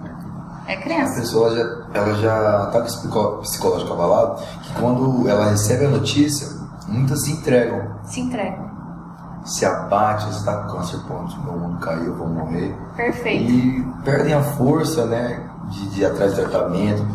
É 0.67 0.75
crença. 0.75 1.13
A 1.13 1.21
pessoa 1.21 1.55
já, 1.55 1.99
ela 1.99 2.13
já 2.15 2.63
está 2.65 3.09
com 3.09 3.19
o 3.19 3.37
psicológico 3.39 3.93
abalado, 3.93 4.41
que 4.61 4.73
quando 4.73 5.29
ela 5.29 5.49
recebe 5.49 5.85
a 5.85 5.89
notícia, 5.89 6.47
muitas 6.87 7.23
se 7.23 7.31
entregam. 7.31 7.95
Se 8.03 8.19
entregam. 8.19 8.72
Se 9.43 9.65
abate, 9.65 10.29
está 10.29 10.55
com 10.57 10.77
câncer, 10.77 10.99
ponto, 11.07 11.37
meu 11.43 11.53
mundo 11.53 11.79
caiu, 11.79 12.05
eu 12.05 12.15
vou 12.15 12.27
morrer. 12.27 12.75
Perfeito. 12.95 13.51
E 13.51 13.85
perdem 14.03 14.33
a 14.33 14.41
força, 14.41 15.05
né, 15.05 15.43
de, 15.69 15.89
de 15.89 16.01
ir 16.01 16.05
atrás 16.05 16.33
de 16.33 16.41
tratamento. 16.41 17.05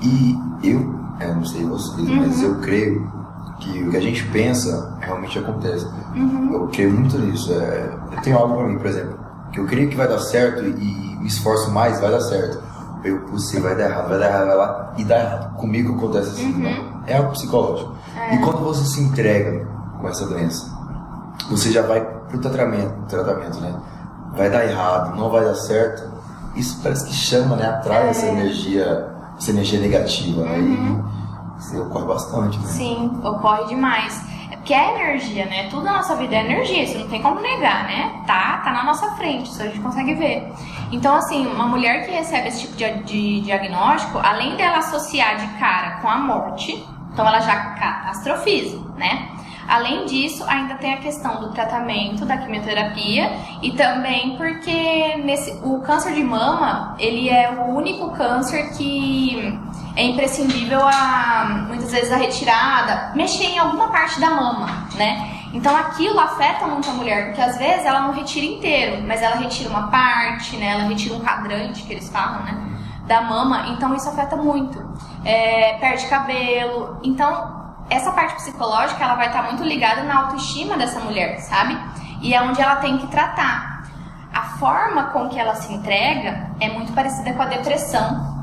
E 0.00 0.38
eu, 0.62 0.94
eu 1.20 1.34
não 1.34 1.44
sei 1.44 1.64
vocês, 1.64 2.08
uhum. 2.08 2.16
mas 2.16 2.42
eu 2.42 2.60
creio 2.60 3.12
que 3.58 3.82
o 3.82 3.90
que 3.90 3.96
a 3.96 4.00
gente 4.00 4.24
pensa 4.28 4.96
realmente 5.00 5.38
acontece. 5.38 5.86
Uhum. 6.14 6.52
Eu 6.52 6.68
creio 6.68 6.92
muito 6.92 7.18
nisso. 7.18 7.52
É, 7.52 7.92
eu 8.12 8.22
tenho 8.22 8.38
algo 8.38 8.56
para 8.56 8.68
mim, 8.68 8.78
por 8.78 8.86
exemplo, 8.86 9.18
que 9.52 9.58
eu 9.58 9.66
creio 9.66 9.88
que 9.88 9.96
vai 9.96 10.06
dar 10.06 10.18
certo 10.18 10.62
e 10.64 11.16
me 11.18 11.26
esforço 11.26 11.70
mais, 11.72 12.00
vai 12.00 12.10
dar 12.10 12.20
certo 12.20 12.74
eu 13.04 13.20
pulsei, 13.20 13.60
vai 13.60 13.76
dar 13.76 13.90
errado, 13.90 14.08
vai 14.08 14.18
dar 14.18 14.26
errado, 14.26 14.46
vai 14.46 14.56
lá 14.56 14.94
e 14.96 15.04
dá 15.04 15.18
errado. 15.20 15.56
Comigo 15.56 15.94
acontece 15.96 16.30
assim, 16.30 16.64
uhum. 16.64 17.02
é 17.06 17.16
algo 17.16 17.32
psicológico. 17.32 17.94
É. 18.16 18.34
E 18.34 18.38
quando 18.38 18.64
você 18.64 18.84
se 18.84 19.00
entrega 19.00 19.66
com 20.00 20.08
essa 20.08 20.26
doença, 20.26 20.73
você 21.48 21.70
já 21.70 21.82
vai 21.82 22.00
pro 22.00 22.38
tratamento, 22.40 22.92
tratamento, 23.08 23.60
né? 23.60 23.74
Vai 24.34 24.50
dar 24.50 24.64
errado, 24.64 25.16
não 25.16 25.30
vai 25.30 25.44
dar 25.44 25.54
certo. 25.54 26.12
Isso 26.56 26.80
parece 26.82 27.06
que 27.06 27.12
chama, 27.12 27.56
né? 27.56 27.66
Atrai 27.66 28.06
é. 28.06 28.10
essa 28.10 28.26
energia, 28.26 29.08
essa 29.38 29.50
energia 29.50 29.80
negativa, 29.80 30.42
uhum. 30.42 30.48
né? 30.48 31.04
E 31.58 31.60
isso 31.60 31.82
ocorre 31.82 32.06
bastante, 32.06 32.58
né? 32.58 32.66
Sim, 32.66 33.20
ocorre 33.22 33.66
demais 33.66 34.34
que 34.64 34.72
é 34.72 34.94
energia, 34.94 35.44
né? 35.46 35.68
Tudo 35.68 35.84
na 35.84 35.92
nossa 35.94 36.16
vida 36.16 36.34
é 36.34 36.40
energia, 36.40 36.84
isso 36.84 36.98
não 36.98 37.08
tem 37.08 37.22
como 37.22 37.40
negar, 37.40 37.84
né? 37.84 38.22
Tá, 38.26 38.58
tá 38.64 38.72
na 38.72 38.84
nossa 38.84 39.10
frente, 39.12 39.50
isso 39.50 39.62
a 39.62 39.66
gente 39.66 39.80
consegue 39.80 40.14
ver. 40.14 40.50
Então, 40.90 41.14
assim, 41.14 41.46
uma 41.46 41.66
mulher 41.66 42.04
que 42.04 42.10
recebe 42.10 42.48
esse 42.48 42.62
tipo 42.62 42.76
de, 42.76 43.02
de 43.04 43.40
diagnóstico, 43.42 44.18
além 44.18 44.56
dela 44.56 44.78
associar 44.78 45.36
de 45.36 45.46
cara 45.58 45.98
com 46.00 46.08
a 46.08 46.16
morte, 46.16 46.86
então 47.12 47.26
ela 47.26 47.40
já 47.40 47.54
catastrofiza, 47.74 48.80
né? 48.96 49.28
Além 49.68 50.04
disso, 50.06 50.44
ainda 50.46 50.74
tem 50.74 50.94
a 50.94 50.98
questão 50.98 51.40
do 51.40 51.50
tratamento 51.50 52.24
da 52.24 52.36
quimioterapia 52.36 53.30
e 53.62 53.72
também 53.72 54.36
porque 54.36 55.16
nesse, 55.24 55.58
o 55.62 55.80
câncer 55.80 56.14
de 56.14 56.22
mama, 56.22 56.94
ele 56.98 57.28
é 57.28 57.50
o 57.50 57.74
único 57.74 58.10
câncer 58.10 58.76
que 58.76 59.58
é 59.96 60.04
imprescindível 60.04 60.80
a 60.86 61.64
muitas 61.68 61.90
vezes 61.92 62.12
a 62.12 62.16
retirada, 62.16 63.12
mexer 63.14 63.44
em 63.44 63.58
alguma 63.58 63.88
parte 63.88 64.20
da 64.20 64.30
mama, 64.30 64.88
né? 64.96 65.30
Então 65.52 65.74
aquilo 65.76 66.18
afeta 66.18 66.66
muito 66.66 66.90
a 66.90 66.92
mulher, 66.92 67.26
porque 67.26 67.40
às 67.40 67.56
vezes 67.56 67.86
ela 67.86 68.00
não 68.00 68.12
retira 68.12 68.44
inteiro, 68.44 69.04
mas 69.06 69.22
ela 69.22 69.36
retira 69.36 69.70
uma 69.70 69.88
parte, 69.88 70.56
né? 70.56 70.72
Ela 70.72 70.84
retira 70.84 71.14
um 71.14 71.20
cadrante 71.20 71.84
que 71.84 71.92
eles 71.92 72.10
falam, 72.10 72.42
né? 72.42 72.60
Da 73.06 73.20
mama, 73.20 73.68
então 73.68 73.94
isso 73.94 74.08
afeta 74.08 74.34
muito. 74.36 74.82
É, 75.24 75.74
perde 75.78 76.06
cabelo, 76.06 76.98
então 77.04 77.63
essa 77.90 78.12
parte 78.12 78.34
psicológica 78.34 79.02
ela 79.02 79.14
vai 79.14 79.28
estar 79.28 79.42
muito 79.42 79.62
ligada 79.62 80.02
na 80.02 80.22
autoestima 80.22 80.76
dessa 80.76 81.00
mulher, 81.00 81.38
sabe? 81.40 81.78
E 82.20 82.34
é 82.34 82.42
onde 82.42 82.60
ela 82.60 82.76
tem 82.76 82.98
que 82.98 83.06
tratar. 83.08 83.84
A 84.32 84.42
forma 84.58 85.04
com 85.04 85.28
que 85.28 85.38
ela 85.38 85.54
se 85.54 85.72
entrega 85.72 86.50
é 86.60 86.68
muito 86.70 86.92
parecida 86.92 87.32
com 87.32 87.42
a 87.42 87.46
depressão. 87.46 88.34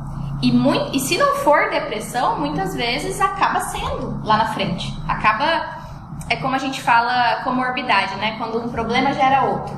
E, 0.41 0.51
muito, 0.51 0.95
e 0.95 0.99
se 0.99 1.17
não 1.17 1.35
for 1.37 1.69
depressão, 1.69 2.39
muitas 2.39 2.73
vezes 2.73 3.19
acaba 3.21 3.59
sendo 3.61 4.21
lá 4.23 4.37
na 4.37 4.45
frente. 4.53 4.97
Acaba. 5.07 5.81
É 6.29 6.35
como 6.37 6.55
a 6.55 6.57
gente 6.57 6.81
fala 6.81 7.41
comorbidade, 7.43 8.15
né? 8.15 8.35
Quando 8.37 8.63
um 8.63 8.69
problema 8.69 9.13
gera 9.13 9.43
outro. 9.43 9.75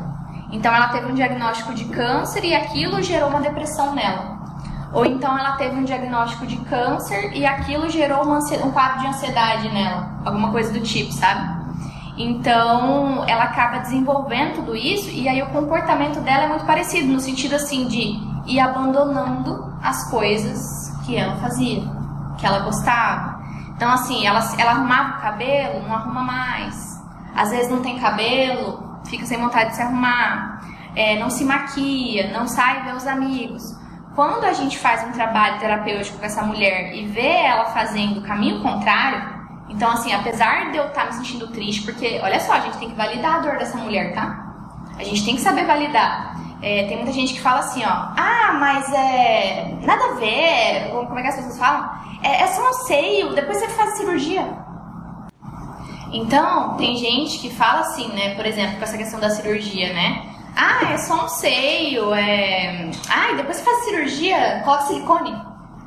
Então 0.51 0.73
ela 0.73 0.89
teve 0.89 1.11
um 1.11 1.15
diagnóstico 1.15 1.73
de 1.73 1.85
câncer 1.85 2.45
e 2.45 2.53
aquilo 2.53 3.01
gerou 3.01 3.29
uma 3.29 3.41
depressão 3.41 3.93
nela. 3.95 4.42
Ou 4.93 5.05
então 5.05 5.37
ela 5.37 5.53
teve 5.53 5.75
um 5.75 5.83
diagnóstico 5.83 6.45
de 6.45 6.57
câncer 6.57 7.33
e 7.33 7.45
aquilo 7.45 7.89
gerou 7.89 8.21
um 8.23 8.71
quadro 8.71 8.99
de 9.01 9.07
ansiedade 9.07 9.69
nela. 9.69 10.21
Alguma 10.23 10.51
coisa 10.51 10.71
do 10.71 10.81
tipo, 10.81 11.11
sabe? 11.11 11.63
Então 12.15 13.23
ela 13.27 13.45
acaba 13.45 13.79
desenvolvendo 13.79 14.55
tudo 14.55 14.75
isso 14.75 15.09
e 15.09 15.27
aí 15.27 15.41
o 15.41 15.47
comportamento 15.47 16.19
dela 16.21 16.43
é 16.43 16.47
muito 16.47 16.65
parecido, 16.65 17.11
no 17.11 17.19
sentido 17.19 17.55
assim 17.55 17.87
de 17.87 18.19
ir 18.45 18.59
abandonando 18.59 19.73
as 19.81 20.09
coisas 20.09 20.93
que 21.05 21.17
ela 21.17 21.35
fazia, 21.37 21.81
que 22.37 22.45
ela 22.45 22.59
gostava. 22.59 23.41
Então, 23.75 23.91
assim, 23.91 24.25
ela, 24.25 24.39
ela 24.57 24.71
arrumava 24.71 25.17
o 25.17 25.21
cabelo, 25.21 25.87
não 25.87 25.95
arruma 25.95 26.21
mais. 26.21 27.01
Às 27.35 27.49
vezes 27.49 27.69
não 27.69 27.81
tem 27.81 27.99
cabelo, 27.99 28.99
fica 29.05 29.25
sem 29.25 29.39
vontade 29.39 29.71
de 29.71 29.75
se 29.75 29.81
arrumar. 29.81 30.61
É, 30.95 31.17
não 31.19 31.29
se 31.29 31.43
maquia, 31.43 32.31
não 32.31 32.47
sai 32.47 32.83
ver 32.83 32.95
os 32.95 33.07
amigos. 33.07 33.75
Quando 34.15 34.43
a 34.43 34.53
gente 34.53 34.77
faz 34.77 35.03
um 35.07 35.11
trabalho 35.11 35.59
terapêutico 35.59 36.19
com 36.19 36.25
essa 36.25 36.43
mulher 36.43 36.93
e 36.93 37.05
vê 37.07 37.27
ela 37.27 37.65
fazendo 37.65 38.19
o 38.19 38.23
caminho 38.23 38.61
contrário, 38.61 39.33
então, 39.69 39.89
assim, 39.89 40.13
apesar 40.13 40.71
de 40.71 40.77
eu 40.77 40.87
estar 40.87 41.05
me 41.05 41.13
sentindo 41.13 41.47
triste, 41.47 41.81
porque, 41.81 42.19
olha 42.21 42.39
só, 42.39 42.53
a 42.53 42.59
gente 42.59 42.77
tem 42.77 42.89
que 42.89 42.95
validar 42.95 43.35
a 43.35 43.39
dor 43.39 43.57
dessa 43.57 43.77
mulher, 43.77 44.13
tá? 44.13 44.53
A 44.99 45.03
gente 45.03 45.25
tem 45.25 45.35
que 45.35 45.41
saber 45.41 45.65
validar. 45.65 46.35
É, 46.61 46.85
tem 46.87 46.97
muita 46.97 47.11
gente 47.11 47.33
que 47.33 47.41
fala 47.41 47.59
assim, 47.59 47.83
ó, 47.83 47.89
ah, 47.89 48.55
mas 48.59 48.93
é. 48.93 49.75
nada 49.81 50.03
a 50.05 50.13
ver, 50.13 50.91
como 50.91 51.17
é 51.17 51.23
que 51.23 51.27
as 51.29 51.35
pessoas 51.35 51.57
falam? 51.57 51.89
É, 52.21 52.43
é 52.43 52.47
só 52.47 52.69
um 52.69 52.73
seio, 52.85 53.33
depois 53.33 53.57
você 53.57 53.67
faz 53.69 53.97
cirurgia. 53.97 54.47
Então, 56.11 56.77
tem 56.77 56.95
gente 56.95 57.39
que 57.39 57.49
fala 57.49 57.79
assim, 57.79 58.07
né, 58.09 58.35
por 58.35 58.45
exemplo, 58.45 58.77
com 58.77 58.83
essa 58.83 58.97
questão 58.97 59.19
da 59.19 59.31
cirurgia, 59.31 59.91
né? 59.91 60.32
Ah, 60.55 60.93
é 60.93 60.97
só 60.97 61.25
um 61.25 61.27
seio, 61.29 62.13
é. 62.13 62.91
Ah, 63.09 63.33
depois 63.35 63.57
você 63.57 63.63
faz 63.63 63.85
cirurgia, 63.85 64.61
coloca 64.63 64.83
silicone. 64.83 65.35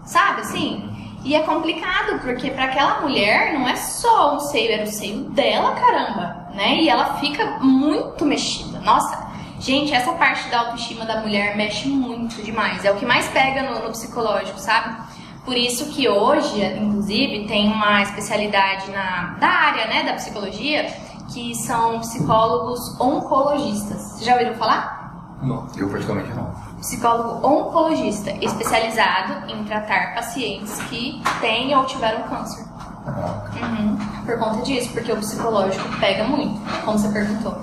Sabe 0.04 0.40
assim? 0.40 0.90
E 1.24 1.34
é 1.34 1.42
complicado, 1.42 2.20
porque 2.20 2.50
para 2.50 2.64
aquela 2.64 3.00
mulher 3.00 3.52
não 3.52 3.68
é 3.68 3.76
só 3.76 4.36
um 4.36 4.40
seio, 4.40 4.72
era 4.72 4.84
o 4.84 4.86
seio 4.86 5.24
dela, 5.30 5.74
caramba, 5.74 6.48
né? 6.54 6.76
E 6.76 6.88
ela 6.88 7.16
fica 7.18 7.58
muito 7.60 8.24
mexida. 8.24 8.80
Nossa, 8.80 9.26
Gente, 9.58 9.94
essa 9.94 10.12
parte 10.12 10.48
da 10.50 10.60
autoestima 10.60 11.06
da 11.06 11.20
mulher 11.22 11.56
mexe 11.56 11.88
muito 11.88 12.42
demais. 12.42 12.84
É 12.84 12.90
o 12.90 12.96
que 12.96 13.06
mais 13.06 13.26
pega 13.28 13.62
no, 13.62 13.84
no 13.84 13.90
psicológico, 13.90 14.58
sabe? 14.58 14.96
Por 15.44 15.56
isso 15.56 15.92
que 15.92 16.08
hoje, 16.08 16.62
inclusive, 16.62 17.46
tem 17.46 17.72
uma 17.72 18.02
especialidade 18.02 18.90
na, 18.90 19.36
da 19.40 19.48
área 19.48 19.86
né, 19.86 20.02
da 20.02 20.12
psicologia 20.14 20.92
que 21.28 21.54
são 21.54 22.00
psicólogos 22.00 22.98
oncologistas. 23.00 24.00
Vocês 24.00 24.24
já 24.24 24.32
ouviram 24.32 24.54
falar? 24.54 25.06
Não, 25.42 25.66
eu 25.76 25.88
praticamente 25.88 26.32
não. 26.32 26.50
Psicólogo 26.80 27.46
oncologista, 27.46 28.30
especializado 28.40 29.50
em 29.50 29.64
tratar 29.64 30.14
pacientes 30.14 30.78
que 30.84 31.22
têm 31.40 31.74
ou 31.74 31.84
tiveram 31.84 32.22
câncer. 32.28 32.64
Uhum. 33.06 33.96
Por 34.24 34.38
conta 34.38 34.62
disso, 34.62 34.90
porque 34.92 35.12
o 35.12 35.16
psicológico 35.16 35.88
pega 36.00 36.24
muito, 36.24 36.60
como 36.84 36.98
você 36.98 37.08
perguntou. 37.08 37.56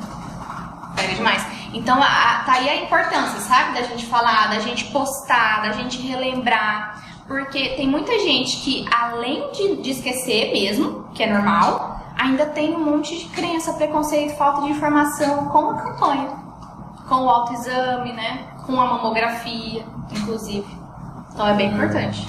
Pega 0.96 1.16
demais. 1.16 1.46
Então, 1.74 2.02
a, 2.02 2.44
tá 2.46 2.54
aí 2.54 2.70
a 2.70 2.84
importância, 2.84 3.40
sabe? 3.40 3.74
Da 3.74 3.82
gente 3.82 4.06
falar, 4.06 4.50
da 4.50 4.60
gente 4.60 4.86
postar, 4.86 5.64
da 5.64 5.72
gente 5.74 6.02
relembrar. 6.02 7.04
Porque 7.28 7.70
tem 7.70 7.88
muita 7.88 8.12
gente 8.20 8.58
que, 8.58 8.86
além 8.94 9.52
de, 9.52 9.78
de 9.78 9.92
esquecer 9.92 10.52
mesmo, 10.52 11.06
que 11.14 11.24
é 11.24 11.34
normal, 11.34 12.03
ainda 12.18 12.46
tem 12.48 12.76
um 12.76 12.84
monte 12.84 13.18
de 13.18 13.26
crença, 13.26 13.74
preconceito, 13.74 14.36
falta 14.36 14.62
de 14.62 14.70
informação 14.70 15.46
com 15.46 15.70
a 15.70 15.74
campanha. 15.76 16.30
Com 17.08 17.16
o 17.16 17.30
autoexame, 17.30 18.14
né? 18.14 18.48
Com 18.66 18.80
a 18.80 18.86
mamografia, 18.86 19.86
inclusive. 20.12 20.66
Então 21.34 21.48
é 21.48 21.54
bem 21.54 21.74
importante. 21.74 22.26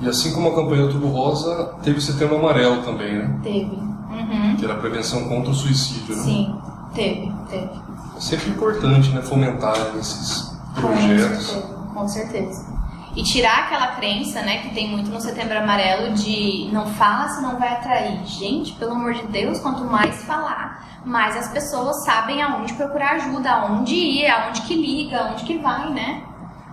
E 0.00 0.08
assim 0.08 0.32
como 0.32 0.48
a 0.48 0.54
campanha 0.54 0.84
Outubro 0.84 1.08
Rosa, 1.08 1.74
teve 1.82 1.98
o 1.98 2.00
Setembro 2.00 2.36
Amarelo 2.36 2.82
também, 2.82 3.18
né? 3.18 3.40
Teve. 3.42 3.76
Uhum. 3.76 4.56
Que 4.56 4.64
era 4.64 4.74
a 4.74 4.78
prevenção 4.78 5.28
contra 5.28 5.50
o 5.50 5.54
suicídio, 5.54 6.16
né? 6.16 6.22
Sim, 6.22 6.60
teve, 6.94 7.32
teve. 7.48 7.70
É 8.16 8.20
sempre 8.20 8.50
importante 8.50 9.10
né, 9.10 9.22
fomentar 9.22 9.76
esses 9.98 10.56
projetos. 10.74 11.52
Com 11.52 11.58
certeza, 11.58 11.94
com 11.94 12.08
certeza. 12.08 12.75
E 13.16 13.22
tirar 13.22 13.64
aquela 13.64 13.88
crença, 13.96 14.42
né, 14.42 14.58
que 14.58 14.74
tem 14.74 14.90
muito 14.90 15.10
no 15.10 15.18
Setembro 15.20 15.58
Amarelo 15.58 16.12
de 16.12 16.68
não 16.70 16.86
fala 16.86 17.28
se 17.30 17.40
não 17.40 17.58
vai 17.58 17.72
atrair. 17.72 18.24
Gente, 18.26 18.74
pelo 18.74 18.92
amor 18.92 19.14
de 19.14 19.26
Deus, 19.28 19.58
quanto 19.58 19.84
mais 19.84 20.22
falar, 20.24 20.84
mais 21.02 21.34
as 21.34 21.48
pessoas 21.48 22.04
sabem 22.04 22.42
aonde 22.42 22.74
procurar 22.74 23.12
ajuda, 23.12 23.50
aonde 23.50 23.94
ir, 23.94 24.26
aonde 24.26 24.60
que 24.62 24.74
liga, 24.74 25.18
aonde 25.18 25.44
que 25.44 25.56
vai, 25.56 25.90
né? 25.90 26.22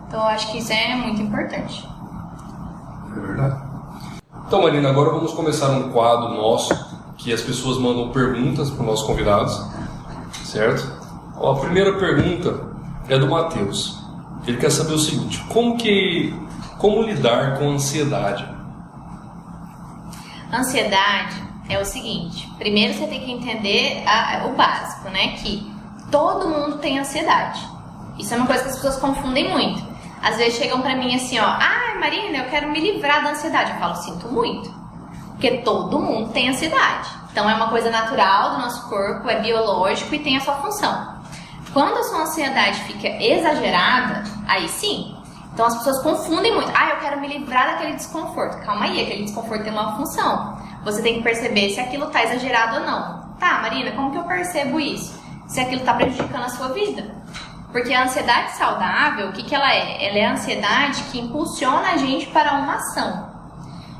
Então 0.05 0.19
eu 0.19 0.27
acho 0.27 0.51
que 0.51 0.57
isso 0.57 0.73
é 0.73 0.95
muito 0.95 1.21
importante. 1.21 1.87
É 3.15 3.19
verdade. 3.19 3.63
Então, 4.45 4.61
Marina, 4.61 4.89
agora 4.89 5.11
vamos 5.11 5.33
começar 5.33 5.69
um 5.69 5.91
quadro 5.91 6.35
nosso 6.35 6.75
que 7.17 7.31
as 7.31 7.41
pessoas 7.41 7.77
mandam 7.77 8.09
perguntas 8.09 8.69
para 8.69 8.81
os 8.81 8.85
nossos 8.85 9.07
convidados, 9.07 9.65
certo? 10.43 11.01
a 11.41 11.55
primeira 11.55 11.97
pergunta 11.97 12.67
é 13.09 13.17
do 13.17 13.29
Matheus. 13.29 14.02
Ele 14.45 14.57
quer 14.57 14.71
saber 14.71 14.93
o 14.93 14.99
seguinte: 14.99 15.43
como 15.49 15.77
que 15.77 16.33
como 16.77 17.01
lidar 17.01 17.57
com 17.57 17.69
ansiedade? 17.69 18.47
Ansiedade 20.51 21.41
é 21.69 21.79
o 21.79 21.85
seguinte: 21.85 22.49
primeiro 22.57 22.93
você 22.93 23.07
tem 23.07 23.21
que 23.21 23.31
entender 23.31 24.03
a, 24.05 24.45
o 24.47 24.55
básico, 24.55 25.09
né? 25.09 25.29
Que 25.37 25.71
todo 26.11 26.49
mundo 26.49 26.77
tem 26.79 26.99
ansiedade. 26.99 27.61
Isso 28.19 28.33
é 28.33 28.37
uma 28.37 28.45
coisa 28.45 28.63
que 28.63 28.69
as 28.69 28.75
pessoas 28.75 28.97
confundem 28.97 29.49
muito. 29.49 29.81
Às 30.21 30.37
vezes 30.37 30.57
chegam 30.57 30.81
para 30.81 30.95
mim 30.95 31.15
assim, 31.15 31.39
ó, 31.39 31.43
ah, 31.43 31.95
Marina, 31.99 32.37
eu 32.37 32.49
quero 32.49 32.69
me 32.69 32.79
livrar 32.79 33.23
da 33.23 33.31
ansiedade. 33.31 33.71
Eu 33.71 33.77
falo, 33.77 33.95
sinto 33.95 34.27
muito. 34.27 34.73
Porque 35.31 35.57
todo 35.57 35.99
mundo 35.99 36.31
tem 36.31 36.49
ansiedade. 36.49 37.09
Então 37.31 37.49
é 37.49 37.55
uma 37.55 37.69
coisa 37.69 37.89
natural 37.89 38.51
do 38.51 38.59
nosso 38.59 38.87
corpo, 38.87 39.27
é 39.27 39.41
biológico 39.41 40.13
e 40.13 40.19
tem 40.19 40.37
a 40.37 40.39
sua 40.39 40.53
função. 40.55 41.12
Quando 41.73 41.97
a 41.97 42.03
sua 42.03 42.21
ansiedade 42.21 42.79
fica 42.81 43.07
exagerada, 43.07 44.23
aí 44.47 44.69
sim. 44.69 45.17
Então 45.51 45.65
as 45.65 45.77
pessoas 45.77 46.03
confundem 46.03 46.53
muito. 46.53 46.71
Ah, 46.75 46.91
eu 46.91 46.97
quero 46.97 47.19
me 47.19 47.27
livrar 47.27 47.71
daquele 47.71 47.93
desconforto. 47.93 48.63
Calma 48.63 48.85
aí, 48.85 49.01
aquele 49.01 49.23
desconforto 49.23 49.63
tem 49.63 49.73
uma 49.73 49.95
função. 49.95 50.57
Você 50.83 51.01
tem 51.01 51.15
que 51.15 51.23
perceber 51.23 51.71
se 51.71 51.79
aquilo 51.79 52.05
está 52.05 52.23
exagerado 52.23 52.77
ou 52.77 52.85
não. 52.85 53.33
Tá, 53.39 53.59
Marina, 53.61 53.91
como 53.91 54.11
que 54.11 54.17
eu 54.17 54.23
percebo 54.23 54.79
isso? 54.79 55.19
Se 55.47 55.59
aquilo 55.59 55.81
está 55.81 55.95
prejudicando 55.95 56.43
a 56.43 56.49
sua 56.49 56.69
vida. 56.69 57.15
Porque 57.71 57.91
a 57.91 58.03
ansiedade 58.03 58.51
saudável, 58.51 59.29
o 59.29 59.31
que, 59.31 59.43
que 59.43 59.55
ela 59.55 59.73
é? 59.73 60.07
Ela 60.07 60.17
é 60.19 60.25
a 60.25 60.33
ansiedade 60.33 61.03
que 61.11 61.19
impulsiona 61.19 61.93
a 61.93 61.97
gente 61.97 62.27
para 62.27 62.53
uma 62.53 62.75
ação. 62.75 63.33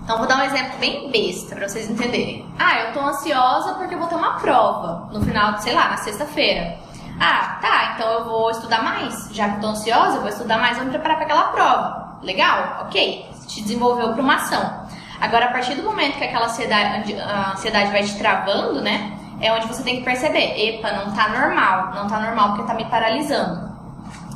Então 0.04 0.18
vou 0.20 0.28
dar 0.28 0.38
um 0.38 0.44
exemplo 0.44 0.78
bem 0.80 1.10
besta 1.10 1.56
para 1.56 1.68
vocês 1.68 1.90
entenderem. 1.90 2.46
Ah, 2.60 2.82
eu 2.82 2.94
tô 2.94 3.00
ansiosa 3.00 3.74
porque 3.76 3.96
eu 3.96 4.00
vou 4.00 4.08
ter 4.08 4.16
uma 4.16 4.34
prova 4.34 5.10
no 5.12 5.22
final, 5.26 5.58
sei 5.60 5.74
lá, 5.74 5.90
na 5.90 5.98
sexta-feira. 5.98 6.78
Ah, 7.26 7.58
tá, 7.62 7.94
então 7.96 8.12
eu 8.12 8.26
vou 8.26 8.52
estudar 8.52 8.84
mais. 8.84 9.30
Já 9.32 9.48
que 9.48 9.56
estou 9.56 9.70
ansiosa, 9.70 10.18
eu 10.18 10.22
vou 10.22 10.30
estudar 10.30 10.58
mais, 10.58 10.76
vou 10.76 10.86
me 10.86 10.92
preparar 10.92 11.16
para 11.16 11.26
aquela 11.26 11.44
prova. 11.44 12.18
Legal, 12.22 12.82
ok. 12.82 13.30
Te 13.48 13.62
desenvolveu 13.62 14.12
para 14.12 14.22
uma 14.22 14.36
ação. 14.36 14.84
Agora, 15.22 15.46
a 15.46 15.52
partir 15.54 15.76
do 15.76 15.84
momento 15.84 16.18
que 16.18 16.24
aquela 16.26 16.48
ansiedade, 16.48 17.16
a 17.18 17.54
ansiedade 17.54 17.92
vai 17.92 18.04
te 18.04 18.18
travando, 18.18 18.82
né? 18.82 19.18
É 19.40 19.54
onde 19.54 19.68
você 19.68 19.82
tem 19.84 19.98
que 19.98 20.04
perceber, 20.04 20.54
epa, 20.58 20.92
não 20.92 21.14
tá 21.14 21.30
normal, 21.30 21.94
não 21.96 22.08
tá 22.08 22.20
normal 22.20 22.50
porque 22.50 22.64
tá 22.64 22.74
me 22.74 22.84
paralisando. 22.86 23.72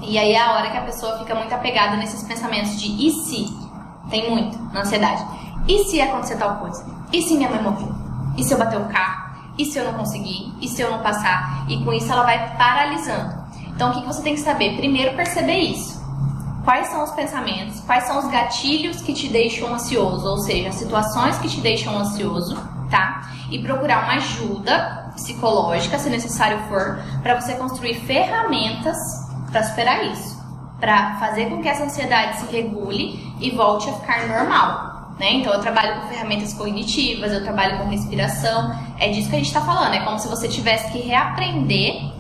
E 0.02 0.18
aí 0.18 0.32
é 0.32 0.40
a 0.40 0.54
hora 0.54 0.70
que 0.70 0.78
a 0.78 0.82
pessoa 0.84 1.20
fica 1.20 1.36
muito 1.36 1.54
apegada 1.54 1.98
nesses 1.98 2.24
pensamentos 2.24 2.80
de 2.80 2.88
e 2.88 3.12
se? 3.12 3.48
Tem 4.10 4.30
muito 4.30 4.58
na 4.72 4.82
ansiedade. 4.82 5.26
E 5.68 5.84
se 5.84 6.00
acontecer 6.00 6.38
tal 6.38 6.56
coisa? 6.56 6.86
E 7.12 7.22
se 7.22 7.36
minha 7.36 7.50
mãe 7.50 7.62
morrer? 7.62 7.92
E 8.38 8.44
se 8.46 8.54
eu 8.54 8.58
bater 8.58 8.80
o 8.80 8.86
carro? 8.86 9.27
E 9.58 9.66
se 9.66 9.78
eu 9.78 9.86
não 9.86 9.94
conseguir? 9.94 10.54
E 10.62 10.68
se 10.68 10.82
eu 10.82 10.92
não 10.92 11.00
passar? 11.00 11.66
E 11.68 11.84
com 11.84 11.92
isso 11.94 12.12
ela 12.12 12.24
vai 12.24 12.56
paralisando. 12.58 13.36
Então 13.76 13.92
o 13.92 13.94
que 13.94 14.06
você 14.06 14.22
tem 14.22 14.36
que 14.36 14.42
saber? 14.42 14.76
Primeiro 14.76 15.16
perceber 15.16 15.60
isso. 15.60 15.98
Quais 16.64 16.88
são 16.88 17.04
os 17.04 17.12
pensamentos? 17.12 17.80
Quais 17.82 18.04
são 18.04 18.20
os 18.20 18.28
gatilhos 18.28 19.02
que 19.02 19.14
te 19.14 19.30
deixam 19.30 19.74
ansioso? 19.74 20.28
Ou 20.28 20.38
seja, 20.38 20.70
as 20.70 20.76
situações 20.76 21.38
que 21.38 21.48
te 21.48 21.62
deixam 21.62 21.98
ansioso, 21.98 22.58
tá? 22.90 23.32
E 23.50 23.60
procurar 23.60 24.04
uma 24.04 24.16
ajuda 24.16 25.12
psicológica, 25.16 25.98
se 25.98 26.10
necessário 26.10 26.60
for, 26.68 27.00
para 27.24 27.40
você 27.40 27.56
construir 27.56 27.96
ferramentas 28.02 28.98
para 29.52 29.64
superar 29.64 30.06
isso, 30.06 30.38
para 30.80 31.16
fazer 31.16 31.50
com 31.50 31.62
que 31.62 31.68
essa 31.68 31.84
ansiedade 31.84 32.40
se 32.40 32.52
regule 32.52 33.34
e 33.40 33.52
volte 33.52 33.90
a 33.90 33.94
ficar 33.94 34.28
normal. 34.28 35.14
Né? 35.20 35.34
Então 35.34 35.54
eu 35.54 35.60
trabalho 35.60 36.02
com 36.02 36.08
ferramentas 36.08 36.54
cognitivas, 36.54 37.32
eu 37.32 37.44
trabalho 37.44 37.80
com 37.80 37.90
respiração. 37.90 38.72
É 39.00 39.10
disso 39.10 39.30
que 39.30 39.36
a 39.36 39.40
gente 39.40 39.48
está 39.48 39.62
falando. 39.62 39.94
É 39.94 40.00
como 40.00 40.18
se 40.20 40.28
você 40.28 40.48
tivesse 40.48 40.92
que 40.92 41.00
reaprender 41.00 42.12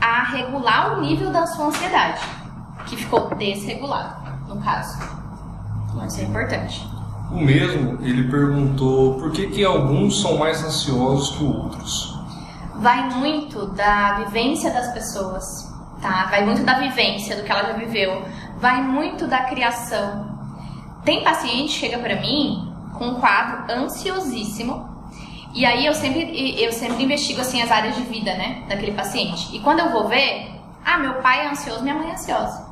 a 0.00 0.24
regular 0.24 0.98
o 0.98 1.00
nível 1.00 1.30
da 1.30 1.46
sua 1.46 1.66
ansiedade, 1.66 2.20
que 2.86 2.96
ficou 2.96 3.34
desregulado, 3.34 4.14
no 4.48 4.60
caso. 4.62 4.98
Isso 6.06 6.20
é 6.20 6.24
importante. 6.24 6.86
O 7.30 7.40
mesmo, 7.40 7.98
ele 8.02 8.30
perguntou 8.30 9.14
por 9.14 9.32
que, 9.32 9.48
que 9.48 9.64
alguns 9.64 10.20
são 10.20 10.36
mais 10.38 10.62
ansiosos 10.62 11.36
que 11.36 11.44
outros. 11.44 12.14
Vai 12.76 13.08
muito 13.10 13.66
da 13.68 14.24
vivência 14.24 14.70
das 14.70 14.92
pessoas, 14.92 15.74
tá? 16.00 16.26
Vai 16.30 16.44
muito 16.44 16.62
da 16.62 16.74
vivência, 16.74 17.34
do 17.36 17.42
que 17.42 17.50
ela 17.50 17.64
já 17.64 17.72
viveu. 17.72 18.22
Vai 18.58 18.82
muito 18.82 19.26
da 19.26 19.44
criação. 19.44 20.38
Tem 21.04 21.24
paciente 21.24 21.72
que 21.72 21.80
chega 21.80 21.98
para 21.98 22.20
mim 22.20 22.72
com 22.92 23.06
um 23.06 23.14
quadro 23.14 23.72
ansiosíssimo. 23.72 24.95
E 25.56 25.64
aí 25.64 25.86
eu 25.86 25.94
sempre, 25.94 26.62
eu 26.62 26.70
sempre 26.70 27.02
investigo 27.02 27.40
assim 27.40 27.62
as 27.62 27.70
áreas 27.70 27.96
de 27.96 28.02
vida, 28.02 28.34
né, 28.34 28.62
daquele 28.68 28.92
paciente. 28.92 29.56
E 29.56 29.60
quando 29.60 29.80
eu 29.80 29.90
vou 29.90 30.06
ver, 30.06 30.54
ah, 30.84 30.98
meu 30.98 31.14
pai 31.14 31.46
é 31.46 31.50
ansioso, 31.50 31.82
minha 31.82 31.94
mãe 31.94 32.10
é 32.10 32.12
ansiosa. 32.12 32.62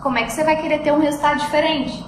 Como 0.00 0.16
é 0.16 0.22
que 0.22 0.32
você 0.32 0.44
vai 0.44 0.62
querer 0.62 0.78
ter 0.78 0.92
um 0.92 1.00
resultado 1.00 1.40
diferente? 1.40 2.04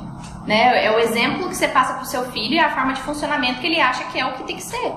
Né? 0.47 0.85
É 0.85 0.93
o 0.93 1.01
exemplo 1.01 1.48
que 1.48 1.56
você 1.56 1.66
passa 1.66 1.94
para 1.94 2.05
o 2.05 2.06
seu 2.06 2.30
filho 2.30 2.55
e 2.55 2.59
a 2.60 2.72
forma 2.72 2.93
de 2.93 3.02
funcionamento 3.02 3.59
que 3.59 3.66
ele 3.66 3.80
acha 3.80 4.05
que 4.05 4.20
é 4.20 4.24
o 4.24 4.35
que 4.35 4.44
tem 4.44 4.55
que 4.55 4.62
ser. 4.62 4.94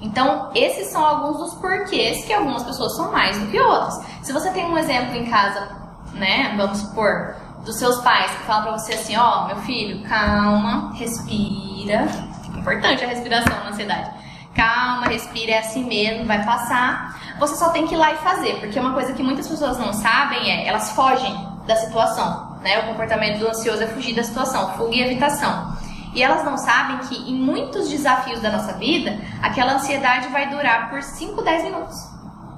Então, 0.00 0.50
esses 0.54 0.86
são 0.86 1.04
alguns 1.04 1.36
dos 1.36 1.54
porquês 1.56 2.24
que 2.24 2.32
algumas 2.32 2.62
pessoas 2.62 2.96
são 2.96 3.12
mais 3.12 3.38
do 3.38 3.48
que 3.48 3.60
outras. 3.60 4.02
Se 4.22 4.32
você 4.32 4.50
tem 4.52 4.64
um 4.64 4.78
exemplo 4.78 5.14
em 5.14 5.26
casa, 5.26 5.76
né, 6.14 6.54
vamos 6.56 6.78
supor, 6.78 7.36
dos 7.66 7.78
seus 7.78 8.00
pais 8.00 8.30
que 8.30 8.44
falam 8.44 8.62
para 8.62 8.78
você 8.78 8.94
assim, 8.94 9.14
ó, 9.14 9.42
oh, 9.42 9.46
meu 9.48 9.56
filho, 9.56 10.02
calma, 10.08 10.94
respira. 10.94 12.08
Importante 12.56 13.04
a 13.04 13.08
respiração 13.08 13.54
na 13.64 13.70
ansiedade. 13.70 14.10
Calma, 14.54 15.06
respira, 15.06 15.52
é 15.52 15.58
assim 15.58 15.84
mesmo, 15.84 16.26
vai 16.26 16.44
passar. 16.44 17.34
Você 17.38 17.56
só 17.56 17.70
tem 17.70 17.86
que 17.86 17.94
ir 17.94 17.98
lá 17.98 18.12
e 18.12 18.16
fazer, 18.18 18.54
porque 18.60 18.78
uma 18.78 18.92
coisa 18.92 19.12
que 19.12 19.22
muitas 19.22 19.48
pessoas 19.48 19.78
não 19.78 19.92
sabem 19.92 20.50
é, 20.50 20.68
elas 20.68 20.92
fogem 20.92 21.34
da 21.66 21.74
situação, 21.76 22.58
né? 22.62 22.80
O 22.80 22.86
comportamento 22.86 23.38
do 23.38 23.48
ansioso 23.48 23.82
é 23.82 23.86
fugir 23.88 24.14
da 24.14 24.22
situação, 24.22 24.76
fuga 24.76 24.94
e 24.94 25.02
evitação. 25.02 25.74
E 26.14 26.22
elas 26.22 26.44
não 26.44 26.56
sabem 26.56 26.98
que 26.98 27.16
em 27.28 27.34
muitos 27.34 27.88
desafios 27.88 28.40
da 28.40 28.50
nossa 28.52 28.74
vida, 28.74 29.18
aquela 29.42 29.72
ansiedade 29.74 30.28
vai 30.28 30.48
durar 30.48 30.90
por 30.90 31.02
5, 31.02 31.42
10 31.42 31.64
minutos. 31.64 31.96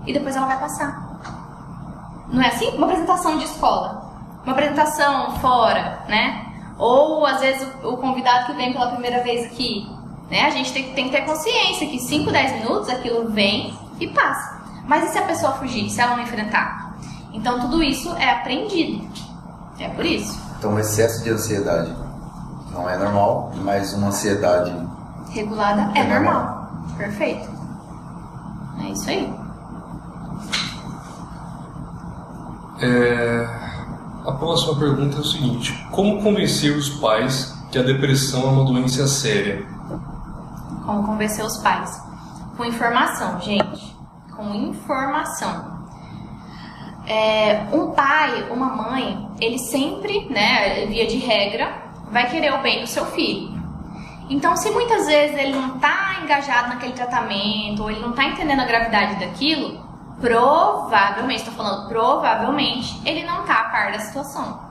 E 0.06 0.12
depois 0.12 0.36
ela 0.36 0.46
vai 0.46 0.58
passar. 0.58 2.26
Não 2.28 2.42
é 2.42 2.48
assim? 2.48 2.68
Uma 2.76 2.86
apresentação 2.86 3.38
de 3.38 3.44
escola 3.44 4.06
uma 4.46 4.52
apresentação 4.52 5.32
fora, 5.40 5.98
né? 6.08 6.45
Ou 6.78 7.24
às 7.24 7.40
vezes 7.40 7.66
o, 7.82 7.88
o 7.88 7.96
convidado 7.96 8.46
que 8.46 8.52
vem 8.54 8.72
pela 8.72 8.90
primeira 8.90 9.22
vez 9.22 9.46
aqui, 9.46 9.88
né? 10.30 10.42
A 10.42 10.50
gente 10.50 10.72
tem, 10.72 10.92
tem 10.92 11.04
que 11.06 11.16
ter 11.16 11.24
consciência 11.24 11.86
que 11.86 11.98
5, 11.98 12.30
10 12.30 12.52
minutos 12.60 12.88
aquilo 12.88 13.30
vem 13.30 13.76
e 13.98 14.08
passa. 14.08 14.60
Mas 14.86 15.08
e 15.08 15.12
se 15.12 15.18
a 15.18 15.22
pessoa 15.22 15.52
fugir, 15.52 15.88
se 15.90 16.00
ela 16.00 16.16
não 16.16 16.22
enfrentar? 16.22 16.94
Então 17.32 17.60
tudo 17.60 17.82
isso 17.82 18.14
é 18.16 18.30
aprendido. 18.30 19.06
É 19.78 19.88
por 19.88 20.04
isso. 20.04 20.38
Então 20.58 20.74
o 20.74 20.78
excesso 20.78 21.22
de 21.22 21.30
ansiedade 21.30 21.94
não 22.72 22.88
é 22.88 22.96
normal, 22.96 23.52
mas 23.56 23.92
uma 23.92 24.08
ansiedade 24.08 24.74
regulada 25.30 25.90
é, 25.94 26.00
é 26.00 26.04
normal. 26.04 26.34
normal. 26.34 26.70
Perfeito. 26.96 27.48
É 28.80 28.90
isso 28.90 29.10
aí. 29.10 29.32
É... 32.80 33.65
A 34.26 34.32
próxima 34.32 34.74
pergunta 34.76 35.18
é 35.18 35.20
o 35.20 35.24
seguinte: 35.24 35.72
Como 35.92 36.20
convencer 36.20 36.76
os 36.76 36.88
pais 36.88 37.56
que 37.70 37.78
a 37.78 37.82
depressão 37.82 38.42
é 38.42 38.46
uma 38.46 38.64
doença 38.64 39.06
séria? 39.06 39.64
Como 40.84 41.06
convencer 41.06 41.44
os 41.44 41.56
pais? 41.58 42.02
Com 42.56 42.64
informação, 42.64 43.40
gente. 43.40 43.96
Com 44.34 44.52
informação. 44.52 45.76
É, 47.06 47.66
um 47.72 47.92
pai, 47.92 48.50
uma 48.50 48.66
mãe, 48.66 49.28
ele 49.40 49.60
sempre, 49.60 50.28
né, 50.28 50.86
via 50.86 51.06
de 51.06 51.18
regra, 51.18 51.84
vai 52.10 52.28
querer 52.28 52.52
o 52.52 52.62
bem 52.62 52.80
do 52.80 52.88
seu 52.88 53.06
filho. 53.06 53.54
Então, 54.28 54.56
se 54.56 54.70
muitas 54.70 55.06
vezes 55.06 55.38
ele 55.38 55.52
não 55.52 55.76
está 55.76 56.20
engajado 56.24 56.70
naquele 56.70 56.94
tratamento, 56.94 57.84
ou 57.84 57.90
ele 57.92 58.00
não 58.00 58.10
está 58.10 58.24
entendendo 58.24 58.58
a 58.58 58.64
gravidade 58.64 59.20
daquilo, 59.20 59.85
provavelmente, 60.20 61.40
estou 61.40 61.54
falando 61.54 61.88
provavelmente, 61.88 63.00
ele 63.04 63.24
não 63.24 63.40
está 63.40 63.60
a 63.60 63.64
par 63.64 63.92
da 63.92 63.98
situação. 63.98 64.66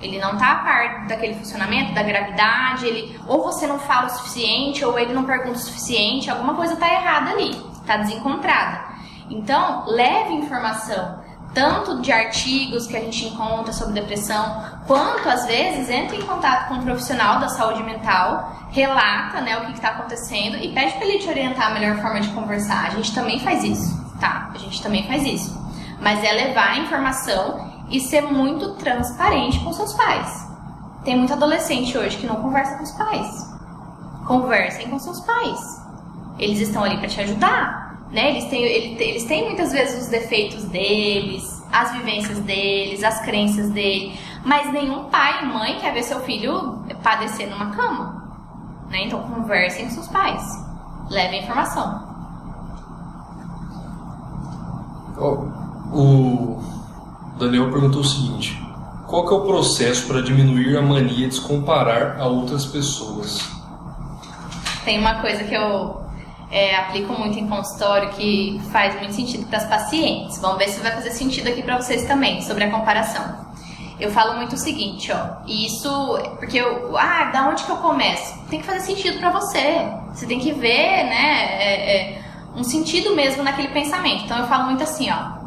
Ele 0.00 0.18
não 0.18 0.32
está 0.32 0.52
a 0.52 0.56
par 0.56 1.06
daquele 1.06 1.34
funcionamento, 1.34 1.94
da 1.94 2.02
gravidade, 2.02 2.86
ele 2.86 3.18
ou 3.26 3.42
você 3.42 3.66
não 3.66 3.78
fala 3.78 4.06
o 4.06 4.10
suficiente, 4.10 4.84
ou 4.84 4.98
ele 4.98 5.14
não 5.14 5.24
pergunta 5.24 5.56
o 5.56 5.58
suficiente, 5.58 6.30
alguma 6.30 6.54
coisa 6.54 6.74
está 6.74 6.92
errada 6.92 7.30
ali, 7.30 7.50
está 7.80 7.96
desencontrada. 7.96 8.92
Então, 9.30 9.84
leve 9.86 10.34
informação, 10.34 11.22
tanto 11.54 12.02
de 12.02 12.12
artigos 12.12 12.86
que 12.86 12.96
a 12.96 13.00
gente 13.00 13.24
encontra 13.26 13.72
sobre 13.72 13.94
depressão, 13.94 14.62
quanto 14.86 15.26
às 15.28 15.46
vezes 15.46 15.88
entre 15.88 16.18
em 16.18 16.22
contato 16.22 16.68
com 16.68 16.74
um 16.74 16.82
profissional 16.82 17.38
da 17.38 17.48
saúde 17.48 17.82
mental, 17.82 18.68
relata 18.70 19.40
né, 19.40 19.56
o 19.58 19.66
que 19.66 19.72
está 19.72 19.90
acontecendo 19.90 20.56
e 20.56 20.74
pede 20.74 20.94
para 20.94 21.06
ele 21.06 21.20
te 21.20 21.28
orientar 21.28 21.70
a 21.70 21.74
melhor 21.74 21.96
forma 22.02 22.20
de 22.20 22.28
conversar. 22.30 22.88
A 22.88 22.90
gente 22.90 23.14
também 23.14 23.38
faz 23.38 23.64
isso. 23.64 24.03
Tá, 24.20 24.50
a 24.54 24.58
gente 24.58 24.82
também 24.82 25.06
faz 25.06 25.24
isso. 25.24 25.58
Mas 26.00 26.22
é 26.22 26.32
levar 26.32 26.70
a 26.70 26.78
informação 26.78 27.72
e 27.90 28.00
ser 28.00 28.22
muito 28.22 28.74
transparente 28.74 29.60
com 29.60 29.72
seus 29.72 29.92
pais. 29.92 30.48
Tem 31.04 31.16
muito 31.16 31.32
adolescente 31.32 31.96
hoje 31.96 32.16
que 32.16 32.26
não 32.26 32.36
conversa 32.36 32.76
com 32.76 32.84
os 32.84 32.92
pais. 32.92 33.54
Conversem 34.26 34.88
com 34.88 34.98
seus 34.98 35.20
pais. 35.20 35.82
Eles 36.38 36.60
estão 36.60 36.82
ali 36.82 36.96
para 36.96 37.08
te 37.08 37.20
ajudar, 37.20 38.06
né? 38.10 38.30
Eles 38.30 38.44
têm, 38.46 38.62
eles 38.62 39.24
têm 39.24 39.44
muitas 39.44 39.72
vezes 39.72 40.04
os 40.04 40.08
defeitos 40.08 40.64
deles, 40.64 41.62
as 41.70 41.92
vivências 41.92 42.38
deles, 42.40 43.04
as 43.04 43.20
crenças 43.20 43.70
dele, 43.70 44.18
mas 44.44 44.72
nenhum 44.72 45.04
pai 45.04 45.44
mãe 45.44 45.78
quer 45.80 45.92
ver 45.92 46.02
seu 46.02 46.20
filho 46.20 46.84
padecer 47.02 47.50
numa 47.50 47.70
cama. 47.70 48.24
Né? 48.88 49.04
Então 49.04 49.22
conversem 49.22 49.86
com 49.86 49.90
seus 49.90 50.08
pais. 50.08 50.42
Levem 51.10 51.42
informação. 51.42 52.13
O 55.16 56.60
Daniel 57.38 57.70
perguntou 57.70 58.00
o 58.00 58.04
seguinte: 58.04 58.60
qual 59.06 59.26
que 59.26 59.34
é 59.34 59.36
o 59.36 59.42
processo 59.42 60.06
para 60.06 60.20
diminuir 60.22 60.76
a 60.76 60.82
mania 60.82 61.28
de 61.28 61.34
se 61.34 61.40
comparar 61.40 62.18
a 62.18 62.26
outras 62.26 62.66
pessoas? 62.66 63.48
Tem 64.84 64.98
uma 64.98 65.20
coisa 65.20 65.44
que 65.44 65.54
eu 65.54 66.04
é, 66.50 66.76
aplico 66.76 67.12
muito 67.12 67.38
em 67.38 67.46
consultório 67.46 68.10
que 68.10 68.60
faz 68.70 68.94
muito 68.96 69.14
sentido 69.14 69.46
para 69.46 69.58
as 69.58 69.66
pacientes. 69.66 70.38
Vamos 70.38 70.58
ver 70.58 70.68
se 70.68 70.80
vai 70.80 70.92
fazer 70.92 71.10
sentido 71.10 71.48
aqui 71.48 71.62
para 71.62 71.80
vocês 71.80 72.04
também 72.06 72.42
sobre 72.42 72.64
a 72.64 72.70
comparação. 72.70 73.44
Eu 73.98 74.10
falo 74.10 74.36
muito 74.36 74.54
o 74.54 74.58
seguinte, 74.58 75.12
ó, 75.12 75.44
isso 75.46 76.18
porque 76.38 76.58
eu, 76.58 76.96
ah, 76.98 77.30
da 77.32 77.48
onde 77.48 77.62
que 77.62 77.70
eu 77.70 77.76
começo? 77.76 78.36
Tem 78.50 78.60
que 78.60 78.66
fazer 78.66 78.80
sentido 78.80 79.18
para 79.18 79.30
você. 79.30 79.86
Você 80.12 80.26
tem 80.26 80.40
que 80.40 80.52
ver, 80.52 81.04
né? 81.04 81.56
É, 81.60 81.96
é, 81.96 82.23
um 82.54 82.62
sentido 82.64 83.14
mesmo 83.14 83.42
naquele 83.42 83.68
pensamento. 83.68 84.24
Então 84.24 84.38
eu 84.38 84.46
falo 84.46 84.64
muito 84.64 84.82
assim, 84.82 85.10
ó. 85.10 85.44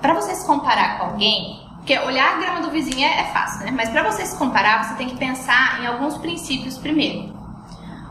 Para 0.00 0.14
você 0.14 0.34
se 0.34 0.46
comparar 0.46 0.98
com 0.98 1.06
alguém, 1.06 1.68
porque 1.78 1.98
olhar 1.98 2.34
a 2.34 2.38
grama 2.38 2.60
do 2.60 2.70
vizinho 2.70 3.04
é, 3.04 3.20
é 3.20 3.24
fácil, 3.32 3.64
né? 3.64 3.72
Mas 3.74 3.88
para 3.88 4.02
você 4.02 4.24
se 4.26 4.36
comparar, 4.36 4.84
você 4.84 4.94
tem 4.94 5.08
que 5.08 5.16
pensar 5.16 5.82
em 5.82 5.86
alguns 5.86 6.18
princípios 6.18 6.76
primeiro. 6.76 7.34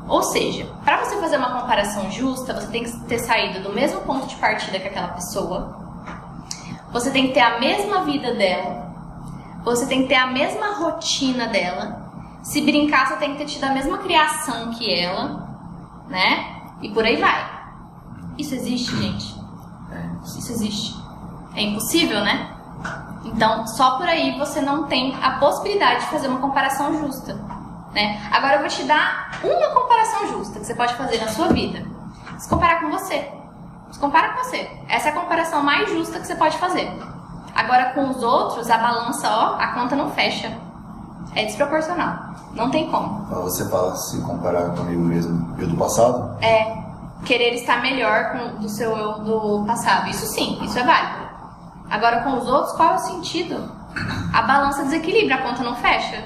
Ou 0.08 0.24
seja, 0.24 0.66
para 0.84 1.04
você 1.04 1.18
fazer 1.18 1.38
uma 1.38 1.62
comparação 1.62 2.10
justa, 2.10 2.54
você 2.54 2.68
tem 2.68 2.84
que 2.84 2.92
ter 3.02 3.20
saído 3.20 3.62
do 3.62 3.74
mesmo 3.74 4.02
ponto 4.02 4.26
de 4.26 4.36
partida 4.38 4.80
que 4.80 4.88
aquela 4.88 5.10
pessoa. 5.10 5.78
Você 6.92 7.12
tem 7.12 7.28
que 7.28 7.34
ter 7.34 7.42
a 7.42 7.60
mesma 7.60 8.04
vida 8.04 8.34
dela. 8.34 8.88
Você 9.64 9.86
tem 9.86 10.04
que 10.04 10.08
ter 10.08 10.16
a 10.16 10.28
mesma 10.28 10.74
rotina 10.76 11.48
dela. 11.48 12.10
Se 12.42 12.62
brincar, 12.62 13.08
você 13.08 13.18
tem 13.18 13.34
que 13.34 13.40
ter 13.40 13.46
tido 13.46 13.66
a 13.66 13.72
mesma 13.72 13.98
criação 13.98 14.72
que 14.72 14.90
ela, 14.90 15.50
né? 16.08 16.56
E 16.82 16.90
por 16.90 17.04
aí 17.04 17.18
vai. 17.18 17.57
Isso 18.38 18.56
existe, 18.56 18.96
gente? 18.96 19.36
Isso 20.24 20.52
existe. 20.52 20.96
É 21.56 21.62
impossível, 21.62 22.22
né? 22.22 22.54
Então, 23.26 23.66
só 23.68 23.98
por 23.98 24.08
aí 24.08 24.38
você 24.38 24.62
não 24.62 24.84
tem 24.84 25.16
a 25.22 25.32
possibilidade 25.32 26.02
de 26.02 26.08
fazer 26.08 26.28
uma 26.28 26.40
comparação 26.40 27.00
justa. 27.00 27.34
Né? 27.94 28.22
Agora 28.32 28.56
eu 28.56 28.60
vou 28.60 28.70
te 28.70 28.84
dar 28.84 29.32
uma 29.44 29.70
comparação 29.70 30.28
justa 30.28 30.60
que 30.60 30.66
você 30.66 30.76
pode 30.76 30.94
fazer 30.96 31.20
na 31.20 31.30
sua 31.30 31.48
vida. 31.48 31.84
Se 32.38 32.48
comparar 32.48 32.82
com 32.82 32.92
você. 32.92 33.32
Se 33.92 34.00
compara 34.00 34.34
com 34.34 34.44
você. 34.44 34.70
Essa 34.88 35.10
é 35.10 35.12
a 35.12 35.16
comparação 35.16 35.64
mais 35.64 35.90
justa 35.90 36.20
que 36.20 36.28
você 36.28 36.36
pode 36.36 36.58
fazer. 36.58 36.92
Agora 37.56 37.92
com 37.94 38.10
os 38.10 38.22
outros, 38.22 38.70
a 38.70 38.78
balança, 38.78 39.28
ó, 39.30 39.56
a 39.60 39.68
conta 39.74 39.96
não 39.96 40.12
fecha. 40.12 40.56
É 41.34 41.46
desproporcional. 41.46 42.36
Não 42.54 42.70
tem 42.70 42.90
como. 42.90 43.26
Você 43.44 43.68
fala 43.70 43.96
se 43.96 44.22
comparar 44.22 44.72
comigo 44.72 45.02
mesmo 45.02 45.56
e 45.58 45.64
o 45.64 45.68
do 45.68 45.78
passado? 45.78 46.38
É 46.42 46.87
querer 47.26 47.54
estar 47.56 47.82
melhor 47.82 48.32
com, 48.32 48.62
do 48.62 48.70
seu 48.70 48.96
eu 48.96 49.20
do 49.20 49.64
passado. 49.66 50.10
Isso 50.10 50.26
sim, 50.28 50.58
isso 50.64 50.78
é 50.78 50.84
válido. 50.84 51.28
Agora 51.90 52.22
com 52.22 52.38
os 52.38 52.48
outros, 52.48 52.74
qual 52.76 52.90
é 52.92 52.96
o 52.96 53.00
sentido? 53.00 53.72
A 54.34 54.42
balança 54.44 54.84
desequilibra, 54.84 55.36
a 55.36 55.42
conta 55.42 55.64
não 55.64 55.76
fecha. 55.76 56.24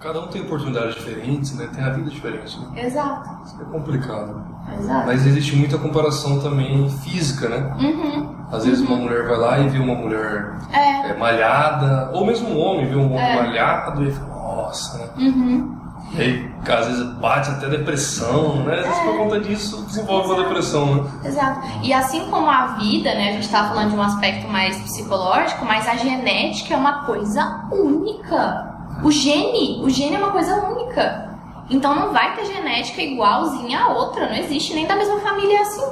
Cada 0.00 0.18
um 0.18 0.28
tem 0.28 0.40
oportunidades 0.40 0.94
diferentes, 0.94 1.54
né? 1.56 1.68
Tem 1.74 1.84
a 1.84 1.90
vida 1.90 2.08
diferente. 2.08 2.58
Né? 2.58 2.86
Exato. 2.86 3.28
Isso 3.44 3.60
é 3.60 3.64
complicado. 3.66 4.42
Exato. 4.78 5.06
Mas 5.06 5.26
existe 5.26 5.54
muita 5.56 5.76
comparação 5.76 6.40
também 6.40 6.88
física, 7.00 7.48
né? 7.50 7.76
Uhum. 7.78 8.34
Às 8.50 8.64
vezes 8.64 8.80
uma 8.80 8.96
mulher 8.96 9.26
vai 9.28 9.36
lá 9.36 9.58
e 9.58 9.68
vê 9.68 9.78
uma 9.78 9.94
mulher 9.94 10.54
É. 10.72 11.10
é, 11.10 11.16
malhada, 11.18 12.10
ou 12.14 12.24
mesmo 12.24 12.48
um 12.48 12.58
homem 12.58 12.88
vê 12.88 12.96
um 12.96 13.12
homem 13.12 13.20
É. 13.20 13.36
malhado 13.36 14.02
e 14.02 14.10
fala, 14.10 14.28
nossa, 14.28 14.98
né? 14.98 15.10
Uhum. 15.18 15.79
E 16.12 16.20
aí, 16.20 16.50
às 16.68 16.86
vezes 16.86 17.04
bate 17.20 17.50
até 17.50 17.68
depressão, 17.68 18.56
né? 18.64 18.80
Às 18.80 18.86
vezes 18.86 19.00
por 19.02 19.16
conta 19.16 19.40
disso 19.40 19.82
desenvolve 19.86 20.32
uma 20.32 20.42
depressão, 20.42 20.94
né? 20.96 21.10
Exato. 21.24 21.60
E 21.82 21.92
assim 21.92 22.28
como 22.30 22.50
a 22.50 22.66
vida, 22.78 23.14
né, 23.14 23.28
a 23.30 23.32
gente 23.34 23.48
tá 23.48 23.68
falando 23.68 23.90
de 23.90 23.96
um 23.96 24.02
aspecto 24.02 24.48
mais 24.48 24.76
psicológico, 24.78 25.64
mas 25.64 25.86
a 25.88 25.96
genética 25.96 26.74
é 26.74 26.76
uma 26.76 27.04
coisa 27.04 27.64
única. 27.70 28.68
O 29.04 29.10
gene, 29.10 29.80
o 29.84 29.88
gene 29.88 30.16
é 30.16 30.18
uma 30.18 30.32
coisa 30.32 30.54
única. 30.56 31.30
Então 31.70 31.94
não 31.94 32.12
vai 32.12 32.34
ter 32.34 32.44
genética 32.46 33.00
igualzinha 33.00 33.78
a 33.80 33.88
outra, 33.90 34.26
não 34.28 34.34
existe 34.34 34.74
nem 34.74 34.86
da 34.86 34.96
mesma 34.96 35.20
família 35.20 35.60
assim. 35.60 35.86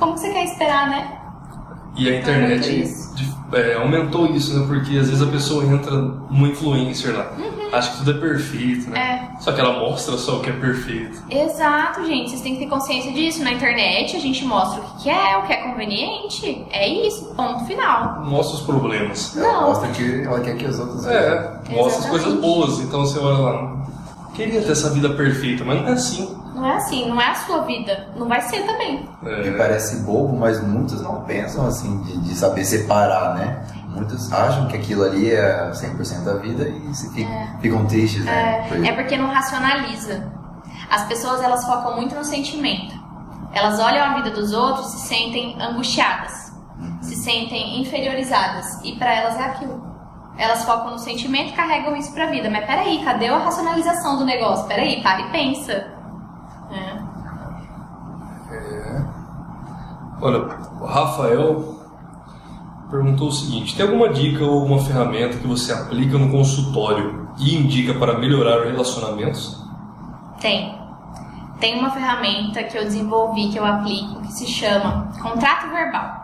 Como 0.00 0.16
você 0.18 0.30
quer 0.32 0.44
esperar, 0.44 0.88
né? 0.90 1.18
E 1.96 2.08
a 2.08 2.18
internet 2.18 2.64
Aumentou 2.64 2.70
isso. 2.84 3.14
de- 3.14 3.39
é, 3.52 3.74
aumentou 3.74 4.26
isso, 4.26 4.58
né? 4.58 4.64
Porque 4.66 4.96
às 4.98 5.08
vezes 5.08 5.22
a 5.22 5.26
pessoa 5.26 5.64
entra 5.64 5.92
numa 5.96 6.48
influencer 6.48 7.14
lá, 7.16 7.30
acha 7.72 7.90
que 7.92 7.98
tudo 7.98 8.10
é 8.12 8.14
perfeito, 8.14 8.90
né? 8.90 9.30
Só 9.40 9.52
que 9.52 9.60
ela 9.60 9.78
mostra 9.78 10.16
só 10.18 10.36
o 10.36 10.40
que 10.40 10.50
é 10.50 10.52
perfeito. 10.52 11.22
Exato, 11.30 12.04
gente. 12.04 12.30
Vocês 12.30 12.42
têm 12.42 12.54
que 12.56 12.64
ter 12.64 12.70
consciência 12.70 13.12
disso. 13.12 13.42
Na 13.42 13.52
internet 13.52 14.16
a 14.16 14.20
gente 14.20 14.44
mostra 14.44 14.80
o 14.82 15.02
que 15.02 15.08
é, 15.08 15.36
o 15.38 15.42
que 15.46 15.52
é 15.52 15.56
conveniente. 15.56 16.66
É 16.70 16.88
isso, 17.06 17.32
ponto 17.36 17.64
final. 17.64 18.22
Mostra 18.24 18.56
os 18.56 18.62
problemas. 18.62 19.36
Ela 19.36 19.52
Não. 19.52 19.62
mostra 19.68 19.88
que 19.90 20.22
ela 20.22 20.40
quer 20.40 20.56
que 20.56 20.66
os 20.66 20.78
outros. 20.78 21.06
É, 21.06 21.60
mostra 21.70 22.00
as 22.04 22.06
coisas 22.10 22.28
Exatamente. 22.28 22.40
boas. 22.40 22.78
Então 22.80 23.00
você 23.00 23.18
olha 23.18 23.38
lá, 23.38 23.76
queria 24.34 24.60
ter 24.60 24.72
essa 24.72 24.90
vida 24.90 25.08
perfeita, 25.10 25.64
mas 25.64 25.80
não 25.80 25.88
é 25.88 25.92
assim. 25.92 26.36
Não 26.60 26.68
é 26.68 26.76
assim, 26.76 27.08
não 27.08 27.20
é 27.20 27.30
a 27.30 27.34
sua 27.34 27.62
vida. 27.62 28.08
Não 28.16 28.28
vai 28.28 28.40
ser 28.42 28.62
também. 28.66 29.08
É, 29.24 29.42
Que 29.42 29.50
parece 29.52 29.96
bobo, 30.02 30.36
mas 30.36 30.60
muitos 30.62 31.00
não 31.02 31.22
pensam 31.22 31.66
assim 31.66 32.02
de, 32.02 32.18
de 32.18 32.34
saber 32.34 32.64
separar, 32.64 33.34
né? 33.34 33.62
Muitos 33.88 34.32
acham 34.32 34.66
que 34.68 34.76
aquilo 34.76 35.02
ali 35.04 35.30
é 35.32 35.70
100% 35.72 36.22
da 36.24 36.34
vida 36.34 36.68
e 36.68 36.94
se 36.94 37.12
fi- 37.12 37.26
ficam 37.60 37.86
tristes, 37.86 38.24
né? 38.24 38.64
Por 38.68 38.84
É 38.84 38.92
porque 38.92 39.16
não 39.16 39.28
racionaliza. 39.28 40.30
As 40.90 41.04
pessoas 41.04 41.40
elas 41.42 41.64
focam 41.64 41.96
muito 41.96 42.14
no 42.14 42.24
sentimento. 42.24 42.94
Elas 43.52 43.80
olham 43.80 44.04
a 44.04 44.14
vida 44.14 44.30
dos 44.30 44.52
outros, 44.52 44.86
se 44.92 44.98
sentem 45.08 45.56
angustiadas, 45.60 46.52
se 47.00 47.16
sentem 47.16 47.80
inferiorizadas 47.80 48.80
e 48.84 48.92
pra 48.96 49.12
elas 49.12 49.36
é 49.38 49.42
aquilo. 49.44 49.88
Elas 50.38 50.64
focam 50.64 50.92
no 50.92 50.98
sentimento 50.98 51.50
e 51.50 51.56
carregam 51.56 51.94
isso 51.96 52.12
pra 52.12 52.26
vida. 52.26 52.48
Mas 52.48 52.64
peraí, 52.64 53.04
cadê 53.04 53.26
a 53.28 53.38
racionalização 53.38 54.16
do 54.18 54.24
negócio? 54.24 54.66
Peraí, 54.66 55.02
para 55.02 55.20
e 55.22 55.30
pensa. 55.30 55.86
É. 56.70 57.10
Olha, 60.20 60.38
o 60.80 60.84
Rafael 60.84 61.80
perguntou 62.90 63.28
o 63.28 63.32
seguinte: 63.32 63.76
tem 63.76 63.86
alguma 63.86 64.08
dica 64.10 64.44
ou 64.44 64.64
uma 64.64 64.78
ferramenta 64.80 65.38
que 65.38 65.46
você 65.46 65.72
aplica 65.72 66.18
no 66.18 66.30
consultório 66.30 67.28
e 67.38 67.56
indica 67.56 67.94
para 67.94 68.18
melhorar 68.18 68.66
relacionamentos? 68.66 69.58
Tem. 70.40 70.78
Tem 71.58 71.78
uma 71.78 71.90
ferramenta 71.90 72.62
que 72.64 72.76
eu 72.76 72.84
desenvolvi, 72.84 73.50
que 73.50 73.58
eu 73.58 73.64
aplico, 73.64 74.22
que 74.22 74.32
se 74.32 74.46
chama 74.46 75.12
contrato 75.22 75.68
verbal. 75.70 76.20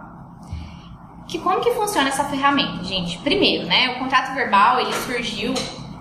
Que 1.27 1.39
como 1.39 1.61
que 1.61 1.73
funciona 1.73 2.09
essa 2.09 2.25
ferramenta, 2.25 2.85
gente? 2.85 3.19
Primeiro, 3.19 3.67
né, 3.67 3.97
o 3.97 3.99
contrato 3.99 4.35
verbal, 4.35 4.81
ele 4.81 4.93
surgiu 4.93 5.53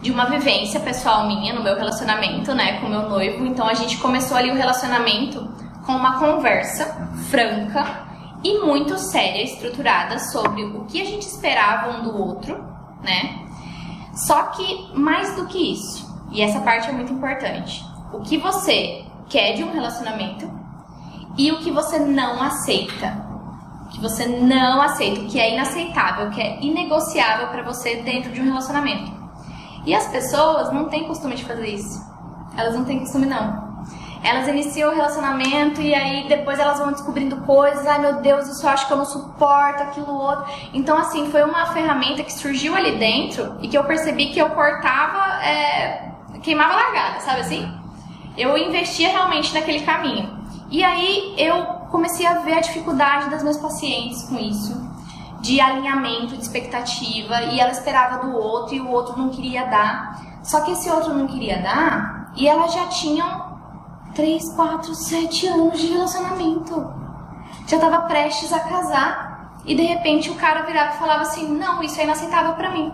de 0.05 0.11
uma 0.11 0.25
vivência 0.25 0.79
pessoal 0.79 1.25
minha 1.25 1.51
no 1.51 1.63
meu 1.63 1.75
relacionamento, 1.75 2.53
né, 2.53 2.79
com 2.79 2.87
meu 2.87 3.09
noivo. 3.09 3.43
Então 3.43 3.67
a 3.67 3.73
gente 3.73 3.97
começou 3.97 4.37
ali 4.37 4.51
o 4.51 4.55
relacionamento 4.55 5.49
com 5.83 5.93
uma 5.93 6.19
conversa 6.19 7.09
franca 7.31 8.05
e 8.43 8.59
muito 8.59 8.99
séria, 8.99 9.43
estruturada 9.43 10.19
sobre 10.19 10.63
o 10.63 10.85
que 10.85 11.01
a 11.01 11.05
gente 11.05 11.23
esperava 11.23 11.89
um 11.89 12.03
do 12.03 12.15
outro, 12.15 12.55
né? 13.01 13.47
Só 14.13 14.43
que 14.43 14.91
mais 14.93 15.35
do 15.37 15.47
que 15.47 15.73
isso, 15.73 16.07
e 16.31 16.39
essa 16.39 16.59
parte 16.59 16.87
é 16.87 16.91
muito 16.91 17.11
importante, 17.11 17.83
o 18.13 18.19
que 18.19 18.37
você 18.37 19.03
quer 19.27 19.53
de 19.53 19.63
um 19.63 19.71
relacionamento 19.71 20.47
e 21.35 21.51
o 21.51 21.61
que 21.61 21.71
você 21.71 21.97
não 21.97 22.43
aceita. 22.43 23.25
O 23.87 23.89
que 23.89 23.99
você 23.99 24.27
não 24.27 24.81
aceita, 24.81 25.21
o 25.21 25.25
que 25.27 25.39
é 25.39 25.53
inaceitável, 25.53 26.27
o 26.27 26.29
que 26.29 26.41
é 26.41 26.59
inegociável 26.61 27.47
para 27.47 27.63
você 27.63 27.97
dentro 28.03 28.31
de 28.31 28.41
um 28.41 28.45
relacionamento. 28.45 29.24
E 29.85 29.93
as 29.93 30.07
pessoas 30.07 30.73
não 30.73 30.89
têm 30.89 31.07
costume 31.07 31.35
de 31.35 31.45
fazer 31.45 31.67
isso. 31.67 32.03
Elas 32.57 32.75
não 32.75 32.85
têm 32.85 32.99
costume 32.99 33.25
não. 33.25 33.65
Elas 34.23 34.47
iniciam 34.47 34.91
o 34.91 34.95
relacionamento 34.95 35.79
e 35.79 35.93
aí 35.93 36.27
depois 36.27 36.57
elas 36.57 36.79
vão 36.79 36.91
descobrindo 36.91 37.37
coisas. 37.41 37.85
Ai 37.85 37.99
meu 37.99 38.21
Deus, 38.21 38.47
isso 38.47 38.65
eu 38.65 38.69
acho 38.71 38.87
que 38.87 38.93
eu 38.93 38.97
não 38.97 39.05
suporto, 39.05 39.83
aquilo 39.83 40.11
outro. 40.11 40.45
Então, 40.73 40.97
assim, 40.97 41.29
foi 41.29 41.43
uma 41.43 41.67
ferramenta 41.67 42.23
que 42.23 42.33
surgiu 42.33 42.75
ali 42.75 42.97
dentro 42.97 43.55
e 43.61 43.67
que 43.67 43.77
eu 43.77 43.83
percebi 43.83 44.31
que 44.31 44.39
eu 44.39 44.49
cortava, 44.49 45.43
é, 45.43 46.11
queimava 46.41 46.73
largada, 46.73 47.19
sabe 47.19 47.41
assim? 47.41 47.71
Eu 48.35 48.57
investia 48.57 49.09
realmente 49.09 49.53
naquele 49.53 49.81
caminho. 49.81 50.43
E 50.71 50.83
aí 50.83 51.35
eu 51.37 51.63
comecei 51.91 52.25
a 52.25 52.39
ver 52.39 52.53
a 52.53 52.61
dificuldade 52.61 53.29
das 53.29 53.43
minhas 53.43 53.57
pacientes 53.57 54.23
com 54.23 54.39
isso, 54.39 54.75
de 55.45 55.61
alinhamento, 55.61 56.35
de 56.35 56.41
expectativa, 56.41 57.43
e 57.43 57.59
ela 57.59 57.69
esperava 57.69 58.25
do 58.25 58.35
outro 58.35 58.73
e 58.73 58.81
o 58.81 58.89
outro 58.89 59.15
não 59.15 59.29
queria 59.29 59.63
dar. 59.65 60.19
Só 60.41 60.61
que 60.61 60.71
esse 60.71 60.89
outro 60.89 61.13
não 61.13 61.27
queria 61.27 61.61
dar 61.61 62.31
e 62.35 62.47
elas 62.47 62.73
já 62.73 62.87
tinham 62.87 63.55
3, 64.15 64.53
4, 64.55 64.95
7 64.95 65.47
anos 65.47 65.79
de 65.79 65.87
relacionamento. 65.87 66.91
Já 67.67 67.77
tava 67.79 68.07
prestes 68.07 68.51
a 68.51 68.59
casar. 68.59 69.35
E 69.65 69.75
de 69.75 69.83
repente 69.83 70.29
o 70.31 70.35
cara 70.35 70.63
virava 70.63 70.95
e 70.95 70.97
falava 70.97 71.21
assim: 71.21 71.47
Não, 71.47 71.81
isso 71.83 71.99
é 71.99 72.03
inaceitável 72.03 72.53
pra 72.53 72.71
mim. 72.71 72.91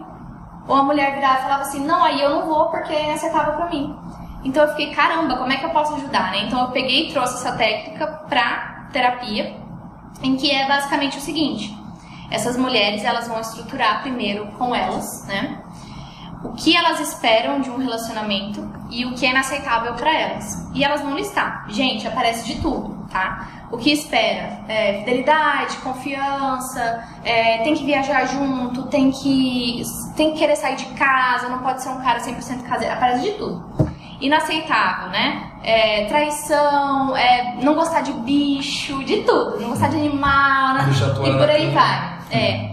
Ou 0.68 0.76
a 0.76 0.84
mulher 0.84 1.16
virava 1.16 1.40
e 1.40 1.44
falava 1.44 1.62
assim: 1.62 1.86
Não, 1.86 2.04
aí 2.04 2.22
eu 2.22 2.30
não 2.32 2.48
vou 2.48 2.70
porque 2.70 2.94
é 2.94 3.06
inaceitável 3.06 3.54
pra 3.54 3.70
mim. 3.70 3.96
Então 4.44 4.64
eu 4.64 4.70
fiquei: 4.70 4.94
Caramba, 4.94 5.38
como 5.38 5.52
é 5.52 5.58
que 5.58 5.66
eu 5.66 5.70
posso 5.70 5.96
ajudar, 5.96 6.32
né? 6.32 6.46
Então 6.48 6.62
eu 6.62 6.72
peguei 6.72 7.08
e 7.08 7.14
trouxe 7.14 7.36
essa 7.36 7.58
técnica 7.58 8.08
pra 8.28 8.88
terapia, 8.92 9.58
em 10.22 10.36
que 10.36 10.50
é 10.52 10.68
basicamente 10.68 11.18
o 11.18 11.22
seguinte: 11.22 11.81
essas 12.32 12.58
mulheres 12.58 13.04
elas 13.04 13.28
vão 13.28 13.40
estruturar 13.40 14.02
primeiro 14.02 14.48
com 14.58 14.74
elas, 14.74 15.26
né? 15.28 15.62
o 16.44 16.54
que 16.54 16.76
elas 16.76 17.00
esperam 17.00 17.62
de 17.62 17.70
um 17.70 17.78
relacionamento 17.78 18.68
e 18.90 19.06
o 19.06 19.14
que 19.14 19.26
é 19.26 19.30
inaceitável 19.30 19.94
para 19.94 20.14
elas. 20.14 20.70
E 20.74 20.84
elas 20.84 21.02
vão 21.02 21.16
listar. 21.16 21.66
Gente, 21.70 22.08
aparece 22.08 22.46
de 22.46 22.62
tudo, 22.62 23.06
tá? 23.12 23.48
O 23.72 23.78
que 23.78 23.92
espera? 23.92 24.60
É, 24.68 25.00
fidelidade, 25.00 25.78
confiança, 25.78 27.08
é, 27.24 27.60
tem 27.60 27.76
que 27.76 27.86
viajar 27.86 28.26
junto, 28.26 28.84
tem 28.84 29.12
que, 29.12 29.84
tem 30.16 30.34
que 30.34 30.40
querer 30.40 30.56
sair 30.56 30.76
de 30.76 30.86
casa, 30.88 31.48
não 31.48 31.60
pode 31.60 31.82
ser 31.82 31.90
um 31.90 32.02
cara 32.02 32.20
100% 32.20 32.64
caseiro. 32.64 32.94
Aparece 32.94 33.24
de 33.24 33.32
tudo. 33.38 33.64
Inaceitável, 34.20 35.10
né? 35.10 35.52
É, 35.64 36.06
traição, 36.06 37.16
é, 37.16 37.58
não 37.62 37.76
gostar 37.76 38.02
de 38.02 38.12
bicho, 38.14 39.04
de 39.04 39.18
tudo. 39.22 39.60
Não 39.60 39.70
gostar 39.70 39.90
de 39.90 39.96
animal, 39.96 40.74
né? 40.74 40.90
E 41.24 41.32
por 41.38 41.50
aí 41.50 41.70
vai. 41.72 42.21
É, 42.32 42.72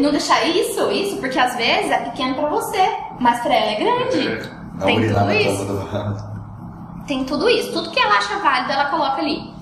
não 0.00 0.10
deixar 0.10 0.44
isso, 0.44 0.90
isso, 0.90 1.16
porque 1.18 1.38
às 1.38 1.56
vezes 1.56 1.90
é 1.90 1.98
pequeno 1.98 2.34
pra 2.34 2.48
você, 2.48 2.96
mas 3.18 3.40
pra 3.40 3.54
ela 3.54 3.70
é 3.70 3.76
grande. 3.76 4.28
É. 4.28 4.60
Não 4.74 4.86
Tem 4.86 5.08
tudo 5.08 5.32
isso. 5.32 5.64
do. 5.64 7.06
Tem 7.06 7.24
tudo 7.24 7.48
isso. 7.48 7.72
Tudo 7.72 7.90
que 7.90 8.00
ela 8.00 8.16
acha 8.16 8.38
válido, 8.38 8.72
ela 8.72 8.86
coloca 8.86 9.20
ali. 9.20 9.52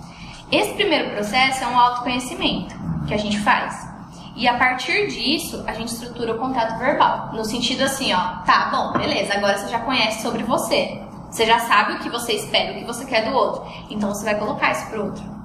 Esse 0.51 0.75
primeiro 0.75 1.11
processo 1.11 1.65
é 1.65 1.67
um 1.67 1.79
autoconhecimento 1.79 2.75
que 3.07 3.15
a 3.15 3.17
gente 3.17 3.39
faz. 3.41 3.89
E 4.37 4.47
a 4.47 4.57
partir 4.57 5.09
disso, 5.09 5.65
a 5.67 5.73
gente 5.73 5.89
estrutura 5.89 6.35
o 6.35 6.39
contato 6.39 6.79
verbal. 6.79 7.31
No 7.33 7.45
sentido 7.45 7.83
assim, 7.83 8.13
ó, 8.13 8.45
tá 8.47 8.69
bom, 8.71 8.97
beleza, 8.97 9.35
agora 9.35 9.59
você 9.59 9.69
já 9.69 9.81
conhece 9.81 10.23
sobre 10.23 10.45
você. 10.45 11.03
Você 11.31 11.45
já 11.45 11.59
sabe 11.59 11.95
o 11.95 11.99
que 11.99 12.09
você 12.09 12.35
espera, 12.35 12.73
o 12.73 12.79
que 12.79 12.85
você 12.85 13.05
quer 13.05 13.29
do 13.29 13.37
outro. 13.37 13.63
Então 13.91 14.15
você 14.15 14.25
vai 14.25 14.39
colocar 14.39 14.71
isso 14.73 14.87
pro 14.87 15.07
outro. 15.07 15.38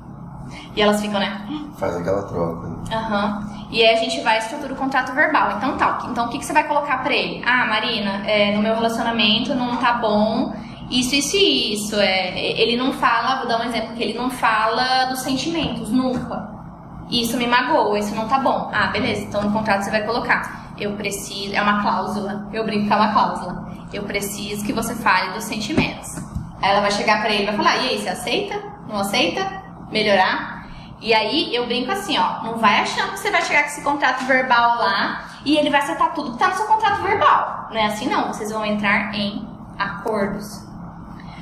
E 0.75 0.81
elas 0.81 1.01
ficam, 1.01 1.19
né? 1.19 1.45
Faz 1.77 1.95
aquela 1.95 2.23
troca. 2.23 2.67
Aham. 2.91 3.67
E 3.69 3.81
aí 3.83 3.95
a 3.95 3.99
gente 3.99 4.21
vai 4.21 4.37
estruturar 4.37 4.73
o 4.73 4.75
contrato 4.75 5.13
verbal. 5.13 5.57
Então 5.57 5.77
tá. 5.77 6.07
Então 6.09 6.25
o 6.25 6.29
que, 6.29 6.39
que 6.39 6.45
você 6.45 6.53
vai 6.53 6.63
colocar 6.63 7.03
pra 7.03 7.13
ele? 7.13 7.43
Ah, 7.45 7.65
Marina, 7.65 8.23
é, 8.27 8.55
no 8.55 8.61
meu 8.61 8.75
relacionamento 8.75 9.53
não 9.55 9.77
tá 9.77 9.93
bom. 9.93 10.53
Isso, 10.89 11.15
isso 11.15 11.35
e 11.35 11.73
isso. 11.73 11.95
É, 11.99 12.39
ele 12.61 12.77
não 12.77 12.93
fala, 12.93 13.37
vou 13.37 13.47
dar 13.47 13.59
um 13.61 13.63
exemplo, 13.63 13.95
que 13.95 14.03
ele 14.03 14.17
não 14.17 14.29
fala 14.29 15.05
dos 15.05 15.21
sentimentos, 15.21 15.89
nunca. 15.89 16.51
Isso 17.09 17.37
me 17.37 17.47
magoa, 17.47 17.97
isso 17.99 18.13
não 18.15 18.27
tá 18.27 18.39
bom. 18.39 18.69
Ah, 18.73 18.87
beleza. 18.87 19.23
Então 19.23 19.41
no 19.41 19.51
contrato 19.51 19.83
você 19.83 19.91
vai 19.91 20.03
colocar. 20.03 20.73
Eu 20.77 20.93
preciso. 20.93 21.53
É 21.53 21.61
uma 21.61 21.81
cláusula. 21.81 22.47
Eu 22.51 22.63
brinco 22.65 22.87
que 22.87 22.93
é 22.93 22.95
uma 22.95 23.11
cláusula. 23.13 23.67
Eu 23.91 24.03
preciso 24.03 24.65
que 24.65 24.73
você 24.73 24.95
fale 24.95 25.33
dos 25.33 25.43
sentimentos. 25.43 26.17
Aí 26.61 26.71
ela 26.71 26.81
vai 26.81 26.91
chegar 26.91 27.21
pra 27.21 27.31
ele 27.31 27.43
e 27.43 27.45
vai 27.47 27.55
falar: 27.55 27.77
e 27.77 27.89
aí, 27.89 27.99
você 27.99 28.09
aceita? 28.09 28.55
Não 28.87 28.97
aceita? 28.99 29.45
Melhorar? 29.91 30.62
E 31.03 31.13
aí 31.13 31.53
eu 31.53 31.65
brinco 31.65 31.91
assim, 31.91 32.17
ó, 32.17 32.41
não 32.43 32.57
vai 32.57 32.79
achando 32.79 33.11
que 33.11 33.19
você 33.19 33.29
vai 33.29 33.41
chegar 33.41 33.63
com 33.63 33.67
esse 33.67 33.83
contrato 33.83 34.23
verbal 34.23 34.77
lá 34.77 35.25
e 35.43 35.57
ele 35.57 35.69
vai 35.69 35.81
acertar 35.81 36.13
tudo 36.13 36.29
que 36.29 36.35
está 36.35 36.47
no 36.47 36.55
seu 36.55 36.65
contrato 36.65 37.03
verbal. 37.03 37.67
Não 37.69 37.77
é 37.77 37.87
assim 37.87 38.07
não, 38.07 38.29
vocês 38.29 38.49
vão 38.49 38.65
entrar 38.65 39.13
em 39.13 39.45
acordos. 39.77 40.63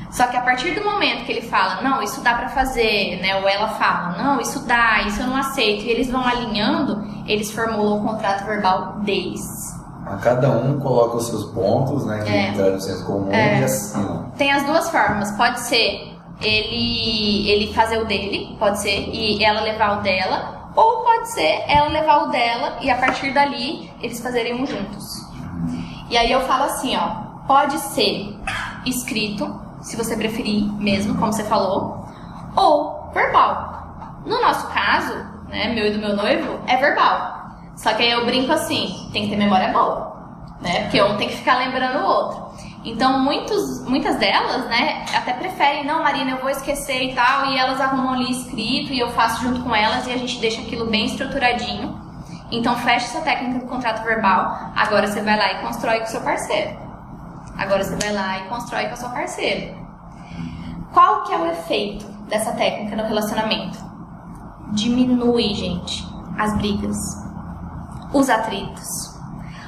Só 0.09 0.25
que 0.25 0.35
a 0.35 0.41
partir 0.41 0.71
do 0.71 0.83
momento 0.83 1.25
que 1.25 1.31
ele 1.31 1.43
fala, 1.43 1.83
não, 1.83 2.01
isso 2.01 2.21
dá 2.21 2.33
para 2.33 2.49
fazer, 2.49 3.19
né? 3.21 3.39
Ou 3.39 3.47
ela 3.47 3.67
fala, 3.67 4.17
não, 4.17 4.41
isso 4.41 4.65
dá, 4.65 5.03
isso 5.03 5.21
eu 5.21 5.27
não 5.27 5.37
aceito, 5.37 5.83
e 5.83 5.91
eles 5.91 6.09
vão 6.09 6.25
alinhando, 6.25 7.07
eles 7.27 7.51
formulam 7.51 7.99
o 7.99 8.03
contrato 8.03 8.43
verbal 8.45 8.93
deles. 9.01 9.41
A 10.07 10.17
cada 10.17 10.49
um 10.49 10.79
coloca 10.79 11.17
os 11.17 11.27
seus 11.27 11.45
pontos, 11.51 12.03
né? 12.07 12.23
Que 12.23 12.31
é. 12.31 12.49
entraram 12.49 12.73
no 12.73 12.81
senso 12.81 13.05
comum 13.05 13.31
é. 13.31 13.61
e 13.61 13.63
assinam. 13.63 14.31
Tem 14.37 14.51
as 14.51 14.65
duas 14.65 14.89
formas. 14.89 15.31
Pode 15.33 15.59
ser 15.59 16.10
ele, 16.41 17.49
ele 17.49 17.73
fazer 17.73 17.99
o 17.99 18.05
dele, 18.05 18.55
pode 18.59 18.81
ser, 18.81 19.09
e 19.13 19.43
ela 19.43 19.61
levar 19.61 19.99
o 19.99 20.01
dela, 20.01 20.71
ou 20.75 21.03
pode 21.03 21.31
ser 21.31 21.63
ela 21.67 21.89
levar 21.89 22.23
o 22.23 22.27
dela 22.29 22.77
e 22.81 22.89
a 22.89 22.97
partir 22.97 23.33
dali 23.33 23.91
eles 24.01 24.19
fazerem 24.19 24.61
um 24.61 24.65
juntos. 24.65 25.21
E 26.09 26.17
aí 26.17 26.31
eu 26.31 26.41
falo 26.41 26.63
assim, 26.63 26.95
ó, 26.95 27.07
pode 27.47 27.77
ser 27.79 28.37
escrito, 28.85 29.59
se 29.81 29.95
você 29.95 30.15
preferir 30.15 30.63
mesmo, 30.73 31.17
como 31.17 31.31
você 31.31 31.43
falou, 31.43 32.05
ou 32.55 33.09
verbal. 33.13 34.21
No 34.25 34.41
nosso 34.41 34.67
caso, 34.67 35.13
né, 35.47 35.73
meu 35.73 35.87
e 35.87 35.91
do 35.91 35.99
meu 35.99 36.15
noivo, 36.15 36.59
é 36.67 36.77
verbal. 36.77 37.41
Só 37.75 37.93
que 37.93 38.03
aí 38.03 38.11
eu 38.11 38.25
brinco 38.25 38.51
assim, 38.51 39.09
tem 39.11 39.23
que 39.23 39.29
ter 39.31 39.37
memória 39.37 39.71
boa, 39.71 40.15
né? 40.61 40.83
Porque 40.83 41.01
um 41.01 41.17
tem 41.17 41.29
que 41.29 41.37
ficar 41.37 41.57
lembrando 41.57 41.99
o 41.99 42.05
outro. 42.05 42.50
Então, 42.83 43.19
muitos, 43.19 43.87
muitas 43.87 44.17
delas, 44.17 44.65
né, 44.65 45.05
até 45.15 45.33
preferem, 45.33 45.85
não, 45.85 46.01
Marina, 46.01 46.31
eu 46.31 46.37
vou 46.37 46.49
esquecer 46.49 47.11
e 47.11 47.15
tal, 47.15 47.45
e 47.45 47.57
elas 47.57 47.79
arrumam 47.79 48.13
ali 48.13 48.31
escrito 48.31 48.91
e 48.91 48.99
eu 48.99 49.11
faço 49.11 49.43
junto 49.43 49.61
com 49.61 49.75
elas 49.75 50.07
e 50.07 50.11
a 50.11 50.17
gente 50.17 50.39
deixa 50.39 50.61
aquilo 50.61 50.89
bem 50.89 51.05
estruturadinho. 51.05 52.01
Então, 52.51 52.75
fecha 52.77 53.05
essa 53.05 53.21
técnica 53.21 53.59
do 53.59 53.67
contrato 53.67 54.03
verbal, 54.03 54.71
agora 54.75 55.07
você 55.07 55.21
vai 55.21 55.37
lá 55.37 55.53
e 55.53 55.61
constrói 55.61 55.99
com 55.99 56.05
o 56.05 56.09
seu 56.09 56.21
parceiro. 56.21 56.75
Agora 57.57 57.83
você 57.83 57.95
vai 57.95 58.13
lá 58.13 58.39
e 58.39 58.49
constrói 58.49 58.85
com 58.87 58.93
a 58.93 58.97
sua 58.97 59.09
parceira. 59.09 59.75
Qual 60.91 61.23
que 61.23 61.33
é 61.33 61.37
o 61.37 61.45
efeito 61.51 62.05
dessa 62.27 62.51
técnica 62.53 62.95
no 62.95 63.07
relacionamento? 63.07 63.77
Diminui, 64.73 65.53
gente, 65.53 66.03
as 66.37 66.57
brigas, 66.57 66.97
os 68.11 68.29
atritos. 68.29 68.87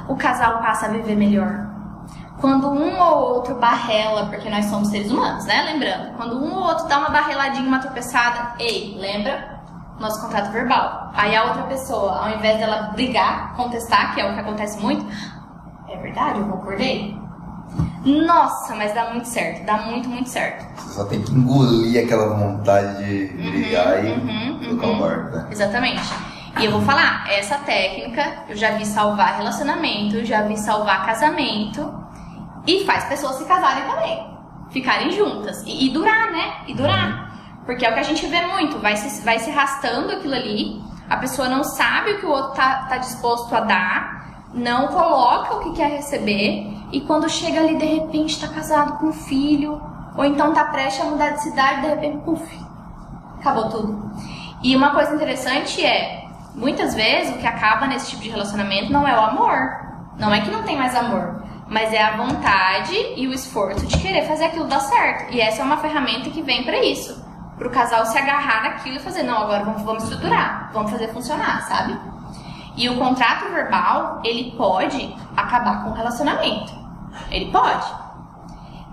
O 0.09 0.15
casal 0.15 0.59
passa 0.61 0.87
a 0.87 0.89
viver 0.89 1.15
melhor. 1.15 1.72
Quando 2.43 2.69
um 2.69 2.99
ou 3.01 3.35
outro 3.35 3.55
barrela, 3.55 4.25
porque 4.25 4.49
nós 4.49 4.65
somos 4.65 4.89
seres 4.89 5.09
humanos, 5.09 5.45
né? 5.45 5.63
Lembrando, 5.63 6.17
quando 6.17 6.43
um 6.43 6.53
ou 6.53 6.63
outro 6.63 6.85
dá 6.89 6.97
uma 6.97 7.09
barreladinha, 7.09 7.65
uma 7.65 7.79
tropeçada, 7.79 8.55
ei, 8.59 8.97
lembra? 8.99 9.61
Nosso 9.97 10.19
contrato 10.19 10.51
verbal. 10.51 11.09
Aí 11.13 11.33
a 11.37 11.45
outra 11.45 11.63
pessoa, 11.63 12.11
ao 12.11 12.37
invés 12.37 12.59
dela 12.59 12.91
brigar, 12.95 13.55
contestar, 13.55 14.13
que 14.13 14.19
é 14.19 14.29
o 14.29 14.33
que 14.33 14.41
acontece 14.41 14.77
muito, 14.81 15.05
é 15.87 15.95
verdade, 15.95 16.39
eu 16.39 16.45
concordei. 16.47 17.17
Nossa, 18.03 18.75
mas 18.75 18.93
dá 18.93 19.11
muito 19.11 19.29
certo, 19.29 19.65
dá 19.65 19.77
muito, 19.77 20.09
muito 20.09 20.27
certo. 20.27 20.65
Você 20.81 20.95
só 20.95 21.05
tem 21.05 21.21
que 21.21 21.31
engolir 21.31 22.03
aquela 22.03 22.35
vontade 22.35 23.05
de 23.05 23.41
uhum, 23.41 23.51
brigar 23.51 23.99
uhum, 23.99 24.59
e 24.61 24.67
uhum, 24.67 24.75
tocar 24.75 24.87
uhum. 24.87 25.31
né? 25.31 25.47
Exatamente. 25.49 26.13
E 26.59 26.65
eu 26.65 26.73
vou 26.73 26.81
falar, 26.81 27.25
essa 27.31 27.57
técnica 27.59 28.39
eu 28.49 28.57
já 28.57 28.71
vi 28.71 28.85
salvar 28.85 29.37
relacionamento, 29.37 30.25
já 30.25 30.41
vi 30.41 30.57
salvar 30.57 31.05
casamento 31.05 32.03
e 32.65 32.85
faz 32.85 33.03
pessoas 33.05 33.35
se 33.35 33.45
casarem 33.45 33.83
também, 33.89 34.37
ficarem 34.71 35.11
juntas. 35.11 35.63
E, 35.65 35.87
e 35.87 35.89
durar, 35.89 36.31
né? 36.31 36.61
E 36.67 36.73
durar. 36.73 37.31
Porque 37.65 37.85
é 37.85 37.89
o 37.89 37.93
que 37.93 37.99
a 37.99 38.03
gente 38.03 38.25
vê 38.27 38.41
muito, 38.47 38.79
vai 38.79 38.95
se, 38.97 39.21
vai 39.23 39.39
se 39.39 39.49
arrastando 39.49 40.11
aquilo 40.11 40.33
ali, 40.33 40.81
a 41.09 41.17
pessoa 41.17 41.47
não 41.47 41.63
sabe 41.63 42.11
o 42.11 42.19
que 42.19 42.25
o 42.25 42.29
outro 42.29 42.53
tá, 42.53 42.85
tá 42.89 42.97
disposto 42.97 43.53
a 43.55 43.61
dar, 43.61 44.47
não 44.53 44.87
coloca 44.87 45.55
o 45.55 45.59
que 45.59 45.73
quer 45.73 45.89
receber. 45.89 46.71
E 46.91 47.01
quando 47.01 47.29
chega 47.29 47.59
ali, 47.59 47.77
de 47.77 47.85
repente, 47.85 48.39
tá 48.39 48.47
casado 48.47 48.97
com 48.99 49.07
um 49.07 49.13
filho, 49.13 49.81
ou 50.15 50.25
então 50.25 50.53
tá 50.53 50.65
prestes 50.65 51.05
a 51.05 51.09
mudar 51.09 51.31
de 51.31 51.41
cidade, 51.41 51.81
de 51.81 51.87
repente, 51.87 52.17
puf, 52.23 52.59
acabou 53.39 53.69
tudo. 53.69 54.11
E 54.61 54.75
uma 54.75 54.91
coisa 54.91 55.13
interessante 55.15 55.83
é, 55.83 56.25
muitas 56.55 56.93
vezes 56.95 57.35
o 57.35 57.39
que 57.39 57.47
acaba 57.47 57.87
nesse 57.87 58.11
tipo 58.11 58.21
de 58.21 58.29
relacionamento 58.29 58.91
não 58.91 59.07
é 59.07 59.15
o 59.15 59.21
amor. 59.21 59.83
Não 60.17 60.33
é 60.33 60.41
que 60.41 60.51
não 60.51 60.63
tem 60.63 60.77
mais 60.77 60.95
amor, 60.95 61.42
mas 61.73 61.91
é 61.91 62.03
a 62.03 62.15
vontade 62.15 62.95
e 63.15 63.27
o 63.27 63.33
esforço 63.33 63.83
de 63.87 63.97
querer 63.97 64.27
fazer 64.27 64.45
aquilo 64.45 64.67
dar 64.67 64.79
certo. 64.79 65.33
E 65.33 65.41
essa 65.41 65.63
é 65.63 65.65
uma 65.65 65.77
ferramenta 65.77 66.29
que 66.29 66.43
vem 66.43 66.63
para 66.63 66.77
isso. 66.77 67.19
Para 67.57 67.67
o 67.67 67.71
casal 67.71 68.05
se 68.05 68.15
agarrar 68.15 68.61
naquilo 68.61 68.97
e 68.97 68.99
fazer, 68.99 69.23
não, 69.23 69.39
agora 69.39 69.63
vamos, 69.63 69.81
vamos 69.81 70.03
estruturar, 70.03 70.69
vamos 70.71 70.91
fazer 70.91 71.07
funcionar, 71.07 71.67
sabe? 71.67 71.99
E 72.77 72.87
o 72.89 72.97
contrato 72.99 73.51
verbal, 73.51 74.21
ele 74.23 74.51
pode 74.55 75.15
acabar 75.35 75.83
com 75.83 75.89
o 75.89 75.93
relacionamento. 75.93 76.71
Ele 77.31 77.51
pode. 77.51 77.87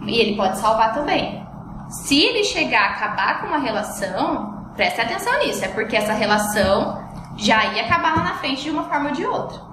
E 0.07 0.19
ele 0.19 0.35
pode 0.35 0.59
salvar 0.59 0.95
também. 0.95 1.47
Se 1.91 2.19
ele 2.19 2.45
chegar 2.45 2.83
a 2.83 2.91
acabar 2.95 3.41
com 3.41 3.49
uma 3.49 3.59
relação, 3.59 4.73
preste 4.75 5.03
atenção 5.03 5.39
nisso, 5.41 5.63
é 5.63 5.69
porque 5.69 5.97
essa 5.97 6.15
relação 6.15 6.99
já 7.37 7.63
ia 7.75 7.85
acabar 7.85 8.17
lá 8.17 8.23
na 8.25 8.35
frente 8.37 8.63
de 8.63 8.71
uma 8.71 8.85
forma 8.85 9.11
ou 9.11 9.15
de 9.15 9.27
outra. 9.27 9.70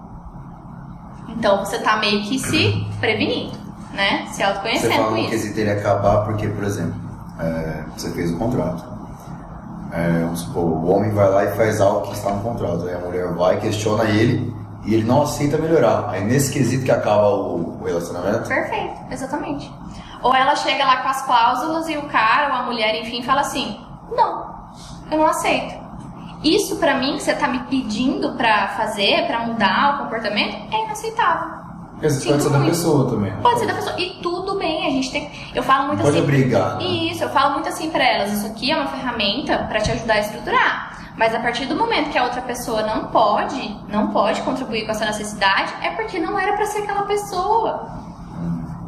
Então 1.30 1.60
você 1.60 1.80
tá 1.80 1.98
meio 1.98 2.24
que 2.24 2.40
se 2.40 2.86
prevenindo, 3.00 3.58
né? 3.94 4.28
Se 4.32 4.42
autoconhecendo 4.44 4.94
você 4.94 4.98
fala 4.98 5.10
com 5.10 5.18
isso. 5.18 5.30
que 5.30 5.36
esse 5.36 5.54
teria 5.54 5.74
acabar 5.74 6.26
porque, 6.26 6.48
por 6.48 6.64
exemplo, 6.64 6.96
é, 7.40 7.84
você 7.96 8.12
fez 8.12 8.32
o 8.32 8.38
contrato. 8.38 8.98
É, 9.92 10.22
vamos 10.22 10.42
supor, 10.42 10.64
o 10.64 10.88
homem 10.88 11.12
vai 11.12 11.30
lá 11.30 11.46
e 11.46 11.56
faz 11.56 11.80
algo 11.80 12.08
que 12.08 12.14
está 12.14 12.32
no 12.32 12.42
contrato. 12.42 12.88
Aí 12.88 12.94
a 12.94 13.00
mulher 13.00 13.28
vai, 13.34 13.60
questiona 13.60 14.06
ele 14.06 14.54
e 14.86 14.94
ele 14.94 15.04
não 15.04 15.24
aceita 15.24 15.58
melhorar. 15.58 16.10
Aí 16.10 16.24
nesse 16.24 16.52
quesito 16.52 16.84
que 16.84 16.92
acaba 16.92 17.30
o, 17.30 17.84
relacionamento. 17.84 18.48
Perfeito, 18.48 18.96
exatamente. 19.12 19.72
Ou 20.22 20.34
ela 20.36 20.56
chega 20.56 20.84
lá 20.84 20.98
com 20.98 21.10
as 21.10 21.22
cláusulas 21.22 21.88
e 21.88 21.98
o 21.98 22.04
cara 22.04 22.50
ou 22.50 22.54
a 22.62 22.64
mulher, 22.64 23.00
enfim, 23.02 23.22
fala 23.24 23.42
assim: 23.42 23.80
não, 24.12 24.70
eu 25.12 25.18
não 25.18 25.28
aceito. 25.28 25.77
Isso 26.44 26.78
para 26.78 26.96
mim 26.96 27.14
que 27.16 27.24
você 27.24 27.34
tá 27.34 27.48
me 27.48 27.60
pedindo 27.64 28.34
para 28.34 28.70
fazer, 28.70 29.26
para 29.26 29.40
mudar 29.48 29.96
o 29.96 30.04
comportamento, 30.04 30.74
é 30.74 30.86
inaceitável. 30.86 31.58
Pode 32.00 32.14
ser 32.14 32.50
da 32.50 32.60
pessoa 32.60 33.10
também. 33.10 33.32
Pode, 33.32 33.44
pode 33.44 33.60
ser 33.60 33.66
da 33.66 33.74
pessoa. 33.74 34.00
E 34.00 34.20
tudo 34.22 34.56
bem, 34.56 34.86
a 34.86 34.92
gente 34.92 35.12
tem. 35.12 35.32
Eu 35.54 35.64
falo 35.64 35.88
muito 35.88 36.04
pode 36.04 36.16
assim. 36.16 36.26
Pode 36.26 36.38
obrigar. 36.38 36.78
Né? 36.78 36.84
Isso, 36.86 37.24
eu 37.24 37.30
falo 37.30 37.54
muito 37.54 37.68
assim 37.68 37.90
para 37.90 38.04
elas: 38.04 38.32
isso 38.32 38.46
aqui 38.46 38.72
é 38.72 38.76
uma 38.76 38.88
ferramenta 38.88 39.58
para 39.64 39.80
te 39.80 39.92
ajudar 39.92 40.14
a 40.14 40.20
estruturar. 40.20 40.98
Mas 41.18 41.34
a 41.34 41.40
partir 41.40 41.66
do 41.66 41.76
momento 41.76 42.12
que 42.12 42.18
a 42.18 42.24
outra 42.24 42.42
pessoa 42.44 42.84
não 42.84 43.08
pode, 43.08 43.76
não 43.90 44.12
pode 44.12 44.40
contribuir 44.44 44.86
com 44.86 44.92
essa 44.92 45.06
necessidade, 45.06 45.74
é 45.82 45.90
porque 45.90 46.20
não 46.20 46.38
era 46.38 46.54
para 46.54 46.68
ser 46.68 46.84
aquela 46.84 47.04
pessoa. 47.04 47.90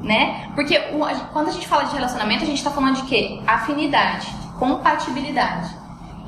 Né? 0.03 0.47
Porque 0.53 0.77
o, 0.93 0.99
quando 1.33 1.47
a 1.47 1.51
gente 1.51 1.67
fala 1.67 1.85
de 1.85 1.95
relacionamento, 1.95 2.43
a 2.43 2.47
gente 2.47 2.63
tá 2.63 2.69
falando 2.69 2.97
de 2.97 3.03
quê? 3.03 3.41
Afinidade, 3.47 4.27
compatibilidade. 4.59 5.78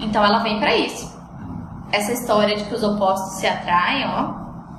Então 0.01 0.23
ela 0.23 0.39
vem 0.39 0.59
para 0.59 0.75
isso. 0.75 1.11
Essa 1.91 2.11
história 2.13 2.57
de 2.57 2.63
que 2.65 2.75
os 2.75 2.83
opostos 2.83 3.39
se 3.39 3.47
atraem, 3.47 4.05
ó, 4.07 4.33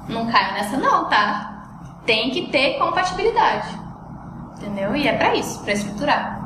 não 0.09 0.27
cai 0.31 0.55
nessa 0.55 0.77
não, 0.77 1.09
tá? 1.09 1.65
Tem 2.05 2.31
que 2.31 2.49
ter 2.49 2.79
compatibilidade. 2.79 3.69
Entendeu? 4.57 4.95
E 4.95 5.07
é 5.07 5.17
para 5.17 5.35
isso, 5.35 5.63
para 5.63 5.73
estruturar. 5.73 6.43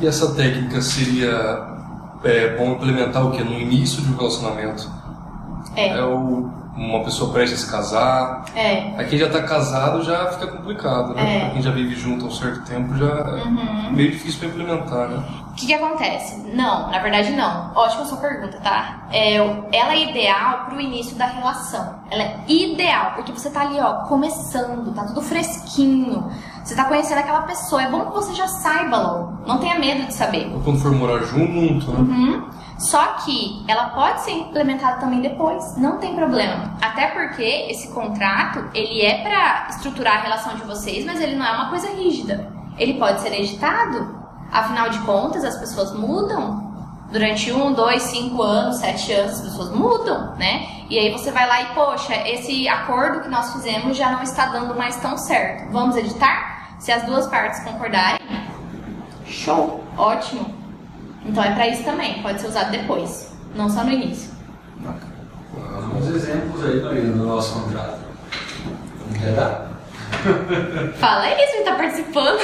E 0.00 0.06
essa 0.06 0.34
técnica 0.34 0.80
seria 0.80 1.76
é 2.24 2.56
bom 2.56 2.72
implementar 2.72 3.24
o 3.26 3.30
que? 3.30 3.42
No 3.42 3.52
início 3.52 4.02
de 4.02 4.12
um 4.12 4.16
relacionamento. 4.16 4.90
É. 5.76 5.88
É 5.90 6.04
o, 6.04 6.50
uma 6.76 7.04
pessoa 7.04 7.32
prestes 7.32 7.62
a 7.62 7.64
se 7.64 7.70
casar. 7.70 8.44
É. 8.54 8.94
Aí 8.96 9.06
quem 9.06 9.18
já 9.18 9.26
está 9.26 9.42
casado 9.42 10.02
já 10.02 10.26
fica 10.32 10.46
complicado, 10.48 11.14
né? 11.14 11.36
É. 11.36 11.40
Pra 11.40 11.50
quem 11.50 11.62
já 11.62 11.70
vive 11.70 11.94
junto 11.94 12.24
há 12.24 12.28
um 12.28 12.32
certo 12.32 12.62
tempo 12.64 12.96
já 12.96 13.24
uhum. 13.34 13.86
é 13.88 13.90
meio 13.90 14.10
difícil 14.10 14.40
para 14.40 14.48
implementar, 14.48 15.08
né? 15.08 15.22
O 15.58 15.60
que, 15.60 15.66
que 15.66 15.74
acontece? 15.74 16.36
Não, 16.54 16.88
na 16.88 17.00
verdade 17.00 17.32
não. 17.32 17.72
Ótima 17.74 18.04
sua 18.04 18.18
pergunta, 18.18 18.60
tá? 18.60 19.08
É, 19.10 19.34
ela 19.72 19.92
é 19.92 20.08
ideal 20.08 20.66
pro 20.66 20.80
início 20.80 21.16
da 21.16 21.26
relação. 21.26 21.96
Ela 22.12 22.22
é 22.22 22.44
ideal, 22.46 23.14
porque 23.16 23.32
você 23.32 23.50
tá 23.50 23.62
ali, 23.62 23.80
ó, 23.80 24.04
começando, 24.04 24.94
tá 24.94 25.02
tudo 25.06 25.20
fresquinho. 25.20 26.30
Você 26.62 26.76
tá 26.76 26.84
conhecendo 26.84 27.18
aquela 27.18 27.42
pessoa. 27.42 27.82
É 27.82 27.90
bom 27.90 28.06
que 28.06 28.12
você 28.12 28.34
já 28.34 28.46
saiba 28.46 28.98
logo. 28.98 29.48
Não 29.48 29.58
tenha 29.58 29.76
medo 29.80 30.06
de 30.06 30.14
saber. 30.14 30.48
Ou 30.54 30.60
quando 30.60 30.78
for 30.78 30.92
morar 30.92 31.24
junto, 31.24 31.90
né? 31.90 31.98
Uhum. 31.98 32.50
Só 32.78 33.04
que 33.24 33.64
ela 33.66 33.88
pode 33.88 34.20
ser 34.20 34.30
implementada 34.30 35.00
também 35.00 35.20
depois, 35.20 35.76
não 35.76 35.98
tem 35.98 36.14
problema. 36.14 36.72
Até 36.80 37.08
porque 37.08 37.42
esse 37.42 37.88
contrato, 37.88 38.64
ele 38.72 39.02
é 39.02 39.24
para 39.24 39.66
estruturar 39.70 40.18
a 40.18 40.22
relação 40.22 40.54
de 40.54 40.62
vocês, 40.62 41.04
mas 41.04 41.20
ele 41.20 41.34
não 41.34 41.44
é 41.44 41.50
uma 41.50 41.68
coisa 41.68 41.88
rígida. 41.88 42.48
Ele 42.78 42.94
pode 42.94 43.20
ser 43.22 43.32
editado. 43.32 44.17
Afinal 44.50 44.90
de 44.90 44.98
contas, 45.00 45.44
as 45.44 45.56
pessoas 45.56 45.92
mudam. 45.92 46.66
Durante 47.10 47.50
um, 47.50 47.72
dois, 47.72 48.02
cinco 48.02 48.42
anos, 48.42 48.76
sete 48.76 49.12
anos, 49.12 49.36
as 49.36 49.40
pessoas 49.40 49.70
mudam, 49.70 50.36
né? 50.36 50.84
E 50.90 50.98
aí 50.98 51.10
você 51.10 51.30
vai 51.30 51.48
lá 51.48 51.62
e, 51.62 51.66
poxa, 51.74 52.14
esse 52.28 52.68
acordo 52.68 53.20
que 53.22 53.28
nós 53.28 53.50
fizemos 53.52 53.96
já 53.96 54.10
não 54.10 54.22
está 54.22 54.46
dando 54.46 54.74
mais 54.74 54.96
tão 54.96 55.16
certo. 55.16 55.72
Vamos 55.72 55.96
editar? 55.96 56.76
Se 56.78 56.92
as 56.92 57.04
duas 57.04 57.26
partes 57.26 57.60
concordarem, 57.64 58.20
show, 59.26 59.82
ótimo. 59.96 60.54
Então 61.24 61.42
é 61.42 61.52
para 61.52 61.66
isso 61.68 61.82
também, 61.84 62.22
pode 62.22 62.40
ser 62.40 62.48
usado 62.48 62.70
depois, 62.70 63.32
não 63.54 63.68
só 63.68 63.84
no 63.84 63.90
início. 63.90 64.30
Alguns 65.74 66.06
exemplos 66.08 66.64
aí, 66.64 66.80
Marina, 66.80 67.16
no 67.16 67.26
nosso 67.26 67.60
contrato. 67.60 67.98
Quer 69.18 69.32
dar? 69.34 69.68
Fala 70.98 71.30
isso, 71.30 71.56
ele 71.56 71.64
tá 71.64 71.74
participando. 71.74 72.40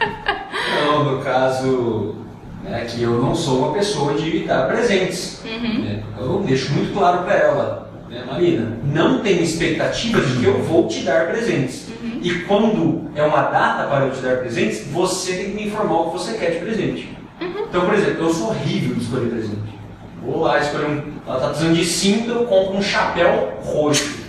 Não, 0.74 1.16
no 1.16 1.22
caso, 1.22 2.14
né, 2.62 2.86
que 2.88 3.02
eu 3.02 3.20
não 3.20 3.34
sou 3.34 3.58
uma 3.58 3.72
pessoa 3.72 4.14
de 4.14 4.40
dar 4.44 4.66
presentes. 4.68 5.42
Uhum. 5.44 5.84
né? 5.84 6.02
Eu 6.18 6.42
deixo 6.46 6.72
muito 6.72 6.92
claro 6.92 7.24
para 7.24 7.34
ela, 7.34 7.90
né, 8.08 8.24
Marina, 8.26 8.78
não 8.84 9.20
tenho 9.20 9.42
expectativa 9.42 10.20
de 10.20 10.38
que 10.38 10.44
eu 10.44 10.62
vou 10.62 10.88
te 10.88 11.02
dar 11.02 11.28
presentes. 11.28 11.88
Uhum. 12.02 12.20
E 12.22 12.40
quando 12.40 13.10
é 13.14 13.22
uma 13.22 13.42
data 13.42 13.88
para 13.88 14.06
eu 14.06 14.12
te 14.12 14.20
dar 14.20 14.38
presentes, 14.38 14.86
você 14.88 15.34
tem 15.34 15.50
que 15.50 15.56
me 15.56 15.66
informar 15.66 16.00
o 16.00 16.10
que 16.10 16.18
você 16.18 16.34
quer 16.34 16.50
de 16.52 16.58
presente. 16.58 17.16
Uhum. 17.40 17.64
Então, 17.68 17.86
por 17.86 17.94
exemplo, 17.94 18.24
eu 18.24 18.32
sou 18.32 18.48
horrível 18.48 18.94
de 18.94 19.02
escolher 19.02 19.30
presente. 19.30 19.80
Vou 20.22 20.42
lá 20.42 20.58
escolher 20.58 20.86
um. 20.86 21.02
Ela 21.26 21.40
tá 21.40 21.48
precisando 21.48 21.74
de 21.74 21.84
cinto, 21.84 22.30
eu 22.30 22.44
compro 22.44 22.76
um 22.76 22.82
chapéu 22.82 23.58
roxo. 23.62 24.20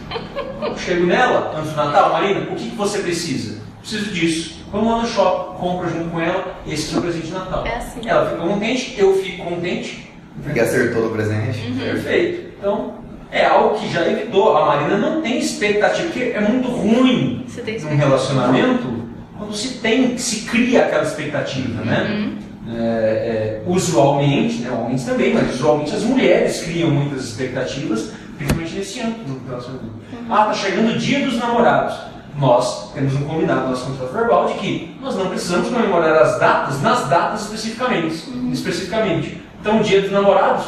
Eu 0.61 0.77
chego 0.79 1.05
nela, 1.05 1.53
antes 1.57 1.71
do 1.71 1.75
Natal, 1.75 2.13
Marina, 2.13 2.41
o 2.41 2.55
que, 2.55 2.69
que 2.69 2.75
você 2.75 2.99
precisa? 2.99 3.59
Preciso 3.91 4.11
disso. 4.13 4.55
Vamos 4.71 4.89
lá 4.89 5.01
no 5.01 5.07
shopping, 5.07 5.57
compro 5.59 5.89
junto 5.89 6.09
com 6.11 6.21
ela, 6.21 6.55
esse 6.65 6.83
é 6.83 6.87
o 6.87 6.91
seu 6.91 7.01
presente 7.01 7.27
de 7.27 7.33
Natal. 7.33 7.67
É 7.67 7.75
assim. 7.75 7.99
Ela 8.07 8.29
fica 8.29 8.41
contente, 8.41 8.95
eu 8.97 9.17
fico 9.17 9.43
contente. 9.43 10.09
Porque 10.41 10.59
acertou 10.61 11.03
no 11.03 11.09
presente. 11.09 11.59
Uhum. 11.67 11.77
Perfeito. 11.77 12.53
Então, 12.57 12.93
é 13.29 13.45
algo 13.45 13.77
que 13.77 13.91
já 13.91 14.07
evitou. 14.07 14.55
A 14.55 14.65
Marina 14.65 14.97
não 14.97 15.21
tem 15.21 15.39
expectativa, 15.39 16.05
porque 16.07 16.31
é 16.33 16.39
muito 16.39 16.69
ruim 16.69 17.43
Você 17.45 17.61
tem 17.61 17.73
num 17.73 17.79
expectativa. 17.79 18.07
relacionamento 18.07 19.09
quando 19.37 19.53
se 19.53 19.79
tem, 19.79 20.17
se 20.17 20.45
cria 20.49 20.85
aquela 20.85 21.03
expectativa, 21.03 21.83
né? 21.83 22.07
Uhum. 22.09 22.37
É, 22.73 22.79
é, 22.79 23.63
usualmente, 23.67 24.59
né, 24.59 24.71
homens 24.71 25.03
também, 25.03 25.33
mas 25.33 25.55
usualmente 25.55 25.93
as 25.93 26.03
mulheres 26.03 26.61
criam 26.61 26.91
muitas 26.91 27.25
expectativas, 27.25 28.13
principalmente 28.37 28.75
nesse 28.75 29.01
âmbito 29.01 29.23
do 29.25 29.49
relacionamento. 29.49 29.91
Ah, 30.29 30.45
tá 30.45 30.53
chegando 30.53 30.91
o 30.91 30.97
dia 30.97 31.25
dos 31.25 31.37
namorados. 31.37 32.11
Nós 32.37 32.91
temos 32.93 33.13
um 33.15 33.25
combinado 33.25 33.61
no 33.61 33.69
nosso 33.69 33.85
contrato 33.87 34.13
verbal 34.13 34.47
de 34.47 34.53
que 34.55 34.97
nós 35.01 35.15
não 35.15 35.27
precisamos 35.27 35.69
comemorar 35.69 36.15
as 36.21 36.39
datas 36.39 36.81
nas 36.81 37.07
datas 37.09 37.41
especificamente. 37.41 38.23
especificamente. 38.51 39.41
Então, 39.59 39.79
o 39.79 39.83
dia 39.83 40.01
dos 40.01 40.11
namorados, 40.11 40.65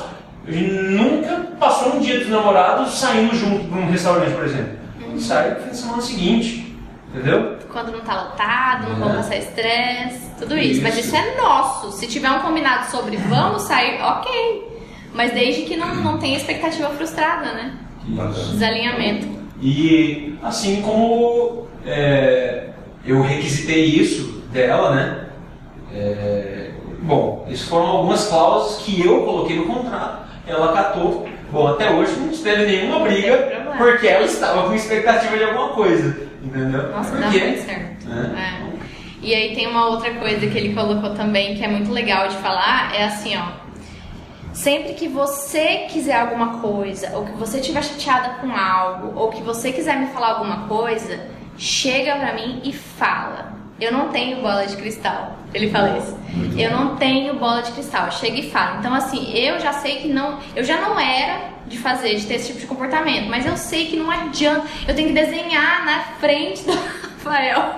a 0.47 0.51
gente 0.51 0.71
nunca 0.71 1.47
passou 1.59 1.95
um 1.95 1.99
dia 1.99 2.19
dos 2.19 2.29
namorados 2.29 2.93
saindo 2.99 3.33
junto 3.35 3.65
para 3.69 3.79
um 3.79 3.89
restaurante, 3.89 4.33
por 4.33 4.43
exemplo. 4.43 4.77
A 4.99 5.09
gente 5.09 5.23
sai 5.23 5.51
no 5.51 5.61
fim 5.61 5.69
de 5.69 5.77
semana 5.77 6.01
seguinte, 6.01 6.77
entendeu? 7.13 7.57
Quando 7.71 7.91
não 7.91 8.01
tá 8.01 8.13
lotado, 8.23 8.89
não 8.89 8.95
vamos 8.97 9.13
É. 9.13 9.17
passar 9.17 9.37
estresse, 9.37 10.31
tudo 10.37 10.57
isso. 10.57 10.81
Mas 10.83 10.97
Isso. 10.97 11.07
isso 11.07 11.15
é 11.15 11.35
nosso. 11.41 11.91
Se 11.93 12.05
tiver 12.07 12.29
um 12.29 12.39
combinado 12.39 12.91
sobre 12.91 13.17
vamos 13.17 13.63
sair, 13.63 13.99
ok. 14.01 14.79
Mas 15.13 15.31
desde 15.33 15.61
que 15.63 15.75
não, 15.75 15.95
não 15.95 16.17
tenha 16.19 16.37
expectativa 16.37 16.89
frustrada, 16.89 17.53
né? 17.53 17.73
Desalinhamento. 18.51 19.27
E 19.63 20.37
assim 20.43 20.81
como 20.81 21.67
é, 21.85 22.65
eu 23.05 23.21
requisitei 23.21 23.85
isso 23.85 24.43
dela, 24.51 24.93
né? 24.93 25.25
É, 25.93 26.71
bom, 27.01 27.47
isso 27.49 27.69
foram 27.69 27.85
algumas 27.85 28.27
cláusulas 28.27 28.83
que 28.83 29.05
eu 29.05 29.21
coloquei 29.21 29.55
no 29.55 29.65
contrato, 29.65 30.27
ela 30.45 30.71
acatou. 30.71 31.29
Bom, 31.49 31.67
até 31.67 31.89
hoje 31.89 32.11
não 32.19 32.29
teve 32.29 32.65
nenhuma 32.65 32.99
Não 32.99 33.03
briga, 33.03 33.37
porque 33.77 34.07
ela 34.07 34.25
estava 34.25 34.67
com 34.67 34.73
expectativa 34.73 35.37
de 35.37 35.43
alguma 35.43 35.69
coisa, 35.69 36.27
entendeu? 36.43 36.91
Nossa, 36.91 37.15
dá 37.15 37.27
porque, 37.27 37.39
muito 37.39 37.61
certo. 37.61 38.07
É. 38.11 38.39
É. 38.41 38.73
E 39.21 39.33
aí 39.33 39.55
tem 39.55 39.67
uma 39.67 39.87
outra 39.87 40.13
coisa 40.15 40.45
que 40.45 40.57
ele 40.57 40.73
colocou 40.73 41.11
também 41.11 41.55
que 41.55 41.63
é 41.63 41.67
muito 41.69 41.89
legal 41.89 42.27
de 42.27 42.35
falar, 42.37 42.93
é 42.93 43.05
assim, 43.05 43.37
ó. 43.37 43.62
Sempre 44.53 44.93
que 44.93 45.07
você 45.07 45.87
quiser 45.89 46.21
alguma 46.21 46.59
coisa, 46.59 47.17
ou 47.17 47.25
que 47.25 47.31
você 47.33 47.59
estiver 47.59 47.83
chateada 47.83 48.35
com 48.39 48.55
algo, 48.55 49.19
ou 49.19 49.29
que 49.29 49.41
você 49.41 49.71
quiser 49.71 49.97
me 49.97 50.07
falar 50.07 50.33
alguma 50.33 50.67
coisa, 50.67 51.19
chega 51.57 52.15
pra 52.15 52.33
mim 52.33 52.61
e 52.63 52.71
fala. 52.71 53.53
Eu 53.81 53.91
não 53.91 54.09
tenho 54.09 54.41
bola 54.41 54.65
de 54.65 54.77
cristal. 54.77 55.35
Ele 55.53 55.69
fala 55.71 55.97
isso. 55.97 56.17
Eu 56.57 56.71
não 56.71 56.95
tenho 56.95 57.33
bola 57.35 57.61
de 57.63 57.71
cristal. 57.71 58.11
Chega 58.11 58.37
e 58.37 58.49
fala. 58.51 58.77
Então, 58.79 58.93
assim, 58.93 59.35
eu 59.35 59.59
já 59.59 59.73
sei 59.73 59.97
que 59.97 60.07
não. 60.07 60.39
Eu 60.55 60.63
já 60.63 60.79
não 60.79 60.99
era 60.99 61.51
de 61.67 61.77
fazer, 61.79 62.15
de 62.15 62.25
ter 62.27 62.35
esse 62.35 62.47
tipo 62.47 62.59
de 62.59 62.67
comportamento. 62.67 63.27
Mas 63.29 63.45
eu 63.45 63.57
sei 63.57 63.87
que 63.87 63.97
não 63.97 64.09
adianta. 64.09 64.67
Eu 64.87 64.95
tenho 64.95 65.09
que 65.09 65.13
desenhar 65.13 65.83
na 65.85 65.99
frente 66.19 66.63
do 66.63 66.73
Rafael 67.23 67.75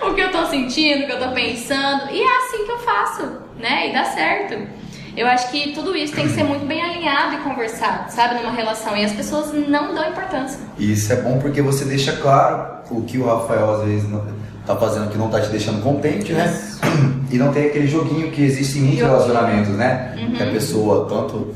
o 0.08 0.14
que 0.14 0.20
eu 0.20 0.30
tô 0.30 0.46
sentindo, 0.46 1.02
o 1.02 1.06
que 1.06 1.12
eu 1.12 1.18
tô 1.18 1.32
pensando. 1.32 2.10
E 2.12 2.22
é 2.22 2.36
assim 2.38 2.64
que 2.64 2.70
eu 2.70 2.78
faço, 2.78 3.42
né? 3.58 3.88
E 3.88 3.92
dá 3.92 4.04
certo. 4.04 4.79
Eu 5.16 5.26
acho 5.26 5.50
que 5.50 5.72
tudo 5.72 5.96
isso 5.96 6.14
tem 6.14 6.26
que 6.26 6.32
ser 6.34 6.44
muito 6.44 6.66
bem 6.66 6.82
alinhado 6.82 7.34
e 7.34 7.38
conversado, 7.38 8.10
sabe? 8.12 8.36
Numa 8.36 8.52
relação. 8.52 8.96
E 8.96 9.04
as 9.04 9.12
pessoas 9.12 9.52
não 9.52 9.94
dão 9.94 10.08
importância. 10.08 10.58
Isso 10.78 11.12
é 11.12 11.16
bom 11.16 11.38
porque 11.38 11.60
você 11.60 11.84
deixa 11.84 12.12
claro 12.12 12.80
o 12.90 13.02
que 13.02 13.18
o 13.18 13.26
Rafael 13.26 13.74
às 13.74 13.84
vezes 13.84 14.08
tá 14.66 14.76
fazendo 14.76 15.10
que 15.10 15.18
não 15.18 15.28
tá 15.28 15.40
te 15.40 15.48
deixando 15.48 15.82
contente, 15.82 16.32
né? 16.32 16.52
E 17.30 17.36
não 17.38 17.52
tem 17.52 17.66
aquele 17.66 17.86
joguinho 17.86 18.30
que 18.30 18.42
existe 18.42 18.78
em 18.78 18.82
muitos 18.82 19.00
Joguinho. 19.00 19.18
relacionamentos, 19.20 19.70
né? 19.74 20.14
Que 20.36 20.42
a 20.42 20.46
pessoa, 20.46 21.06
tanto. 21.08 21.54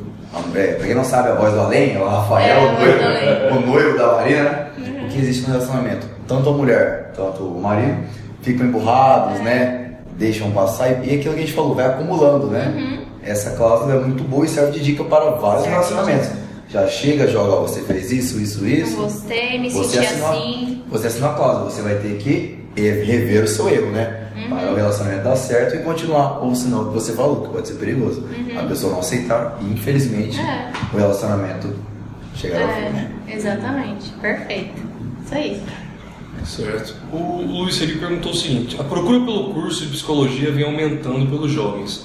É, 0.55 0.75
pra 0.75 0.87
quem 0.87 0.95
não 0.97 1.05
sabe, 1.05 1.29
a 1.29 1.35
voz 1.35 1.53
do 1.53 1.61
além, 1.61 1.95
é 1.95 2.01
o 2.01 2.09
Rafael, 2.09 2.57
É, 2.59 3.51
o, 3.53 3.55
noivo, 3.55 3.55
o 3.63 3.67
noivo 3.73 3.99
da 3.99 4.13
Marina, 4.15 4.43
né? 4.43 4.67
O 5.05 5.09
que 5.09 5.19
existe 5.19 5.43
no 5.43 5.53
relacionamento? 5.55 6.09
Tanto 6.27 6.49
a 6.49 6.53
mulher, 6.53 7.13
tanto 7.15 7.45
o 7.45 7.61
marido, 7.61 7.99
ficam 8.43 8.67
emburrados, 8.67 9.39
né? 9.41 9.93
Deixam 10.19 10.51
passar 10.51 10.89
e, 11.05 11.13
e 11.15 11.19
aquilo 11.21 11.35
que 11.35 11.41
a 11.41 11.47
gente 11.47 11.53
falou, 11.53 11.75
vai 11.75 11.87
acumulando, 11.87 12.49
né? 12.49 13.04
Essa 13.25 13.51
cláusula 13.53 13.95
é 13.95 13.99
muito 14.01 14.23
boa 14.25 14.45
e 14.45 14.49
serve 14.49 14.73
de 14.79 14.85
dica 14.85 15.05
para 15.05 15.31
vários 15.33 15.67
relacionamentos. 15.67 16.29
Já 16.69 16.87
chega, 16.89 17.29
joga, 17.29 17.57
você 17.69 17.81
fez 17.83 18.11
isso, 18.11 18.41
isso, 18.41 18.67
isso. 18.67 18.97
Não 18.97 19.05
gostei, 19.05 19.59
me 19.61 19.71
Você 19.71 19.97
senti 19.97 20.07
assinou, 20.07 20.31
assim. 20.31 20.83
você 20.89 21.07
assinou 21.07 21.31
a 21.31 21.35
cláusula, 21.35 21.71
você 21.71 21.83
vai 21.83 21.95
ter 21.97 22.17
que 22.19 22.59
rever 22.77 23.45
o 23.45 23.49
seu 23.49 23.69
erro, 23.69 23.91
né? 23.93 24.21
Uhum. 24.37 24.49
Para 24.57 24.73
o 24.73 24.75
relacionamento 24.75 25.23
dar 25.25 25.37
certo 25.37 25.77
e 25.77 25.79
continuar. 25.85 26.41
Ou 26.45 26.53
senão, 26.55 26.83
o 26.83 26.87
que 26.89 26.95
você 26.95 27.13
falou, 27.13 27.43
que 27.43 27.49
pode 27.53 27.69
ser 27.69 27.75
perigoso. 27.75 28.27
A 28.59 28.65
pessoa 28.65 28.93
não 28.93 29.01
aceitar 29.01 29.59
e, 29.61 29.73
infelizmente, 29.73 30.39
Uhum. 30.41 30.45
É. 30.47 30.73
o 30.93 30.97
relacionamento 30.97 31.75
chegar 32.35 32.63
ao 32.63 32.69
fim, 32.75 32.81
né? 32.93 33.11
É, 33.29 33.37
exatamente. 33.37 34.11
Perfeito. 34.21 34.83
Isso 35.25 35.35
aí. 35.35 35.63
Certo. 36.45 36.95
O 37.13 37.41
Luiz 37.43 37.81
ele 37.81 37.97
perguntou 37.99 38.33
o 38.33 38.35
seguinte: 38.35 38.77
a 38.81 38.85
procura 38.85 39.21
pelo 39.21 39.55
curso 39.55 39.85
de 39.87 39.93
psicologia 39.93 40.51
vem 40.51 40.65
aumentando 40.65 41.25
pelos 41.27 41.53
jovens. 41.53 42.05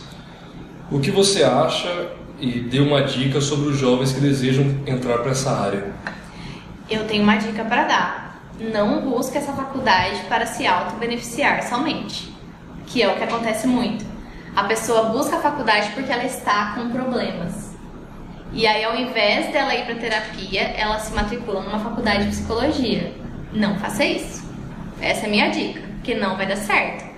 O 0.92 1.00
que 1.00 1.12
você 1.12 1.44
acha 1.44 2.10
e 2.40 2.62
dê 2.62 2.80
uma 2.80 3.04
dica 3.04 3.40
sobre 3.40 3.70
os 3.70 3.78
jovens 3.78 4.12
que 4.12 4.20
desejam 4.20 4.66
entrar 4.88 5.20
para 5.20 5.32
essa 5.32 5.52
área? 5.52 5.94
Eu 6.90 7.06
tenho 7.06 7.22
uma 7.22 7.36
dica 7.36 7.64
para 7.64 7.84
dar. 7.84 8.42
Não 8.60 9.00
busque 9.02 9.38
essa 9.38 9.54
faculdade 9.54 10.20
para 10.28 10.48
se 10.48 10.66
auto-beneficiar 10.66 11.62
somente. 11.62 12.34
Que 12.88 13.04
é 13.04 13.08
o 13.08 13.16
que 13.16 13.24
acontece 13.24 13.68
muito. 13.68 14.04
A 14.56 14.64
pessoa 14.64 15.10
busca 15.10 15.36
a 15.36 15.42
faculdade 15.42 15.92
porque 15.94 16.12
ela 16.12 16.26
está 16.26 16.74
com 16.74 16.90
problemas. 16.90 17.78
E 18.52 18.66
aí, 18.66 18.84
ao 18.84 18.96
invés 18.96 19.54
dela 19.54 19.76
ir 19.76 19.86
para 19.86 19.94
terapia, 19.94 20.62
ela 20.76 20.98
se 20.98 21.14
matricula 21.14 21.62
numa 21.62 21.80
faculdade 21.80 22.24
de 22.24 22.30
psicologia. 22.32 23.14
Não 23.54 23.78
faça 23.78 24.04
isso. 24.04 24.44
Essa 25.00 25.26
é 25.26 25.28
a 25.28 25.30
minha 25.30 25.50
dica, 25.50 25.82
que 26.04 26.16
não 26.16 26.36
vai 26.36 26.48
dar 26.48 26.58
certo. 26.58 27.09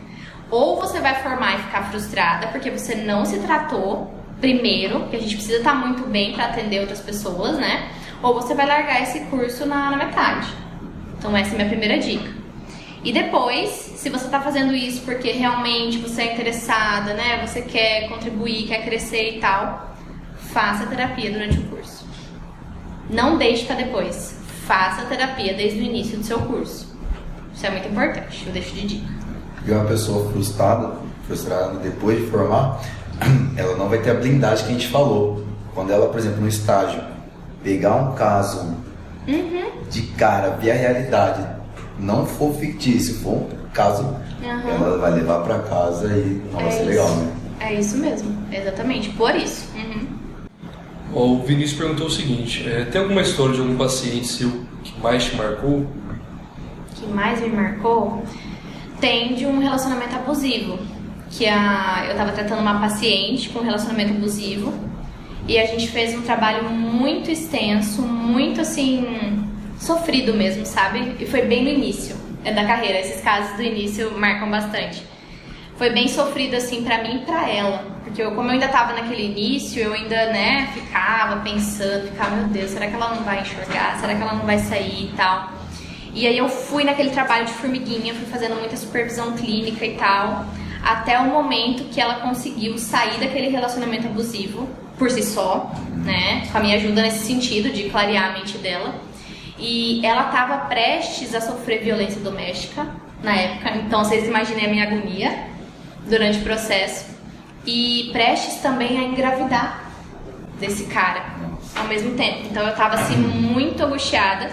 Ou 0.52 0.80
você 0.80 1.00
vai 1.00 1.16
formar 1.24 1.56
e 1.56 1.64
ficar 1.64 1.84
frustrada 1.90 2.48
porque 2.48 2.70
você 2.70 2.94
não 2.94 3.26
se 3.26 3.40
tratou 3.40 4.14
primeiro, 4.42 5.08
que 5.08 5.16
a 5.16 5.20
gente 5.20 5.36
precisa 5.36 5.60
estar 5.60 5.74
muito 5.74 6.04
bem 6.10 6.34
para 6.34 6.46
atender 6.46 6.82
outras 6.82 7.00
pessoas, 7.00 7.58
né? 7.58 7.90
Ou 8.22 8.34
você 8.34 8.54
vai 8.54 8.66
largar 8.66 9.02
esse 9.02 9.22
curso 9.22 9.66
na, 9.66 9.92
na 9.92 9.98
metade. 9.98 10.48
Então 11.18 11.38
essa 11.38 11.52
é 11.52 11.54
a 11.54 11.56
minha 11.58 11.70
primeira 11.70 11.98
dica. 11.98 12.30
E 13.04 13.14
depois, 13.14 13.70
se 13.70 14.10
você 14.10 14.26
está 14.26 14.42
fazendo 14.42 14.76
isso 14.76 15.02
porque 15.04 15.32
realmente 15.32 15.98
você 16.00 16.24
é 16.24 16.34
interessada, 16.34 17.14
né? 17.14 17.46
Você 17.46 17.62
quer 17.62 18.10
contribuir, 18.10 18.68
quer 18.68 18.84
crescer 18.84 19.38
e 19.38 19.40
tal, 19.40 19.96
faça 20.36 20.86
terapia 20.86 21.32
durante 21.32 21.58
o 21.58 21.64
curso. 21.64 22.06
Não 23.10 23.38
deixe 23.38 23.66
para 23.66 23.78
depois. 23.78 24.40
Faça 24.66 25.06
terapia 25.06 25.54
desde 25.54 25.80
o 25.80 25.84
início 25.84 26.18
do 26.18 26.24
seu 26.24 26.40
curso. 26.42 26.96
Isso 27.54 27.66
é 27.66 27.70
muito 27.70 27.88
importante, 27.88 28.44
eu 28.46 28.54
deixo 28.54 28.74
de 28.74 28.88
dica. 28.88 29.21
E 29.66 29.72
uma 29.72 29.86
pessoa 29.86 30.32
frustrada, 30.32 30.92
frustrada 31.28 31.76
depois 31.80 32.20
de 32.20 32.28
formar, 32.28 32.82
ela 33.56 33.76
não 33.78 33.88
vai 33.90 34.00
ter 34.00 34.12
a 34.12 34.14
blindagem 34.16 34.66
que 34.66 34.72
a 34.72 34.74
gente 34.76 34.88
falou. 34.88 35.44
Quando 35.74 35.92
ela, 35.92 36.08
por 36.08 36.20
exemplo, 36.20 36.42
no 36.42 36.48
estágio, 36.48 37.02
pegar 37.64 37.96
um 37.96 38.14
caso 38.14 38.76
de 39.90 40.02
cara, 40.18 40.52
ver 40.52 40.72
a 40.72 40.76
realidade, 40.76 41.46
não 42.00 42.26
for 42.26 42.54
fictício, 42.56 43.16
for 43.20 43.34
um 43.34 43.50
caso, 43.74 44.04
Aham. 44.44 44.70
ela 44.70 44.98
vai 44.98 45.12
levar 45.12 45.42
pra 45.44 45.60
casa 45.60 46.08
e 46.08 46.42
não 46.52 46.60
vai 46.60 46.68
É 46.68 46.72
ser 46.72 46.78
isso. 46.82 46.90
legal, 46.90 47.10
né? 47.16 47.32
É 47.60 47.74
isso 47.76 47.98
mesmo, 47.98 48.36
exatamente, 48.52 49.10
por 49.12 49.36
isso. 49.36 49.70
Uhum. 49.76 50.08
O 51.14 51.44
Vinícius 51.44 51.78
perguntou 51.80 52.08
o 52.08 52.10
seguinte: 52.10 52.68
é, 52.68 52.86
tem 52.86 53.02
alguma 53.02 53.22
história 53.22 53.54
de 53.54 53.60
algum 53.62 53.78
paciente 53.78 54.28
seu 54.28 54.50
que 54.84 55.00
mais 55.00 55.26
te 55.26 55.36
marcou? 55.36 55.86
que 56.96 57.08
mais 57.08 57.40
me 57.42 57.50
marcou 57.50 58.24
tem 59.02 59.34
de 59.34 59.46
um 59.46 59.60
relacionamento 59.60 60.16
abusivo. 60.16 60.80
Que 61.32 61.48
a, 61.48 62.06
eu 62.10 62.16
tava 62.16 62.32
tratando 62.32 62.60
uma 62.60 62.80
paciente 62.80 63.50
com 63.50 63.60
um 63.60 63.64
relacionamento 63.64 64.12
abusivo 64.12 64.74
e 65.48 65.58
a 65.58 65.66
gente 65.66 65.88
fez 65.88 66.14
um 66.14 66.22
trabalho 66.22 66.70
muito 66.70 67.32
extenso, 67.32 68.02
muito 68.02 68.62
assim, 68.62 69.44
sofrido 69.80 70.34
mesmo, 70.34 70.66
sabe? 70.66 71.16
E 71.20 71.26
foi 71.26 71.42
bem 71.42 71.64
no 71.64 71.70
início 71.70 72.16
é, 72.46 72.54
da 72.54 72.66
carreira. 72.66 73.00
Esses 73.00 73.22
casos 73.22 73.56
do 73.56 73.64
início 73.64 74.12
marcam 74.18 74.50
bastante. 74.50 75.04
Foi 75.78 75.90
bem 75.90 76.08
sofrido 76.08 76.56
assim 76.56 76.84
para 76.84 77.02
mim 77.02 77.22
e 77.22 77.26
para 77.26 77.50
ela, 77.50 77.84
porque 78.04 78.22
eu, 78.22 78.36
como 78.36 78.50
eu 78.50 78.54
ainda 78.54 78.68
tava 78.68 78.94
naquele 78.94 79.26
início, 79.26 79.82
eu 79.82 79.94
ainda, 79.94 80.28
né, 80.28 80.70
ficava 80.74 81.42
pensando, 81.42 82.08
ficava, 82.10 82.36
meu 82.36 82.48
Deus, 82.50 82.70
será 82.70 82.88
que 82.88 82.94
ela 82.94 83.16
não 83.16 83.24
vai 83.24 83.42
enxergar? 83.42 83.98
Será 84.00 84.14
que 84.14 84.22
ela 84.22 84.34
não 84.34 84.46
vai 84.46 84.60
sair 84.60 85.06
e 85.06 85.14
tal? 85.16 85.61
E 86.14 86.28
aí 86.28 86.38
eu 86.38 86.50
fui 86.50 86.84
naquele 86.84 87.12
trabalho 87.12 87.46
de 87.46 87.54
formiguinha, 87.54 88.14
fui 88.14 88.26
fazendo 88.26 88.56
muita 88.56 88.76
supervisão 88.76 89.34
clínica 89.34 89.86
e 89.86 89.96
tal, 89.96 90.46
até 90.84 91.18
o 91.20 91.26
momento 91.26 91.86
que 91.86 92.02
ela 92.02 92.16
conseguiu 92.16 92.78
sair 92.78 93.20
daquele 93.20 93.50
relacionamento 93.50 94.08
abusivo 94.08 94.68
por 94.98 95.10
si 95.10 95.24
só, 95.24 95.72
né, 96.04 96.48
com 96.52 96.58
a 96.58 96.62
minha 96.62 96.76
ajuda 96.76 97.02
nesse 97.02 97.26
sentido 97.26 97.72
de 97.72 97.90
clarear 97.90 98.32
a 98.32 98.34
mente 98.34 98.58
dela. 98.58 98.96
E 99.58 100.06
ela 100.06 100.26
estava 100.26 100.58
prestes 100.66 101.34
a 101.36 101.42
sofrer 101.42 101.84
violência 101.84 102.20
doméstica 102.20 102.88
na 103.24 103.36
época, 103.36 103.78
então 103.78 104.04
vocês 104.04 104.28
imaginem 104.28 104.66
a 104.66 104.70
minha 104.70 104.84
agonia 104.84 105.48
durante 106.08 106.40
o 106.40 106.42
processo. 106.42 107.06
E 107.66 108.10
prestes 108.12 108.56
também 108.56 108.98
a 108.98 109.04
engravidar 109.04 109.92
desse 110.60 110.86
cara 110.86 111.24
ao 111.76 111.86
mesmo 111.88 112.16
tempo. 112.16 112.48
Então 112.50 112.64
eu 112.64 112.72
estava 112.72 112.96
assim 112.96 113.16
muito 113.16 113.84
angustiada. 113.84 114.50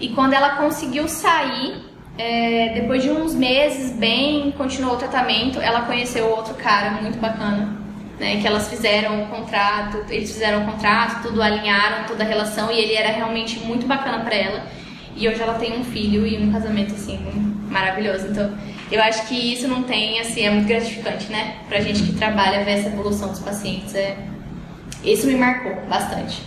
E 0.00 0.10
quando 0.10 0.32
ela 0.34 0.56
conseguiu 0.56 1.08
sair, 1.08 1.84
é, 2.18 2.70
depois 2.74 3.02
de 3.02 3.10
uns 3.10 3.34
meses 3.34 3.92
bem, 3.96 4.52
continuou 4.52 4.94
o 4.94 4.98
tratamento, 4.98 5.60
ela 5.60 5.82
conheceu 5.82 6.28
outro 6.28 6.54
cara 6.54 6.90
muito 7.02 7.18
bacana 7.18 7.86
né, 8.18 8.40
que 8.40 8.46
elas 8.46 8.68
fizeram 8.68 9.24
o 9.24 9.26
contrato, 9.26 10.04
eles 10.08 10.32
fizeram 10.32 10.62
o 10.62 10.66
contrato, 10.66 11.22
tudo 11.22 11.42
alinharam 11.42 12.04
toda 12.06 12.24
a 12.24 12.26
relação 12.26 12.70
e 12.70 12.78
ele 12.78 12.94
era 12.94 13.10
realmente 13.10 13.60
muito 13.60 13.86
bacana 13.86 14.20
para 14.24 14.34
ela. 14.34 14.66
E 15.14 15.28
hoje 15.28 15.40
ela 15.40 15.54
tem 15.54 15.78
um 15.78 15.84
filho 15.84 16.26
e 16.26 16.36
um 16.42 16.52
casamento 16.52 16.94
assim 16.94 17.18
maravilhoso. 17.70 18.28
Então, 18.28 18.56
eu 18.90 19.02
acho 19.02 19.26
que 19.26 19.34
isso 19.34 19.66
não 19.66 19.82
tem 19.82 20.20
assim, 20.20 20.42
é 20.42 20.50
muito 20.50 20.68
gratificante, 20.68 21.30
né? 21.30 21.56
Pra 21.68 21.80
gente 21.80 22.02
que 22.02 22.12
trabalha 22.14 22.64
ver 22.64 22.72
essa 22.72 22.88
evolução 22.88 23.28
dos 23.28 23.40
pacientes, 23.40 23.94
é 23.94 24.16
isso 25.04 25.26
me 25.26 25.36
marcou 25.36 25.74
bastante. 25.88 26.42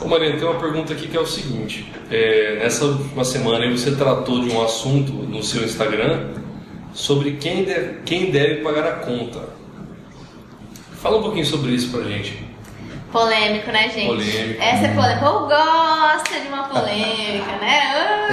Ô 0.00 0.08
Mariana, 0.08 0.36
tem 0.36 0.46
uma 0.46 0.58
pergunta 0.60 0.92
aqui 0.92 1.08
que 1.08 1.16
é 1.16 1.20
o 1.20 1.26
seguinte: 1.26 1.90
é, 2.10 2.58
nessa 2.60 2.84
última 2.84 3.24
semana 3.24 3.70
você 3.70 3.94
tratou 3.94 4.40
de 4.40 4.50
um 4.50 4.62
assunto 4.62 5.12
no 5.12 5.42
seu 5.42 5.64
Instagram 5.64 6.30
sobre 6.92 7.32
quem 7.32 7.64
deve, 7.64 8.00
quem 8.04 8.30
deve 8.30 8.56
pagar 8.62 8.86
a 8.86 8.92
conta. 8.96 9.40
Fala 11.00 11.18
um 11.18 11.22
pouquinho 11.22 11.46
sobre 11.46 11.72
isso 11.72 11.90
pra 11.90 12.02
gente. 12.02 12.52
Polêmico, 13.10 13.70
né, 13.70 13.90
gente? 13.90 14.06
Polêmico. 14.06 14.62
Essa 14.62 14.86
é 14.86 14.94
polêmica. 14.94 15.30
Ou 15.30 15.40
gosta 15.46 16.40
de 16.40 16.48
uma 16.48 16.64
polêmica, 16.64 17.52
né? 17.60 17.82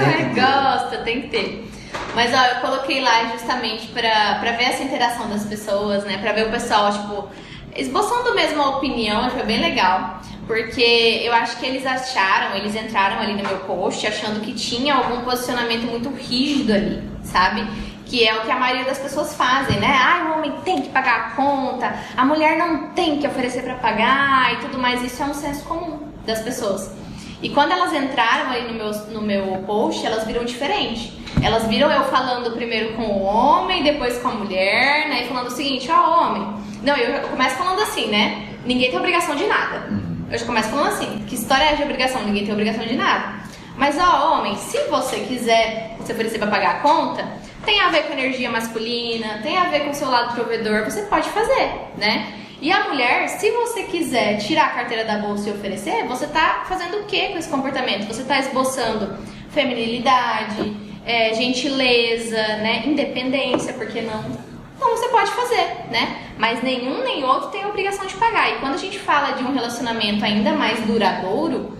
Oh, 0.00 0.34
gosta, 0.34 0.98
tem 1.04 1.22
que 1.22 1.28
ter. 1.28 1.68
Mas 2.14 2.32
ó, 2.32 2.42
eu 2.54 2.60
coloquei 2.60 3.00
lá 3.02 3.26
justamente 3.32 3.88
pra, 3.88 4.36
pra 4.40 4.52
ver 4.52 4.64
essa 4.64 4.82
interação 4.82 5.28
das 5.28 5.44
pessoas, 5.44 6.04
né? 6.04 6.18
Pra 6.18 6.32
ver 6.32 6.46
o 6.46 6.50
pessoal, 6.50 6.90
tipo, 6.92 7.28
esboçando 7.76 8.34
mesmo 8.34 8.62
a 8.62 8.76
opinião, 8.78 9.28
foi 9.30 9.42
bem 9.42 9.60
legal. 9.60 10.20
Porque 10.50 11.22
eu 11.24 11.32
acho 11.32 11.60
que 11.60 11.64
eles 11.64 11.86
acharam, 11.86 12.56
eles 12.56 12.74
entraram 12.74 13.20
ali 13.20 13.34
no 13.34 13.48
meu 13.48 13.58
post 13.58 14.04
achando 14.04 14.40
que 14.40 14.52
tinha 14.52 14.96
algum 14.96 15.20
posicionamento 15.20 15.82
muito 15.82 16.08
rígido 16.08 16.72
ali, 16.72 17.08
sabe? 17.22 17.64
que 18.04 18.26
é 18.26 18.36
o 18.36 18.40
que 18.40 18.50
a 18.50 18.58
maioria 18.58 18.84
das 18.84 18.98
pessoas 18.98 19.32
fazem, 19.36 19.78
né? 19.78 19.86
Ah, 19.86 20.28
o 20.28 20.38
homem 20.38 20.52
tem 20.64 20.82
que 20.82 20.88
pagar 20.88 21.14
a 21.14 21.30
conta, 21.36 21.94
a 22.16 22.24
mulher 22.24 22.58
não 22.58 22.88
tem 22.88 23.20
que 23.20 23.26
oferecer 23.28 23.62
para 23.62 23.76
pagar 23.76 24.54
e 24.54 24.56
tudo 24.56 24.76
mais. 24.76 25.00
Isso 25.04 25.22
é 25.22 25.26
um 25.26 25.34
senso 25.34 25.64
comum 25.66 26.00
das 26.26 26.40
pessoas. 26.40 26.92
E 27.40 27.50
quando 27.50 27.70
elas 27.70 27.92
entraram 27.92 28.50
aí 28.50 28.66
no 28.66 28.74
meu, 28.74 28.90
no 29.12 29.22
meu 29.22 29.62
post, 29.64 30.04
elas 30.04 30.26
viram 30.26 30.44
diferente. 30.44 31.16
Elas 31.40 31.68
viram 31.68 31.88
eu 31.92 32.02
falando 32.06 32.50
primeiro 32.56 32.94
com 32.94 33.04
o 33.04 33.22
homem, 33.22 33.84
depois 33.84 34.18
com 34.18 34.26
a 34.26 34.32
mulher, 34.32 35.08
né? 35.08 35.22
E 35.22 35.28
falando 35.28 35.46
o 35.46 35.52
seguinte, 35.52 35.88
ó, 35.92 35.94
oh, 35.94 36.24
homem. 36.24 36.54
Não, 36.82 36.96
eu 36.96 37.28
começo 37.28 37.54
falando 37.54 37.80
assim, 37.82 38.08
né? 38.08 38.48
Ninguém 38.66 38.90
tem 38.90 38.98
obrigação 38.98 39.36
de 39.36 39.46
nada. 39.46 39.99
Eu 40.30 40.38
já 40.38 40.46
começo 40.46 40.68
falando 40.68 40.86
assim, 40.86 41.24
que 41.26 41.34
história 41.34 41.64
é 41.64 41.74
de 41.74 41.82
obrigação? 41.82 42.22
Ninguém 42.24 42.44
tem 42.44 42.52
obrigação 42.52 42.84
de 42.84 42.94
nada. 42.94 43.40
Mas, 43.76 43.98
ó, 43.98 44.38
homem, 44.38 44.54
se 44.56 44.78
você 44.84 45.20
quiser 45.20 45.96
se 46.04 46.12
oferecer 46.12 46.38
para 46.38 46.46
pagar 46.46 46.76
a 46.76 46.80
conta, 46.80 47.26
tem 47.64 47.80
a 47.80 47.88
ver 47.88 48.04
com 48.04 48.12
energia 48.12 48.48
masculina, 48.48 49.40
tem 49.42 49.56
a 49.56 49.64
ver 49.64 49.80
com 49.80 49.90
o 49.90 49.94
seu 49.94 50.08
lado 50.08 50.34
provedor, 50.34 50.84
você 50.84 51.02
pode 51.02 51.28
fazer, 51.30 51.72
né? 51.98 52.32
E 52.60 52.70
a 52.70 52.88
mulher, 52.88 53.28
se 53.28 53.50
você 53.50 53.84
quiser 53.84 54.36
tirar 54.38 54.66
a 54.66 54.70
carteira 54.70 55.04
da 55.04 55.18
bolsa 55.18 55.48
e 55.48 55.52
oferecer, 55.52 56.04
você 56.06 56.28
tá 56.28 56.64
fazendo 56.68 56.98
o 56.98 57.04
que 57.06 57.30
com 57.30 57.38
esse 57.38 57.48
comportamento? 57.48 58.06
Você 58.06 58.22
tá 58.22 58.38
esboçando 58.38 59.18
feminilidade, 59.50 60.76
é, 61.04 61.34
gentileza, 61.34 62.36
né? 62.36 62.84
Independência, 62.86 63.72
por 63.72 63.88
que 63.88 64.00
não? 64.02 64.49
Então 64.80 64.96
você 64.96 65.08
pode 65.10 65.30
fazer, 65.32 65.90
né? 65.90 66.30
Mas 66.38 66.62
nenhum 66.62 67.04
nem 67.04 67.22
outro 67.22 67.50
tem 67.50 67.62
a 67.62 67.68
obrigação 67.68 68.06
de 68.06 68.14
pagar. 68.14 68.50
E 68.50 68.60
quando 68.60 68.76
a 68.76 68.78
gente 68.78 68.98
fala 68.98 69.32
de 69.32 69.44
um 69.44 69.52
relacionamento 69.52 70.24
ainda 70.24 70.54
mais 70.54 70.80
duradouro, 70.86 71.76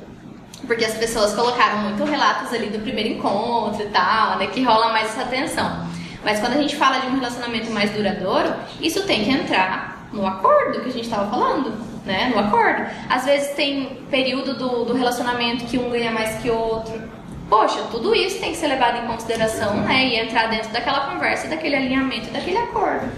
porque 0.66 0.84
as 0.84 0.92
pessoas 0.92 1.32
colocaram 1.32 1.78
muito 1.78 2.04
relatos 2.04 2.52
ali 2.52 2.68
do 2.68 2.78
primeiro 2.80 3.08
encontro 3.08 3.82
e 3.82 3.86
tal, 3.86 4.36
né, 4.36 4.48
que 4.48 4.62
rola 4.62 4.92
mais 4.92 5.06
essa 5.06 5.24
tensão. 5.24 5.88
Mas 6.22 6.40
quando 6.40 6.52
a 6.52 6.60
gente 6.60 6.76
fala 6.76 6.98
de 6.98 7.06
um 7.06 7.14
relacionamento 7.14 7.70
mais 7.70 7.90
duradouro, 7.90 8.52
isso 8.82 9.06
tem 9.06 9.24
que 9.24 9.30
entrar 9.30 10.06
no 10.12 10.26
acordo 10.26 10.82
que 10.82 10.90
a 10.90 10.92
gente 10.92 11.04
estava 11.04 11.30
falando, 11.30 11.72
né? 12.04 12.30
No 12.34 12.38
acordo. 12.38 12.84
Às 13.08 13.24
vezes 13.24 13.54
tem 13.54 14.04
período 14.10 14.52
do, 14.52 14.84
do 14.84 14.92
relacionamento 14.92 15.64
que 15.64 15.78
um 15.78 15.88
ganha 15.88 16.10
mais 16.10 16.36
que 16.42 16.50
outro. 16.50 17.09
Poxa, 17.50 17.80
tudo 17.90 18.14
isso 18.14 18.38
tem 18.38 18.52
que 18.52 18.56
ser 18.56 18.68
levado 18.68 19.04
em 19.04 19.06
consideração, 19.08 19.74
né? 19.82 20.06
E 20.06 20.16
entrar 20.20 20.48
dentro 20.48 20.70
daquela 20.70 21.00
conversa, 21.00 21.48
daquele 21.48 21.74
alinhamento, 21.74 22.30
daquele 22.30 22.58
acordo. 22.58 23.08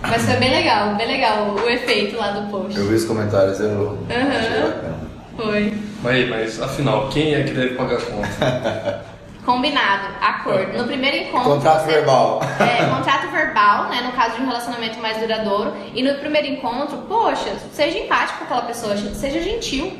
Mas 0.00 0.24
foi 0.24 0.36
bem 0.36 0.50
legal, 0.50 0.94
bem 0.94 1.06
legal 1.08 1.48
o, 1.48 1.60
o 1.60 1.68
efeito 1.68 2.16
lá 2.16 2.30
do 2.30 2.48
post. 2.48 2.78
Eu 2.78 2.86
vi 2.86 2.94
os 2.94 3.04
comentários, 3.04 3.58
eu 3.58 3.68
uhum. 3.68 3.98
achei 4.38 4.62
bacana. 4.62 5.00
Foi. 5.36 5.74
Mas, 6.02 6.28
mas 6.28 6.62
afinal, 6.62 7.08
quem 7.08 7.34
é 7.34 7.42
que 7.42 7.52
deve 7.52 7.74
pagar 7.74 7.96
a 7.96 8.00
conta? 8.00 9.04
Combinado, 9.44 10.06
acordo. 10.20 10.78
No 10.78 10.84
primeiro 10.84 11.16
encontro. 11.16 11.54
Contrato 11.54 11.84
você, 11.84 11.92
verbal. 11.92 12.40
É, 12.60 12.84
contrato 12.96 13.28
verbal, 13.32 13.88
né? 13.88 14.02
No 14.02 14.12
caso 14.12 14.36
de 14.36 14.42
um 14.42 14.46
relacionamento 14.46 15.00
mais 15.00 15.18
duradouro. 15.18 15.72
E 15.92 16.02
no 16.02 16.14
primeiro 16.14 16.46
encontro, 16.46 16.98
poxa, 17.08 17.56
seja 17.72 17.98
empático 17.98 18.38
com 18.38 18.44
aquela 18.44 18.62
pessoa, 18.62 18.96
seja 18.96 19.42
gentil, 19.42 19.92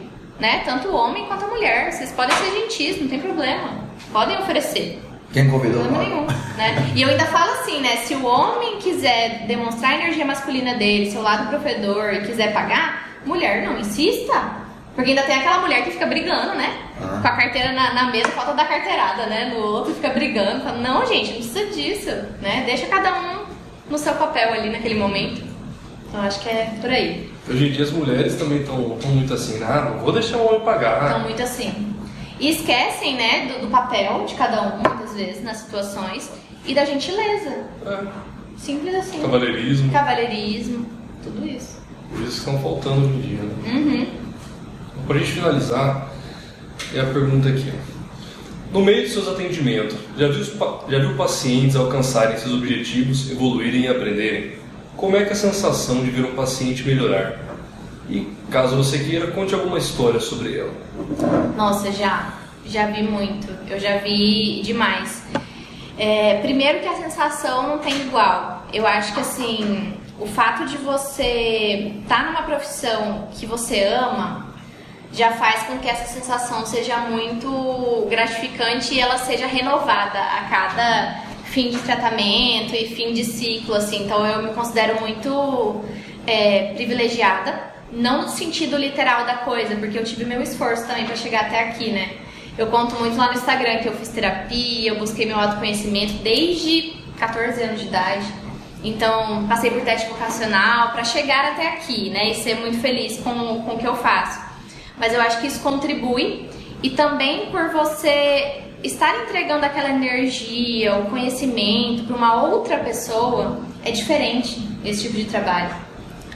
né? 0.42 0.62
Tanto 0.64 0.88
o 0.88 0.94
homem 0.94 1.24
quanto 1.26 1.44
a 1.44 1.48
mulher. 1.48 1.92
Vocês 1.92 2.10
podem 2.10 2.36
ser 2.36 2.50
gentis, 2.50 3.00
não 3.00 3.08
tem 3.08 3.20
problema. 3.20 3.78
Podem 4.12 4.36
oferecer. 4.38 5.00
Quem 5.32 5.48
convidou? 5.48 5.84
Problema 5.84 6.04
nenhum, 6.04 6.26
né? 6.56 6.92
E 6.96 7.00
eu 7.00 7.08
ainda 7.08 7.24
falo 7.26 7.52
assim, 7.52 7.80
né? 7.80 7.98
Se 7.98 8.14
o 8.16 8.26
homem 8.26 8.78
quiser 8.78 9.46
demonstrar 9.46 9.92
a 9.92 9.94
energia 9.94 10.26
masculina 10.26 10.74
dele, 10.74 11.12
seu 11.12 11.22
lado 11.22 11.48
provedor 11.48 12.12
e 12.14 12.22
quiser 12.22 12.52
pagar, 12.52 13.08
mulher, 13.24 13.62
não 13.64 13.78
insista. 13.78 14.60
Porque 14.96 15.10
ainda 15.10 15.22
tem 15.22 15.36
aquela 15.36 15.60
mulher 15.60 15.84
que 15.84 15.92
fica 15.92 16.06
brigando, 16.06 16.54
né? 16.56 16.76
Ah. 17.00 17.20
Com 17.22 17.28
a 17.28 17.36
carteira 17.36 17.72
na, 17.72 17.94
na, 17.94 18.10
mesa, 18.10 18.28
falta 18.30 18.52
dar 18.52 18.68
carteirada, 18.68 19.26
né? 19.26 19.52
No 19.54 19.64
outro 19.64 19.94
fica 19.94 20.10
brigando. 20.10 20.64
Fala, 20.64 20.76
não, 20.78 21.06
gente, 21.06 21.30
não 21.30 21.36
precisa 21.36 21.66
disso, 21.66 22.10
né? 22.42 22.64
Deixa 22.66 22.86
cada 22.88 23.14
um 23.14 23.44
no 23.88 23.96
seu 23.96 24.12
papel 24.14 24.52
ali 24.52 24.70
naquele 24.70 24.96
momento. 24.96 25.51
Então 26.12 26.20
acho 26.20 26.40
que 26.40 26.48
é 26.50 26.76
por 26.78 26.90
aí. 26.90 27.26
Hoje 27.48 27.68
em 27.68 27.72
dia 27.72 27.84
as 27.84 27.90
mulheres 27.90 28.34
também 28.34 28.60
estão 28.60 28.76
muito 28.76 29.32
assim, 29.32 29.62
ah, 29.62 29.92
não 29.94 30.04
vou 30.04 30.12
deixar 30.12 30.36
o 30.36 30.46
homem 30.46 30.60
pagar. 30.60 31.06
Estão 31.06 31.20
muito 31.20 31.42
assim. 31.42 31.94
E 32.38 32.50
esquecem, 32.50 33.16
né, 33.16 33.46
do, 33.46 33.62
do, 33.62 33.68
papel 33.68 34.26
de 34.26 34.34
cada 34.34 34.60
um, 34.60 34.76
muitas 34.76 35.14
vezes, 35.14 35.42
nas 35.42 35.56
situações, 35.58 36.30
e 36.66 36.74
da 36.74 36.84
gentileza. 36.84 37.64
É. 37.86 38.06
Simples 38.58 38.94
assim. 38.94 39.22
Cavalheirismo. 39.22 39.90
Cavalheirismo, 39.90 40.86
tudo 41.22 41.46
isso. 41.46 41.80
Por 42.10 42.20
isso 42.20 42.32
que 42.32 42.50
estão 42.50 42.58
faltando 42.60 43.06
hoje 43.06 43.14
em 43.14 43.20
dia, 43.22 43.42
né? 43.42 43.72
Uhum. 43.72 44.06
Para 45.06 45.16
a 45.16 45.18
gente 45.18 45.32
finalizar, 45.32 46.12
é 46.94 47.00
a 47.00 47.06
pergunta 47.06 47.48
aqui. 47.48 47.72
No 48.70 48.84
meio 48.84 49.02
de 49.04 49.08
seus 49.08 49.28
atendimentos, 49.28 49.96
já 50.18 50.28
viu, 50.28 50.44
já 50.90 50.98
viu 50.98 51.16
pacientes 51.16 51.74
alcançarem 51.74 52.36
seus 52.36 52.52
objetivos, 52.52 53.30
evoluírem 53.30 53.84
e 53.84 53.88
aprenderem? 53.88 54.61
Como 55.02 55.16
é 55.16 55.24
que 55.24 55.30
é 55.30 55.32
a 55.32 55.34
sensação 55.34 55.96
de 55.96 56.12
ver 56.12 56.24
um 56.24 56.36
paciente 56.36 56.84
melhorar? 56.84 57.34
E 58.08 58.20
caso 58.52 58.76
você 58.76 59.00
queira, 59.00 59.32
conte 59.32 59.52
alguma 59.52 59.76
história 59.76 60.20
sobre 60.20 60.56
ela. 60.56 60.72
Nossa, 61.56 61.90
já. 61.90 62.34
Já 62.64 62.86
vi 62.86 63.02
muito. 63.02 63.48
Eu 63.68 63.80
já 63.80 63.96
vi 63.96 64.62
demais. 64.62 65.24
É, 65.98 66.38
primeiro 66.40 66.78
que 66.78 66.86
a 66.86 66.94
sensação 66.94 67.66
não 67.66 67.78
tem 67.78 67.96
igual. 68.02 68.64
Eu 68.72 68.86
acho 68.86 69.12
que 69.12 69.18
assim, 69.18 69.92
o 70.20 70.26
fato 70.28 70.66
de 70.66 70.76
você 70.76 71.94
estar 72.02 72.18
tá 72.18 72.30
numa 72.30 72.42
profissão 72.42 73.26
que 73.32 73.44
você 73.44 73.82
ama 73.82 74.54
já 75.12 75.32
faz 75.32 75.64
com 75.64 75.78
que 75.78 75.88
essa 75.88 76.14
sensação 76.14 76.64
seja 76.64 76.98
muito 76.98 78.06
gratificante 78.08 78.94
e 78.94 79.00
ela 79.00 79.18
seja 79.18 79.48
renovada 79.48 80.20
a 80.20 80.48
cada 80.48 81.31
fim 81.52 81.70
de 81.70 81.78
tratamento 81.78 82.74
e 82.74 82.88
fim 82.88 83.12
de 83.12 83.24
ciclo, 83.24 83.74
assim. 83.74 84.04
Então 84.04 84.26
eu 84.26 84.42
me 84.42 84.54
considero 84.54 84.98
muito 85.00 85.82
é, 86.26 86.72
privilegiada, 86.74 87.72
não 87.92 88.22
no 88.22 88.28
sentido 88.28 88.76
literal 88.76 89.26
da 89.26 89.36
coisa, 89.36 89.76
porque 89.76 89.98
eu 89.98 90.04
tive 90.04 90.24
meu 90.24 90.42
esforço 90.42 90.86
também 90.86 91.04
para 91.04 91.14
chegar 91.14 91.42
até 91.42 91.68
aqui, 91.68 91.90
né? 91.90 92.16
Eu 92.56 92.66
conto 92.68 92.94
muito 92.96 93.16
lá 93.16 93.28
no 93.28 93.34
Instagram 93.34 93.78
que 93.78 93.88
eu 93.88 93.94
fiz 93.94 94.08
terapia, 94.08 94.90
eu 94.90 94.98
busquei 94.98 95.26
meu 95.26 95.38
autoconhecimento 95.38 96.14
desde 96.22 96.94
14 97.18 97.62
anos 97.62 97.80
de 97.80 97.86
idade. 97.86 98.26
Então, 98.84 99.46
passei 99.46 99.70
por 99.70 99.82
teste 99.82 100.08
vocacional 100.08 100.90
para 100.90 101.04
chegar 101.04 101.52
até 101.52 101.68
aqui, 101.68 102.10
né? 102.10 102.30
E 102.30 102.34
ser 102.34 102.56
muito 102.56 102.78
feliz 102.78 103.18
com, 103.18 103.62
com 103.62 103.74
o 103.74 103.78
que 103.78 103.86
eu 103.86 103.96
faço. 103.96 104.40
Mas 104.98 105.14
eu 105.14 105.20
acho 105.20 105.40
que 105.40 105.46
isso 105.46 105.60
contribui 105.60 106.48
e 106.82 106.90
também 106.90 107.50
por 107.50 107.70
você 107.70 108.61
estar 108.82 109.14
entregando 109.22 109.64
aquela 109.64 109.90
energia, 109.90 110.96
o 110.96 111.10
conhecimento 111.10 112.04
para 112.04 112.16
uma 112.16 112.42
outra 112.42 112.78
pessoa 112.78 113.60
é 113.84 113.90
diferente 113.90 114.60
esse 114.84 115.02
tipo 115.02 115.16
de 115.16 115.24
trabalho. 115.24 115.74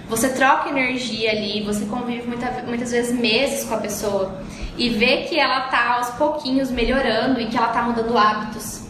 Você 0.08 0.28
troca 0.28 0.68
energia 0.68 1.32
ali, 1.32 1.62
você 1.62 1.84
convive 1.86 2.28
muita, 2.28 2.50
muitas 2.66 2.92
vezes 2.92 3.18
meses 3.18 3.64
com 3.64 3.74
a 3.74 3.78
pessoa 3.78 4.40
e 4.78 4.88
vê 4.88 5.22
que 5.22 5.38
ela 5.38 5.62
tá 5.62 5.96
aos 5.96 6.10
pouquinhos 6.10 6.70
melhorando 6.70 7.40
e 7.40 7.46
que 7.46 7.56
ela 7.56 7.68
tá 7.68 7.82
mudando 7.82 8.16
hábitos, 8.16 8.86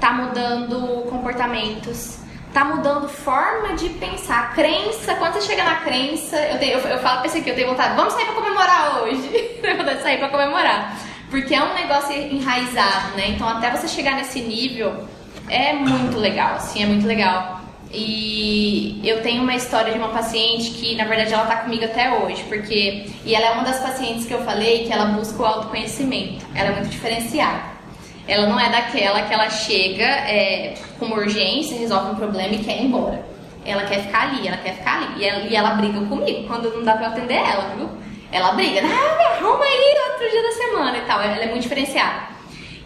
tá 0.00 0.12
mudando 0.12 1.08
comportamentos, 1.08 2.18
tá 2.52 2.64
mudando 2.64 3.08
forma 3.08 3.74
de 3.76 3.90
pensar, 3.90 4.54
crença. 4.54 5.14
Quando 5.14 5.34
você 5.34 5.42
chega 5.42 5.62
na 5.62 5.76
crença, 5.76 6.36
eu, 6.36 6.58
tenho, 6.58 6.78
eu, 6.78 6.88
eu 6.88 6.98
falo 6.98 7.18
pra 7.18 7.26
esse 7.26 7.38
aqui, 7.38 7.50
eu 7.50 7.54
tenho 7.54 7.68
vontade, 7.68 7.94
vamos 7.94 8.14
sair 8.14 8.24
pra 8.24 8.34
comemorar 8.34 9.02
hoje. 9.02 9.60
eu 9.62 9.76
vou 9.76 10.02
sair 10.02 10.18
pra 10.18 10.28
comemorar. 10.30 10.96
Porque 11.30 11.54
é 11.54 11.62
um 11.62 11.74
negócio 11.74 12.12
enraizado, 12.12 13.16
né? 13.16 13.30
Então 13.30 13.48
até 13.48 13.70
você 13.70 13.88
chegar 13.88 14.16
nesse 14.16 14.40
nível 14.40 15.06
é 15.48 15.72
muito 15.72 16.18
legal, 16.18 16.56
assim, 16.56 16.82
é 16.82 16.86
muito 16.86 17.06
legal. 17.06 17.56
E 17.92 19.00
eu 19.04 19.22
tenho 19.22 19.42
uma 19.42 19.54
história 19.54 19.92
de 19.92 19.98
uma 19.98 20.08
paciente 20.08 20.70
que, 20.70 20.96
na 20.96 21.04
verdade, 21.04 21.32
ela 21.32 21.46
tá 21.46 21.56
comigo 21.56 21.84
até 21.84 22.12
hoje, 22.12 22.42
porque. 22.48 23.06
E 23.24 23.34
ela 23.34 23.46
é 23.46 23.50
uma 23.52 23.62
das 23.62 23.80
pacientes 23.80 24.26
que 24.26 24.34
eu 24.34 24.42
falei 24.42 24.84
que 24.84 24.92
ela 24.92 25.06
busca 25.06 25.40
o 25.42 25.46
autoconhecimento. 25.46 26.44
Ela 26.54 26.70
é 26.70 26.72
muito 26.72 26.90
diferenciada. 26.90 27.76
Ela 28.28 28.48
não 28.48 28.58
é 28.58 28.68
daquela 28.68 29.22
que 29.22 29.32
ela 29.32 29.48
chega 29.48 30.04
é, 30.04 30.74
com 30.98 31.06
uma 31.06 31.16
urgência, 31.16 31.78
resolve 31.78 32.10
um 32.10 32.14
problema 32.16 32.54
e 32.54 32.58
quer 32.58 32.80
ir 32.80 32.86
embora. 32.86 33.24
Ela 33.64 33.84
quer 33.84 34.02
ficar 34.02 34.28
ali, 34.28 34.46
ela 34.46 34.56
quer 34.56 34.74
ficar 34.74 34.96
ali. 34.96 35.22
E 35.22 35.24
ela, 35.24 35.44
e 35.44 35.56
ela 35.56 35.70
briga 35.70 36.00
comigo 36.06 36.46
quando 36.46 36.72
não 36.74 36.82
dá 36.82 36.96
pra 36.96 37.08
atender 37.08 37.34
ela, 37.36 37.74
viu? 37.76 37.88
Ela 38.32 38.52
briga, 38.52 38.80
ah, 38.80 39.16
me 39.16 39.24
arruma 39.24 39.64
aí 39.64 39.96
outro 40.10 40.30
dia 40.30 40.42
da 40.42 40.52
semana 40.52 40.98
e 40.98 41.00
tal. 41.02 41.20
Ela 41.20 41.44
é 41.44 41.46
muito 41.46 41.62
diferenciada. 41.62 42.36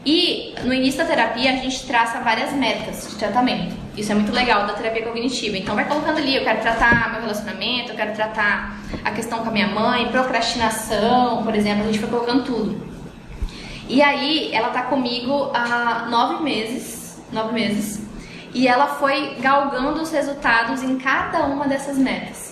E 0.04 0.54
no 0.64 0.72
início 0.72 0.98
da 0.98 1.04
terapia 1.04 1.52
a 1.52 1.56
gente 1.56 1.86
traça 1.86 2.20
várias 2.20 2.52
metas 2.52 3.08
de 3.10 3.16
tratamento. 3.16 3.74
Isso 3.96 4.10
é 4.10 4.14
muito 4.14 4.32
legal 4.32 4.66
da 4.66 4.72
terapia 4.72 5.02
cognitiva. 5.02 5.58
Então 5.58 5.74
vai 5.74 5.84
colocando 5.86 6.16
ali, 6.16 6.36
eu 6.36 6.42
quero 6.42 6.60
tratar 6.60 7.12
meu 7.12 7.20
relacionamento, 7.20 7.92
eu 7.92 7.96
quero 7.96 8.14
tratar 8.14 8.78
a 9.04 9.10
questão 9.10 9.40
com 9.40 9.48
a 9.48 9.52
minha 9.52 9.68
mãe, 9.68 10.08
procrastinação, 10.08 11.42
por 11.42 11.54
exemplo, 11.54 11.82
a 11.82 11.86
gente 11.86 11.98
foi 11.98 12.08
colocando 12.08 12.44
tudo. 12.44 12.90
E 13.88 14.00
aí 14.00 14.54
ela 14.54 14.70
tá 14.70 14.84
comigo 14.84 15.50
há 15.52 16.06
nove 16.08 16.44
meses, 16.44 17.20
nove 17.32 17.52
meses, 17.52 18.00
e 18.54 18.66
ela 18.66 18.86
foi 18.86 19.34
galgando 19.40 20.00
os 20.00 20.10
resultados 20.10 20.82
em 20.82 20.96
cada 20.96 21.44
uma 21.44 21.66
dessas 21.66 21.98
metas. 21.98 22.49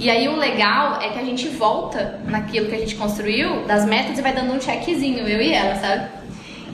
E 0.00 0.08
aí 0.08 0.26
o 0.28 0.36
legal 0.36 0.98
é 1.02 1.10
que 1.10 1.18
a 1.18 1.22
gente 1.22 1.46
volta 1.48 2.18
naquilo 2.24 2.70
que 2.70 2.74
a 2.74 2.78
gente 2.78 2.94
construiu, 2.94 3.66
das 3.66 3.84
metas, 3.84 4.18
e 4.18 4.22
vai 4.22 4.32
dando 4.32 4.54
um 4.54 4.58
checkzinho, 4.58 5.28
eu 5.28 5.42
e 5.42 5.52
ela, 5.52 5.74
sabe? 5.74 6.08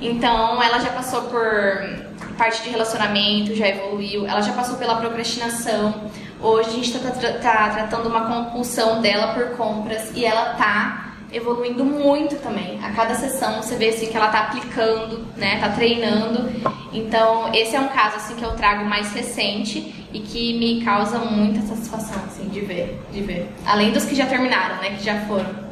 Então 0.00 0.62
ela 0.62 0.78
já 0.78 0.90
passou 0.90 1.22
por 1.22 2.06
parte 2.38 2.62
de 2.62 2.70
relacionamento, 2.70 3.52
já 3.56 3.66
evoluiu, 3.66 4.28
ela 4.28 4.40
já 4.42 4.52
passou 4.52 4.76
pela 4.76 4.94
procrastinação. 4.94 6.08
Hoje 6.40 6.68
a 6.68 6.72
gente 6.72 6.96
está 6.96 7.10
tá, 7.40 7.70
tratando 7.70 8.08
uma 8.08 8.28
compulsão 8.32 9.02
dela 9.02 9.34
por 9.34 9.56
compras 9.56 10.12
e 10.14 10.24
ela 10.24 10.54
tá 10.54 11.14
evoluindo 11.32 11.84
muito 11.84 12.36
também. 12.36 12.78
A 12.80 12.92
cada 12.92 13.16
sessão 13.16 13.60
você 13.60 13.74
vê 13.74 13.88
assim 13.88 14.06
que 14.06 14.16
ela 14.16 14.28
tá 14.28 14.42
aplicando, 14.42 15.26
né, 15.36 15.58
tá 15.58 15.70
treinando. 15.70 16.48
Então, 16.92 17.52
esse 17.52 17.74
é 17.74 17.80
um 17.80 17.88
caso 17.88 18.18
assim 18.18 18.36
que 18.36 18.44
eu 18.44 18.52
trago 18.52 18.84
mais 18.84 19.12
recente 19.12 20.05
e 20.16 20.20
que 20.20 20.58
me 20.58 20.82
causa 20.82 21.18
muita 21.18 21.60
satisfação 21.60 22.16
assim 22.24 22.48
de 22.48 22.60
ver, 22.60 22.98
de 23.12 23.20
ver. 23.20 23.50
Além 23.66 23.92
dos 23.92 24.06
que 24.06 24.14
já 24.14 24.24
terminaram, 24.24 24.76
né, 24.76 24.96
que 24.96 25.04
já 25.04 25.20
foram. 25.26 25.66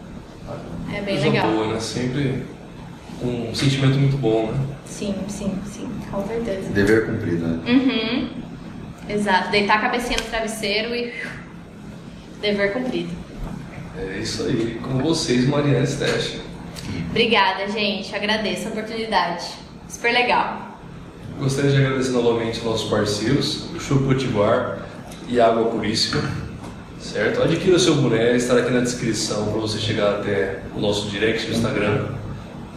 É 0.92 1.00
bem 1.00 1.14
Coisa 1.14 1.30
legal. 1.30 1.50
boa, 1.50 1.72
né? 1.72 1.80
Sempre 1.80 2.42
um 3.22 3.54
sentimento 3.54 3.98
muito 3.98 4.18
bom, 4.18 4.52
né? 4.52 4.66
Sim, 4.84 5.14
sim, 5.28 5.50
sim, 5.64 5.88
com 6.10 6.26
certeza. 6.26 6.70
Dever 6.72 7.06
cumprido, 7.06 7.46
né? 7.46 7.58
Uhum. 7.66 8.28
Exato, 9.08 9.50
deitar 9.50 9.78
a 9.78 9.80
cabecinha 9.80 10.18
no 10.18 10.24
travesseiro 10.26 10.94
e 10.94 11.14
dever 12.42 12.74
cumprido. 12.74 13.10
É 13.96 14.18
isso 14.18 14.42
aí. 14.42 14.78
Com 14.82 14.98
vocês, 14.98 15.46
Mariana 15.48 15.86
Stech. 15.86 16.40
Obrigada, 17.08 17.66
gente. 17.68 18.14
Agradeço 18.14 18.68
a 18.68 18.70
oportunidade. 18.72 19.46
Super 19.88 20.12
legal. 20.12 20.73
Gostaria 21.38 21.70
de 21.72 21.84
agradecer 21.84 22.12
novamente 22.12 22.58
aos 22.58 22.64
nossos 22.64 22.90
parceiros, 22.90 23.68
Potiguar 24.06 24.78
e 25.28 25.40
Água 25.40 25.64
Puríssima. 25.66 26.22
Certo? 27.00 27.42
Adquira 27.42 27.76
o 27.76 27.78
seu 27.78 27.96
boné, 27.96 28.34
estará 28.36 28.60
aqui 28.60 28.70
na 28.70 28.80
descrição 28.80 29.52
para 29.52 29.60
você 29.60 29.78
chegar 29.78 30.20
até 30.20 30.60
o 30.74 30.80
nosso 30.80 31.08
direct 31.08 31.48
no 31.48 31.54
Instagram. 31.54 32.06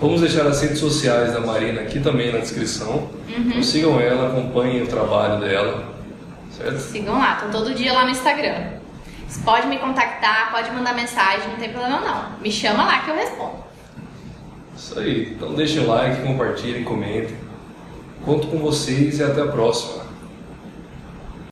Vamos 0.02 0.22
deixar 0.22 0.46
as 0.48 0.62
redes 0.62 0.80
sociais 0.80 1.34
da 1.34 1.40
Marina 1.40 1.82
aqui 1.82 2.00
também 2.00 2.32
na 2.32 2.40
descrição. 2.40 3.10
Então 3.30 3.64
sigam 3.64 4.00
ela, 4.00 4.28
acompanhem 4.28 4.84
o 4.84 4.88
trabalho 4.88 5.40
dela. 5.40 5.94
Certo? 6.52 6.80
Sigam 6.80 7.18
lá, 7.18 7.36
tô 7.36 7.50
todo 7.50 7.74
dia 7.74 7.94
lá 7.94 8.04
no 8.04 8.12
Instagram. 8.12 8.78
Você 9.28 9.40
pode 9.42 9.68
me 9.68 9.78
contactar, 9.78 10.52
pode 10.52 10.72
mandar 10.72 10.94
mensagem, 10.94 11.48
não 11.50 11.58
tem 11.58 11.70
problema 11.70 12.02
não. 12.02 12.40
Me 12.42 12.52
chama 12.52 12.86
lá 12.86 13.00
que 13.00 13.12
eu 13.12 13.16
respondo. 13.16 13.64
Isso 14.76 15.00
aí. 15.00 15.34
Então 15.36 15.54
deixem 15.54 15.84
o 15.84 15.88
like, 15.88 16.22
compartilhem, 16.22 16.84
comentem. 16.84 17.47
Conto 18.28 18.48
com 18.48 18.58
vocês 18.58 19.20
e 19.20 19.24
até 19.24 19.42
a 19.42 19.48
próxima. 19.48 20.07